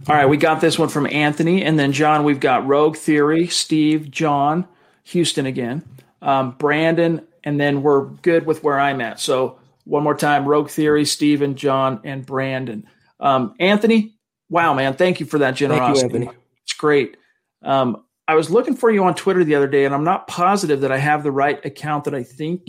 All 0.10 0.16
right, 0.16 0.26
we 0.26 0.38
got 0.38 0.60
this 0.60 0.80
one 0.80 0.90
from 0.90 1.06
Anthony. 1.06 1.64
And 1.64 1.78
then, 1.78 1.92
John, 1.92 2.24
we've 2.24 2.40
got 2.40 2.66
Rogue 2.66 2.98
Theory, 2.98 3.46
Steve, 3.46 4.10
John, 4.10 4.68
Houston 5.04 5.46
again, 5.46 5.84
um, 6.20 6.56
Brandon, 6.58 7.22
and 7.44 7.60
then 7.60 7.84
we're 7.84 8.06
good 8.06 8.48
with 8.48 8.64
where 8.64 8.80
I'm 8.80 9.02
at. 9.02 9.20
So, 9.20 9.60
one 9.84 10.02
more 10.02 10.18
time 10.18 10.46
Rogue 10.48 10.72
Theory, 10.72 11.06
Steven, 11.06 11.54
John, 11.54 12.02
and 12.04 12.26
Brandon. 12.26 12.88
Um, 13.20 13.54
Anthony, 13.60 14.16
wow, 14.50 14.74
man, 14.74 14.96
thank 14.96 15.20
you 15.20 15.28
for 15.28 15.38
that 15.38 15.54
generosity. 15.54 16.00
Thank 16.00 16.14
you, 16.14 16.20
Anthony. 16.22 16.40
It's 16.64 16.74
great. 16.74 17.18
Um, 17.62 18.02
I 18.28 18.36
was 18.36 18.50
looking 18.50 18.76
for 18.76 18.90
you 18.90 19.04
on 19.04 19.16
Twitter 19.16 19.44
the 19.44 19.56
other 19.56 19.68
day, 19.68 19.86
and 19.86 19.94
I'm 19.94 20.04
not 20.04 20.28
positive 20.28 20.82
that 20.82 20.92
I 20.92 20.98
have 20.98 21.24
the 21.24 21.32
right 21.32 21.64
account 21.66 22.06
that 22.06 22.16
I 22.16 22.24
think 22.24 22.68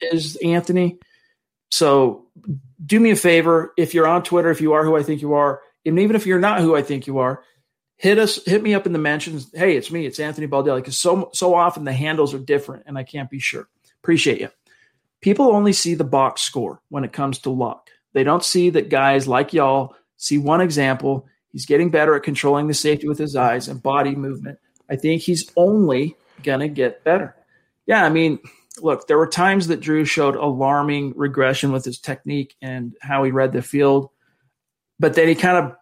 is 0.00 0.36
Anthony. 0.36 0.98
So 1.70 2.26
do 2.84 3.00
me 3.00 3.10
a 3.10 3.16
favor. 3.16 3.72
If 3.76 3.94
you're 3.94 4.06
on 4.06 4.22
Twitter, 4.22 4.50
if 4.50 4.60
you 4.60 4.72
are 4.74 4.84
who 4.84 4.96
I 4.96 5.02
think 5.02 5.22
you 5.22 5.34
are, 5.34 5.60
and 5.84 5.98
even 5.98 6.16
if 6.16 6.26
you're 6.26 6.38
not 6.38 6.60
who 6.60 6.76
I 6.76 6.82
think 6.82 7.06
you 7.06 7.18
are, 7.18 7.42
hit 7.96 8.18
us, 8.18 8.44
hit 8.44 8.62
me 8.62 8.74
up 8.74 8.86
in 8.86 8.92
the 8.92 8.98
mentions. 8.98 9.50
Hey, 9.54 9.76
it's 9.76 9.90
me, 9.90 10.06
it's 10.06 10.20
Anthony 10.20 10.46
Baldelli. 10.46 10.76
Because 10.76 10.98
so 10.98 11.30
so 11.32 11.54
often 11.54 11.84
the 11.84 11.92
handles 11.92 12.34
are 12.34 12.38
different 12.38 12.84
and 12.86 12.98
I 12.98 13.02
can't 13.02 13.30
be 13.30 13.38
sure. 13.38 13.68
Appreciate 14.02 14.40
you. 14.40 14.50
People 15.20 15.52
only 15.52 15.72
see 15.72 15.94
the 15.94 16.04
box 16.04 16.42
score 16.42 16.80
when 16.88 17.04
it 17.04 17.12
comes 17.12 17.40
to 17.40 17.50
luck. 17.50 17.90
They 18.12 18.24
don't 18.24 18.44
see 18.44 18.70
that 18.70 18.88
guys 18.88 19.26
like 19.26 19.52
y'all 19.52 19.96
see 20.16 20.38
one 20.38 20.60
example. 20.60 21.26
He's 21.50 21.66
getting 21.66 21.90
better 21.90 22.14
at 22.14 22.22
controlling 22.22 22.68
the 22.68 22.74
safety 22.74 23.08
with 23.08 23.18
his 23.18 23.34
eyes 23.34 23.68
and 23.68 23.82
body 23.82 24.14
movement. 24.14 24.58
I 24.90 24.96
think 24.96 25.22
he's 25.22 25.50
only 25.56 26.16
going 26.42 26.60
to 26.60 26.68
get 26.68 27.04
better. 27.04 27.34
Yeah, 27.86 28.04
I 28.04 28.08
mean, 28.08 28.38
look, 28.80 29.06
there 29.06 29.18
were 29.18 29.26
times 29.26 29.68
that 29.68 29.80
Drew 29.80 30.04
showed 30.04 30.36
alarming 30.36 31.14
regression 31.16 31.72
with 31.72 31.84
his 31.84 31.98
technique 31.98 32.54
and 32.62 32.94
how 33.00 33.24
he 33.24 33.30
read 33.30 33.52
the 33.52 33.62
field, 33.62 34.10
but 34.98 35.14
then 35.14 35.28
he 35.28 35.34
kind 35.34 35.56
of 35.66 35.76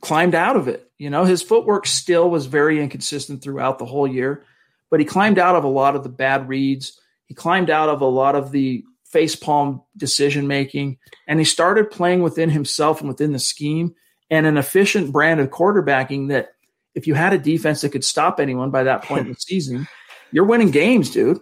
climbed 0.00 0.34
out 0.34 0.56
of 0.56 0.68
it. 0.68 0.90
You 0.98 1.10
know, 1.10 1.24
his 1.24 1.42
footwork 1.42 1.86
still 1.86 2.30
was 2.30 2.46
very 2.46 2.82
inconsistent 2.82 3.42
throughout 3.42 3.78
the 3.78 3.86
whole 3.86 4.06
year, 4.06 4.44
but 4.90 5.00
he 5.00 5.06
climbed 5.06 5.38
out 5.38 5.56
of 5.56 5.64
a 5.64 5.68
lot 5.68 5.96
of 5.96 6.02
the 6.02 6.08
bad 6.08 6.48
reads. 6.48 6.98
He 7.26 7.34
climbed 7.34 7.70
out 7.70 7.88
of 7.88 8.00
a 8.00 8.06
lot 8.06 8.34
of 8.34 8.52
the 8.52 8.84
facepalm 9.12 9.82
decision 9.96 10.46
making, 10.46 10.98
and 11.26 11.38
he 11.38 11.44
started 11.44 11.90
playing 11.90 12.22
within 12.22 12.50
himself 12.50 13.00
and 13.00 13.08
within 13.08 13.32
the 13.32 13.38
scheme 13.38 13.94
and 14.30 14.46
an 14.46 14.56
efficient 14.56 15.12
brand 15.12 15.40
of 15.40 15.48
quarterbacking 15.48 16.28
that 16.28 16.50
if 16.98 17.06
you 17.06 17.14
had 17.14 17.32
a 17.32 17.38
defense 17.38 17.80
that 17.82 17.92
could 17.92 18.04
stop 18.04 18.40
anyone 18.40 18.70
by 18.70 18.82
that 18.82 19.04
point 19.04 19.26
in 19.26 19.32
the 19.32 19.34
season, 19.38 19.86
you're 20.32 20.44
winning 20.44 20.72
games, 20.72 21.10
dude. 21.10 21.38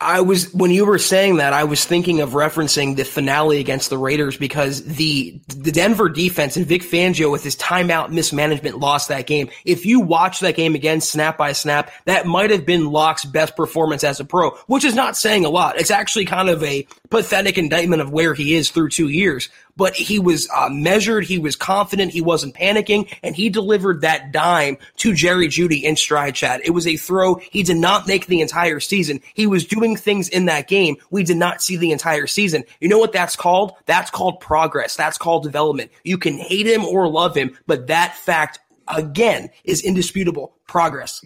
I 0.00 0.20
was 0.20 0.52
when 0.52 0.72
you 0.72 0.84
were 0.84 0.98
saying 0.98 1.36
that, 1.36 1.52
I 1.52 1.64
was 1.64 1.84
thinking 1.84 2.20
of 2.20 2.30
referencing 2.30 2.96
the 2.96 3.04
finale 3.04 3.60
against 3.60 3.88
the 3.88 3.96
Raiders 3.96 4.36
because 4.36 4.84
the 4.84 5.40
the 5.46 5.70
Denver 5.70 6.08
defense 6.08 6.56
and 6.56 6.66
Vic 6.66 6.82
Fangio 6.82 7.30
with 7.30 7.44
his 7.44 7.56
timeout 7.56 8.10
mismanagement 8.10 8.78
lost 8.78 9.08
that 9.08 9.26
game. 9.26 9.48
If 9.64 9.86
you 9.86 10.00
watch 10.00 10.40
that 10.40 10.56
game 10.56 10.74
again, 10.74 11.00
snap 11.00 11.38
by 11.38 11.52
snap, 11.52 11.92
that 12.06 12.26
might 12.26 12.50
have 12.50 12.66
been 12.66 12.90
Lock's 12.90 13.24
best 13.24 13.56
performance 13.56 14.02
as 14.02 14.18
a 14.18 14.24
pro, 14.24 14.50
which 14.66 14.84
is 14.84 14.96
not 14.96 15.16
saying 15.16 15.44
a 15.44 15.50
lot. 15.50 15.78
It's 15.78 15.92
actually 15.92 16.24
kind 16.24 16.50
of 16.50 16.62
a 16.64 16.86
pathetic 17.08 17.56
indictment 17.56 18.02
of 18.02 18.10
where 18.10 18.34
he 18.34 18.56
is 18.56 18.70
through 18.70 18.90
two 18.90 19.08
years 19.08 19.48
but 19.76 19.94
he 19.94 20.18
was 20.18 20.48
uh, 20.54 20.68
measured. 20.70 21.24
He 21.24 21.38
was 21.38 21.56
confident. 21.56 22.12
He 22.12 22.20
wasn't 22.20 22.54
panicking, 22.54 23.12
and 23.22 23.34
he 23.34 23.48
delivered 23.48 24.00
that 24.02 24.32
dime 24.32 24.78
to 24.98 25.14
Jerry 25.14 25.48
Jeudy 25.48 25.82
in 25.82 25.96
stride. 25.96 26.34
Chad, 26.34 26.60
it 26.64 26.70
was 26.70 26.86
a 26.86 26.96
throw 26.96 27.36
he 27.36 27.62
did 27.62 27.76
not 27.76 28.06
make 28.06 28.26
the 28.26 28.40
entire 28.40 28.80
season. 28.80 29.20
He 29.34 29.46
was 29.46 29.66
doing 29.66 29.96
things 29.96 30.28
in 30.28 30.46
that 30.46 30.68
game 30.68 30.96
we 31.10 31.22
did 31.22 31.36
not 31.36 31.62
see 31.62 31.76
the 31.76 31.92
entire 31.92 32.26
season. 32.26 32.64
You 32.80 32.88
know 32.88 32.98
what 32.98 33.12
that's 33.12 33.36
called? 33.36 33.72
That's 33.86 34.10
called 34.10 34.40
progress. 34.40 34.96
That's 34.96 35.18
called 35.18 35.42
development. 35.42 35.90
You 36.02 36.18
can 36.18 36.38
hate 36.38 36.66
him 36.66 36.84
or 36.84 37.08
love 37.08 37.36
him, 37.36 37.56
but 37.66 37.88
that 37.88 38.16
fact 38.16 38.58
again 38.88 39.50
is 39.64 39.82
indisputable 39.82 40.54
progress. 40.66 41.24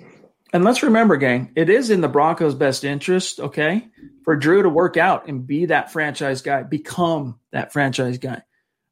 And 0.52 0.64
let's 0.64 0.82
remember, 0.82 1.16
gang, 1.16 1.52
it 1.56 1.68
is 1.68 1.90
in 1.90 2.00
the 2.00 2.08
Broncos' 2.08 2.54
best 2.54 2.84
interest, 2.84 3.38
okay, 3.38 3.86
for 4.24 4.34
Drew 4.34 4.62
to 4.62 4.68
work 4.68 4.96
out 4.96 5.28
and 5.28 5.46
be 5.46 5.66
that 5.66 5.92
franchise 5.92 6.40
guy, 6.40 6.62
become 6.62 7.38
that 7.52 7.72
franchise 7.72 8.18
guy. 8.18 8.42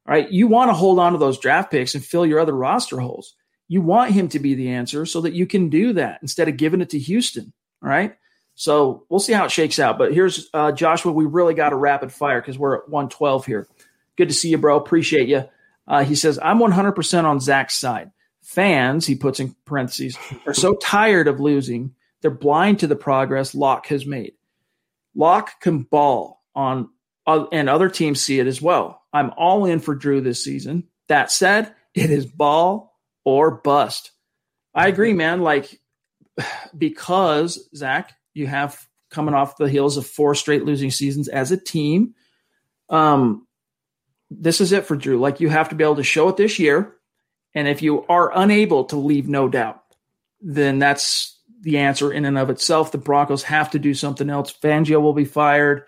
All 0.07 0.13
right. 0.13 0.31
You 0.31 0.47
want 0.47 0.69
to 0.69 0.73
hold 0.73 0.99
on 0.99 1.13
to 1.13 1.17
those 1.17 1.39
draft 1.39 1.71
picks 1.71 1.95
and 1.95 2.05
fill 2.05 2.25
your 2.25 2.39
other 2.39 2.55
roster 2.55 2.99
holes. 2.99 3.35
You 3.67 3.81
want 3.81 4.11
him 4.11 4.29
to 4.29 4.39
be 4.39 4.53
the 4.53 4.69
answer 4.69 5.05
so 5.05 5.21
that 5.21 5.33
you 5.33 5.45
can 5.45 5.69
do 5.69 5.93
that 5.93 6.19
instead 6.21 6.47
of 6.47 6.55
giving 6.55 6.79
it 6.79 6.91
to 6.91 6.99
Houston. 6.99 7.51
All 7.83 7.89
right. 7.89 8.15
So 8.55 9.05
we'll 9.09 9.19
see 9.19 9.33
how 9.33 9.45
it 9.45 9.51
shakes 9.51 9.79
out. 9.79 9.97
But 9.97 10.13
here's 10.13 10.49
uh, 10.53 10.71
Joshua. 10.71 11.11
We 11.11 11.25
really 11.25 11.53
got 11.53 11.73
a 11.73 11.77
rapid 11.77 12.13
fire 12.13 12.39
because 12.39 12.57
we're 12.57 12.77
at 12.77 12.89
112 12.89 13.45
here. 13.45 13.67
Good 14.15 14.29
to 14.29 14.33
see 14.33 14.49
you, 14.49 14.57
bro. 14.57 14.77
Appreciate 14.77 15.27
you. 15.27 15.43
Uh, 15.87 16.03
he 16.03 16.15
says, 16.15 16.39
I'm 16.41 16.59
100% 16.59 17.23
on 17.25 17.39
Zach's 17.39 17.75
side. 17.75 18.11
Fans, 18.47 19.05
he 19.05 19.13
puts 19.13 19.41
in 19.41 19.53
parentheses, 19.65 20.17
are 20.45 20.53
so 20.53 20.73
tired 20.75 21.27
of 21.27 21.41
losing. 21.41 21.93
They're 22.21 22.31
blind 22.31 22.79
to 22.79 22.87
the 22.87 22.95
progress 22.95 23.53
Lock 23.53 23.87
has 23.87 24.05
made. 24.05 24.35
Lock 25.13 25.59
can 25.59 25.79
ball 25.79 26.41
on, 26.55 26.87
uh, 27.27 27.47
and 27.51 27.67
other 27.67 27.89
teams 27.89 28.21
see 28.21 28.39
it 28.39 28.47
as 28.47 28.61
well. 28.61 29.03
I'm 29.11 29.33
all 29.35 29.65
in 29.65 29.81
for 29.81 29.95
Drew 29.95 30.21
this 30.21 30.41
season. 30.41 30.85
That 31.09 31.29
said, 31.29 31.75
it 31.93 32.09
is 32.09 32.25
ball 32.25 32.97
or 33.25 33.51
bust. 33.51 34.11
I 34.73 34.87
agree, 34.87 35.11
man. 35.11 35.41
Like, 35.41 35.81
because 36.77 37.67
Zach, 37.75 38.13
you 38.33 38.47
have 38.47 38.81
coming 39.09 39.35
off 39.35 39.57
the 39.57 39.69
heels 39.69 39.97
of 39.97 40.07
four 40.07 40.35
straight 40.35 40.63
losing 40.63 40.89
seasons 40.89 41.27
as 41.27 41.51
a 41.51 41.57
team. 41.57 42.15
Um, 42.87 43.45
this 44.31 44.61
is 44.61 44.71
it 44.71 44.85
for 44.85 44.95
Drew. 44.95 45.19
Like, 45.19 45.41
you 45.41 45.49
have 45.49 45.67
to 45.67 45.75
be 45.75 45.83
able 45.83 45.97
to 45.97 46.03
show 46.03 46.29
it 46.29 46.37
this 46.37 46.59
year. 46.59 46.96
And 47.57 47.67
if 47.67 47.81
you 47.81 48.05
are 48.05 48.31
unable 48.37 48.83
to 48.85 48.97
leave 48.97 49.27
no 49.27 49.49
doubt, 49.49 49.81
then 50.41 50.77
that's 50.77 51.41
the 51.61 51.79
answer 51.79 52.13
in 52.13 52.23
and 52.25 52.37
of 52.37 52.51
itself. 52.51 52.91
The 52.91 52.99
Broncos 52.99 53.41
have 53.41 53.71
to 53.71 53.79
do 53.79 53.95
something 53.95 54.29
else. 54.29 54.53
Fangio 54.53 55.01
will 55.01 55.13
be 55.13 55.25
fired. 55.25 55.85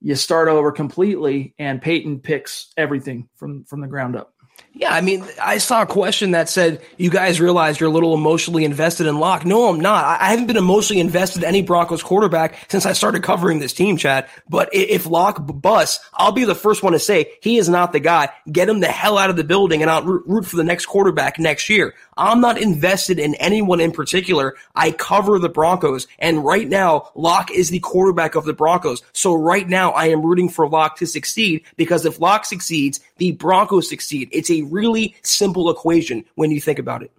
You 0.00 0.14
start 0.14 0.48
over 0.48 0.72
completely, 0.72 1.54
and 1.58 1.82
Paton 1.82 2.20
picks 2.20 2.72
everything 2.78 3.28
from 3.36 3.64
from 3.64 3.82
the 3.82 3.86
ground 3.86 4.16
up. 4.16 4.32
Yeah, 4.76 4.92
I 4.92 5.02
mean, 5.02 5.24
I 5.40 5.58
saw 5.58 5.82
a 5.82 5.86
question 5.86 6.32
that 6.32 6.48
said, 6.48 6.82
"You 6.96 7.08
guys 7.08 7.40
realize 7.40 7.78
you're 7.78 7.88
a 7.88 7.92
little 7.92 8.12
emotionally 8.12 8.64
invested 8.64 9.06
in 9.06 9.20
Lock." 9.20 9.46
No, 9.46 9.68
I'm 9.68 9.78
not. 9.78 10.20
I 10.20 10.30
haven't 10.30 10.48
been 10.48 10.56
emotionally 10.56 11.00
invested 11.00 11.44
in 11.44 11.48
any 11.48 11.62
Broncos 11.62 12.02
quarterback 12.02 12.56
since 12.68 12.84
I 12.84 12.92
started 12.92 13.22
covering 13.22 13.60
this 13.60 13.72
team, 13.72 13.96
Chad. 13.96 14.26
But 14.48 14.70
if 14.72 15.06
Lock 15.06 15.38
busts, 15.46 16.04
I'll 16.12 16.32
be 16.32 16.44
the 16.44 16.56
first 16.56 16.82
one 16.82 16.92
to 16.92 16.98
say 16.98 17.34
he 17.40 17.56
is 17.56 17.68
not 17.68 17.92
the 17.92 18.00
guy. 18.00 18.30
Get 18.50 18.68
him 18.68 18.80
the 18.80 18.88
hell 18.88 19.16
out 19.16 19.30
of 19.30 19.36
the 19.36 19.44
building, 19.44 19.80
and 19.80 19.88
I'll 19.88 20.02
root 20.02 20.44
for 20.44 20.56
the 20.56 20.64
next 20.64 20.86
quarterback 20.86 21.38
next 21.38 21.68
year. 21.68 21.94
I'm 22.16 22.40
not 22.40 22.60
invested 22.60 23.20
in 23.20 23.36
anyone 23.36 23.80
in 23.80 23.92
particular. 23.92 24.54
I 24.74 24.90
cover 24.90 25.38
the 25.38 25.48
Broncos, 25.48 26.08
and 26.18 26.44
right 26.44 26.68
now, 26.68 27.10
Lock 27.14 27.52
is 27.52 27.70
the 27.70 27.78
quarterback 27.78 28.34
of 28.34 28.44
the 28.44 28.52
Broncos. 28.52 29.02
So 29.12 29.34
right 29.34 29.68
now, 29.68 29.92
I 29.92 30.06
am 30.06 30.22
rooting 30.22 30.48
for 30.48 30.68
Lock 30.68 30.96
to 30.98 31.06
succeed 31.06 31.62
because 31.76 32.04
if 32.04 32.20
Lock 32.20 32.44
succeeds, 32.44 32.98
the 33.18 33.32
Broncos 33.32 33.88
succeed. 33.88 34.28
It's 34.32 34.50
a 34.50 34.63
really 34.64 35.16
simple 35.22 35.70
equation 35.70 36.24
when 36.34 36.50
you 36.50 36.60
think 36.60 36.78
about 36.78 37.02
it. 37.02 37.12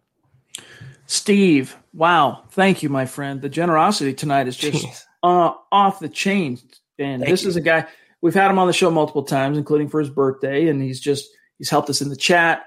Steve, 1.08 1.78
wow. 1.94 2.44
Thank 2.52 2.84
you, 2.84 2.90
my 2.90 3.06
friend. 3.06 3.42
The 3.42 3.50
generosity 3.50 4.14
tonight 4.14 4.48
is 4.48 4.58
just 4.58 4.86
uh, 5.24 5.54
off 5.72 6.00
the 6.00 6.10
chain. 6.10 6.60
And 6.98 7.22
Thank 7.22 7.30
this 7.30 7.44
you. 7.44 7.50
is 7.50 7.56
a 7.56 7.62
guy 7.62 7.88
we've 8.22 8.34
had 8.34 8.50
him 8.50 8.60
on 8.60 8.68
the 8.68 8.74
show 8.74 8.90
multiple 8.90 9.24
times, 9.24 9.58
including 9.58 9.90
for 9.90 10.00
his 10.00 10.10
birthday, 10.10 10.68
and 10.68 10.82
he's 10.82 11.00
just 11.00 11.30
he's 11.58 11.70
helped 11.70 11.90
us 11.90 12.02
in 12.02 12.10
the 12.10 12.16
chat. 12.16 12.66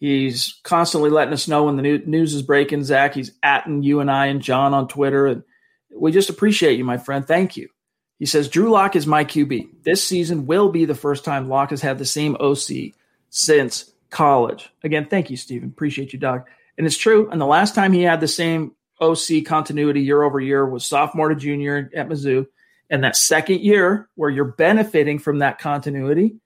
He's 0.00 0.60
constantly 0.62 1.10
letting 1.10 1.34
us 1.34 1.48
know 1.48 1.64
when 1.64 1.76
the 1.76 1.82
new, 1.82 1.98
news 2.04 2.34
is 2.34 2.42
breaking. 2.42 2.84
Zach, 2.84 3.14
he's 3.14 3.32
atting 3.44 3.82
you 3.82 4.00
and 4.00 4.10
I 4.10 4.26
and 4.26 4.42
John 4.42 4.74
on 4.74 4.86
Twitter, 4.86 5.26
and 5.26 5.42
we 5.96 6.12
just 6.12 6.30
appreciate 6.30 6.78
you, 6.78 6.84
my 6.84 6.98
friend. 6.98 7.26
Thank 7.26 7.56
you. 7.56 7.68
He 8.18 8.26
says 8.26 8.48
Drew 8.48 8.70
Lock 8.70 8.96
is 8.96 9.06
my 9.06 9.24
QB. 9.24 9.84
This 9.84 10.04
season 10.04 10.46
will 10.46 10.70
be 10.70 10.84
the 10.84 10.94
first 10.94 11.24
time 11.24 11.48
Lock 11.48 11.70
has 11.70 11.80
had 11.80 11.98
the 11.98 12.04
same 12.04 12.36
OC 12.38 12.92
since 13.30 13.90
college. 14.10 14.68
Again, 14.82 15.06
thank 15.06 15.30
you, 15.30 15.36
Stephen. 15.36 15.68
Appreciate 15.68 16.12
you, 16.12 16.18
dog. 16.18 16.44
And 16.76 16.86
it's 16.86 16.96
true. 16.96 17.28
And 17.30 17.40
the 17.40 17.46
last 17.46 17.74
time 17.74 17.92
he 17.92 18.02
had 18.02 18.20
the 18.20 18.28
same 18.28 18.72
OC 19.00 19.44
continuity 19.46 20.02
year 20.02 20.22
over 20.22 20.40
year 20.40 20.66
was 20.66 20.86
sophomore 20.86 21.28
to 21.28 21.34
junior 21.34 21.90
at 21.94 22.08
Mizzou. 22.08 22.46
And 22.90 23.04
that 23.04 23.16
second 23.16 23.60
year, 23.60 24.08
where 24.14 24.30
you're 24.30 24.44
benefiting 24.44 25.18
from 25.18 25.38
that 25.38 25.58
continuity, 25.58 26.36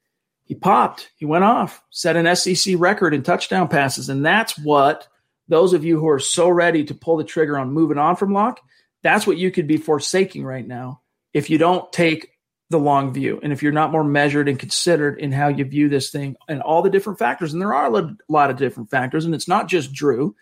he 0.45 0.55
popped. 0.55 1.11
He 1.17 1.25
went 1.25 1.45
off, 1.45 1.83
set 1.91 2.17
an 2.17 2.35
SEC 2.35 2.75
record 2.79 3.15
in 3.15 3.23
touchdown 3.23 3.69
passes. 3.69 4.09
And 4.09 4.25
that's 4.25 4.59
what 4.59 5.07
those 5.49 5.73
of 5.73 5.85
you 5.85 6.01
who 6.01 6.09
are 6.09 6.19
so 6.19 6.49
ready 6.49 6.85
to 6.85 6.95
pull 6.95 7.17
the 7.17 7.25
trigger 7.25 7.59
on 7.59 7.73
moving 7.73 7.99
on 7.99 8.17
from 8.17 8.33
Lock, 8.33 8.61
that's 9.03 9.27
what 9.27 9.37
you 9.37 9.51
could 9.51 9.67
be 9.67 9.77
forsaking 9.77 10.45
right 10.45 10.67
now 10.67 11.01
if 11.33 11.49
you 11.49 11.59
don't 11.59 11.93
take 11.93 12.32
the 12.73 12.79
long 12.79 13.13
view. 13.13 13.39
And 13.43 13.53
if 13.53 13.63
you're 13.63 13.71
not 13.71 13.93
more 13.93 14.03
measured 14.03 14.49
and 14.49 14.59
considered 14.59 15.21
in 15.21 15.31
how 15.31 15.47
you 15.47 15.65
view 15.65 15.89
this 15.89 16.11
thing 16.11 16.37
and 16.49 16.61
all 16.61 16.83
the 16.83 16.91
different 16.91 17.21
factors 17.21 17.53
and 17.53 17.63
there 17.63 17.73
are 17.73 17.95
a 17.95 18.17
lot 18.29 18.51
of 18.51 18.57
different 18.57 18.91
factors 18.91 19.25
and 19.25 19.35
it's 19.35 19.47
not 19.47 19.69
just 19.69 19.93
drew 19.93 20.35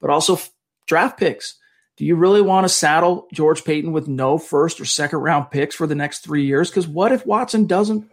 but 0.00 0.08
also 0.08 0.38
draft 0.86 1.18
picks. 1.18 1.56
Do 1.98 2.06
you 2.06 2.16
really 2.16 2.40
want 2.40 2.64
to 2.64 2.68
saddle 2.68 3.28
george 3.32 3.64
paton 3.64 3.92
with 3.92 4.08
no 4.08 4.38
first 4.38 4.80
or 4.80 4.86
second 4.86 5.18
round 5.18 5.50
picks 5.50 5.74
for 5.74 5.86
the 5.86 5.94
next 5.94 6.20
three 6.20 6.46
years? 6.46 6.70
Because 6.70 6.88
what 6.88 7.12
if 7.12 7.26
watson 7.26 7.66
doesn't 7.66 8.10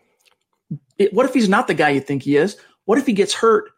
what 1.12 1.26
if 1.26 1.34
he's 1.34 1.50
not 1.50 1.68
the 1.68 1.74
guy 1.74 1.90
you 1.90 2.02
think 2.02 2.24
he 2.24 2.36
is? 2.36 2.58
What 2.84 2.98
if 2.98 3.06
he 3.06 3.14
gets 3.14 3.34
hurt? 3.34 3.70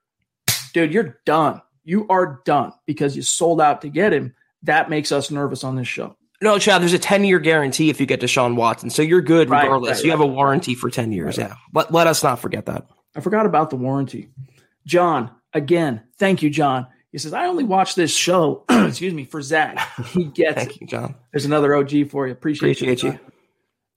Dude 0.73 0.93
you're 0.93 1.19
done. 1.25 1.61
You 1.83 2.07
are 2.09 2.41
done 2.45 2.73
because 2.85 3.15
you 3.15 3.21
sold 3.21 3.61
out 3.61 3.81
to 3.81 3.89
get 3.89 4.13
him. 4.13 4.33
That 4.63 4.89
makes 4.89 5.11
us 5.11 5.29
nervous 5.29 5.63
on 5.63 5.75
this 5.75 5.87
show 5.87 6.15
no, 6.41 6.57
Chad, 6.57 6.81
there's 6.81 6.93
a 6.93 6.99
10 6.99 7.23
year 7.23 7.39
guarantee 7.39 7.89
if 7.89 7.99
you 7.99 8.07
get 8.07 8.19
Deshaun 8.19 8.55
Watson. 8.55 8.89
So 8.89 9.03
you're 9.03 9.21
good 9.21 9.49
regardless. 9.49 9.89
Right, 9.89 9.95
right, 9.95 10.03
you 10.05 10.11
have 10.11 10.21
a 10.21 10.25
warranty 10.25 10.73
for 10.73 10.89
10 10.89 11.11
years. 11.11 11.37
Right, 11.37 11.49
yeah. 11.49 11.55
Let, 11.73 11.91
let 11.93 12.07
us 12.07 12.23
not 12.23 12.39
forget 12.39 12.65
that. 12.65 12.87
I 13.15 13.21
forgot 13.21 13.45
about 13.45 13.69
the 13.69 13.75
warranty. 13.75 14.29
John, 14.85 15.29
again, 15.53 16.01
thank 16.17 16.41
you, 16.41 16.49
John. 16.49 16.87
He 17.11 17.19
says, 17.19 17.33
I 17.33 17.45
only 17.45 17.63
watch 17.63 17.93
this 17.93 18.15
show, 18.15 18.63
excuse 18.69 19.13
me, 19.13 19.25
for 19.25 19.41
Zach. 19.41 19.77
He 20.07 20.25
gets 20.25 20.55
thank 20.55 20.75
it. 20.75 20.81
you, 20.81 20.87
John. 20.87 21.15
There's 21.31 21.45
another 21.45 21.75
OG 21.75 22.09
for 22.09 22.25
you. 22.25 22.33
Appreciate, 22.33 22.77
Appreciate 22.77 23.03
you. 23.03 23.11
you. 23.11 23.19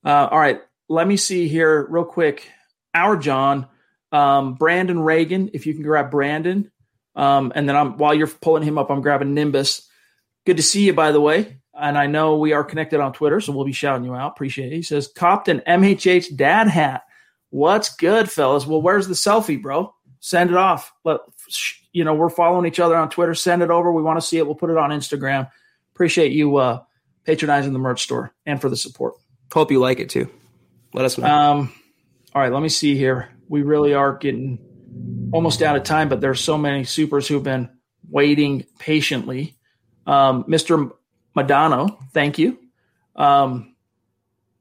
Uh, 0.03 0.27
all 0.29 0.39
right. 0.39 0.61
Let 0.87 1.07
me 1.07 1.17
see 1.17 1.47
here 1.47 1.87
real 1.89 2.05
quick. 2.05 2.47
Our 2.93 3.17
John, 3.17 3.67
um, 4.11 4.53
Brandon 4.53 4.99
Reagan, 4.99 5.49
if 5.53 5.65
you 5.65 5.73
can 5.73 5.81
grab 5.81 6.11
Brandon. 6.11 6.71
Um, 7.15 7.53
and 7.55 7.67
then 7.67 7.75
I'm 7.75 7.97
while 7.97 8.13
you're 8.13 8.27
pulling 8.27 8.61
him 8.61 8.77
up, 8.77 8.91
I'm 8.91 9.01
grabbing 9.01 9.33
Nimbus. 9.33 9.89
Good 10.45 10.57
to 10.57 10.63
see 10.63 10.85
you, 10.85 10.93
by 10.93 11.11
the 11.11 11.21
way 11.21 11.57
and 11.77 11.97
I 11.97 12.07
know 12.07 12.37
we 12.37 12.53
are 12.53 12.63
connected 12.63 12.99
on 12.99 13.13
Twitter, 13.13 13.39
so 13.39 13.53
we'll 13.53 13.65
be 13.65 13.73
shouting 13.73 14.05
you 14.05 14.15
out. 14.15 14.31
Appreciate 14.31 14.71
it. 14.71 14.75
He 14.75 14.81
says, 14.81 15.07
copped 15.07 15.47
an 15.47 15.61
MHH 15.67 16.35
dad 16.35 16.67
hat. 16.67 17.03
What's 17.49 17.95
good, 17.95 18.31
fellas? 18.31 18.65
Well, 18.65 18.81
where's 18.81 19.07
the 19.07 19.13
selfie, 19.13 19.61
bro? 19.61 19.93
Send 20.19 20.49
it 20.49 20.57
off. 20.57 20.91
Let 21.03 21.19
you 21.91 22.03
know 22.03 22.13
we're 22.13 22.29
following 22.29 22.65
each 22.65 22.79
other 22.79 22.95
on 22.95 23.09
Twitter. 23.09 23.35
Send 23.35 23.61
it 23.61 23.69
over. 23.69 23.91
We 23.91 24.01
want 24.01 24.19
to 24.19 24.25
see 24.25 24.37
it. 24.37 24.45
We'll 24.45 24.55
put 24.55 24.69
it 24.69 24.77
on 24.77 24.89
Instagram. 24.89 25.49
Appreciate 25.93 26.31
you 26.31 26.57
uh, 26.57 26.81
patronizing 27.25 27.73
the 27.73 27.79
merch 27.79 28.03
store 28.03 28.33
and 28.45 28.59
for 28.59 28.69
the 28.69 28.75
support. 28.75 29.15
Hope 29.53 29.71
you 29.71 29.79
like 29.79 29.99
it 29.99 30.09
too. 30.09 30.29
Let 30.93 31.05
us 31.05 31.17
know. 31.17 31.27
Um, 31.27 31.73
all 32.33 32.41
right, 32.41 32.51
let 32.51 32.61
me 32.61 32.69
see 32.69 32.97
here. 32.97 33.29
We 33.47 33.61
really 33.61 33.93
are 33.93 34.17
getting 34.17 34.59
almost 35.31 35.61
out 35.61 35.75
of 35.75 35.83
time, 35.83 36.09
but 36.09 36.21
there's 36.21 36.41
so 36.41 36.57
many 36.57 36.83
supers 36.83 37.27
who've 37.27 37.43
been 37.43 37.69
waiting 38.09 38.65
patiently. 38.79 39.55
Um, 40.07 40.43
Mr. 40.45 40.91
Madonna, 41.35 41.87
thank 42.13 42.37
you. 42.37 42.57
Um, 43.15 43.75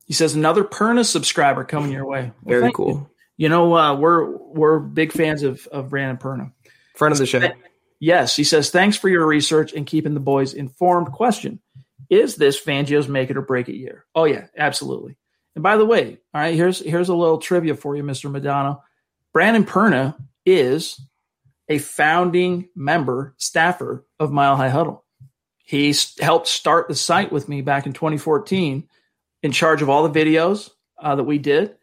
he 0.07 0.13
says 0.13 0.35
another 0.35 0.65
Perna 0.65 1.05
subscriber 1.05 1.65
coming 1.65 1.93
your 1.93 2.07
way. 2.07 2.33
Well, 2.43 2.61
Very 2.61 2.73
cool. 2.73 2.89
You. 2.89 3.45
you, 3.45 3.49
know, 3.49 3.75
uh, 3.75 3.97
we're 3.97 4.37
we're 4.37 4.79
big 4.79 5.13
fans 5.13 5.43
of 5.43 5.67
of 5.69 5.91
Brandon 5.91 6.19
Perna, 6.19 6.53
friend 6.95 7.13
of 7.13 7.19
the 7.19 7.27
show. 7.27 7.49
Yes, 8.01 8.37
he 8.37 8.45
says 8.45 8.71
thanks 8.71 8.97
for 8.97 9.09
your 9.09 9.27
research 9.27 9.73
and 9.73 9.87
keeping 9.87 10.15
the 10.15 10.21
boys 10.21 10.53
informed. 10.53 11.13
Question: 11.13 11.61
Is 12.11 12.37
this 12.37 12.61
Fangio's 12.61 13.09
make 13.09 13.31
it 13.31 13.37
or 13.37 13.43
break 13.43 13.69
it 13.69 13.77
year? 13.77 14.05
Oh 14.15 14.25
yeah, 14.25 14.49
absolutely. 14.57 15.17
And 15.55 15.63
by 15.63 15.77
the 15.77 15.87
way, 15.87 16.19
all 16.35 16.41
right, 16.41 16.55
here's 16.55 16.81
here's 16.81 17.09
a 17.09 17.15
little 17.15 17.39
trivia 17.39 17.75
for 17.77 17.97
you, 17.97 18.03
Mister 18.03 18.29
Madonna. 18.29 18.81
Brandon 19.33 19.65
Perna 19.65 20.17
is 20.45 21.01
a 21.69 21.79
founding 21.79 22.69
member 22.77 23.35
staffer 23.39 24.05
of 24.21 24.33
Mile 24.33 24.57
High 24.57 24.69
Huddle. 24.69 25.04
He 25.65 25.95
helped 26.21 26.47
start 26.47 26.89
the 26.89 26.95
site 26.95 27.33
with 27.33 27.49
me 27.49 27.63
back 27.63 27.87
in 27.87 27.95
2014, 27.95 28.87
in 29.43 29.53
charge 29.53 29.83
of 29.83 29.89
all 29.89 30.07
the 30.07 30.25
videos 30.25 30.71
uh, 31.03 31.17
that 31.17 31.25
we 31.25 31.39
did. 31.39 31.75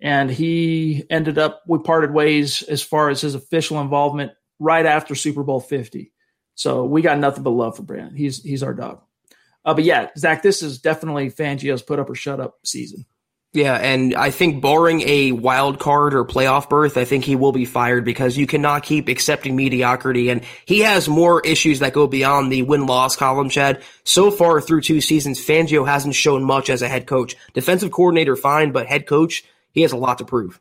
And 0.00 0.30
he 0.30 1.04
ended 1.10 1.38
up, 1.38 1.62
we 1.66 1.78
parted 1.78 2.12
ways 2.12 2.62
as 2.62 2.82
far 2.82 3.10
as 3.10 3.20
his 3.20 3.34
official 3.34 3.80
involvement 3.80 4.32
right 4.58 4.86
after 4.86 5.14
Super 5.14 5.42
Bowl 5.42 5.60
50. 5.60 6.12
So 6.54 6.84
we 6.84 7.00
got 7.00 7.18
nothing 7.18 7.42
but 7.42 7.50
love 7.50 7.76
for 7.76 7.82
Brandon. 7.82 8.14
He's 8.14 8.42
he's 8.42 8.62
our 8.62 8.74
dog. 8.74 9.00
Uh, 9.64 9.74
but 9.74 9.84
yeah, 9.84 10.08
Zach, 10.16 10.42
this 10.42 10.62
is 10.62 10.78
definitely 10.78 11.30
Fangio's 11.30 11.80
put 11.80 11.98
up 11.98 12.10
or 12.10 12.14
shut 12.14 12.40
up 12.40 12.58
season. 12.64 13.06
Yeah, 13.52 13.74
and 13.74 14.14
I 14.14 14.30
think 14.30 14.62
barring 14.62 15.00
a 15.00 15.32
wild 15.32 15.80
card 15.80 16.14
or 16.14 16.24
playoff 16.24 16.68
berth, 16.68 16.96
I 16.96 17.04
think 17.04 17.24
he 17.24 17.34
will 17.34 17.50
be 17.50 17.64
fired 17.64 18.04
because 18.04 18.36
you 18.36 18.46
cannot 18.46 18.84
keep 18.84 19.08
accepting 19.08 19.56
mediocrity. 19.56 20.30
And 20.30 20.42
he 20.64 20.80
has 20.80 21.08
more 21.08 21.40
issues 21.40 21.80
that 21.80 21.92
go 21.92 22.06
beyond 22.06 22.52
the 22.52 22.62
win 22.62 22.86
loss 22.86 23.16
column, 23.16 23.48
Chad. 23.48 23.82
So 24.04 24.30
far 24.30 24.60
through 24.60 24.82
two 24.82 25.00
seasons, 25.00 25.44
Fangio 25.44 25.84
hasn't 25.84 26.14
shown 26.14 26.44
much 26.44 26.70
as 26.70 26.80
a 26.80 26.88
head 26.88 27.08
coach. 27.08 27.34
Defensive 27.52 27.90
coordinator, 27.90 28.36
fine, 28.36 28.70
but 28.70 28.86
head 28.86 29.08
coach, 29.08 29.44
he 29.72 29.82
has 29.82 29.90
a 29.90 29.96
lot 29.96 30.18
to 30.18 30.24
prove. 30.24 30.60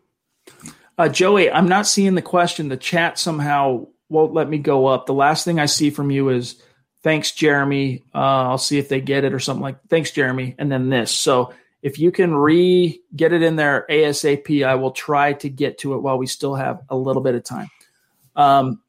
Uh, 0.97 1.09
Joey, 1.09 1.51
I'm 1.51 1.69
not 1.69 1.85
seeing 1.85 2.15
the 2.15 2.23
question. 2.23 2.69
The 2.69 2.77
chat 2.77 3.19
somehow 3.19 3.85
won't 4.09 4.33
let 4.33 4.49
me 4.49 4.57
go 4.57 4.87
up. 4.87 5.05
The 5.05 5.13
last 5.13 5.45
thing 5.45 5.59
I 5.59 5.67
see 5.67 5.91
from 5.91 6.09
you 6.09 6.29
is 6.29 6.59
thanks, 7.03 7.33
Jeremy. 7.33 8.03
Uh, 8.15 8.49
I'll 8.49 8.57
see 8.57 8.79
if 8.79 8.89
they 8.89 8.99
get 8.99 9.25
it 9.25 9.33
or 9.33 9.39
something 9.39 9.61
like 9.61 9.77
thanks, 9.89 10.09
Jeremy. 10.09 10.55
And 10.57 10.71
then 10.71 10.89
this. 10.89 11.11
So, 11.11 11.53
if 11.81 11.97
you 11.97 12.11
can 12.11 12.35
re 12.35 13.01
get 13.15 13.33
it 13.33 13.41
in 13.41 13.55
there 13.55 13.85
ASAP, 13.89 14.65
I 14.65 14.75
will 14.75 14.91
try 14.91 15.33
to 15.33 15.49
get 15.49 15.77
to 15.79 15.93
it 15.93 15.99
while 15.99 16.17
we 16.17 16.27
still 16.27 16.55
have 16.55 16.81
a 16.89 16.95
little 16.95 17.21
bit 17.21 17.35
of 17.35 17.43
time. 17.43 17.69
Um, 18.35 18.81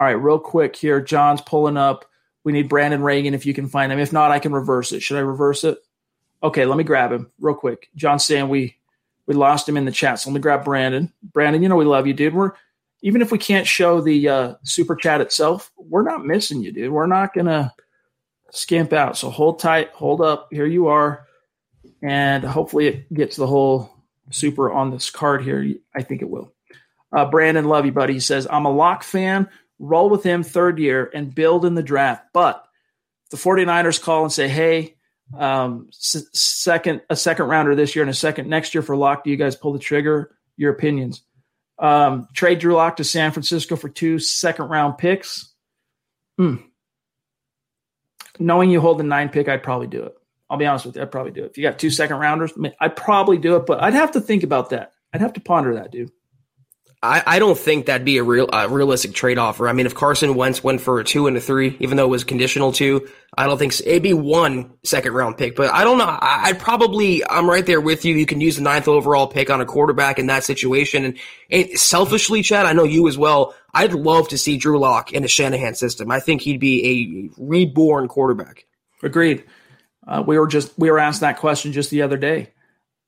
all 0.00 0.06
right, 0.06 0.12
real 0.12 0.38
quick 0.38 0.74
here. 0.74 1.00
John's 1.00 1.40
pulling 1.40 1.76
up 1.76 2.04
We 2.42 2.52
need 2.52 2.68
Brandon 2.68 3.02
Reagan 3.02 3.34
if 3.34 3.46
you 3.46 3.54
can 3.54 3.68
find 3.68 3.92
him. 3.92 3.98
If 3.98 4.12
not, 4.12 4.30
I 4.30 4.38
can 4.38 4.52
reverse 4.52 4.92
it. 4.92 5.00
Should 5.00 5.16
I 5.16 5.20
reverse 5.20 5.64
it? 5.64 5.78
Okay, 6.42 6.66
let 6.66 6.76
me 6.76 6.84
grab 6.84 7.12
him 7.12 7.30
real 7.40 7.54
quick. 7.54 7.88
John 7.96 8.18
saying 8.18 8.48
we 8.48 8.76
we 9.26 9.34
lost 9.34 9.68
him 9.68 9.76
in 9.76 9.86
the 9.86 9.92
chat, 9.92 10.20
so 10.20 10.28
let 10.28 10.34
me 10.34 10.40
grab 10.40 10.64
Brandon. 10.64 11.10
Brandon, 11.22 11.62
you 11.62 11.68
know 11.68 11.76
we 11.76 11.86
love 11.86 12.06
you, 12.06 12.12
dude. 12.12 12.34
We're 12.34 12.52
even 13.02 13.22
if 13.22 13.30
we 13.30 13.38
can't 13.38 13.66
show 13.66 14.00
the 14.00 14.28
uh, 14.28 14.54
super 14.62 14.96
chat 14.96 15.20
itself, 15.20 15.70
we're 15.76 16.02
not 16.02 16.26
missing 16.26 16.62
you, 16.62 16.72
dude. 16.72 16.92
We're 16.92 17.06
not 17.06 17.32
gonna 17.34 17.72
skimp 18.50 18.92
out. 18.92 19.16
So 19.16 19.30
hold 19.30 19.58
tight, 19.58 19.90
hold 19.90 20.20
up. 20.20 20.48
Here 20.50 20.66
you 20.66 20.88
are, 20.88 21.23
and 22.04 22.44
hopefully 22.44 22.86
it 22.86 23.12
gets 23.12 23.36
the 23.36 23.46
whole 23.46 23.90
super 24.30 24.70
on 24.70 24.90
this 24.90 25.10
card 25.10 25.42
here. 25.42 25.74
I 25.94 26.02
think 26.02 26.20
it 26.22 26.28
will. 26.28 26.52
Uh, 27.10 27.24
Brandon, 27.24 27.64
love 27.64 27.86
you, 27.86 27.92
buddy. 27.92 28.14
He 28.14 28.20
says, 28.20 28.46
I'm 28.50 28.66
a 28.66 28.70
lock 28.72 29.02
fan. 29.04 29.48
Roll 29.78 30.10
with 30.10 30.22
him 30.22 30.42
third 30.42 30.78
year 30.78 31.10
and 31.14 31.34
build 31.34 31.64
in 31.64 31.74
the 31.74 31.82
draft. 31.82 32.26
But 32.32 32.64
the 33.30 33.36
49ers 33.36 34.02
call 34.02 34.22
and 34.24 34.32
say, 34.32 34.48
hey, 34.48 34.96
um, 35.36 35.86
s- 35.90 36.26
second 36.32 37.00
a 37.08 37.16
second 37.16 37.46
rounder 37.46 37.74
this 37.74 37.96
year 37.96 38.02
and 38.02 38.10
a 38.10 38.14
second 38.14 38.48
next 38.48 38.74
year 38.74 38.82
for 38.82 38.96
lock. 38.96 39.24
Do 39.24 39.30
you 39.30 39.36
guys 39.36 39.56
pull 39.56 39.72
the 39.72 39.78
trigger? 39.78 40.36
Your 40.56 40.72
opinions. 40.72 41.22
Um, 41.78 42.28
trade 42.34 42.60
Drew 42.60 42.74
Lock 42.74 42.96
to 42.96 43.04
San 43.04 43.32
Francisco 43.32 43.74
for 43.76 43.88
two 43.88 44.18
second 44.18 44.66
round 44.66 44.98
picks. 44.98 45.52
Hmm. 46.36 46.56
Knowing 48.38 48.70
you 48.70 48.80
hold 48.80 48.98
the 48.98 49.04
nine 49.04 49.28
pick, 49.28 49.48
I'd 49.48 49.62
probably 49.62 49.86
do 49.86 50.04
it. 50.04 50.16
I'll 50.50 50.58
be 50.58 50.66
honest 50.66 50.86
with 50.86 50.96
you, 50.96 51.02
I'd 51.02 51.10
probably 51.10 51.32
do 51.32 51.44
it. 51.44 51.50
If 51.50 51.58
you 51.58 51.62
got 51.62 51.78
two 51.78 51.90
second 51.90 52.18
rounders, 52.18 52.52
I'd 52.80 52.96
probably 52.96 53.38
do 53.38 53.56
it, 53.56 53.66
but 53.66 53.82
I'd 53.82 53.94
have 53.94 54.12
to 54.12 54.20
think 54.20 54.42
about 54.42 54.70
that. 54.70 54.92
I'd 55.12 55.20
have 55.20 55.32
to 55.34 55.40
ponder 55.40 55.74
that, 55.74 55.90
dude. 55.90 56.10
I, 57.04 57.22
I 57.26 57.38
don't 57.38 57.58
think 57.58 57.84
that'd 57.84 58.04
be 58.04 58.16
a 58.16 58.24
real 58.24 58.48
uh, 58.50 58.66
realistic 58.70 59.12
trade 59.12 59.36
offer. 59.36 59.68
I 59.68 59.74
mean, 59.74 59.84
if 59.84 59.94
Carson 59.94 60.34
Wentz 60.36 60.64
went 60.64 60.80
for 60.80 61.00
a 61.00 61.04
two 61.04 61.26
and 61.26 61.36
a 61.36 61.40
three, 61.40 61.76
even 61.80 61.98
though 61.98 62.04
it 62.04 62.10
was 62.10 62.24
conditional 62.24 62.72
two, 62.72 63.06
I 63.36 63.44
don't 63.44 63.58
think 63.58 63.74
so. 63.74 63.84
it'd 63.86 64.02
be 64.02 64.14
one 64.14 64.72
second 64.84 65.12
round 65.12 65.36
pick. 65.36 65.54
But 65.54 65.70
I 65.70 65.84
don't 65.84 65.98
know. 65.98 66.06
I, 66.06 66.44
I'd 66.46 66.58
probably 66.58 67.22
I'm 67.28 67.48
right 67.48 67.66
there 67.66 67.82
with 67.82 68.06
you. 68.06 68.14
You 68.14 68.24
can 68.24 68.40
use 68.40 68.56
the 68.56 68.62
ninth 68.62 68.88
overall 68.88 69.26
pick 69.26 69.50
on 69.50 69.60
a 69.60 69.66
quarterback 69.66 70.18
in 70.18 70.28
that 70.28 70.44
situation. 70.44 71.04
And, 71.04 71.18
and 71.50 71.78
selfishly, 71.78 72.42
Chad, 72.42 72.64
I 72.64 72.72
know 72.72 72.84
you 72.84 73.06
as 73.06 73.18
well. 73.18 73.54
I'd 73.74 73.92
love 73.92 74.28
to 74.28 74.38
see 74.38 74.56
Drew 74.56 74.78
Lock 74.78 75.12
in 75.12 75.24
a 75.24 75.28
Shanahan 75.28 75.74
system. 75.74 76.10
I 76.10 76.20
think 76.20 76.40
he'd 76.40 76.60
be 76.60 77.30
a 77.36 77.42
reborn 77.42 78.08
quarterback. 78.08 78.64
Agreed. 79.02 79.44
Uh, 80.06 80.22
we 80.26 80.38
were 80.38 80.46
just 80.46 80.78
we 80.78 80.90
were 80.90 80.98
asked 80.98 81.20
that 81.20 81.38
question 81.38 81.72
just 81.72 81.90
the 81.90 82.02
other 82.02 82.16
day. 82.16 82.50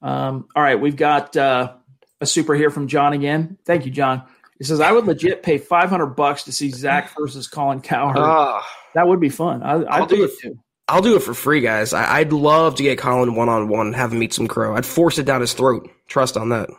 Um, 0.03 0.49
all 0.55 0.63
right, 0.63 0.81
we've 0.81 0.97
got. 0.97 1.37
Uh, 1.37 1.75
a 2.21 2.27
super 2.27 2.55
here 2.55 2.71
from 2.71 2.89
John 2.89 3.13
again. 3.13 3.59
Thank 3.65 3.85
you, 3.85 3.91
John. 3.91 4.23
He 4.59 4.65
says, 4.65 4.81
I 4.81 4.93
would 4.93 5.07
legit 5.07 5.43
pay 5.43 5.59
500 5.59 6.07
bucks 6.07 6.45
to 6.45 6.53
see 6.53 6.71
Zach 6.71 7.15
versus 7.19 7.47
Colin 7.47 7.81
Cowherd. 7.81 8.17
Uh, 8.17 8.63
that 8.95 9.07
would 9.07 9.21
be 9.21 9.29
fun. 9.29 9.63
I, 9.63 9.77
will 9.77 10.07
do, 10.07 10.25
it 10.25 10.31
too. 10.41 10.59
I'll 10.89 11.03
do 11.03 11.17
it 11.17 11.23
for 11.23 11.35
free, 11.35 11.61
guys. 11.61 11.93
I, 11.93 12.21
would 12.21 12.33
love 12.33 12.77
to 12.77 12.83
get 12.83 12.99
Colin 12.99 13.35
one 13.35 13.51
on 13.51 13.69
one, 13.69 13.93
have 13.93 14.13
him 14.13 14.19
meet 14.19 14.33
some 14.33 14.49
crow. 14.49 14.75
I'd 14.75 14.87
force 14.87 15.19
it 15.19 15.27
down 15.27 15.43
his 15.43 15.53
throat. 15.53 15.91
Trust 16.09 16.39
on 16.39 16.49
that. 16.51 16.71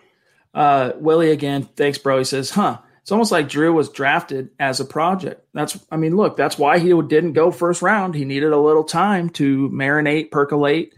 Uh, 0.56 0.94
Willie 0.96 1.30
again. 1.30 1.70
Thanks, 1.76 2.00
bro. 2.00 2.18
He 2.18 2.24
says, 2.24 2.50
huh. 2.50 2.80
It's 3.08 3.12
almost 3.14 3.32
like 3.32 3.48
Drew 3.48 3.72
was 3.72 3.88
drafted 3.88 4.50
as 4.60 4.82
a 4.82 4.86
project. 4.86 5.48
That's, 5.54 5.80
I 5.90 5.96
mean, 5.96 6.18
look, 6.18 6.36
that's 6.36 6.58
why 6.58 6.78
he 6.78 6.90
didn't 6.90 7.32
go 7.32 7.52
first 7.52 7.82
round. 7.82 8.16
He 8.16 8.26
needed 8.26 8.52
a 8.52 8.60
little 8.60 8.84
time 8.84 9.30
to 9.30 9.70
marinate, 9.70 10.30
percolate, 10.30 10.94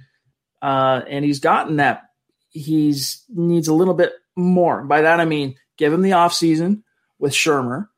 uh, 0.60 1.02
and 1.07 1.23
he's 1.23 1.40
gotten 1.40 1.76
that. 1.76 2.10
He's 2.49 3.23
needs 3.30 3.68
a 3.68 3.76
little 3.76 3.94
bit 3.94 4.14
more. 4.36 4.84
By 4.86 5.02
that 5.02 5.19
I 5.19 5.26
mean 5.26 5.53
give 5.77 5.94
him 5.94 6.02
the 6.02 6.10
offseason 6.10 6.81
with 7.19 7.31
Shurmur. 7.31 7.90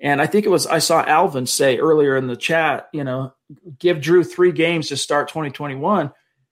And 0.00 0.20
I 0.20 0.26
think 0.26 0.46
it 0.46 0.50
was 0.50 0.66
I 0.66 0.80
saw 0.80 1.04
Alvin 1.04 1.46
say 1.46 1.78
earlier 1.78 2.16
in 2.16 2.26
the 2.26 2.34
chat, 2.34 2.88
you 2.92 3.04
know, 3.04 3.34
give 3.78 4.00
Drew 4.00 4.24
three 4.24 4.50
games 4.50 4.88
to 4.88 4.96
start 4.96 5.28
2021. 5.28 6.10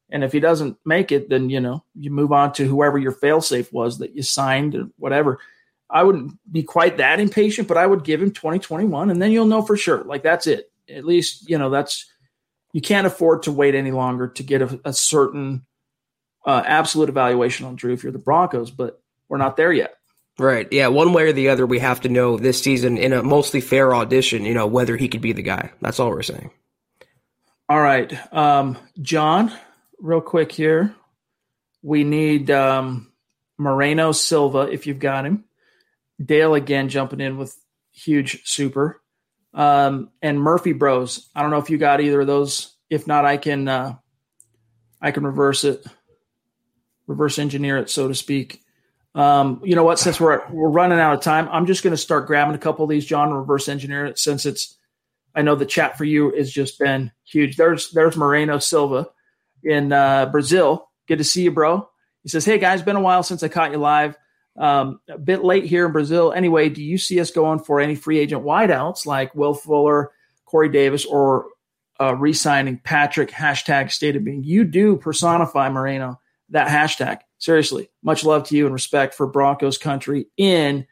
And 0.08 0.22
if 0.22 0.30
he 0.30 0.38
doesn't 0.38 0.76
make 0.84 1.10
it, 1.10 1.28
then 1.28 1.50
you 1.50 1.58
know, 1.58 1.82
you 1.96 2.12
move 2.12 2.30
on 2.30 2.52
to 2.52 2.64
whoever 2.64 2.96
your 2.96 3.10
failsafe 3.10 3.72
was 3.72 3.98
that 3.98 4.14
you 4.14 4.22
signed 4.22 4.76
or 4.76 4.84
whatever. 4.98 5.40
I 5.90 6.02
wouldn't 6.02 6.38
be 6.50 6.62
quite 6.62 6.98
that 6.98 7.20
impatient, 7.20 7.68
but 7.68 7.78
I 7.78 7.86
would 7.86 8.04
give 8.04 8.22
him 8.22 8.30
2021 8.30 9.10
and 9.10 9.20
then 9.20 9.30
you'll 9.30 9.46
know 9.46 9.62
for 9.62 9.76
sure. 9.76 10.04
Like 10.04 10.22
that's 10.22 10.46
it. 10.46 10.70
At 10.88 11.04
least, 11.04 11.48
you 11.48 11.58
know, 11.58 11.70
that's 11.70 12.06
you 12.72 12.80
can't 12.80 13.06
afford 13.06 13.44
to 13.44 13.52
wait 13.52 13.74
any 13.74 13.90
longer 13.90 14.28
to 14.28 14.42
get 14.42 14.62
a, 14.62 14.80
a 14.84 14.92
certain 14.92 15.64
uh, 16.44 16.62
absolute 16.66 17.08
evaluation 17.08 17.66
on 17.66 17.76
Drew 17.76 17.92
if 17.92 18.02
you're 18.02 18.12
the 18.12 18.18
Broncos. 18.18 18.70
But 18.70 19.00
we're 19.28 19.38
not 19.38 19.56
there 19.56 19.72
yet. 19.72 19.94
Right. 20.38 20.68
Yeah. 20.70 20.88
One 20.88 21.12
way 21.12 21.24
or 21.24 21.32
the 21.32 21.48
other, 21.48 21.66
we 21.66 21.80
have 21.80 22.02
to 22.02 22.08
know 22.08 22.36
this 22.36 22.62
season 22.62 22.96
in 22.96 23.12
a 23.12 23.22
mostly 23.22 23.60
fair 23.60 23.94
audition, 23.94 24.44
you 24.44 24.54
know, 24.54 24.66
whether 24.66 24.96
he 24.96 25.08
could 25.08 25.20
be 25.20 25.32
the 25.32 25.42
guy. 25.42 25.72
That's 25.80 25.98
all 25.98 26.10
we're 26.10 26.22
saying. 26.22 26.50
All 27.68 27.80
right. 27.80 28.12
Um, 28.32 28.78
John, 29.02 29.52
real 29.98 30.20
quick 30.20 30.52
here. 30.52 30.94
We 31.82 32.04
need 32.04 32.50
um, 32.50 33.12
Moreno 33.56 34.12
Silva, 34.12 34.70
if 34.70 34.86
you've 34.86 34.98
got 34.98 35.26
him. 35.26 35.44
Dale 36.24 36.54
again 36.54 36.88
jumping 36.88 37.20
in 37.20 37.38
with 37.38 37.56
huge 37.92 38.44
super. 38.44 39.02
Um, 39.54 40.10
and 40.22 40.40
Murphy 40.40 40.72
Bros. 40.72 41.28
I 41.34 41.42
don't 41.42 41.50
know 41.50 41.58
if 41.58 41.70
you 41.70 41.78
got 41.78 42.00
either 42.00 42.20
of 42.20 42.26
those. 42.26 42.74
If 42.90 43.06
not, 43.06 43.24
I 43.24 43.36
can 43.36 43.68
uh, 43.68 43.96
I 45.00 45.10
can 45.10 45.24
reverse 45.24 45.64
it, 45.64 45.84
reverse 47.06 47.38
engineer 47.38 47.78
it, 47.78 47.90
so 47.90 48.08
to 48.08 48.14
speak. 48.14 48.62
Um, 49.14 49.60
you 49.64 49.74
know 49.74 49.84
what? 49.84 49.98
Since 49.98 50.20
we're 50.20 50.42
we're 50.50 50.68
running 50.68 50.98
out 50.98 51.14
of 51.14 51.22
time, 51.22 51.48
I'm 51.50 51.66
just 51.66 51.82
going 51.82 51.92
to 51.92 51.96
start 51.96 52.26
grabbing 52.26 52.54
a 52.54 52.58
couple 52.58 52.84
of 52.84 52.90
these, 52.90 53.06
John, 53.06 53.32
reverse 53.32 53.68
engineer 53.68 54.06
it. 54.06 54.18
Since 54.18 54.46
it's, 54.46 54.76
I 55.34 55.42
know 55.42 55.54
the 55.54 55.66
chat 55.66 55.98
for 55.98 56.04
you 56.04 56.34
has 56.36 56.50
just 56.50 56.78
been 56.78 57.10
huge. 57.24 57.56
There's 57.56 57.90
there's 57.90 58.16
Moreno 58.16 58.58
Silva 58.58 59.08
in 59.64 59.92
uh, 59.92 60.26
Brazil. 60.26 60.90
Good 61.06 61.18
to 61.18 61.24
see 61.24 61.42
you, 61.42 61.50
bro. 61.50 61.88
He 62.22 62.28
says, 62.28 62.44
"Hey 62.44 62.58
guys, 62.58 62.82
been 62.82 62.96
a 62.96 63.00
while 63.00 63.22
since 63.22 63.42
I 63.42 63.48
caught 63.48 63.72
you 63.72 63.78
live. 63.78 64.16
Um, 64.58 65.00
a 65.08 65.18
bit 65.18 65.44
late 65.44 65.64
here 65.64 65.86
in 65.86 65.92
Brazil. 65.92 66.32
Anyway, 66.32 66.68
do 66.68 66.82
you 66.82 66.98
see 66.98 67.20
us 67.20 67.30
going 67.30 67.60
for 67.60 67.80
any 67.80 67.94
free 67.94 68.18
agent 68.18 68.44
wideouts 68.44 69.06
like 69.06 69.34
Will 69.34 69.54
Fuller, 69.54 70.10
Corey 70.46 70.68
Davis, 70.68 71.04
or 71.04 71.46
uh, 72.00 72.14
re-signing 72.16 72.80
Patrick? 72.82 73.30
Hashtag 73.30 73.92
state 73.92 74.16
of 74.16 74.24
being. 74.24 74.42
You 74.42 74.64
do 74.64 74.96
personify 74.96 75.68
Moreno 75.68 76.20
that 76.50 76.68
hashtag 76.68 77.20
seriously, 77.38 77.90
much 78.02 78.24
love 78.24 78.44
to 78.44 78.56
you 78.56 78.66
and 78.66 78.72
respect 78.72 79.14
for 79.14 79.26
Broncos 79.26 79.78
country 79.78 80.26
in 80.36 80.86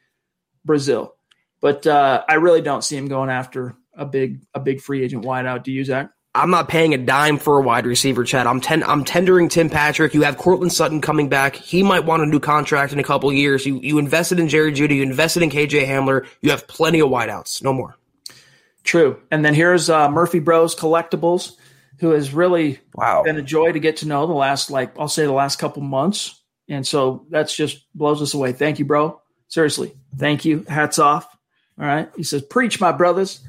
Brazil. 0.64 1.14
But 1.60 1.86
uh, 1.86 2.24
I 2.28 2.34
really 2.34 2.62
don't 2.62 2.84
see 2.84 2.97
him 2.97 3.09
going 3.09 3.30
after 3.30 3.76
a 3.94 4.06
big 4.06 4.43
a 4.55 4.60
big 4.60 4.80
free 4.80 5.02
agent 5.02 5.24
wideout. 5.24 5.62
Do 5.62 5.72
you, 5.72 5.84
Zach? 5.84 6.10
I'm 6.36 6.50
not 6.50 6.68
paying 6.68 6.94
a 6.94 6.98
dime 6.98 7.38
for 7.38 7.58
a 7.58 7.62
wide 7.62 7.86
receiver, 7.86 8.24
Chad. 8.24 8.46
I'm 8.46 8.60
ten, 8.60 8.82
I'm 8.82 9.04
tendering 9.04 9.48
Tim 9.48 9.70
Patrick. 9.70 10.14
You 10.14 10.22
have 10.22 10.36
Courtland 10.36 10.72
Sutton 10.72 11.00
coming 11.00 11.28
back. 11.28 11.56
He 11.56 11.82
might 11.82 12.04
want 12.04 12.22
a 12.22 12.26
new 12.26 12.40
contract 12.40 12.92
in 12.92 12.98
a 12.98 13.04
couple 13.04 13.32
years. 13.32 13.66
You 13.66 13.80
you 13.80 13.98
invested 13.98 14.38
in 14.38 14.48
Jerry 14.48 14.72
Jeudy. 14.72 14.96
You 14.96 15.02
invested 15.02 15.42
in 15.42 15.50
KJ 15.50 15.86
Hamler. 15.86 16.26
You 16.40 16.50
have 16.50 16.68
plenty 16.68 17.00
of 17.00 17.08
wideouts. 17.08 17.62
No 17.62 17.72
more. 17.72 17.96
True. 18.84 19.20
And 19.32 19.44
then 19.44 19.54
here's 19.54 19.90
uh, 19.90 20.08
Murphy 20.08 20.38
Bros 20.38 20.76
Collectibles 20.76 21.56
who 21.98 22.10
has 22.10 22.32
really 22.32 22.78
wow. 22.94 23.22
been 23.22 23.36
a 23.36 23.42
joy 23.42 23.72
to 23.72 23.78
get 23.78 23.98
to 23.98 24.08
know 24.08 24.26
the 24.26 24.32
last, 24.32 24.70
like, 24.70 24.98
I'll 24.98 25.08
say 25.08 25.24
the 25.24 25.32
last 25.32 25.58
couple 25.58 25.82
months. 25.82 26.40
And 26.68 26.86
so 26.86 27.26
that's 27.30 27.54
just 27.54 27.86
blows 27.94 28.20
us 28.20 28.34
away. 28.34 28.52
Thank 28.52 28.78
you, 28.78 28.84
bro. 28.84 29.20
Seriously. 29.48 29.94
Thank 30.16 30.44
you. 30.44 30.64
Hats 30.68 30.98
off. 30.98 31.26
All 31.78 31.86
right. 31.86 32.10
He 32.16 32.22
says, 32.22 32.42
Preach, 32.42 32.80
my 32.80 32.92
brothers. 32.92 33.40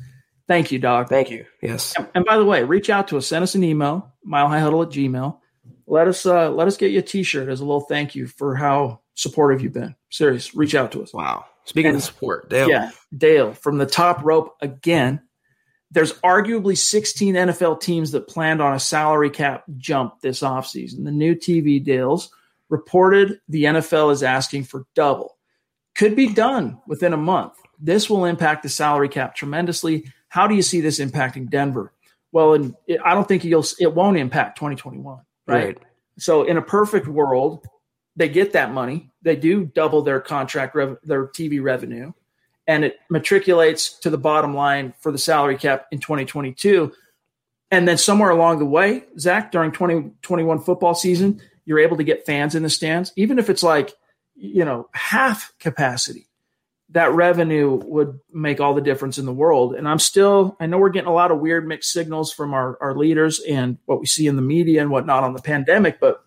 Thank 0.48 0.72
you, 0.72 0.80
dog. 0.80 1.10
Thank 1.10 1.30
you. 1.30 1.46
Yes. 1.62 1.94
And 2.16 2.24
by 2.26 2.38
the 2.38 2.46
way, 2.46 2.64
reach 2.64 2.90
out 2.90 3.10
to 3.10 3.18
us. 3.18 3.28
Send 3.28 3.44
us 3.44 3.56
an 3.56 3.64
email, 3.64 4.14
milehighhuddle 4.26 4.86
at 4.86 4.92
gmail. 4.92 5.38
Let 5.88 6.08
us 6.08 6.26
uh, 6.26 6.50
let 6.52 6.68
us 6.68 6.78
get 6.78 6.92
you 6.92 7.00
a 7.00 7.04
t-shirt 7.04 7.50
as 7.50 7.60
a 7.60 7.66
little 7.66 7.82
thank 7.82 8.16
you 8.16 8.28
for 8.28 8.56
how 8.56 9.02
supportive 9.16 9.62
you've 9.62 9.74
been. 9.74 9.96
Serious. 10.10 10.56
Reach 10.56 10.76
out 10.76 10.92
to 10.94 11.04
us. 11.04 11.14
Wow. 11.14 11.46
Speaking 11.66 11.90
and, 11.90 11.98
of 11.98 12.04
support, 12.04 12.50
Dale. 12.50 12.70
Yeah, 12.70 12.92
Dale 13.16 13.54
from 13.54 13.78
the 13.78 13.86
top 13.86 14.24
rope 14.24 14.56
again 14.62 15.22
there's 15.92 16.14
arguably 16.20 16.78
16 16.78 17.36
NFL 17.36 17.80
teams 17.80 18.12
that 18.12 18.28
planned 18.28 18.62
on 18.62 18.74
a 18.74 18.80
salary 18.80 19.30
cap 19.30 19.64
jump 19.78 20.22
this 20.22 20.42
offseason. 20.42 21.06
The 21.06 21.12
new 21.12 21.36
TV 21.36 21.84
deals 21.84 22.30
reported 22.70 23.40
the 23.48 23.64
NFL 23.64 24.12
is 24.12 24.24
asking 24.24 24.66
for 24.66 24.86
double. 24.96 25.38
Could 25.96 26.16
be 26.16 26.34
done 26.34 26.80
within 26.88 27.14
a 27.14 27.18
month. 27.18 27.54
This 27.80 28.10
will 28.10 28.26
impact 28.26 28.64
the 28.64 28.70
salary 28.70 29.10
cap 29.10 29.36
tremendously. 29.36 30.12
How 30.30 30.48
do 30.48 30.56
you 30.56 30.62
see 30.62 30.82
this 30.82 31.00
impacting 31.00 31.50
Denver? 31.50 31.94
Well, 32.32 32.54
and 32.54 32.76
I 33.04 33.14
don't 33.14 33.28
think 33.28 33.44
you'll 33.44 33.66
it 33.80 33.94
won't 33.94 34.18
impact 34.18 34.58
2021, 34.58 35.20
right? 35.46 35.66
right? 35.66 35.78
So 36.20 36.44
in 36.44 36.58
a 36.58 36.62
perfect 36.62 37.08
world, 37.08 37.66
they 38.16 38.30
get 38.30 38.54
that 38.54 38.74
money. 38.74 39.12
They 39.22 39.36
do 39.36 39.66
double 39.66 40.02
their 40.02 40.20
contract 40.20 40.76
rev- 40.76 40.98
their 41.04 41.28
TV 41.28 41.62
revenue 41.62 42.14
and 42.68 42.84
it 42.84 43.00
matriculates 43.10 43.98
to 44.02 44.10
the 44.10 44.18
bottom 44.18 44.54
line 44.54 44.94
for 45.00 45.12
the 45.12 45.18
salary 45.18 45.58
cap 45.58 45.88
in 45.92 46.00
2022. 46.00 46.92
And 47.72 47.88
then 47.88 47.98
somewhere 47.98 48.30
along 48.30 48.60
the 48.60 48.66
way, 48.66 49.04
Zach, 49.18 49.52
during 49.52 49.72
2021 49.72 50.60
football 50.60 50.94
season, 50.94 51.42
you're 51.66 51.80
able 51.80 51.98
to 51.98 52.04
get 52.04 52.26
fans 52.26 52.56
in 52.56 52.64
the 52.64 52.70
stands, 52.70 53.12
even 53.16 53.40
if 53.40 53.50
it's 53.50 53.64
like, 53.64 53.94
you 54.36 54.66
know, 54.66 54.90
half 54.94 55.54
capacity. 55.60 56.27
That 56.90 57.14
revenue 57.14 57.82
would 57.86 58.20
make 58.32 58.62
all 58.62 58.74
the 58.74 58.82
difference 58.82 59.18
in 59.18 59.26
the 59.26 59.34
world. 59.34 59.76
And 59.76 59.88
I'm 59.88 60.00
still, 60.00 60.56
I 60.60 60.68
know 60.68 60.78
we're 60.78 60.90
getting 60.90 61.10
a 61.10 61.14
lot 61.14 61.32
of 61.32 61.40
weird 61.40 61.68
mixed 61.68 61.92
signals 61.92 62.32
from 62.32 62.54
our, 62.54 62.78
our 62.82 62.96
leaders 62.96 63.42
and 63.42 63.78
what 63.86 64.00
we 64.00 64.06
see 64.06 64.28
in 64.28 64.38
the 64.38 64.42
media 64.42 64.82
and 64.82 64.90
whatnot 64.90 65.24
on 65.24 65.34
the 65.34 65.42
pandemic, 65.42 66.00
but 66.00 66.24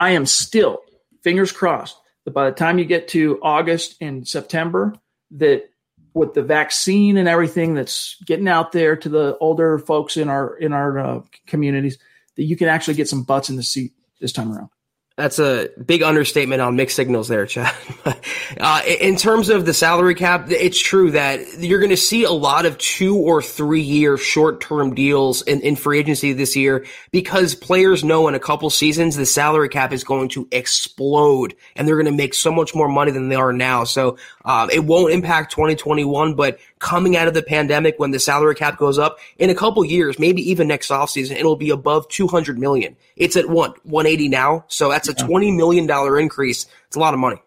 I 0.00 0.12
am 0.12 0.26
still, 0.26 0.80
fingers 1.22 1.52
crossed, 1.52 1.96
that 2.24 2.32
by 2.32 2.48
the 2.48 2.56
time 2.56 2.78
you 2.78 2.84
get 2.84 3.08
to 3.08 3.38
August 3.42 3.96
and 4.00 4.26
September, 4.26 4.94
that 5.32 5.68
with 6.14 6.34
the 6.34 6.42
vaccine 6.42 7.16
and 7.16 7.28
everything 7.28 7.74
that's 7.74 8.16
getting 8.24 8.48
out 8.48 8.72
there 8.72 8.96
to 8.96 9.08
the 9.08 9.36
older 9.38 9.78
folks 9.78 10.16
in 10.16 10.28
our 10.28 10.56
in 10.56 10.72
our 10.72 10.98
uh, 10.98 11.20
communities, 11.46 11.98
that 12.36 12.44
you 12.44 12.56
can 12.56 12.68
actually 12.68 12.94
get 12.94 13.08
some 13.08 13.22
butts 13.22 13.48
in 13.48 13.56
the 13.56 13.62
seat 13.62 13.92
this 14.20 14.32
time 14.32 14.52
around. 14.52 14.68
That's 15.16 15.38
a 15.38 15.68
big 15.84 16.02
understatement 16.02 16.62
on 16.62 16.74
mixed 16.74 16.96
signals 16.96 17.28
there, 17.28 17.44
Chad. 17.44 17.74
uh, 18.58 18.82
in 18.86 19.16
terms 19.16 19.50
of 19.50 19.66
the 19.66 19.74
salary 19.74 20.14
cap, 20.14 20.50
it's 20.50 20.80
true 20.80 21.10
that 21.10 21.58
you're 21.58 21.80
going 21.80 21.90
to 21.90 21.98
see 21.98 22.24
a 22.24 22.30
lot 22.30 22.64
of 22.64 22.78
two 22.78 23.16
or 23.16 23.42
three 23.42 23.82
year 23.82 24.16
short 24.16 24.62
term 24.62 24.94
deals 24.94 25.42
in, 25.42 25.60
in 25.60 25.76
free 25.76 25.98
agency 25.98 26.32
this 26.32 26.56
year 26.56 26.86
because 27.10 27.54
players 27.54 28.02
know 28.02 28.26
in 28.26 28.34
a 28.34 28.40
couple 28.40 28.70
seasons 28.70 29.14
the 29.14 29.26
salary 29.26 29.68
cap 29.68 29.92
is 29.92 30.02
going 30.02 30.30
to 30.30 30.48
explode 30.50 31.54
and 31.76 31.86
they're 31.86 31.96
going 31.96 32.06
to 32.06 32.16
make 32.16 32.32
so 32.32 32.50
much 32.50 32.74
more 32.74 32.88
money 32.88 33.12
than 33.12 33.28
they 33.28 33.36
are 33.36 33.52
now. 33.52 33.84
So 33.84 34.16
um, 34.46 34.70
it 34.70 34.82
won't 34.82 35.12
impact 35.12 35.52
2021, 35.52 36.34
but 36.34 36.58
coming 36.82 37.16
out 37.16 37.28
of 37.28 37.34
the 37.34 37.42
pandemic 37.42 37.94
when 37.98 38.10
the 38.10 38.18
salary 38.18 38.56
cap 38.56 38.76
goes 38.76 38.98
up 38.98 39.18
in 39.38 39.48
a 39.48 39.54
couple 39.54 39.84
years, 39.84 40.18
maybe 40.18 40.50
even 40.50 40.66
next 40.66 40.90
offseason, 40.90 41.36
it'll 41.36 41.56
be 41.56 41.70
above 41.70 42.08
200 42.08 42.58
million. 42.58 42.96
It's 43.16 43.36
at 43.36 43.48
what, 43.48 43.86
180 43.86 44.28
now? 44.28 44.64
So 44.66 44.90
that's 44.90 45.08
a 45.08 45.14
$20 45.14 45.56
million 45.56 45.88
increase. 46.20 46.66
It's 46.88 46.96
a 46.96 47.00
lot 47.00 47.14
of 47.14 47.20
money. 47.20 47.40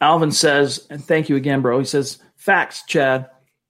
Alvin 0.00 0.32
says, 0.32 0.86
and 0.88 1.04
thank 1.04 1.28
you 1.28 1.36
again, 1.36 1.60
bro. 1.60 1.78
He 1.78 1.84
says, 1.84 2.18
facts, 2.36 2.82
Chad. 2.86 3.28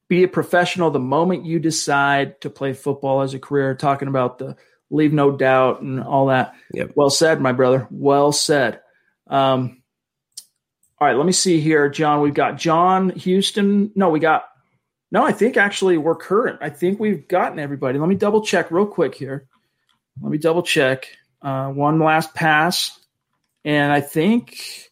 Be 0.08 0.22
a 0.22 0.28
professional 0.28 0.90
the 0.90 0.98
moment 0.98 1.44
you 1.44 1.58
decide 1.58 2.40
to 2.40 2.50
play 2.50 2.72
football 2.72 3.22
as 3.22 3.34
a 3.34 3.38
career, 3.38 3.74
talking 3.74 4.08
about 4.08 4.38
the 4.38 4.56
leave 4.90 5.12
no 5.12 5.30
doubt 5.36 5.82
and 5.82 6.02
all 6.02 6.26
that. 6.26 6.54
Yep. 6.72 6.92
Well 6.94 7.10
said, 7.10 7.40
my 7.40 7.52
brother. 7.52 7.86
Well 7.90 8.32
said. 8.32 8.80
Um, 9.28 9.82
all 11.00 11.08
right, 11.08 11.16
let 11.16 11.26
me 11.26 11.32
see 11.32 11.60
here, 11.60 11.88
John. 11.88 12.20
We've 12.20 12.34
got 12.34 12.58
John 12.58 13.10
Houston. 13.10 13.90
No, 13.94 14.10
we 14.10 14.20
got 14.20 14.44
no, 15.10 15.24
I 15.24 15.32
think 15.32 15.56
actually 15.56 15.98
we're 15.98 16.14
current. 16.14 16.58
I 16.60 16.70
think 16.70 17.00
we've 17.00 17.26
gotten 17.26 17.58
everybody. 17.58 17.98
Let 17.98 18.08
me 18.08 18.14
double 18.14 18.42
check 18.42 18.70
real 18.70 18.86
quick 18.86 19.14
here. 19.14 19.48
Let 20.20 20.30
me 20.30 20.38
double 20.38 20.62
check. 20.62 21.08
Uh, 21.42 21.68
one 21.70 21.98
last 21.98 22.34
pass, 22.34 22.98
and 23.64 23.90
I 23.92 24.00
think, 24.00 24.90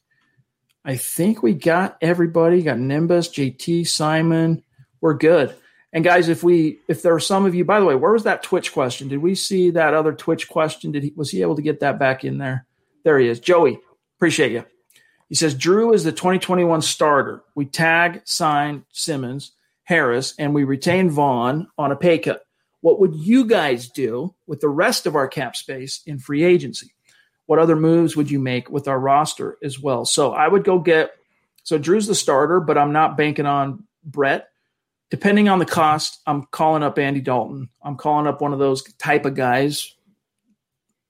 I 0.84 0.96
think 0.96 1.42
we 1.42 1.54
got 1.54 1.98
everybody. 2.00 2.62
Got 2.62 2.78
Nimbus, 2.78 3.28
JT, 3.28 3.86
Simon. 3.86 4.62
We're 5.00 5.14
good. 5.14 5.54
And 5.92 6.04
guys, 6.04 6.28
if 6.28 6.42
we, 6.42 6.80
if 6.88 7.02
there 7.02 7.14
are 7.14 7.20
some 7.20 7.46
of 7.46 7.54
you, 7.54 7.64
by 7.64 7.80
the 7.80 7.86
way, 7.86 7.94
where 7.94 8.12
was 8.12 8.24
that 8.24 8.42
Twitch 8.42 8.72
question? 8.72 9.08
Did 9.08 9.18
we 9.18 9.34
see 9.34 9.70
that 9.70 9.94
other 9.94 10.12
Twitch 10.12 10.48
question? 10.48 10.90
Did 10.90 11.02
he 11.04 11.12
was 11.14 11.30
he 11.30 11.42
able 11.42 11.56
to 11.56 11.62
get 11.62 11.80
that 11.80 11.98
back 11.98 12.24
in 12.24 12.38
there? 12.38 12.66
There 13.04 13.18
he 13.18 13.28
is, 13.28 13.40
Joey. 13.40 13.78
Appreciate 14.16 14.52
you. 14.52 14.64
He 15.28 15.34
says 15.34 15.54
Drew 15.54 15.92
is 15.92 16.04
the 16.04 16.12
2021 16.12 16.82
starter. 16.82 17.42
We 17.54 17.66
tag, 17.66 18.22
sign 18.24 18.84
Simmons 18.90 19.52
Harris, 19.88 20.34
and 20.38 20.52
we 20.52 20.64
retain 20.64 21.08
Von 21.08 21.66
on 21.78 21.92
a 21.92 21.96
pay 21.96 22.18
cut. 22.18 22.42
What 22.82 23.00
would 23.00 23.14
you 23.14 23.46
guys 23.46 23.88
do 23.88 24.34
with 24.46 24.60
the 24.60 24.68
rest 24.68 25.06
of 25.06 25.16
our 25.16 25.26
cap 25.26 25.56
space 25.56 26.02
in 26.04 26.18
free 26.18 26.44
agency? 26.44 26.92
What 27.46 27.58
other 27.58 27.74
moves 27.74 28.14
would 28.14 28.30
you 28.30 28.38
make 28.38 28.68
with 28.68 28.86
our 28.86 29.00
roster 29.00 29.56
as 29.64 29.80
well? 29.80 30.04
So 30.04 30.34
I 30.34 30.46
would 30.46 30.62
go 30.62 30.78
get 30.78 31.12
so 31.62 31.78
Drew's 31.78 32.06
the 32.06 32.14
starter, 32.14 32.60
but 32.60 32.76
I'm 32.76 32.92
not 32.92 33.16
banking 33.16 33.46
on 33.46 33.84
Brett. 34.04 34.50
Depending 35.08 35.48
on 35.48 35.58
the 35.58 35.64
cost, 35.64 36.20
I'm 36.26 36.44
calling 36.50 36.82
up 36.82 36.98
Andy 36.98 37.22
Dalton. 37.22 37.70
I'm 37.82 37.96
calling 37.96 38.26
up 38.26 38.42
one 38.42 38.52
of 38.52 38.58
those 38.58 38.82
type 38.98 39.24
of 39.24 39.34
guys, 39.34 39.94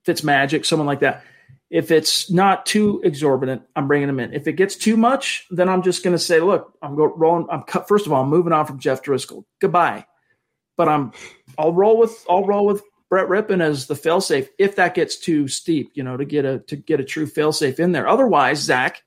Fitz 0.05 0.23
Magic, 0.23 0.63
someone 0.63 0.87
like 0.87 1.01
that. 1.01 1.25
If 1.69 1.91
it's 1.91 2.31
not 2.31 2.65
too 2.65 2.99
exorbitant, 3.03 3.61
I'm 3.75 3.87
bringing 3.87 4.07
them 4.07 4.19
in. 4.19 4.33
If 4.33 4.47
it 4.47 4.53
gets 4.53 4.75
too 4.75 4.97
much, 4.97 5.45
then 5.51 5.69
I'm 5.69 5.83
just 5.83 6.03
going 6.03 6.15
to 6.15 6.19
say, 6.19 6.39
look, 6.39 6.73
I'm 6.81 6.95
going 6.95 7.11
rolling. 7.15 7.47
I'm 7.51 7.61
cut. 7.61 7.87
First 7.87 8.07
of 8.07 8.13
all, 8.13 8.23
I'm 8.23 8.29
moving 8.29 8.53
on 8.53 8.65
from 8.65 8.79
Jeff 8.79 9.03
Driskel. 9.03 9.43
Goodbye. 9.61 10.05
But 10.77 10.89
I'm, 10.89 11.11
I'll 11.57 11.73
roll 11.73 11.97
with, 11.97 12.25
I'll 12.27 12.45
roll 12.45 12.65
with 12.65 12.81
Brett 13.09 13.27
Rypien 13.27 13.61
as 13.61 13.87
the 13.87 13.95
failsafe 13.95 14.47
if 14.57 14.75
that 14.77 14.95
gets 14.95 15.17
too 15.17 15.47
steep, 15.47 15.91
you 15.95 16.03
know, 16.03 16.15
to 16.15 16.25
get 16.25 16.45
a 16.45 16.59
to 16.59 16.75
get 16.75 16.99
a 16.99 17.03
true 17.03 17.25
failsafe 17.25 17.79
in 17.79 17.91
there. 17.91 18.07
Otherwise, 18.07 18.59
Zach, 18.59 19.03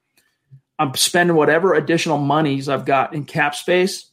I'm 0.79 0.95
spending 0.95 1.37
whatever 1.37 1.75
additional 1.75 2.19
monies 2.19 2.69
I've 2.69 2.85
got 2.85 3.15
in 3.15 3.25
cap 3.25 3.55
space 3.55 4.11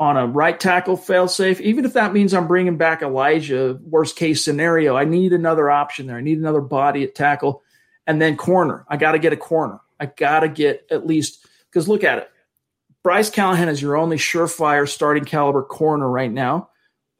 on 0.00 0.16
a 0.16 0.26
right 0.26 0.58
tackle 0.58 0.96
failsafe, 0.96 1.60
even 1.60 1.84
if 1.84 1.92
that 1.92 2.12
means 2.12 2.34
I'm 2.34 2.48
bringing 2.48 2.76
back 2.76 3.02
Elijah. 3.02 3.78
Worst 3.82 4.16
case 4.16 4.44
scenario, 4.44 4.96
I 4.96 5.04
need 5.04 5.32
another 5.32 5.70
option 5.70 6.06
there. 6.06 6.16
I 6.16 6.22
need 6.22 6.38
another 6.38 6.60
body 6.60 7.04
at 7.04 7.14
tackle 7.14 7.62
and 8.06 8.20
then 8.20 8.36
corner. 8.36 8.84
I 8.88 8.96
got 8.96 9.12
to 9.12 9.18
get 9.18 9.32
a 9.32 9.36
corner. 9.36 9.80
I 9.98 10.06
got 10.06 10.40
to 10.40 10.48
get 10.48 10.86
at 10.90 11.06
least 11.06 11.46
because 11.68 11.88
look 11.88 12.04
at 12.04 12.18
it. 12.18 12.30
Bryce 13.02 13.30
Callahan 13.30 13.68
is 13.68 13.80
your 13.80 13.96
only 13.96 14.16
surefire 14.16 14.88
starting 14.88 15.24
caliber 15.24 15.62
corner 15.62 16.08
right 16.08 16.30
now. 16.30 16.70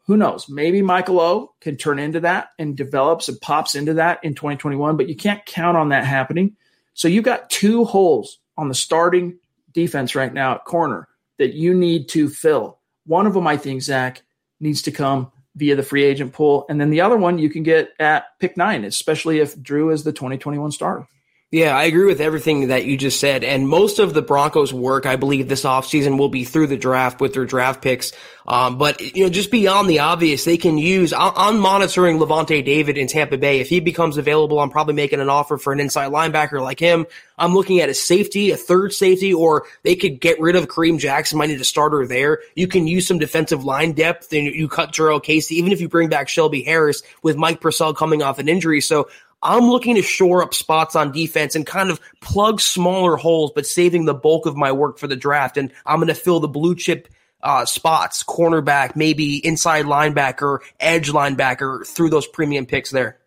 Who 0.07 0.17
knows? 0.17 0.49
Maybe 0.49 0.83
Michael 0.83 1.21
O 1.21 1.55
can 1.61 1.77
turn 1.77 1.99
into 1.99 2.21
that 2.21 2.49
and 2.59 2.77
develops 2.77 3.29
and 3.29 3.41
pops 3.41 3.75
into 3.75 3.95
that 3.95 4.23
in 4.25 4.35
2021, 4.35 4.97
but 4.97 5.09
you 5.09 5.15
can't 5.17 5.45
count 5.47 5.77
on 5.77 5.91
that 5.91 6.05
happening. 6.05 6.57
So 6.95 7.09
you've 7.09 7.25
got 7.25 7.49
two 7.49 7.85
holes 7.85 8.39
on 8.57 8.69
the 8.69 8.75
starting 8.75 9.39
defense 9.73 10.15
right 10.15 10.33
now 10.33 10.57
at 10.57 10.65
corner 10.65 11.09
that 11.39 11.55
you 11.55 11.75
need 11.75 12.09
to 12.11 12.29
fill. 12.29 12.79
One 13.07 13.27
of 13.27 13.35
them, 13.35 13.47
I 13.47 13.57
think, 13.57 13.83
Zach, 13.83 14.23
needs 14.59 14.83
to 14.83 14.91
come 14.91 15.33
via 15.57 15.77
the 15.77 15.83
free 15.83 16.05
agent 16.05 16.33
pool. 16.33 16.67
And 16.69 16.81
then 16.81 16.91
the 16.91 17.01
other 17.01 17.17
one 17.17 17.39
you 17.39 17.51
can 17.51 17.63
get 17.63 17.91
at 17.99 18.39
pick 18.39 18.57
nine, 18.57 18.85
especially 18.85 19.41
if 19.41 19.61
Drew 19.61 19.91
is 19.91 20.05
the 20.05 20.13
2021 20.13 20.73
starter. 20.73 21.07
Yeah, 21.53 21.77
I 21.77 21.87
agree 21.87 22.07
with 22.07 22.21
everything 22.21 22.69
that 22.69 22.85
you 22.85 22.97
just 22.97 23.19
said. 23.19 23.43
And 23.43 23.69
most 23.69 23.99
of 23.99 24.15
the 24.15 24.23
Broncos' 24.23 24.73
work, 24.73 25.05
I 25.05 25.17
believe, 25.17 25.49
this 25.49 25.65
offseason 25.65 26.17
will 26.17 26.29
be 26.29 26.45
through 26.45 26.69
the 26.69 26.77
draft 26.77 27.21
with 27.21 27.35
their 27.35 27.45
draft 27.45 27.83
picks. 27.83 28.13
Um, 28.47 28.79
but, 28.79 29.01
you 29.01 29.25
know, 29.25 29.31
just 29.31 29.51
beyond 29.51 29.91
the 29.91 29.99
obvious, 29.99 30.45
they 30.45 30.57
can 30.57 30.79
use, 30.79 31.13
I'm 31.13 31.59
monitoring 31.59 32.19
Lavonte 32.19 32.65
David 32.65 32.97
in 32.97 33.09
Tampa 33.09 33.37
Bay. 33.37 33.59
If 33.59 33.69
he 33.69 33.81
becomes 33.81 34.17
available, 34.17 34.61
I'm 34.61 34.71
probably 34.71 34.95
making 34.95 35.19
an 35.19 35.29
offer 35.29 35.59
for 35.59 35.73
an 35.73 35.81
inside 35.81 36.13
linebacker 36.13 36.63
like 36.63 36.79
him. 36.79 37.05
I'm 37.37 37.53
looking 37.53 37.81
at 37.81 37.89
a 37.89 37.95
safety, 37.95 38.53
a 38.53 38.57
third 38.57 38.93
safety, 38.93 39.35
or 39.35 39.65
they 39.83 39.97
could 39.97 40.21
get 40.21 40.41
rid 40.41 40.55
of 40.55 40.69
Kareem 40.69 41.01
Jackson, 41.01 41.37
might 41.37 41.49
need 41.49 41.61
a 41.61 41.65
starter 41.65 42.07
there. 42.07 42.43
You 42.55 42.69
can 42.69 42.87
use 42.87 43.09
some 43.09 43.19
defensive 43.19 43.65
line 43.65 43.91
depth 43.93 44.33
and 44.33 44.47
you 44.47 44.69
cut 44.69 44.93
Jurrell 44.93 45.21
Casey, 45.21 45.57
even 45.57 45.73
if 45.73 45.81
you 45.81 45.89
bring 45.89 46.11
back 46.11 46.29
Shelby 46.29 46.63
Harris 46.63 47.03
with 47.25 47.37
Mike 47.37 47.61
Purcell 47.61 47.93
coming 47.93 48.23
off 48.23 48.39
an 48.39 48.49
injury. 48.49 48.81
So 48.81 49.09
I'm 49.43 49.71
looking 49.71 49.95
to 49.95 50.03
shore 50.03 50.43
up 50.43 50.53
spots 50.53 50.95
on 50.95 51.13
defense 51.13 51.55
and 51.55 51.67
kind 51.67 51.91
of 51.91 52.01
plug 52.21 52.61
smaller 52.61 53.17
holes, 53.17 53.53
but 53.55 53.67
saving 53.67 54.05
the 54.05 54.15
bulk 54.15 54.47
of 54.47 54.57
my 54.57 54.73
work 54.73 54.99
for 54.99 55.07
the 55.07 55.17
draft. 55.17 55.57
And 55.57 55.73
I'm 55.87 55.99
going 55.99 56.09
to 56.09 56.15
fill 56.15 56.41
the 56.41 56.49
blue 56.49 56.75
chip 56.75 57.09
uh, 57.43 57.65
spots, 57.65 58.23
cornerback, 58.23 58.97
maybe 58.97 59.45
inside 59.45 59.87
linebacker, 59.87 60.59
edge 60.79 61.11
linebacker 61.11 61.87
through 61.87 62.11
those 62.11 62.27
premium 62.27 62.67
picks 62.67 62.91
there. 62.91 63.19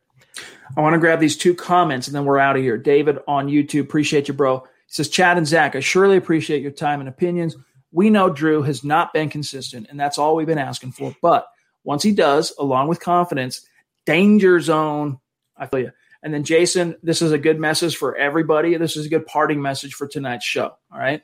I 0.76 0.82
want 0.82 0.94
to 0.94 1.00
grab 1.00 1.20
these 1.20 1.38
two 1.38 1.56
comments 1.56 2.08
and 2.08 2.16
then 2.16 2.26
we're 2.26 2.40
out 2.40 2.56
of 2.56 2.62
here. 2.62 2.78
David 2.78 3.20
on 3.28 3.48
YouTube, 3.48 3.82
appreciate 3.82 4.28
you, 4.28 4.34
bro. 4.34 4.60
He 4.60 4.94
says, 4.94 5.10
Chad 5.10 5.38
and 5.38 5.48
Zach, 5.48 5.76
I 5.76 5.80
surely 5.80 6.18
appreciate 6.18 6.62
your 6.62 6.72
time 6.72 7.00
and 7.00 7.10
opinions. 7.10 7.56
We 7.92 8.10
know 8.10 8.30
Drew 8.30 8.64
has 8.64 8.84
not 8.84 9.14
been 9.14 9.30
consistent, 9.30 9.88
and 9.90 10.00
that's 10.00 10.18
all 10.18 10.36
we've 10.36 10.48
been 10.48 10.58
asking 10.58 10.94
for. 10.94 11.16
But 11.22 11.48
once 11.84 12.02
he 12.02 12.12
does, 12.12 12.54
along 12.58 12.88
with 12.88 13.00
confidence, 13.00 13.68
danger 14.06 14.60
zone, 14.60 15.20
I 15.56 15.68
feel 15.68 15.80
you. 15.80 15.92
And 16.24 16.34
then, 16.34 16.44
Jason, 16.44 16.96
this 17.04 17.22
is 17.22 17.32
a 17.32 17.38
good 17.38 17.60
message 17.60 17.98
for 17.98 18.16
everybody. 18.16 18.76
This 18.78 18.96
is 18.96 19.06
a 19.06 19.10
good 19.10 19.28
parting 19.28 19.62
message 19.62 19.94
for 19.94 20.08
tonight's 20.08 20.46
show. 20.46 20.74
All 20.92 21.00
right. 21.00 21.22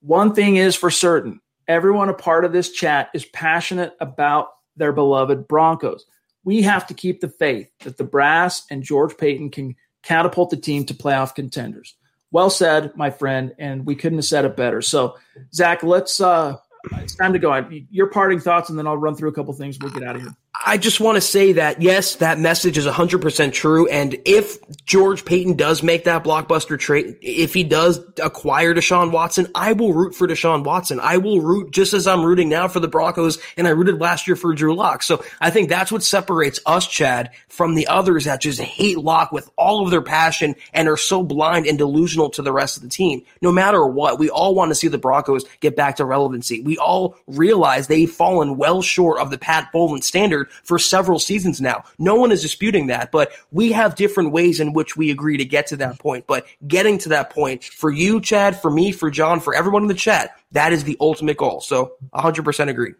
One 0.00 0.34
thing 0.34 0.56
is 0.56 0.76
for 0.76 0.90
certain 0.90 1.40
everyone 1.68 2.08
a 2.08 2.14
part 2.14 2.44
of 2.44 2.52
this 2.52 2.70
chat 2.70 3.10
is 3.14 3.24
passionate 3.26 3.94
about 4.00 4.48
their 4.76 4.92
beloved 4.92 5.46
Broncos. 5.46 6.04
We 6.42 6.62
have 6.62 6.86
to 6.86 6.94
keep 6.94 7.20
the 7.20 7.28
faith 7.28 7.70
that 7.80 7.96
the 7.96 8.04
brass 8.04 8.64
and 8.70 8.82
George 8.82 9.16
Paton 9.16 9.50
can 9.50 9.76
catapult 10.02 10.50
the 10.50 10.56
team 10.56 10.86
to 10.86 10.94
playoff 10.94 11.34
contenders. 11.34 11.94
Well 12.32 12.50
said, 12.50 12.96
my 12.96 13.10
friend, 13.10 13.54
and 13.58 13.84
we 13.84 13.94
couldn't 13.94 14.18
have 14.18 14.24
said 14.24 14.44
it 14.44 14.56
better. 14.56 14.80
So, 14.80 15.18
Zach, 15.52 15.82
let's 15.82 16.20
uh 16.20 16.56
it's 16.94 17.14
time 17.14 17.32
to 17.34 17.38
go. 17.38 17.68
Your 17.90 18.06
parting 18.06 18.40
thoughts, 18.40 18.70
and 18.70 18.78
then 18.78 18.86
I'll 18.86 18.96
run 18.96 19.14
through 19.14 19.28
a 19.28 19.32
couple 19.32 19.52
things. 19.52 19.78
We'll 19.80 19.92
get 19.92 20.02
out 20.02 20.16
of 20.16 20.22
here. 20.22 20.34
I 20.52 20.78
just 20.78 20.98
want 21.00 21.14
to 21.14 21.20
say 21.20 21.52
that 21.54 21.80
yes, 21.80 22.16
that 22.16 22.38
message 22.38 22.76
is 22.76 22.84
100% 22.84 23.52
true. 23.52 23.88
And 23.88 24.16
if 24.24 24.58
George 24.84 25.24
Paton 25.24 25.54
does 25.54 25.82
make 25.82 26.04
that 26.04 26.24
blockbuster 26.24 26.76
trade, 26.76 27.18
if 27.22 27.54
he 27.54 27.62
does 27.62 28.00
acquire 28.20 28.74
Deshaun 28.74 29.12
Watson, 29.12 29.46
I 29.54 29.74
will 29.74 29.92
root 29.92 30.14
for 30.14 30.26
Deshaun 30.26 30.64
Watson. 30.64 30.98
I 30.98 31.18
will 31.18 31.40
root 31.40 31.70
just 31.70 31.94
as 31.94 32.08
I'm 32.08 32.24
rooting 32.24 32.48
now 32.48 32.66
for 32.66 32.80
the 32.80 32.88
Broncos 32.88 33.38
and 33.56 33.68
I 33.68 33.70
rooted 33.70 34.00
last 34.00 34.26
year 34.26 34.34
for 34.34 34.52
Drew 34.52 34.74
Lock. 34.74 35.04
So 35.04 35.24
I 35.40 35.50
think 35.50 35.68
that's 35.68 35.92
what 35.92 36.02
separates 36.02 36.58
us, 36.66 36.86
Chad, 36.86 37.30
from 37.48 37.76
the 37.76 37.86
others 37.86 38.24
that 38.24 38.40
just 38.40 38.60
hate 38.60 38.98
Lock 38.98 39.30
with 39.30 39.48
all 39.56 39.84
of 39.84 39.92
their 39.92 40.02
passion 40.02 40.56
and 40.74 40.88
are 40.88 40.96
so 40.96 41.22
blind 41.22 41.66
and 41.66 41.78
delusional 41.78 42.28
to 42.30 42.42
the 42.42 42.52
rest 42.52 42.76
of 42.76 42.82
the 42.82 42.88
team. 42.88 43.22
No 43.40 43.52
matter 43.52 43.86
what, 43.86 44.18
we 44.18 44.28
all 44.28 44.56
want 44.56 44.72
to 44.72 44.74
see 44.74 44.88
the 44.88 44.98
Broncos 44.98 45.44
get 45.60 45.76
back 45.76 45.96
to 45.96 46.04
relevancy. 46.04 46.60
We 46.60 46.76
all 46.76 47.16
realize 47.28 47.86
they've 47.86 48.10
fallen 48.10 48.56
well 48.56 48.82
short 48.82 49.20
of 49.20 49.30
the 49.30 49.38
Pat 49.38 49.70
Bowlen 49.72 50.02
standard 50.02 50.39
for 50.46 50.78
several 50.78 51.18
seasons 51.18 51.60
now. 51.60 51.84
No 51.98 52.14
one 52.14 52.32
is 52.32 52.42
disputing 52.42 52.86
that, 52.88 53.10
but 53.10 53.32
we 53.50 53.72
have 53.72 53.94
different 53.94 54.32
ways 54.32 54.60
in 54.60 54.72
which 54.72 54.96
we 54.96 55.10
agree 55.10 55.36
to 55.36 55.44
get 55.44 55.66
to 55.68 55.76
that 55.76 55.98
point. 55.98 56.26
But 56.26 56.46
getting 56.66 56.98
to 56.98 57.08
that 57.10 57.30
point 57.30 57.64
for 57.64 57.90
you, 57.90 58.20
Chad, 58.20 58.60
for 58.60 58.70
me, 58.70 58.92
for 58.92 59.10
John, 59.10 59.40
for 59.40 59.54
everyone 59.54 59.82
in 59.82 59.88
the 59.88 59.94
chat, 59.94 60.36
that 60.52 60.72
is 60.72 60.84
the 60.84 60.96
ultimate 61.00 61.36
goal. 61.36 61.60
So 61.60 61.92
100% 62.14 62.68
agree. 62.68 62.94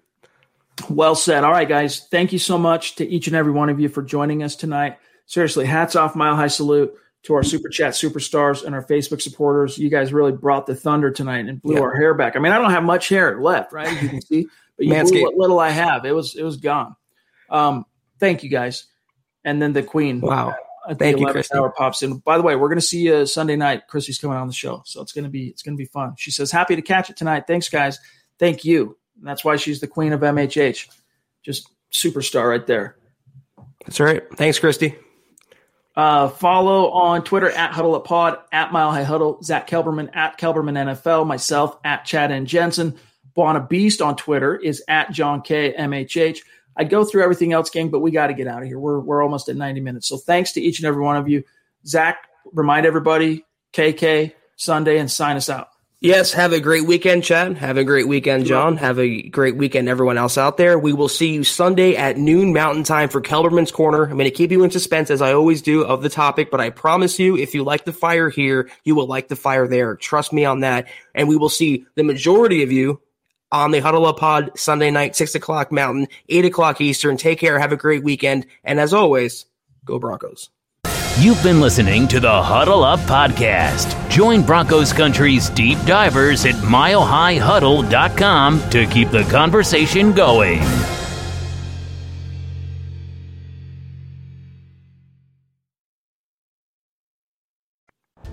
Well 0.88 1.14
said. 1.14 1.44
All 1.44 1.52
right, 1.52 1.68
guys. 1.68 2.06
Thank 2.10 2.32
you 2.32 2.38
so 2.38 2.56
much 2.56 2.96
to 2.96 3.06
each 3.06 3.26
and 3.26 3.36
every 3.36 3.52
one 3.52 3.68
of 3.68 3.80
you 3.80 3.88
for 3.88 4.02
joining 4.02 4.42
us 4.42 4.56
tonight. 4.56 4.98
Seriously, 5.26 5.66
hats 5.66 5.94
off, 5.94 6.16
mile 6.16 6.36
high 6.36 6.48
salute 6.48 6.92
to 7.22 7.34
our 7.34 7.42
super 7.42 7.68
chat 7.68 7.92
superstars 7.92 8.64
and 8.64 8.74
our 8.74 8.84
Facebook 8.84 9.20
supporters. 9.20 9.76
You 9.78 9.90
guys 9.90 10.12
really 10.12 10.32
brought 10.32 10.66
the 10.66 10.74
thunder 10.74 11.10
tonight 11.10 11.46
and 11.46 11.60
blew 11.60 11.80
our 11.82 11.94
hair 11.94 12.14
back. 12.14 12.34
I 12.34 12.38
mean, 12.38 12.52
I 12.52 12.58
don't 12.58 12.70
have 12.70 12.82
much 12.82 13.08
hair 13.08 13.40
left, 13.40 13.72
right? 13.72 13.88
As 13.88 14.02
you 14.02 14.08
can 14.08 14.22
see, 14.22 14.46
but 14.76 14.86
you 14.86 15.02
blew 15.02 15.22
what 15.22 15.34
little 15.34 15.60
I 15.60 15.70
have. 15.70 16.04
It 16.04 16.12
was 16.12 16.34
it 16.34 16.42
was 16.42 16.56
gone. 16.56 16.96
Um, 17.50 17.84
thank 18.18 18.42
you 18.42 18.48
guys. 18.48 18.86
And 19.44 19.60
then 19.60 19.72
the 19.72 19.82
Queen. 19.82 20.20
Wow. 20.20 20.54
At 20.88 20.98
Thank 20.98 21.16
the 21.16 21.20
you, 21.20 21.26
11th 21.26 21.32
Christy. 21.32 21.58
hour 21.58 21.70
pops 21.70 22.02
in. 22.02 22.18
By 22.18 22.38
the 22.38 22.42
way, 22.42 22.56
we're 22.56 22.68
going 22.68 22.78
to 22.78 22.84
see 22.86 23.00
you 23.00 23.26
Sunday 23.26 23.54
night. 23.54 23.86
Christy's 23.86 24.18
coming 24.18 24.38
on 24.38 24.46
the 24.46 24.52
show, 24.52 24.82
so 24.86 25.02
it's 25.02 25.12
going 25.12 25.24
to 25.24 25.30
be 25.30 25.48
it's 25.48 25.62
going 25.62 25.76
to 25.76 25.80
be 25.80 25.84
fun. 25.84 26.14
She 26.16 26.30
says, 26.30 26.50
"Happy 26.50 26.74
to 26.74 26.80
catch 26.82 27.10
it 27.10 27.18
tonight. 27.18 27.44
Thanks, 27.46 27.68
guys. 27.68 27.98
Thank 28.38 28.64
you." 28.64 28.96
And 29.18 29.28
that's 29.28 29.44
why 29.44 29.56
she's 29.56 29.80
the 29.80 29.86
queen 29.86 30.14
of 30.14 30.20
MHH. 30.20 30.88
Just 31.42 31.68
superstar 31.92 32.48
right 32.48 32.66
there. 32.66 32.96
That's 33.84 34.00
right. 34.00 34.22
Thanks, 34.36 34.58
Christy. 34.58 34.96
Uh, 35.94 36.28
follow 36.28 36.90
on 36.92 37.24
Twitter 37.24 37.50
at 37.50 37.72
Huddle 37.72 37.94
Up 37.94 38.06
Pod, 38.06 38.38
at 38.50 38.72
Mile 38.72 38.90
High 38.90 39.02
Huddle, 39.02 39.42
Zach 39.42 39.68
Kelberman 39.68 40.08
at 40.14 40.38
Kelberman 40.38 40.78
NFL, 40.78 41.26
myself 41.26 41.76
at 41.84 42.04
Chad 42.06 42.30
and 42.30 42.46
Jensen. 42.46 42.96
Buona 43.34 43.60
Beast 43.60 44.00
on 44.00 44.16
Twitter 44.16 44.56
is 44.56 44.82
at 44.88 45.12
John 45.12 45.42
K 45.42 45.74
MHH. 45.78 46.38
I'd 46.76 46.90
go 46.90 47.04
through 47.04 47.22
everything 47.22 47.52
else, 47.52 47.70
gang, 47.70 47.90
but 47.90 48.00
we 48.00 48.10
got 48.10 48.28
to 48.28 48.34
get 48.34 48.46
out 48.46 48.62
of 48.62 48.68
here. 48.68 48.78
We're 48.78 49.00
we're 49.00 49.22
almost 49.22 49.48
at 49.48 49.56
90 49.56 49.80
minutes. 49.80 50.08
So 50.08 50.16
thanks 50.16 50.52
to 50.52 50.60
each 50.60 50.78
and 50.78 50.86
every 50.86 51.02
one 51.02 51.16
of 51.16 51.28
you. 51.28 51.44
Zach, 51.86 52.28
remind 52.52 52.86
everybody, 52.86 53.44
KK, 53.72 54.32
Sunday, 54.56 54.98
and 54.98 55.10
sign 55.10 55.36
us 55.36 55.48
out. 55.48 55.68
Yes, 56.02 56.32
have 56.32 56.54
a 56.54 56.60
great 56.60 56.86
weekend, 56.86 57.24
Chad. 57.24 57.58
Have 57.58 57.76
a 57.76 57.84
great 57.84 58.08
weekend, 58.08 58.46
John. 58.46 58.78
Have 58.78 58.98
a 58.98 59.28
great 59.28 59.56
weekend, 59.56 59.86
everyone 59.86 60.16
else 60.16 60.38
out 60.38 60.56
there. 60.56 60.78
We 60.78 60.94
will 60.94 61.10
see 61.10 61.34
you 61.34 61.44
Sunday 61.44 61.94
at 61.94 62.16
noon 62.16 62.54
Mountain 62.54 62.84
Time 62.84 63.10
for 63.10 63.20
Kelberman's 63.20 63.70
Corner. 63.70 64.04
I'm 64.04 64.12
going 64.12 64.24
to 64.24 64.30
keep 64.30 64.50
you 64.50 64.64
in 64.64 64.70
suspense 64.70 65.10
as 65.10 65.20
I 65.20 65.34
always 65.34 65.60
do 65.60 65.84
of 65.84 66.02
the 66.02 66.08
topic, 66.08 66.50
but 66.50 66.58
I 66.58 66.70
promise 66.70 67.18
you, 67.18 67.36
if 67.36 67.54
you 67.54 67.64
like 67.64 67.84
the 67.84 67.92
fire 67.92 68.30
here, 68.30 68.70
you 68.82 68.94
will 68.94 69.08
like 69.08 69.28
the 69.28 69.36
fire 69.36 69.68
there. 69.68 69.94
Trust 69.94 70.32
me 70.32 70.46
on 70.46 70.60
that. 70.60 70.88
And 71.14 71.28
we 71.28 71.36
will 71.36 71.50
see 71.50 71.84
the 71.96 72.02
majority 72.02 72.62
of 72.62 72.72
you 72.72 73.02
on 73.52 73.70
the 73.70 73.80
Huddle 73.80 74.06
Up 74.06 74.18
Pod 74.18 74.50
Sunday 74.56 74.90
night, 74.90 75.16
6 75.16 75.34
o'clock 75.34 75.72
Mountain, 75.72 76.08
8 76.28 76.44
o'clock 76.44 76.80
Eastern. 76.80 77.16
Take 77.16 77.38
care. 77.38 77.58
Have 77.58 77.72
a 77.72 77.76
great 77.76 78.04
weekend. 78.04 78.46
And 78.64 78.80
as 78.80 78.94
always, 78.94 79.46
go 79.84 79.98
Broncos. 79.98 80.50
You've 81.18 81.42
been 81.42 81.60
listening 81.60 82.08
to 82.08 82.20
the 82.20 82.42
Huddle 82.42 82.82
Up 82.82 83.00
Podcast. 83.00 84.08
Join 84.08 84.42
Broncos 84.42 84.92
Country's 84.92 85.50
deep 85.50 85.78
divers 85.84 86.46
at 86.46 86.54
milehighhuddle.com 86.54 88.70
to 88.70 88.86
keep 88.86 89.10
the 89.10 89.24
conversation 89.24 90.12
going. 90.12 90.62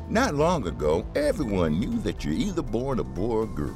Not 0.09 0.35
long 0.35 0.65
ago, 0.65 1.05
everyone 1.15 1.81
knew 1.81 1.99
that 1.99 2.23
you're 2.23 2.33
either 2.33 2.61
born 2.61 2.99
a 2.99 3.03
boy 3.03 3.39
or 3.39 3.47
girl. 3.47 3.75